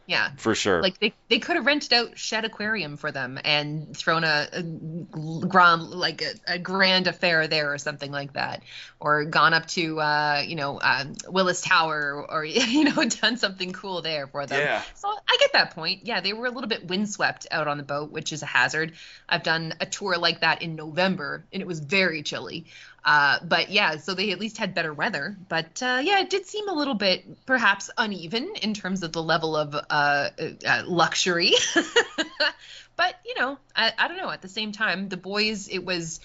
yeah. 0.09 0.31
for 0.37 0.55
sure. 0.55 0.81
Like 0.81 0.99
they, 0.99 1.13
they 1.29 1.37
could 1.37 1.55
have 1.55 1.67
rented 1.67 1.93
out 1.93 2.17
Shedd 2.17 2.43
Aquarium 2.43 2.97
for 2.97 3.11
them 3.11 3.39
and 3.45 3.95
thrown 3.95 4.23
a, 4.23 4.47
a 4.51 4.63
grand 4.63 5.83
like 5.91 6.23
a, 6.23 6.53
a 6.53 6.57
grand 6.57 7.05
affair 7.05 7.47
there 7.47 7.71
or 7.71 7.77
something 7.77 8.11
like 8.11 8.33
that, 8.33 8.63
or 8.99 9.25
gone 9.25 9.53
up 9.53 9.67
to 9.67 9.99
uh, 9.99 10.43
you 10.45 10.55
know 10.55 10.79
um, 10.81 11.13
Willis 11.27 11.61
Tower 11.61 12.25
or 12.27 12.43
you 12.45 12.85
know 12.85 13.05
done 13.05 13.37
something 13.37 13.71
cool 13.71 14.01
there 14.01 14.25
for 14.25 14.47
them. 14.47 14.59
yeah, 14.59 14.81
So 14.95 15.07
I 15.07 15.37
get 15.39 15.53
that 15.53 15.75
point. 15.75 16.07
Yeah, 16.07 16.21
they 16.21 16.33
were 16.33 16.47
a 16.47 16.51
little 16.51 16.69
bit 16.69 16.87
windswept 16.87 17.45
out 17.51 17.67
on 17.67 17.77
the 17.77 17.83
boat, 17.83 18.11
which 18.11 18.33
is 18.33 18.41
a 18.41 18.47
hazard. 18.47 18.93
I've 19.27 19.43
done 19.43 19.75
a 19.79 19.85
tour 19.85 20.17
like 20.17 20.41
that 20.41 20.63
in 20.63 20.75
November, 20.75 21.45
and 21.53 21.61
it 21.61 21.67
was 21.67 21.79
very 21.79 22.23
chilly. 22.23 22.65
Uh, 23.03 23.39
but 23.43 23.69
yeah, 23.69 23.97
so 23.97 24.13
they 24.13 24.31
at 24.31 24.39
least 24.39 24.57
had 24.57 24.73
better 24.75 24.93
weather. 24.93 25.35
But 25.47 25.81
uh, 25.81 26.01
yeah, 26.03 26.19
it 26.19 26.29
did 26.29 26.45
seem 26.45 26.67
a 26.67 26.73
little 26.73 26.95
bit 26.95 27.45
perhaps 27.45 27.89
uneven 27.97 28.53
in 28.61 28.73
terms 28.73 29.03
of 29.03 29.11
the 29.13 29.23
level 29.23 29.55
of 29.55 29.73
uh, 29.73 29.79
uh, 29.89 30.83
luxury. 30.85 31.53
but 32.95 33.15
you 33.25 33.35
know, 33.39 33.57
I, 33.75 33.93
I 33.97 34.07
don't 34.07 34.17
know. 34.17 34.29
At 34.29 34.41
the 34.41 34.49
same 34.49 34.71
time, 34.71 35.09
the 35.09 35.17
boys, 35.17 35.69
it 35.69 35.83
was. 35.85 36.19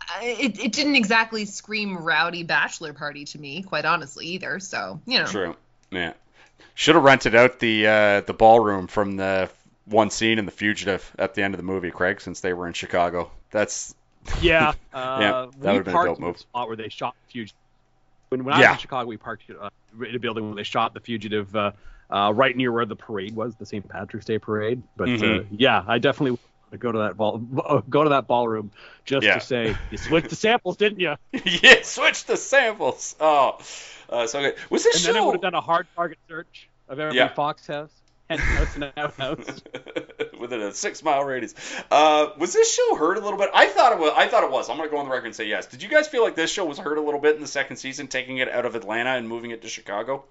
uh, 0.00 0.20
It, 0.22 0.58
it 0.58 0.72
didn't 0.72 0.96
exactly 0.96 1.44
scream 1.44 1.98
rowdy 1.98 2.42
bachelor 2.42 2.92
party 2.94 3.24
to 3.26 3.38
me, 3.38 3.62
quite 3.62 3.84
honestly, 3.84 4.26
either. 4.28 4.60
So, 4.60 5.00
you 5.06 5.18
know. 5.18 5.26
true. 5.26 5.56
Yeah, 5.90 6.14
should 6.74 6.94
have 6.94 7.04
rented 7.04 7.34
out 7.34 7.58
the 7.58 8.22
the 8.26 8.34
ballroom 8.36 8.86
from 8.86 9.16
the 9.16 9.50
one 9.84 10.10
scene 10.10 10.38
in 10.38 10.44
The 10.44 10.52
Fugitive 10.52 11.10
at 11.18 11.34
the 11.34 11.42
end 11.42 11.54
of 11.54 11.58
the 11.58 11.64
movie, 11.64 11.90
Craig, 11.90 12.20
since 12.20 12.40
they 12.40 12.52
were 12.52 12.66
in 12.66 12.74
Chicago. 12.74 13.30
That's 13.50 13.94
Yeah, 14.42 14.72
uh, 14.92 15.18
Yeah, 15.20 15.30
that 15.30 15.50
we 15.58 15.66
would've 15.72 15.84
been 15.84 15.94
a 15.94 15.96
parked 15.96 16.08
dope 16.10 16.20
move. 16.20 16.38
spot 16.38 16.68
where 16.68 16.76
they 16.76 16.88
shot 16.88 17.14
the 17.26 17.32
fugitive. 17.32 17.56
When, 18.30 18.44
when 18.44 18.54
I 18.54 18.58
was 18.58 18.68
in 18.72 18.78
Chicago, 18.78 19.08
we 19.08 19.16
parked 19.16 19.44
uh, 19.50 19.68
in 20.06 20.14
a 20.14 20.18
building 20.18 20.46
where 20.46 20.54
they 20.56 20.62
shot 20.62 20.92
the 20.94 21.00
fugitive, 21.00 21.54
uh, 21.56 21.72
uh, 22.10 22.32
right 22.34 22.56
near 22.56 22.70
where 22.72 22.84
the 22.86 22.96
parade 22.96 23.34
was, 23.34 23.54
the 23.56 23.66
St. 23.66 23.86
Patrick's 23.88 24.26
Day 24.26 24.38
parade. 24.38 24.82
But 24.96 25.08
uh, 25.08 25.12
Mhm. 25.12 25.46
yeah, 25.50 25.82
I 25.86 25.98
definitely 25.98 26.32
want 26.32 26.40
to 26.72 26.78
go 26.78 26.92
to 26.92 26.98
that 26.98 27.16
ball, 27.16 27.38
go 27.88 28.04
to 28.04 28.10
that 28.10 28.26
ballroom 28.26 28.70
just 29.04 29.24
Yeah. 29.24 29.34
to 29.34 29.40
say 29.40 29.74
you 29.90 29.96
switched 29.98 30.28
the 30.28 30.36
samples, 30.36 30.76
didn't 30.76 31.00
you? 31.00 31.14
yeah, 31.44 31.82
switched 31.82 32.26
the 32.26 32.36
samples. 32.36 33.16
Oh, 33.18 33.58
uh, 34.10 34.26
so 34.26 34.40
good. 34.40 34.56
Was 34.70 34.84
this 34.84 35.06
And 35.06 35.14
then 35.14 35.22
I 35.22 35.24
would 35.24 35.32
have 35.34 35.42
done 35.42 35.54
a 35.54 35.60
hard 35.62 35.86
target 35.96 36.18
search 36.28 36.68
of 36.88 36.98
every 37.00 37.16
Yeah. 37.16 37.28
Fox 37.28 37.66
house, 37.66 37.92
hen 38.28 38.38
house, 38.38 38.74
and 38.74 38.92
outhouse. 38.96 39.62
Within 40.48 40.66
a 40.66 40.72
six 40.72 41.02
mile 41.02 41.24
radius? 41.24 41.54
Uh, 41.90 42.28
was 42.38 42.52
this 42.52 42.72
show 42.72 42.94
hurt 42.94 43.18
a 43.18 43.20
little 43.20 43.38
bit? 43.38 43.50
I 43.54 43.66
thought 43.66 43.92
it 43.92 43.98
was. 43.98 44.12
I 44.16 44.28
thought 44.28 44.44
it 44.44 44.50
was. 44.50 44.68
I'm 44.68 44.76
gonna 44.76 44.88
go 44.88 44.98
on 44.98 45.06
the 45.06 45.10
record 45.10 45.26
and 45.26 45.36
say 45.36 45.46
yes. 45.46 45.66
Did 45.66 45.82
you 45.82 45.88
guys 45.88 46.08
feel 46.08 46.22
like 46.22 46.34
this 46.34 46.50
show 46.50 46.64
was 46.64 46.78
hurt 46.78 46.98
a 46.98 47.02
little 47.02 47.20
bit 47.20 47.36
in 47.36 47.40
the 47.40 47.48
second 47.48 47.76
season, 47.76 48.08
taking 48.08 48.38
it 48.38 48.48
out 48.48 48.64
of 48.64 48.74
Atlanta 48.74 49.10
and 49.10 49.28
moving 49.28 49.50
it 49.50 49.62
to 49.62 49.68
Chicago? 49.68 50.24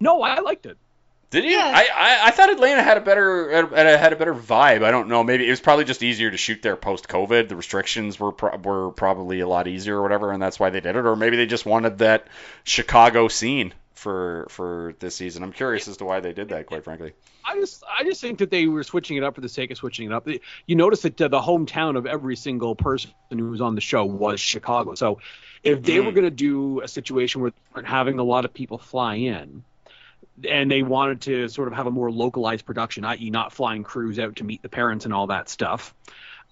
No, 0.00 0.22
I 0.22 0.40
liked 0.40 0.66
it. 0.66 0.78
Did 1.30 1.44
he? 1.44 1.52
Yeah. 1.52 1.72
I, 1.72 1.86
I 1.94 2.26
I 2.26 2.30
thought 2.32 2.50
Atlanta 2.50 2.82
had 2.82 2.96
a 2.96 3.00
better 3.00 3.50
had 3.52 3.86
a, 3.86 3.98
had 3.98 4.12
a 4.12 4.16
better 4.16 4.34
vibe. 4.34 4.82
I 4.82 4.90
don't 4.90 5.08
know. 5.08 5.22
Maybe 5.22 5.46
it 5.46 5.50
was 5.50 5.60
probably 5.60 5.84
just 5.84 6.02
easier 6.02 6.28
to 6.28 6.36
shoot 6.36 6.60
there 6.60 6.74
post 6.74 7.06
COVID. 7.06 7.48
The 7.48 7.54
restrictions 7.54 8.18
were 8.18 8.32
pro- 8.32 8.56
were 8.56 8.90
probably 8.90 9.38
a 9.38 9.46
lot 9.46 9.68
easier 9.68 9.96
or 9.96 10.02
whatever, 10.02 10.32
and 10.32 10.42
that's 10.42 10.58
why 10.58 10.70
they 10.70 10.80
did 10.80 10.96
it. 10.96 11.06
Or 11.06 11.14
maybe 11.14 11.36
they 11.36 11.46
just 11.46 11.64
wanted 11.64 11.98
that 11.98 12.26
Chicago 12.64 13.28
scene 13.28 13.74
for 14.00 14.46
for 14.48 14.94
this 14.98 15.14
season. 15.14 15.42
I'm 15.42 15.52
curious 15.52 15.86
as 15.86 15.98
to 15.98 16.04
why 16.04 16.20
they 16.20 16.32
did 16.32 16.48
that. 16.48 16.66
Quite 16.66 16.84
frankly. 16.84 17.12
I 17.44 17.54
just 17.54 17.84
I 17.98 18.04
just 18.04 18.20
think 18.20 18.38
that 18.38 18.50
they 18.50 18.66
were 18.66 18.82
switching 18.82 19.16
it 19.16 19.22
up 19.22 19.34
for 19.34 19.40
the 19.40 19.48
sake 19.48 19.70
of 19.70 19.76
switching 19.76 20.10
it 20.10 20.12
up. 20.12 20.26
You 20.66 20.76
notice 20.76 21.02
that 21.02 21.16
the 21.16 21.28
hometown 21.30 21.96
of 21.96 22.06
every 22.06 22.36
single 22.36 22.74
person 22.74 23.10
who 23.30 23.50
was 23.50 23.60
on 23.60 23.74
the 23.74 23.80
show 23.80 24.04
was 24.04 24.40
Chicago. 24.40 24.94
So 24.94 25.20
if 25.62 25.82
they 25.82 25.96
Mm. 25.96 26.06
were 26.06 26.12
going 26.12 26.24
to 26.24 26.30
do 26.30 26.80
a 26.80 26.88
situation 26.88 27.42
where 27.42 27.50
they 27.50 27.60
weren't 27.74 27.88
having 27.88 28.18
a 28.18 28.22
lot 28.24 28.44
of 28.44 28.54
people 28.54 28.78
fly 28.78 29.16
in, 29.16 29.62
and 30.48 30.70
they 30.70 30.82
wanted 30.82 31.20
to 31.22 31.48
sort 31.48 31.68
of 31.68 31.74
have 31.74 31.86
a 31.86 31.90
more 31.90 32.10
localized 32.10 32.64
production, 32.64 33.04
i.e., 33.04 33.30
not 33.30 33.52
flying 33.52 33.82
crews 33.82 34.18
out 34.18 34.36
to 34.36 34.44
meet 34.44 34.62
the 34.62 34.68
parents 34.68 35.04
and 35.04 35.12
all 35.12 35.26
that 35.26 35.48
stuff. 35.48 35.94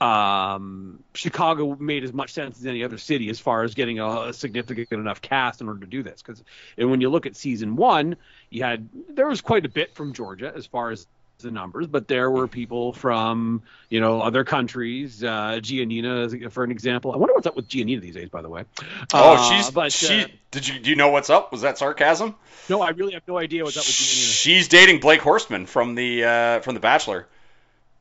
Um, 0.00 1.02
Chicago 1.14 1.76
made 1.78 2.04
as 2.04 2.12
much 2.12 2.32
sense 2.32 2.58
as 2.58 2.66
any 2.66 2.84
other 2.84 2.98
city 2.98 3.30
as 3.30 3.40
far 3.40 3.64
as 3.64 3.74
getting 3.74 3.98
a, 3.98 4.22
a 4.22 4.32
significant 4.32 4.92
enough 4.92 5.20
cast 5.20 5.60
in 5.60 5.68
order 5.68 5.80
to 5.80 5.86
do 5.86 6.02
this. 6.02 6.22
Because 6.22 6.42
and 6.76 6.90
when 6.90 7.00
you 7.00 7.08
look 7.10 7.26
at 7.26 7.34
season 7.34 7.74
one, 7.74 8.16
you 8.50 8.62
had 8.62 8.88
there 9.08 9.26
was 9.26 9.40
quite 9.40 9.66
a 9.66 9.68
bit 9.68 9.94
from 9.94 10.12
Georgia 10.12 10.52
as 10.54 10.66
far 10.66 10.90
as 10.90 11.06
the 11.40 11.50
numbers, 11.50 11.86
but 11.86 12.08
there 12.08 12.30
were 12.30 12.48
people 12.48 12.92
from 12.92 13.62
you 13.88 14.00
know 14.00 14.20
other 14.20 14.44
countries. 14.44 15.22
Uh, 15.22 15.58
Giannina, 15.60 16.50
for 16.52 16.64
an 16.64 16.70
example. 16.70 17.12
I 17.12 17.16
wonder 17.16 17.34
what's 17.34 17.46
up 17.46 17.56
with 17.56 17.68
Giannina 17.68 18.00
these 18.00 18.14
days, 18.14 18.28
by 18.28 18.42
the 18.42 18.48
way. 18.48 18.64
Oh, 19.12 19.34
Uh, 19.34 19.50
she's 19.50 19.70
but 19.70 19.92
she. 19.92 20.22
uh, 20.22 20.26
did 20.50 20.66
you 20.66 20.78
do 20.80 20.90
you 20.90 20.96
know 20.96 21.08
what's 21.10 21.30
up? 21.30 21.52
Was 21.52 21.62
that 21.62 21.78
sarcasm? 21.78 22.34
no, 22.68 22.82
I 22.82 22.90
really 22.90 23.14
have 23.14 23.26
no 23.26 23.38
idea 23.38 23.64
what's 23.64 23.76
up 23.76 23.82
with 23.84 23.94
Giannina. 23.94 24.32
She's 24.42 24.68
dating 24.68 25.00
Blake 25.00 25.20
Horstman 25.20 25.66
from 25.66 25.94
the 25.94 26.24
uh, 26.24 26.60
from 26.60 26.74
the 26.74 26.80
Bachelor. 26.80 27.26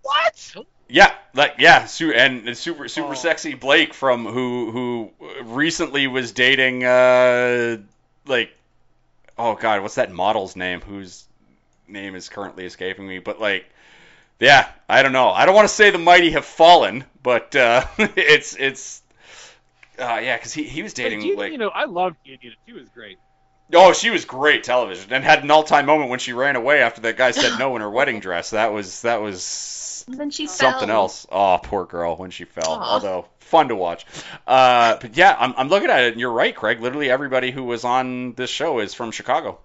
What? 0.01 0.55
Yeah, 0.89 1.13
like 1.33 1.55
yeah, 1.59 1.85
su- 1.85 2.13
and 2.13 2.57
super 2.57 2.87
super 2.87 3.11
Oh. 3.11 3.13
sexy 3.13 3.53
Blake 3.55 3.93
from 3.93 4.25
who 4.25 4.71
who 4.71 5.11
recently 5.43 6.07
was 6.07 6.31
dating 6.31 6.83
uh 6.85 7.77
like 8.25 8.55
oh 9.37 9.55
god, 9.55 9.81
what's 9.81 9.95
that 9.95 10.11
model's 10.11 10.55
name 10.55 10.81
whose 10.81 11.25
name 11.87 12.15
is 12.15 12.29
currently 12.29 12.65
escaping 12.65 13.07
me, 13.07 13.19
but 13.19 13.39
like 13.41 13.65
yeah, 14.39 14.67
I 14.89 15.03
don't 15.03 15.13
know. 15.13 15.29
I 15.29 15.45
don't 15.45 15.55
want 15.55 15.67
to 15.67 15.73
say 15.73 15.89
the 15.91 15.97
mighty 15.97 16.31
have 16.31 16.45
fallen, 16.45 17.03
but 17.23 17.55
uh 17.55 17.85
it's 17.97 18.55
it's 18.55 19.01
uh 19.99 20.19
yeah, 20.23 20.37
cuz 20.37 20.53
he 20.53 20.63
he 20.63 20.83
was 20.83 20.93
dating 20.93 21.35
like 21.35 21.51
Giannina, 21.51 21.71
I 21.73 21.85
loved 21.85 22.17
Giannina. 22.25 22.55
She 22.65 22.73
was 22.73 22.89
great. 22.89 23.17
Oh, 23.73 23.91
she 23.93 24.09
was 24.09 24.25
great 24.25 24.63
television 24.63 25.11
and 25.13 25.23
had 25.23 25.43
an 25.43 25.51
all-time 25.51 25.85
moment 25.85 26.09
when 26.09 26.19
she 26.19 26.33
ran 26.33 26.55
away 26.55 26.81
after 26.81 27.01
that 27.01 27.17
guy 27.17 27.31
said 27.31 27.55
no 27.59 27.75
in 27.75 27.81
her 27.81 27.89
wedding 27.89 28.19
dress. 28.19 28.51
That 28.51 28.71
was 28.73 29.01
that 29.01 29.21
was 29.21 29.43
And 30.07 30.17
then 30.17 30.29
she 30.31 30.47
something 30.47 30.87
fell. 30.87 30.95
else. 31.03 31.27
Oh, 31.31 31.59
poor 31.61 31.85
girl 31.85 32.15
when 32.15 32.31
she 32.31 32.45
fell. 32.45 32.71
Aw. 32.71 32.93
Although 32.93 33.25
fun 33.39 33.67
to 33.69 33.75
watch. 33.75 34.05
Uh, 34.45 34.97
but 35.01 35.15
yeah, 35.17 35.35
I'm, 35.37 35.53
I'm 35.57 35.67
looking 35.69 35.89
at 35.89 36.03
it, 36.03 36.13
and 36.13 36.19
you're 36.21 36.31
right, 36.31 36.55
Craig. 36.55 36.81
Literally 36.81 37.09
everybody 37.09 37.51
who 37.51 37.63
was 37.63 37.83
on 37.83 38.33
this 38.33 38.49
show 38.49 38.79
is 38.79 38.93
from 38.93 39.11
Chicago, 39.11 39.59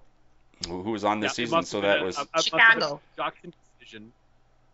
who, 0.66 0.82
who 0.82 0.90
was 0.90 1.05
on 1.05 1.20
this 1.20 1.30
Yeah, 1.38 1.45
season. 1.45 1.62
So 1.64 1.80
that 1.82 2.01
a- 2.01 2.05
was 2.05 2.18
a- 2.18 2.22
a- 2.22 2.26
must 2.34 2.51
have 2.51 2.53
been 2.53 2.61
Chicago. 2.80 2.95
a 2.97 3.16
production 3.16 3.55
decision 3.78 4.12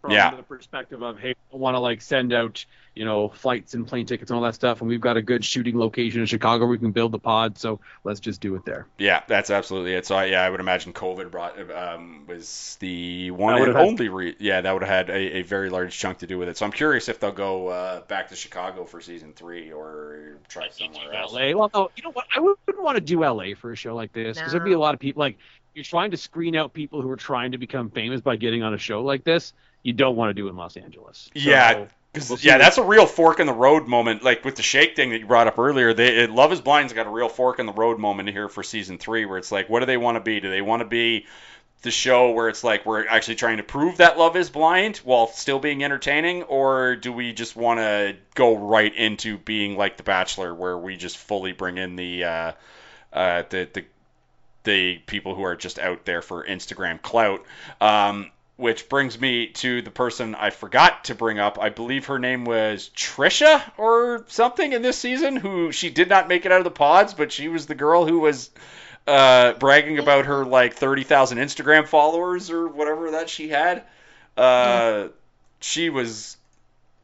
from 0.01 0.13
Yeah. 0.13 0.35
the 0.35 0.43
perspective 0.43 1.03
of 1.03 1.19
hey, 1.19 1.35
I 1.53 1.57
want 1.57 1.75
to 1.75 1.81
like 1.81 2.01
send 2.03 2.33
out 2.33 2.65
you 2.95 3.05
know 3.05 3.29
flights 3.29 3.75
and 3.75 3.87
plane 3.87 4.07
tickets 4.07 4.31
and 4.31 4.37
all 4.37 4.45
that 4.45 4.55
stuff, 4.55 4.81
and 4.81 4.89
we've 4.89 5.01
got 5.01 5.17
a 5.17 5.23
good 5.23 5.45
shooting 5.45 5.79
location 5.79 6.21
in 6.21 6.27
Chicago 6.27 6.65
where 6.65 6.71
we 6.73 6.79
can 6.79 6.91
build 6.93 7.13
the 7.13 7.19
pod, 7.19 7.57
so 7.59 7.81
let's 8.05 8.19
just 8.21 8.41
do 8.41 8.55
it 8.57 8.65
there. 8.65 8.87
yeah, 8.99 9.23
that's 9.29 9.51
absolutely 9.51 9.95
it. 9.95 10.05
So 10.07 10.17
I, 10.17 10.27
yeah, 10.27 10.43
I 10.43 10.51
would 10.51 10.61
imagine 10.61 10.93
COVID 10.93 11.31
brought 11.31 11.59
um, 11.71 12.25
was 12.27 12.77
the 12.81 13.31
one 13.31 13.53
That 13.55 13.57
and 13.57 13.61
would've 13.61 13.77
had- 13.77 13.87
only 13.89 14.09
re- 14.09 14.37
yeah 14.39 14.61
that 14.61 14.73
would 14.73 14.83
have 14.83 15.09
had 15.09 15.11
a, 15.11 15.39
a 15.39 15.43
very 15.43 15.71
large 15.71 15.97
chunk 15.99 16.19
to 16.19 16.27
do 16.27 16.39
with 16.39 16.49
it. 16.49 16.57
So 16.57 16.67
I'm 16.67 16.73
curious 16.73 17.09
if 17.09 17.21
they'll 17.21 17.31
go 17.33 17.69
uh, 17.69 18.01
back 18.03 18.29
to 18.29 18.37
Chicago 18.37 18.85
for 18.85 19.01
season 19.01 19.33
three 19.33 19.73
or 19.73 20.39
try 20.49 20.69
somewhere 20.71 21.13
else. 21.15 21.33
LA. 21.33 21.53
Well, 21.57 21.71
no, 21.73 21.91
you 21.97 22.03
know 22.03 22.13
what? 22.13 22.27
I 22.35 22.41
wouldn't 22.41 22.83
want 22.83 22.97
to 22.97 23.01
do 23.01 23.25
LA 23.25 23.55
for 23.57 23.73
a 23.73 23.77
show 23.77 23.95
like 23.95 24.13
this 24.13 24.37
because 24.39 24.53
there'd 24.53 24.65
be 24.65 24.73
a 24.73 24.79
lot 24.79 24.95
of 24.95 25.01
people 25.01 25.21
like 25.21 25.39
you're 25.75 25.85
trying 25.85 26.11
to 26.11 26.17
screen 26.17 26.57
out 26.57 26.73
people 26.73 27.01
who 27.03 27.11
are 27.11 27.17
trying 27.17 27.53
to 27.53 27.59
become 27.59 27.91
famous 27.91 28.21
by 28.21 28.35
getting 28.35 28.65
on 28.65 28.75
a 28.75 28.79
show 28.79 29.03
like 29.03 29.23
this. 29.23 29.53
You 29.83 29.93
don't 29.93 30.17
want 30.17 30.31
to 30.31 30.35
do 30.35 30.49
in 30.49 30.57
Los 30.57 30.77
Angeles. 30.77 31.31
So, 31.35 31.41
Yeah, 31.41 31.87
We'll 32.29 32.39
yeah, 32.41 32.59
that's 32.59 32.79
a 32.79 32.83
real 32.83 33.07
fork 33.07 33.39
in 33.39 33.47
the 33.47 33.53
road 33.53 33.87
moment. 33.87 34.23
Like 34.25 34.45
with 34.45 34.57
the 34.57 34.63
Shake 34.63 34.97
thing 34.97 35.11
that 35.11 35.19
you 35.19 35.27
brought 35.27 35.47
up 35.47 35.59
earlier, 35.59 35.93
they 35.93 36.27
Love 36.27 36.53
Is 36.53 36.61
Blind's 36.61 36.93
got 36.93 37.07
a 37.07 37.11
real 37.11 37.29
fork 37.29 37.59
in 37.59 37.67
the 37.67 37.73
road 37.73 37.99
moment 37.99 38.31
here 38.31 38.49
for 38.49 38.63
season 38.63 38.99
three, 38.99 39.27
where 39.27 39.39
it's 39.39 39.53
like, 39.53 39.69
what 39.69 39.81
do 39.81 39.87
they 39.87 39.97
want 39.97 40.17
to 40.17 40.21
be? 40.21 40.41
Do 40.41 40.51
they 40.51 40.63
want 40.63 40.81
to 40.81 40.89
be 40.89 41.27
the 41.83 41.91
show 41.91 42.33
where 42.33 42.49
it's 42.49 42.65
like 42.65 42.85
we're 42.87 43.07
actually 43.07 43.37
trying 43.37 43.59
to 43.59 43.63
prove 43.63 43.99
that 43.99 44.19
Love 44.19 44.37
Is 44.37 44.51
Blind 44.51 44.97
while 44.99 45.29
still 45.29 45.61
being 45.61 45.85
entertaining, 45.85 46.45
or 46.45 46.97
do 46.97 47.13
we 47.13 47.33
just 47.33 47.55
want 47.55 47.79
to 47.79 48.17
go 48.35 48.57
right 48.57 48.95
into 48.95 49.39
being 49.39 49.77
like 49.77 49.97
The 49.97 50.03
Bachelor, 50.03 50.55
where 50.55 50.77
we 50.77 50.97
just 50.97 51.19
fully 51.19 51.53
bring 51.53 51.79
in 51.79 51.95
the 51.95 52.25
uh, 52.25 52.53
uh, 53.13 53.43
the 53.49 53.69
the 53.73 53.85
the 54.65 54.99
people 54.99 55.35
who 55.35 55.43
are 55.43 55.57
just 55.57 55.79
out 55.79 56.05
there 56.05 56.21
for 56.21 56.45
Instagram 56.45 57.01
clout. 57.01 57.45
Um, 57.81 58.31
which 58.59 58.89
brings 58.91 59.19
me 59.19 59.47
to 59.47 59.81
the 59.83 59.91
person 59.91 60.35
I 60.35 60.51
forgot 60.51 61.05
to 61.05 61.15
bring 61.15 61.39
up. 61.39 61.59
I 61.59 61.71
believe 61.71 62.07
her 62.07 62.19
name 62.19 62.45
was 62.45 62.91
Trisha 62.95 63.63
or 63.79 64.25
something 64.29 64.73
in 64.73 64.83
this 64.83 64.99
season, 64.99 65.37
who 65.37 65.73
she 65.73 65.89
did 65.91 66.09
not 66.11 66.29
make 66.29 66.45
it 66.45 66.53
out 66.53 66.59
of 66.59 66.65
the 66.65 66.71
pods, 66.71 67.15
but 67.15 67.33
she 67.33 67.49
was 67.49 67.67
the 67.67 67.77
girl 67.77 68.05
who 68.05 68.19
was 68.19 68.51
uh, 69.07 69.53
bragging 69.55 69.99
about 69.99 70.27
her 70.27 70.45
like 70.45 70.75
30,000 70.75 71.39
Instagram 71.39 71.87
followers 71.87 72.51
or 72.51 72.69
whatever 72.69 73.13
that 73.13 73.31
she 73.31 73.49
had. 73.49 73.85
Uh, 74.37 75.09
She 75.61 75.89
was 75.89 76.37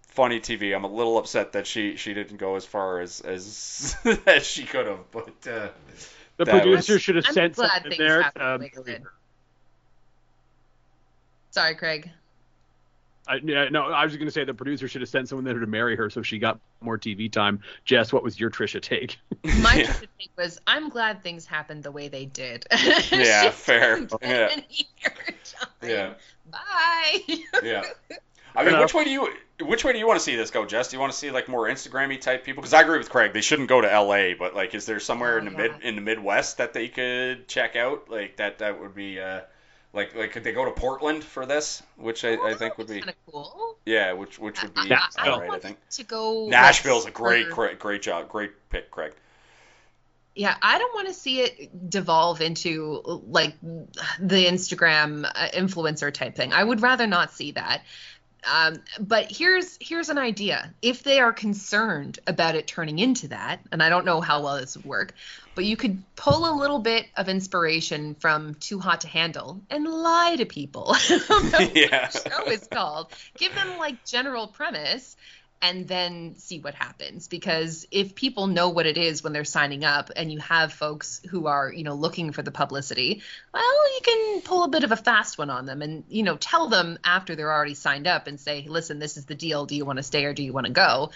funny 0.09 0.41
TV. 0.41 0.75
I'm 0.77 0.85
a 0.85 0.89
little 0.89 1.19
upset 1.19 1.53
that 1.53 1.67
she, 1.67 1.97
she 1.97 2.15
didn't 2.15 2.37
go 2.37 2.57
as 2.57 2.65
far 2.67 3.01
as 3.01 3.21
as, 3.21 3.97
as 4.27 4.45
she 4.47 4.65
could 4.65 4.87
have, 4.87 5.11
but 5.13 5.29
uh, 5.47 5.69
the 6.37 6.45
that 6.45 6.51
producer 6.63 6.95
was- 6.95 7.03
should 7.03 7.17
have 7.17 7.27
I'm 7.29 7.33
sent 7.35 7.57
something 7.57 7.93
there. 7.97 8.23
To, 8.25 8.31
the 8.35 8.59
way 8.61 8.73
they 8.77 8.93
did. 8.93 9.03
Sorry, 11.55 11.77
Craig. 11.77 12.11
I, 13.29 13.37
yeah, 13.37 13.69
no, 13.71 13.85
I 13.85 14.05
was 14.05 14.17
going 14.17 14.27
to 14.27 14.33
say 14.33 14.43
the 14.43 14.53
producer 14.53 14.89
should 14.89 15.01
have 15.03 15.09
sent 15.09 15.29
someone 15.29 15.45
there 15.45 15.57
to 15.59 15.67
marry 15.69 15.95
her 15.97 16.11
so 16.11 16.21
she 16.21 16.41
got 16.41 16.59
more 16.81 16.99
TV 16.99 17.31
time. 17.31 17.61
Jess, 17.85 18.13
what 18.13 18.25
was 18.25 18.39
your 18.41 18.51
Trisha 18.51 18.83
take? 18.83 19.19
My 19.61 19.75
Yeah. 19.77 19.85
Trisha 19.87 20.07
take 20.19 20.31
was, 20.37 20.61
I'm 20.67 20.89
glad 20.89 21.23
things 21.23 21.47
happened 21.47 21.85
the 21.85 21.93
way 21.93 22.09
they 22.09 22.27
did. 22.27 22.67
Yeah, 22.73 23.45
She 23.45 23.51
fair. 23.51 24.01
didn't 24.01 24.13
Yeah. 24.21 24.49
get 24.49 24.53
any 24.53 24.89
airtime. 25.05 25.69
yeah. 25.89 26.15
Bye. 26.51 27.39
Yeah. 27.63 27.85
I 28.57 28.63
mean, 28.65 28.71
Enough. 28.71 28.81
which 28.83 28.95
way 28.95 29.05
do 29.05 29.11
you 29.11 29.29
which 29.63 29.85
way 29.85 29.93
do 29.93 29.99
you 30.01 30.07
want 30.09 30.19
to 30.19 30.25
see 30.25 30.35
this 30.35 30.51
go, 30.51 30.67
Jess? 30.67 30.89
Do 30.89 30.97
you 30.97 31.01
want 31.01 31.13
to 31.13 31.19
see 31.19 31.31
like 31.31 31.49
more 31.49 31.69
Instagrammy 31.69 32.21
type 32.21 32.45
people? 32.45 32.61
Because 32.63 32.75
I 32.75 32.83
agree 32.83 32.99
with 32.99 33.09
Craig. 33.09 33.33
They 33.33 33.41
shouldn't 33.41 33.69
go 33.69 33.81
to 33.81 33.91
L.A. 33.93 34.35
But 34.35 34.55
like, 34.57 34.75
is 34.75 34.85
there 34.87 34.99
somewhere 35.01 35.37
Oh, 35.37 35.39
in 35.39 35.45
the 35.45 35.51
yeah. 35.53 35.57
mid 35.57 35.73
in 35.83 35.95
the 35.95 36.01
Midwest 36.01 36.59
that 36.59 36.73
they 36.73 36.89
could 36.89 37.47
check 37.49 37.75
out? 37.77 38.09
Like 38.11 38.37
that 38.39 38.59
that 38.59 38.81
would 38.81 38.95
be 38.95 39.19
uh, 39.21 39.41
like 39.95 40.15
like 40.15 40.33
could 40.33 40.45
they 40.45 40.53
go 40.53 40.65
to 40.65 40.73
Portland 40.73 41.23
for 41.23 41.47
this? 41.47 41.83
Which 41.97 42.25
I, 42.25 42.35
I 42.35 42.55
think 42.55 42.77
would 42.79 42.89
be 42.89 43.01
kind 43.01 43.11
of 43.11 43.33
cool. 43.33 43.79
yeah, 43.87 44.13
which 44.13 44.39
which 44.39 44.63
would 44.63 44.75
be 44.75 44.93
I, 44.93 45.29
all 45.29 45.41
right. 45.41 45.51
I 45.51 45.59
think 45.59 45.79
to 45.91 46.05
go. 46.05 46.49
Nashville's 46.49 47.07
a 47.07 47.11
great 47.11 47.51
great 47.51 47.79
great 47.79 48.03
job, 48.03 48.29
great 48.29 48.53
pick, 48.71 48.91
Craig. 48.91 49.13
Yeah, 50.35 50.57
I 50.61 50.79
don't 50.79 50.93
want 50.95 51.07
to 51.07 51.15
see 51.15 51.43
it 51.43 51.89
devolve 51.91 52.41
into 52.41 53.03
like 53.05 53.55
the 53.61 54.47
Instagram 54.47 55.25
uh, 55.25 55.49
influencer 55.55 56.13
type 56.13 56.35
thing. 56.35 56.53
I 56.53 56.65
would 56.65 56.83
rather 56.83 57.07
not 57.07 57.31
see 57.33 57.53
that. 57.53 57.83
Um, 58.53 58.77
but 59.01 59.31
here's 59.31 59.79
here's 59.81 60.09
an 60.09 60.19
idea. 60.19 60.73
If 60.83 61.03
they 61.03 61.21
are 61.21 61.33
concerned 61.33 62.19
about 62.27 62.55
it 62.55 62.67
turning 62.67 62.99
into 62.99 63.29
that, 63.29 63.61
and 63.73 63.83
I 63.83 63.89
don't 63.89 64.05
know 64.05 64.21
how 64.21 64.43
well 64.43 64.57
this 64.57 64.77
would 64.77 64.85
work, 64.85 65.15
but 65.55 65.65
you 65.65 65.77
could 65.77 66.03
pull 66.17 66.51
a 66.51 66.55
little 66.59 66.79
bit 66.79 67.07
of 67.17 67.29
inspiration 67.29 68.15
from 68.17 68.55
Too 68.55 68.79
Hot 68.81 69.01
to 69.03 69.09
Handle 69.09 69.61
and 69.71 69.85
lie 69.87 70.37
to 70.37 70.45
people 70.45 70.95
about 71.11 71.53
what 71.53 71.73
Yeah. 71.77 72.09
the 72.09 72.29
show 72.31 72.45
is 72.51 72.67
called. 72.71 73.13
Give 73.39 73.55
them 73.55 73.79
like 73.79 74.05
general 74.05 74.47
premise 74.49 75.17
and 75.63 75.89
then 75.89 76.35
see 76.37 76.61
what 76.61 76.75
happens. 76.75 77.29
Because 77.29 77.87
if 77.91 78.15
people 78.15 78.47
know 78.47 78.69
what 78.69 78.87
it 78.87 78.99
is 78.99 79.23
when 79.23 79.33
they're 79.33 79.45
signing 79.45 79.85
up 79.85 80.11
and 80.15 80.31
you 80.31 80.39
have 80.41 80.73
folks 80.73 81.21
who 81.31 81.47
are 81.47 81.73
you 81.73 81.85
know 81.85 81.95
looking 81.95 82.33
for 82.33 82.43
the 82.43 82.51
publicity 82.51 83.23
well 83.53 83.95
you 83.95 84.01
can 84.05 84.41
pull 84.43 84.65
a 84.65 84.69
bit 84.69 84.85
of 84.85 84.93
a 84.93 84.97
fast 84.97 85.39
one 85.39 85.51
on 85.51 85.67
them 85.67 85.81
and 85.81 86.05
you 86.09 86.23
know 86.23 86.37
tell 86.37 86.69
them 86.69 86.99
after 87.05 87.35
they're 87.35 87.53
already 87.53 87.75
signed 87.75 88.07
up 88.07 88.27
and 88.27 88.39
say 88.39 88.67
listen 88.69 88.99
this 88.99 89.17
is 89.17 89.25
the 89.25 89.35
deal. 89.35 89.67
Do 89.67 89.77
you 89.77 89.85
want 89.85 89.97
to 89.97 90.03
stay 90.03 90.25
or 90.25 90.35
do 90.35 90.43
you 90.43 90.53
want 90.53 90.67
to 90.67 90.73
go 90.73 91.11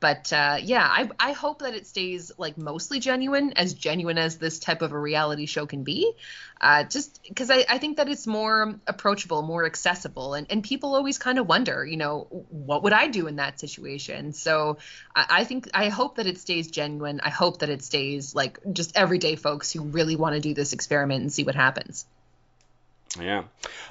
but 0.00 0.32
uh, 0.32 0.58
yeah 0.62 0.86
I, 0.86 1.08
I 1.18 1.32
hope 1.32 1.60
that 1.60 1.74
it 1.74 1.86
stays 1.86 2.32
like 2.36 2.58
mostly 2.58 3.00
genuine 3.00 3.52
as 3.54 3.74
genuine 3.74 4.18
as 4.18 4.38
this 4.38 4.58
type 4.58 4.82
of 4.82 4.92
a 4.92 4.98
reality 4.98 5.46
show 5.46 5.66
can 5.66 5.82
be 5.82 6.12
uh, 6.60 6.84
just 6.84 7.20
because 7.28 7.50
I, 7.50 7.64
I 7.68 7.78
think 7.78 7.96
that 7.96 8.08
it's 8.08 8.26
more 8.26 8.78
approachable 8.86 9.42
more 9.42 9.64
accessible 9.64 10.34
and, 10.34 10.46
and 10.50 10.62
people 10.62 10.94
always 10.94 11.18
kind 11.18 11.38
of 11.38 11.48
wonder 11.48 11.84
you 11.84 11.96
know 11.96 12.26
what 12.50 12.82
would 12.82 12.92
i 12.92 13.08
do 13.08 13.26
in 13.26 13.36
that 13.36 13.60
situation 13.60 14.32
so 14.32 14.78
I, 15.14 15.26
I 15.30 15.44
think 15.44 15.68
i 15.74 15.88
hope 15.88 16.16
that 16.16 16.26
it 16.26 16.38
stays 16.38 16.70
genuine 16.70 17.20
i 17.22 17.30
hope 17.30 17.60
that 17.60 17.70
it 17.70 17.82
stays 17.82 18.34
like 18.34 18.58
just 18.72 18.96
everyday 18.96 19.36
folks 19.36 19.72
who 19.72 19.82
really 19.82 20.16
want 20.16 20.34
to 20.34 20.40
do 20.40 20.54
this 20.54 20.72
experiment 20.72 21.22
and 21.22 21.32
see 21.32 21.44
what 21.44 21.54
happens 21.54 22.06
Yeah. 23.20 23.44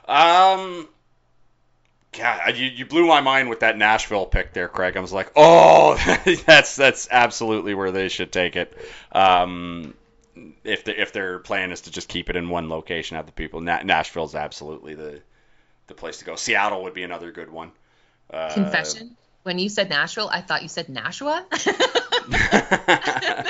Um. 0.07 0.87
God, 2.13 2.57
you, 2.57 2.67
you 2.67 2.85
blew 2.85 3.07
my 3.07 3.21
mind 3.21 3.49
with 3.49 3.61
that 3.61 3.77
Nashville 3.77 4.25
pick 4.25 4.53
there, 4.53 4.67
Craig. 4.67 4.95
I 4.95 4.99
was 4.99 5.13
like, 5.13 5.31
oh, 5.35 5.95
that's 6.45 6.75
that's 6.75 7.07
absolutely 7.09 7.73
where 7.73 7.91
they 7.91 8.09
should 8.09 8.31
take 8.31 8.55
it. 8.55 8.77
Um, 9.11 9.95
if 10.63 10.83
the, 10.83 10.99
if 10.99 11.11
their 11.11 11.39
plan 11.39 11.71
is 11.71 11.81
to 11.81 11.91
just 11.91 12.07
keep 12.07 12.29
it 12.29 12.35
in 12.35 12.49
one 12.49 12.69
location, 12.69 13.17
have 13.17 13.25
the 13.25 13.31
people. 13.31 13.61
Na- 13.61 13.83
Nashville's 13.83 14.35
absolutely 14.35 14.95
the 14.95 15.21
the 15.87 15.93
place 15.93 16.19
to 16.19 16.25
go. 16.25 16.35
Seattle 16.35 16.83
would 16.83 16.93
be 16.93 17.03
another 17.03 17.31
good 17.31 17.51
one. 17.51 17.71
Uh, 18.29 18.53
Confession: 18.53 19.17
When 19.43 19.59
you 19.59 19.69
said 19.69 19.89
Nashville, 19.89 20.29
I 20.31 20.41
thought 20.41 20.63
you 20.63 20.69
said 20.69 20.89
Nashua. 20.89 21.45
That's 21.51 21.65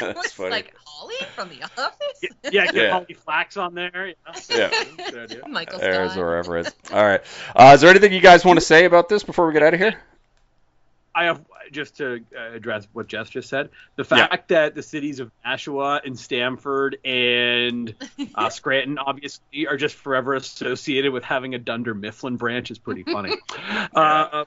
was 0.02 0.32
funny. 0.32 0.50
like 0.50 0.74
Holly 0.86 1.16
from 1.36 1.50
the 1.50 1.64
office. 1.64 2.22
Yeah, 2.22 2.30
yeah 2.52 2.66
get 2.66 2.76
Yeah. 2.76 2.92
Holly 2.92 3.14
Flax 3.14 3.58
on 3.58 3.76
there. 3.76 4.08
Yeah. 4.08 4.14
Yeah. 4.50 4.70
Good 5.10 5.18
idea. 5.32 5.48
Michael 5.48 5.80
There's 5.80 6.12
Scott. 6.14 6.24
wherever 6.24 6.58
it 6.58 6.68
is. 6.68 6.74
All 6.92 7.04
right. 7.06 7.22
Uh, 7.56 7.72
is 7.76 7.82
there 7.82 7.90
anything 7.90 8.14
you 8.14 8.22
guys 8.22 8.44
want 8.44 8.60
to 8.60 8.66
say 8.66 8.86
about 8.86 9.10
this 9.10 9.24
before 9.24 9.48
we 9.48 9.54
get 9.54 9.64
out 9.64 9.74
of 9.74 9.80
here? 9.80 9.96
I 11.16 11.26
have 11.26 11.42
just 11.72 11.98
to 11.98 12.24
uh, 12.36 12.54
address 12.56 12.88
what 12.92 13.08
Jess 13.08 13.30
just 13.30 13.48
said. 13.48 13.70
The 13.98 14.04
Yeah. 14.10 14.28
fact 14.28 14.48
that 14.50 14.74
the 14.74 14.82
cities 14.82 15.20
of 15.20 15.30
Nashua 15.46 16.02
and 16.04 16.18
Stamford 16.20 16.98
and 17.06 17.94
uh, 18.36 18.50
Scranton 18.50 18.98
obviously 18.98 19.68
are 19.68 19.78
just 19.78 19.94
forever 19.96 20.34
associated 20.34 21.14
with 21.14 21.24
having 21.24 21.54
a 21.54 21.60
Dunder 21.60 21.94
Mifflin 21.94 22.38
branch 22.38 22.72
is 22.72 22.80
pretty 22.80 23.04
funny. 23.04 23.36
uh, 23.96 24.46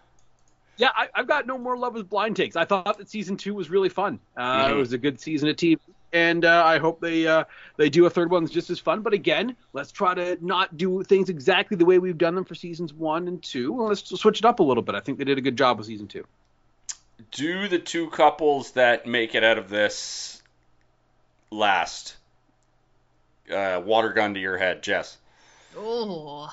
yeah, 0.76 0.90
I, 0.94 1.08
I've 1.14 1.26
got 1.26 1.46
no 1.46 1.58
more 1.58 1.76
Love 1.76 1.96
is 1.96 2.02
Blind 2.02 2.36
takes. 2.36 2.56
I 2.56 2.64
thought 2.64 2.98
that 2.98 3.08
season 3.08 3.36
two 3.36 3.54
was 3.54 3.70
really 3.70 3.88
fun. 3.88 4.18
Uh, 4.36 4.66
Mhm. 4.66 4.70
It 4.72 4.74
was 4.76 4.92
a 4.92 4.98
good 4.98 5.20
season 5.20 5.48
of 5.48 5.56
TV. 5.56 5.78
And 6.12 6.44
uh, 6.44 6.62
I 6.64 6.78
hope 6.78 7.00
they 7.00 7.26
uh, 7.26 7.44
they 7.76 7.90
do 7.90 8.06
a 8.06 8.10
third 8.10 8.30
one 8.30 8.44
that's 8.44 8.54
just 8.54 8.70
as 8.70 8.78
fun. 8.78 9.02
But 9.02 9.12
again, 9.12 9.56
let's 9.72 9.90
try 9.92 10.14
to 10.14 10.38
not 10.40 10.76
do 10.76 11.02
things 11.02 11.28
exactly 11.28 11.76
the 11.76 11.84
way 11.84 11.98
we've 11.98 12.16
done 12.16 12.34
them 12.34 12.44
for 12.44 12.54
seasons 12.54 12.94
one 12.94 13.28
and 13.28 13.42
two. 13.42 13.72
And 13.78 13.88
let's 13.88 14.08
switch 14.18 14.38
it 14.38 14.44
up 14.44 14.60
a 14.60 14.62
little 14.62 14.82
bit. 14.82 14.94
I 14.94 15.00
think 15.00 15.18
they 15.18 15.24
did 15.24 15.36
a 15.36 15.40
good 15.42 15.58
job 15.58 15.78
with 15.78 15.88
season 15.88 16.06
two. 16.06 16.24
Do 17.32 17.66
the 17.68 17.78
two 17.78 18.08
couples 18.10 18.70
that 18.72 19.06
make 19.06 19.34
it 19.34 19.42
out 19.44 19.58
of 19.58 19.68
this 19.68 20.42
last? 21.50 22.16
Uh, 23.52 23.80
water 23.84 24.12
gun 24.12 24.34
to 24.34 24.40
your 24.40 24.56
head, 24.56 24.82
Jess. 24.82 25.18
Oh, 25.76 26.50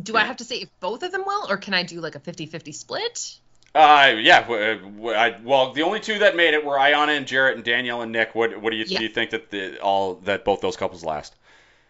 do 0.00 0.16
I 0.16 0.24
have 0.24 0.38
to 0.38 0.44
say 0.44 0.56
if 0.56 0.68
both 0.80 1.02
of 1.02 1.12
them 1.12 1.24
will, 1.26 1.46
or 1.50 1.56
can 1.56 1.74
I 1.74 1.82
do 1.82 2.00
like 2.00 2.14
a 2.14 2.20
50-50 2.20 2.74
split? 2.74 3.38
Uh, 3.74 4.14
yeah. 4.18 4.46
I, 4.48 5.36
well, 5.42 5.72
the 5.72 5.82
only 5.82 6.00
two 6.00 6.18
that 6.18 6.36
made 6.36 6.52
it 6.54 6.64
were 6.64 6.76
Iyanna 6.76 7.16
and 7.16 7.26
Jarrette 7.26 7.54
and 7.54 7.64
Danielle 7.64 8.02
and 8.02 8.12
Nick. 8.12 8.34
What 8.34 8.60
What 8.60 8.70
do 8.70 8.76
you 8.76 8.84
Yeah. 8.84 8.98
do? 8.98 9.02
You 9.02 9.08
think 9.08 9.30
that 9.30 9.50
the 9.50 9.80
all 9.80 10.16
that 10.24 10.44
both 10.44 10.60
those 10.60 10.76
couples 10.76 11.02
last? 11.04 11.34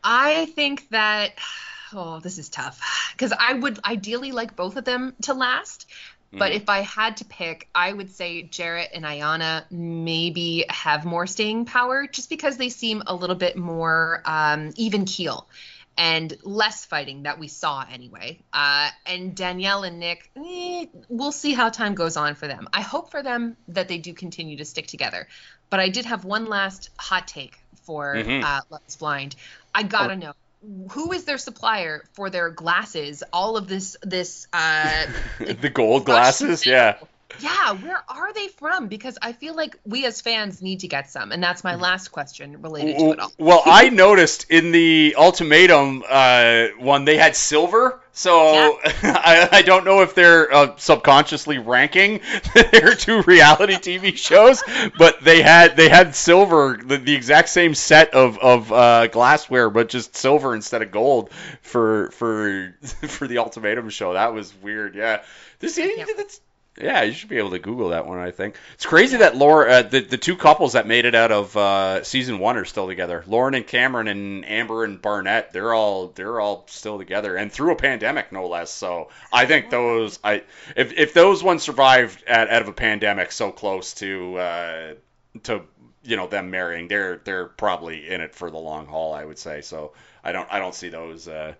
I 0.04 0.46
think 0.46 0.88
that 0.90 1.32
oh, 1.92 2.20
this 2.20 2.38
is 2.38 2.48
tough 2.48 2.80
because 3.12 3.32
I 3.38 3.54
would 3.54 3.78
ideally 3.84 4.32
like 4.32 4.56
both 4.56 4.76
of 4.76 4.84
them 4.84 5.14
to 5.22 5.34
last. 5.34 5.86
But 6.38 6.52
Mhm. 6.52 6.56
if 6.56 6.68
I 6.68 6.80
had 6.80 7.18
to 7.18 7.26
pick, 7.26 7.68
I 7.74 7.92
would 7.92 8.10
say 8.10 8.48
Jarrette 8.48 8.88
and 8.94 9.04
Iyanna 9.04 9.64
maybe 9.70 10.64
have 10.70 11.04
more 11.04 11.26
staying 11.26 11.66
power 11.66 12.06
just 12.06 12.30
because 12.30 12.56
they 12.56 12.70
seem 12.70 13.02
a 13.06 13.14
little 13.14 13.36
bit 13.36 13.56
more 13.56 14.22
um, 14.24 14.72
even 14.76 15.04
keel 15.04 15.46
and 15.96 16.36
less 16.42 16.84
fighting 16.86 17.24
that 17.24 17.38
we 17.38 17.48
saw 17.48 17.84
anyway. 17.90 18.40
Uh, 18.52 18.88
and 19.06 19.34
Danielle 19.34 19.82
and 19.84 19.98
Nick, 20.00 20.30
eh, 20.36 20.86
we'll 21.08 21.32
see 21.32 21.52
how 21.52 21.68
time 21.68 21.94
goes 21.94 22.16
on 22.16 22.34
for 22.34 22.48
them. 22.48 22.68
I 22.72 22.80
hope 22.80 23.10
for 23.10 23.22
them 23.22 23.56
that 23.68 23.88
they 23.88 23.98
do 23.98 24.14
continue 24.14 24.56
to 24.58 24.64
stick 24.64 24.86
together. 24.86 25.28
But 25.70 25.80
I 25.80 25.88
did 25.88 26.06
have 26.06 26.24
one 26.24 26.46
last 26.46 26.90
hot 26.98 27.28
take 27.28 27.58
for 27.84 28.14
Mhm. 28.14 28.44
uh, 28.44 28.60
Love 28.70 28.82
is 28.86 28.96
Blind. 28.96 29.36
I 29.74 29.82
gotta 29.82 30.16
know 30.16 30.32
who 30.90 31.12
is 31.12 31.24
their 31.24 31.38
supplier 31.38 32.04
for 32.12 32.30
their 32.30 32.50
glasses? 32.50 33.22
All 33.32 33.56
of 33.56 33.66
this, 33.66 33.96
this, 34.02 34.46
uh, 34.52 35.06
the 35.38 35.70
gold 35.70 36.04
glasses. 36.04 36.64
Yeah. 36.64 36.98
Yeah. 37.40 37.72
Where 37.72 38.02
are 38.08 38.32
they 38.32 38.48
from? 38.48 38.88
Because 38.88 39.18
I 39.20 39.32
feel 39.32 39.54
like 39.54 39.76
we 39.84 40.06
as 40.06 40.20
fans 40.20 40.62
need 40.62 40.80
to 40.80 40.88
get 40.88 41.10
some, 41.10 41.32
and 41.32 41.42
that's 41.42 41.64
my 41.64 41.74
last 41.74 42.08
question 42.08 42.62
related 42.62 42.98
to 42.98 43.10
it 43.12 43.18
all. 43.20 43.32
Well, 43.38 43.62
I 43.64 43.88
noticed 43.88 44.50
in 44.50 44.72
the 44.72 45.14
ultimatum 45.18 46.02
uh, 46.08 46.68
one 46.78 47.04
they 47.04 47.16
had 47.16 47.36
silver, 47.36 48.00
so 48.12 48.78
I, 48.84 49.48
I 49.50 49.62
don't 49.62 49.84
know 49.84 50.02
if 50.02 50.14
they're 50.14 50.52
uh, 50.52 50.76
subconsciously 50.76 51.58
ranking 51.58 52.20
their 52.54 52.94
two 52.94 53.22
reality 53.22 53.74
TV 53.74 54.16
shows, 54.16 54.62
but 54.98 55.22
they 55.22 55.42
had 55.42 55.76
they 55.76 55.88
had 55.88 56.14
silver, 56.14 56.78
the, 56.82 56.98
the 56.98 57.14
exact 57.14 57.48
same 57.48 57.74
set 57.74 58.14
of 58.14 58.38
of 58.38 58.70
uh, 58.72 59.06
glassware, 59.08 59.70
but 59.70 59.88
just 59.88 60.14
silver 60.16 60.54
instead 60.54 60.82
of 60.82 60.90
gold 60.90 61.30
for 61.62 62.10
for 62.10 62.74
for 62.82 63.26
the 63.26 63.38
ultimatum 63.38 63.88
show. 63.88 64.12
That 64.12 64.34
was 64.34 64.52
weird. 64.62 64.94
Yeah, 64.94 65.22
this 65.58 65.78
Yeah. 65.78 66.04
that's 66.16 66.40
yeah, 66.80 67.02
you 67.02 67.12
should 67.12 67.28
be 67.28 67.36
able 67.36 67.50
to 67.50 67.58
Google 67.58 67.90
that 67.90 68.06
one. 68.06 68.18
I 68.18 68.30
think 68.30 68.56
it's 68.74 68.86
crazy 68.86 69.18
that 69.18 69.36
Laura, 69.36 69.70
uh, 69.70 69.82
the 69.82 70.00
the 70.00 70.16
two 70.16 70.36
couples 70.36 70.72
that 70.72 70.86
made 70.86 71.04
it 71.04 71.14
out 71.14 71.30
of 71.30 71.54
uh, 71.54 72.02
season 72.02 72.38
one 72.38 72.56
are 72.56 72.64
still 72.64 72.86
together. 72.86 73.22
Lauren 73.26 73.54
and 73.54 73.66
Cameron 73.66 74.08
and 74.08 74.48
Amber 74.48 74.84
and 74.84 75.00
Barnett, 75.00 75.52
they're 75.52 75.74
all 75.74 76.08
they're 76.08 76.40
all 76.40 76.64
still 76.68 76.96
together, 76.96 77.36
and 77.36 77.52
through 77.52 77.72
a 77.72 77.76
pandemic, 77.76 78.32
no 78.32 78.48
less. 78.48 78.70
So 78.70 79.10
I 79.30 79.44
think 79.44 79.68
those 79.68 80.18
I 80.24 80.44
if 80.74 80.92
if 80.94 81.12
those 81.12 81.42
ones 81.42 81.62
survived 81.62 82.24
at, 82.26 82.48
out 82.48 82.62
of 82.62 82.68
a 82.68 82.72
pandemic 82.72 83.32
so 83.32 83.52
close 83.52 83.92
to 83.94 84.38
uh, 84.38 84.94
to 85.42 85.62
you 86.02 86.16
know 86.16 86.26
them 86.26 86.50
marrying, 86.50 86.88
they're 86.88 87.18
they're 87.18 87.46
probably 87.46 88.08
in 88.08 88.22
it 88.22 88.34
for 88.34 88.50
the 88.50 88.58
long 88.58 88.86
haul. 88.86 89.12
I 89.12 89.26
would 89.26 89.38
say 89.38 89.60
so. 89.60 89.92
I 90.24 90.32
don't 90.32 90.48
I 90.50 90.58
don't 90.58 90.74
see 90.74 90.88
those. 90.88 91.28
Uh, 91.28 91.54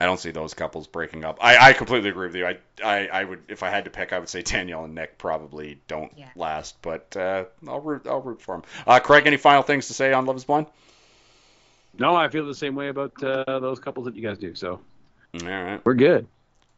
I 0.00 0.06
don't 0.06 0.18
see 0.18 0.32
those 0.32 0.54
couples 0.54 0.88
breaking 0.88 1.24
up. 1.24 1.38
I, 1.40 1.68
I 1.68 1.72
completely 1.72 2.10
agree 2.10 2.26
with 2.26 2.34
you. 2.36 2.46
I, 2.46 2.58
I, 2.84 3.06
I 3.06 3.24
would 3.24 3.42
if 3.48 3.62
I 3.62 3.70
had 3.70 3.84
to 3.84 3.90
pick, 3.90 4.12
I 4.12 4.18
would 4.18 4.28
say 4.28 4.42
Danielle 4.42 4.84
and 4.84 4.94
Nick 4.94 5.18
probably 5.18 5.78
don't 5.86 6.12
Yeah. 6.16 6.28
last, 6.34 6.76
but 6.82 7.16
uh, 7.16 7.44
I'll 7.68 7.80
root 7.80 8.06
I'll 8.06 8.20
root 8.20 8.42
for 8.42 8.56
them. 8.56 8.64
Uh, 8.86 8.98
Craig, 8.98 9.26
any 9.26 9.36
final 9.36 9.62
things 9.62 9.86
to 9.88 9.94
say 9.94 10.12
on 10.12 10.26
Love 10.26 10.36
Is 10.36 10.44
Blind? 10.44 10.66
No, 11.96 12.16
I 12.16 12.28
feel 12.28 12.44
the 12.44 12.54
same 12.56 12.74
way 12.74 12.88
about 12.88 13.22
uh, 13.22 13.60
those 13.60 13.78
couples 13.78 14.06
that 14.06 14.16
you 14.16 14.22
guys 14.22 14.38
do. 14.38 14.56
So 14.56 14.80
All 15.42 15.48
right. 15.48 15.80
we're 15.84 15.94
good. 15.94 16.26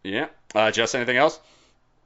Yeah. 0.05 0.29
Uh, 0.55 0.71
Jess, 0.71 0.95
anything 0.95 1.17
else? 1.17 1.41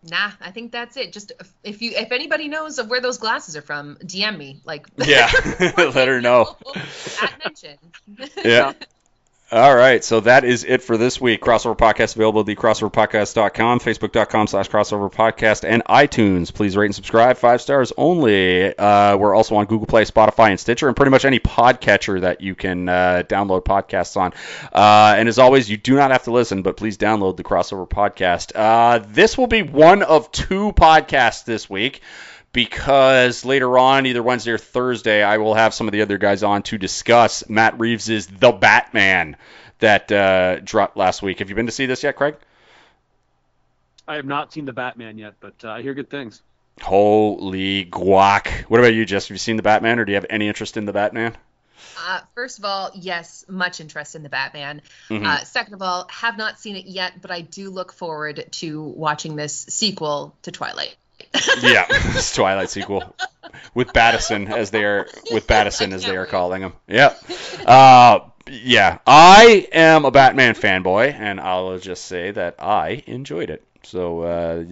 Nah, 0.08 0.30
I 0.40 0.52
think 0.52 0.70
that's 0.72 0.96
it. 0.96 1.12
Just 1.12 1.32
if- 1.40 1.52
if 1.64 1.82
you 1.82 1.90
if 1.96 2.12
anybody 2.12 2.46
knows 2.48 2.78
of 2.78 2.88
where 2.88 3.00
those 3.00 3.18
glasses 3.18 3.56
are 3.56 3.62
from, 3.62 3.96
DM 3.96 4.38
me. 4.38 4.60
Like 4.64 4.86
Yeah. 4.96 5.28
Let 5.76 6.06
her 6.08 6.20
know. 6.20 6.56
At 7.20 7.38
mention. 7.44 7.76
Yeah. 8.44 8.72
All 9.52 9.74
right, 9.74 10.05
so 10.05 10.20
that 10.20 10.44
is 10.44 10.62
it 10.62 10.81
for 10.81 10.97
this 10.97 11.20
week. 11.20 11.40
Crossover 11.40 11.77
Podcast 11.77 12.14
available 12.14 12.43
at 12.43 12.47
thecrossoverpodcast.com, 12.47 13.81
facebook.com 13.81 14.47
slash 14.47 14.70
crossover 14.70 15.12
podcast, 15.12 15.68
and 15.68 15.82
iTunes. 15.86 16.55
Please 16.55 16.77
rate 16.77 16.86
and 16.86 16.94
subscribe, 16.94 17.36
five 17.36 17.60
stars 17.60 17.93
only. 17.97 18.72
Uh, 18.78 19.16
we're 19.16 19.35
also 19.35 19.56
on 19.56 19.66
Google 19.66 19.89
Play, 19.89 20.05
Spotify, 20.05 20.51
and 20.51 20.60
Stitcher, 20.60 20.86
and 20.86 20.94
pretty 20.94 21.10
much 21.10 21.24
any 21.24 21.40
podcatcher 21.40 22.20
that 22.20 22.43
you 22.43 22.55
can 22.55 22.89
uh, 22.89 23.24
download 23.27 23.64
podcasts 23.64 24.16
on. 24.16 24.32
Uh, 24.72 25.16
and 25.18 25.28
as 25.28 25.40
always, 25.40 25.68
you 25.68 25.77
do 25.77 25.97
not 25.97 26.12
have 26.12 26.22
to 26.24 26.31
listen, 26.31 26.62
but 26.62 26.77
please 26.77 26.97
download 26.97 27.36
the 27.36 27.43
Crossover 27.43 27.89
Podcast. 27.89 28.52
Uh, 28.55 29.05
this 29.09 29.36
will 29.36 29.48
be 29.48 29.62
one 29.62 30.05
of 30.05 30.31
two 30.31 30.70
podcasts 30.74 31.44
this 31.44 31.68
week 31.68 32.02
because 32.52 33.44
later 33.44 33.78
on, 33.78 34.06
either 34.06 34.22
Wednesday 34.22 34.52
or 34.52 34.59
Thursday, 34.59 35.22
I 35.22 35.39
will 35.39 35.55
have 35.55 35.74
some 35.74 35.89
of 35.89 35.93
the 35.93 36.02
other 36.02 36.18
guys 36.18 36.43
on 36.43 36.62
to 36.64 36.78
discuss 36.78 37.48
Matt 37.48 37.78
Reeves' 37.78 38.27
The 38.27 38.52
Batman 38.52 39.36
that 39.78 40.10
uh, 40.10 40.60
dropped 40.60 40.97
last 40.97 41.22
week. 41.22 41.39
Have 41.39 41.48
you 41.48 41.55
been 41.55 41.66
to 41.66 41.72
see 41.72 41.86
this 41.86 42.02
yet, 42.02 42.16
Craig? 42.16 42.36
I 44.06 44.16
have 44.16 44.27
not 44.27 44.52
seen 44.52 44.64
the 44.64 44.72
Batman 44.72 45.18
yet, 45.18 45.35
but 45.40 45.55
uh, 45.64 45.70
I 45.70 45.82
hear 45.82 45.94
good 45.94 46.10
things. 46.10 46.43
Holy 46.81 47.85
guac. 47.85 48.62
What 48.62 48.81
about 48.81 48.94
you, 48.94 49.05
Jess? 49.05 49.28
Have 49.28 49.35
you 49.35 49.39
seen 49.39 49.56
The 49.56 49.62
Batman, 49.62 49.98
or 49.98 50.05
do 50.05 50.12
you 50.12 50.16
have 50.16 50.27
any 50.31 50.48
interest 50.48 50.77
in 50.77 50.86
The 50.86 50.93
Batman? 50.93 51.36
Uh, 51.98 52.20
first 52.35 52.59
of 52.59 52.64
all, 52.64 52.90
yes, 52.94 53.44
much 53.48 53.81
interest 53.81 54.14
in 54.14 54.22
the 54.22 54.28
Batman. 54.28 54.82
Mhm. 55.09 55.24
Uh, 55.24 55.44
second 55.44 55.74
of 55.74 55.82
all, 55.82 56.06
have 56.10 56.36
not 56.36 56.59
seen 56.59 56.77
it 56.77 56.86
yet, 56.86 57.20
but 57.20 57.31
I 57.31 57.40
do 57.43 57.70
look 57.70 57.93
forward 57.93 58.44
to 58.52 58.82
watching 58.82 59.36
this 59.36 59.55
sequel 59.68 60.35
to 60.43 60.51
Twilight. 60.51 60.94
Yeah, 61.62 61.86
this 61.89 62.35
Twilight 62.35 62.70
sequel 62.70 63.15
with 63.74 63.93
Battison 63.93 64.51
as 64.51 64.70
they 64.70 64.85
are 64.85 65.07
with 65.32 65.47
Battison 65.47 65.93
as 65.93 66.05
they 66.05 66.16
are 66.16 66.27
calling 66.27 66.62
him. 66.62 66.73
Yeah, 66.89 67.15
uh, 67.66 68.20
yeah. 68.48 68.98
I 69.07 69.69
am 69.73 70.05
a 70.05 70.11
Batman 70.11 70.55
fanboy, 70.55 71.15
and 71.15 71.40
I'll 71.40 71.78
just 71.78 72.05
say 72.07 72.31
that 72.32 72.57
I 72.59 73.02
enjoyed 73.07 73.51
it. 73.51 73.65
So 73.82 74.23
uh, 74.23 74.65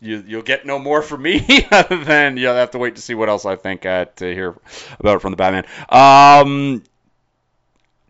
you, 0.00 0.24
you'll 0.26 0.42
get 0.42 0.66
no 0.66 0.78
more 0.78 1.02
from 1.02 1.22
me 1.22 1.66
other 1.70 2.04
than 2.04 2.36
you'll 2.36 2.54
have 2.54 2.72
to 2.72 2.78
wait 2.78 2.96
to 2.96 3.02
see 3.02 3.14
what 3.14 3.28
else 3.28 3.46
I 3.46 3.56
think 3.56 3.86
uh, 3.86 4.06
to 4.16 4.34
hear 4.34 4.56
about 4.98 5.22
from 5.22 5.32
the 5.32 5.36
Batman. 5.36 5.64
Um, 5.88 6.82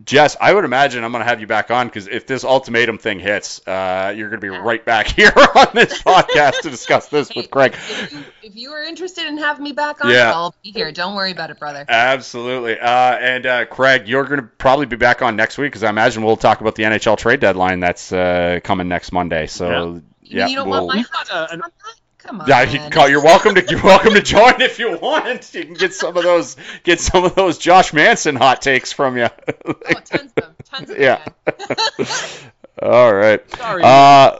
Jess, 0.04 0.36
I 0.40 0.52
would 0.52 0.64
imagine 0.64 1.04
I'm 1.04 1.12
going 1.12 1.22
to 1.22 1.28
have 1.28 1.40
you 1.40 1.46
back 1.46 1.70
on 1.70 1.86
because 1.86 2.08
if 2.08 2.26
this 2.26 2.44
ultimatum 2.44 2.98
thing 2.98 3.20
hits, 3.20 3.66
uh, 3.66 4.12
you're 4.16 4.28
going 4.30 4.40
to 4.40 4.44
be 4.44 4.48
right 4.48 4.84
back 4.84 5.06
here 5.16 5.32
on 5.36 5.68
this 5.74 6.02
podcast 6.02 6.60
to 6.62 6.70
discuss 6.70 7.08
this 7.08 7.28
Hey, 7.28 7.40
with 7.40 7.50
Craig. 7.50 7.74
If 7.74 8.12
you, 8.12 8.24
if 8.42 8.56
you 8.56 8.72
are 8.72 8.82
interested 8.82 9.26
in 9.26 9.38
having 9.38 9.62
me 9.62 9.72
back 9.72 10.04
on, 10.04 10.10
Yeah. 10.10 10.32
I'll 10.32 10.54
be 10.62 10.70
here. 10.70 10.90
Don't 10.92 11.14
worry 11.14 11.32
about 11.32 11.50
it, 11.50 11.58
brother. 11.58 11.84
Absolutely. 11.88 12.78
Uh, 12.78 12.88
and 12.88 13.46
uh, 13.46 13.64
Craig, 13.66 14.08
you're 14.08 14.24
going 14.24 14.40
to 14.40 14.46
probably 14.46 14.86
be 14.86 14.96
back 14.96 15.22
on 15.22 15.36
next 15.36 15.58
week 15.58 15.72
because 15.72 15.82
I 15.82 15.90
imagine 15.90 16.22
we'll 16.22 16.36
talk 16.36 16.60
about 16.60 16.74
the 16.74 16.84
NHL 16.84 17.16
trade 17.18 17.40
deadline 17.40 17.80
that's 17.80 18.12
uh, 18.12 18.60
coming 18.64 18.88
next 18.88 19.12
Monday. 19.12 19.46
So 19.46 20.02
yeah, 20.22 20.48
you 20.48 20.56
don't 20.56 20.68
we'll, 20.68 20.86
want 20.86 20.96
my 20.98 21.02
thoughts 21.04 21.30
on 21.30 21.58
that? 21.58 21.72
Come 22.22 22.40
on. 22.40 22.48
Yeah, 22.48 22.62
you 22.62 22.80
you're 23.10 23.22
welcome 23.22 23.54
to 23.54 23.64
you're 23.68 23.82
welcome 23.82 24.14
to 24.14 24.22
join 24.22 24.60
if 24.60 24.78
you 24.78 24.96
want. 24.98 25.52
You 25.54 25.64
can 25.64 25.74
get 25.74 25.92
some 25.92 26.16
of 26.16 26.22
those 26.22 26.56
get 26.84 27.00
some 27.00 27.24
of 27.24 27.34
those 27.34 27.58
Josh 27.58 27.92
Manson 27.92 28.36
hot 28.36 28.62
takes 28.62 28.92
from 28.92 29.16
you. 29.16 29.28
Oh, 29.66 29.72
tons 30.04 30.12
of 30.22 30.34
them. 30.34 30.56
Tons 30.64 30.90
of 30.90 30.98
Yeah. 30.98 31.24
All 32.82 33.12
right. 33.14 33.48
Sorry. 33.56 33.82
Uh, 33.84 34.38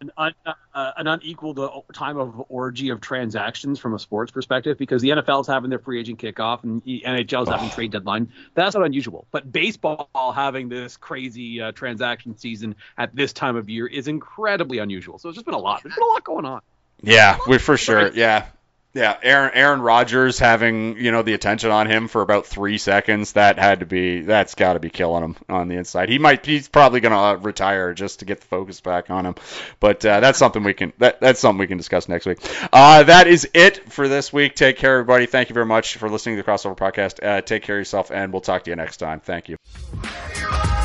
an, 0.00 0.10
un, 0.16 0.32
uh, 0.74 0.92
an 0.96 1.06
unequaled 1.06 1.58
uh, 1.58 1.68
time 1.92 2.16
of 2.18 2.42
orgy 2.48 2.88
of 2.88 3.00
transactions 3.02 3.78
from 3.78 3.94
a 3.94 3.98
sports 3.98 4.32
perspective 4.32 4.78
because 4.78 5.02
the 5.02 5.10
NFL 5.10 5.42
is 5.42 5.46
having 5.46 5.68
their 5.68 5.78
free 5.78 6.00
agent 6.00 6.18
kickoff 6.18 6.64
and 6.64 6.82
the 6.84 7.02
NHL 7.06 7.42
is 7.42 7.48
having 7.50 7.68
Oh. 7.68 7.74
trade 7.74 7.92
deadline. 7.92 8.30
That's 8.54 8.74
not 8.74 8.84
unusual. 8.84 9.26
But 9.30 9.52
baseball 9.52 10.08
having 10.34 10.68
this 10.70 10.96
crazy 10.96 11.60
uh, 11.60 11.72
transaction 11.72 12.36
season 12.38 12.76
at 12.96 13.14
this 13.14 13.32
time 13.34 13.56
of 13.56 13.68
year 13.68 13.86
is 13.86 14.08
incredibly 14.08 14.78
unusual. 14.78 15.18
So 15.18 15.28
it's 15.28 15.36
just 15.36 15.44
been 15.44 15.54
a 15.54 15.58
lot. 15.58 15.82
There's 15.82 15.94
been 15.94 16.04
a 16.04 16.06
lot 16.06 16.24
going 16.24 16.46
on. 16.46 16.60
Yeah, 17.02 17.38
we 17.46 17.58
for 17.58 17.76
sure. 17.76 18.10
Yeah. 18.12 18.46
Yeah, 18.92 19.16
Aaron 19.22 19.52
Aaron 19.54 19.82
Rodgers 19.82 20.40
having 20.40 20.96
you 20.96 21.12
know 21.12 21.22
the 21.22 21.32
attention 21.32 21.70
on 21.70 21.86
him 21.86 22.08
for 22.08 22.22
about 22.22 22.46
three 22.46 22.76
seconds 22.76 23.34
that 23.34 23.56
had 23.56 23.80
to 23.80 23.86
be 23.86 24.22
that's 24.22 24.56
got 24.56 24.72
to 24.72 24.80
be 24.80 24.90
killing 24.90 25.22
him 25.22 25.36
on 25.48 25.68
the 25.68 25.76
inside. 25.76 26.08
He 26.08 26.18
might 26.18 26.44
he's 26.44 26.68
probably 26.68 26.98
gonna 26.98 27.20
uh, 27.20 27.34
retire 27.36 27.94
just 27.94 28.18
to 28.18 28.24
get 28.24 28.40
the 28.40 28.46
focus 28.48 28.80
back 28.80 29.08
on 29.08 29.26
him, 29.26 29.36
but 29.78 30.04
uh, 30.04 30.18
that's 30.18 30.40
something 30.40 30.64
we 30.64 30.74
can 30.74 30.92
that, 30.98 31.20
that's 31.20 31.38
something 31.38 31.60
we 31.60 31.68
can 31.68 31.78
discuss 31.78 32.08
next 32.08 32.26
week. 32.26 32.38
Uh, 32.72 33.04
that 33.04 33.28
is 33.28 33.48
it 33.54 33.92
for 33.92 34.08
this 34.08 34.32
week. 34.32 34.56
Take 34.56 34.76
care, 34.76 34.94
everybody. 34.94 35.26
Thank 35.26 35.50
you 35.50 35.54
very 35.54 35.66
much 35.66 35.96
for 35.96 36.10
listening 36.10 36.34
to 36.36 36.42
the 36.42 36.50
Crossover 36.50 36.76
Podcast. 36.76 37.24
Uh, 37.24 37.42
take 37.42 37.62
care 37.62 37.76
of 37.76 37.80
yourself, 37.80 38.10
and 38.10 38.32
we'll 38.32 38.42
talk 38.42 38.64
to 38.64 38.70
you 38.70 38.76
next 38.76 38.96
time. 38.96 39.20
Thank 39.20 39.48
you. 39.48 40.79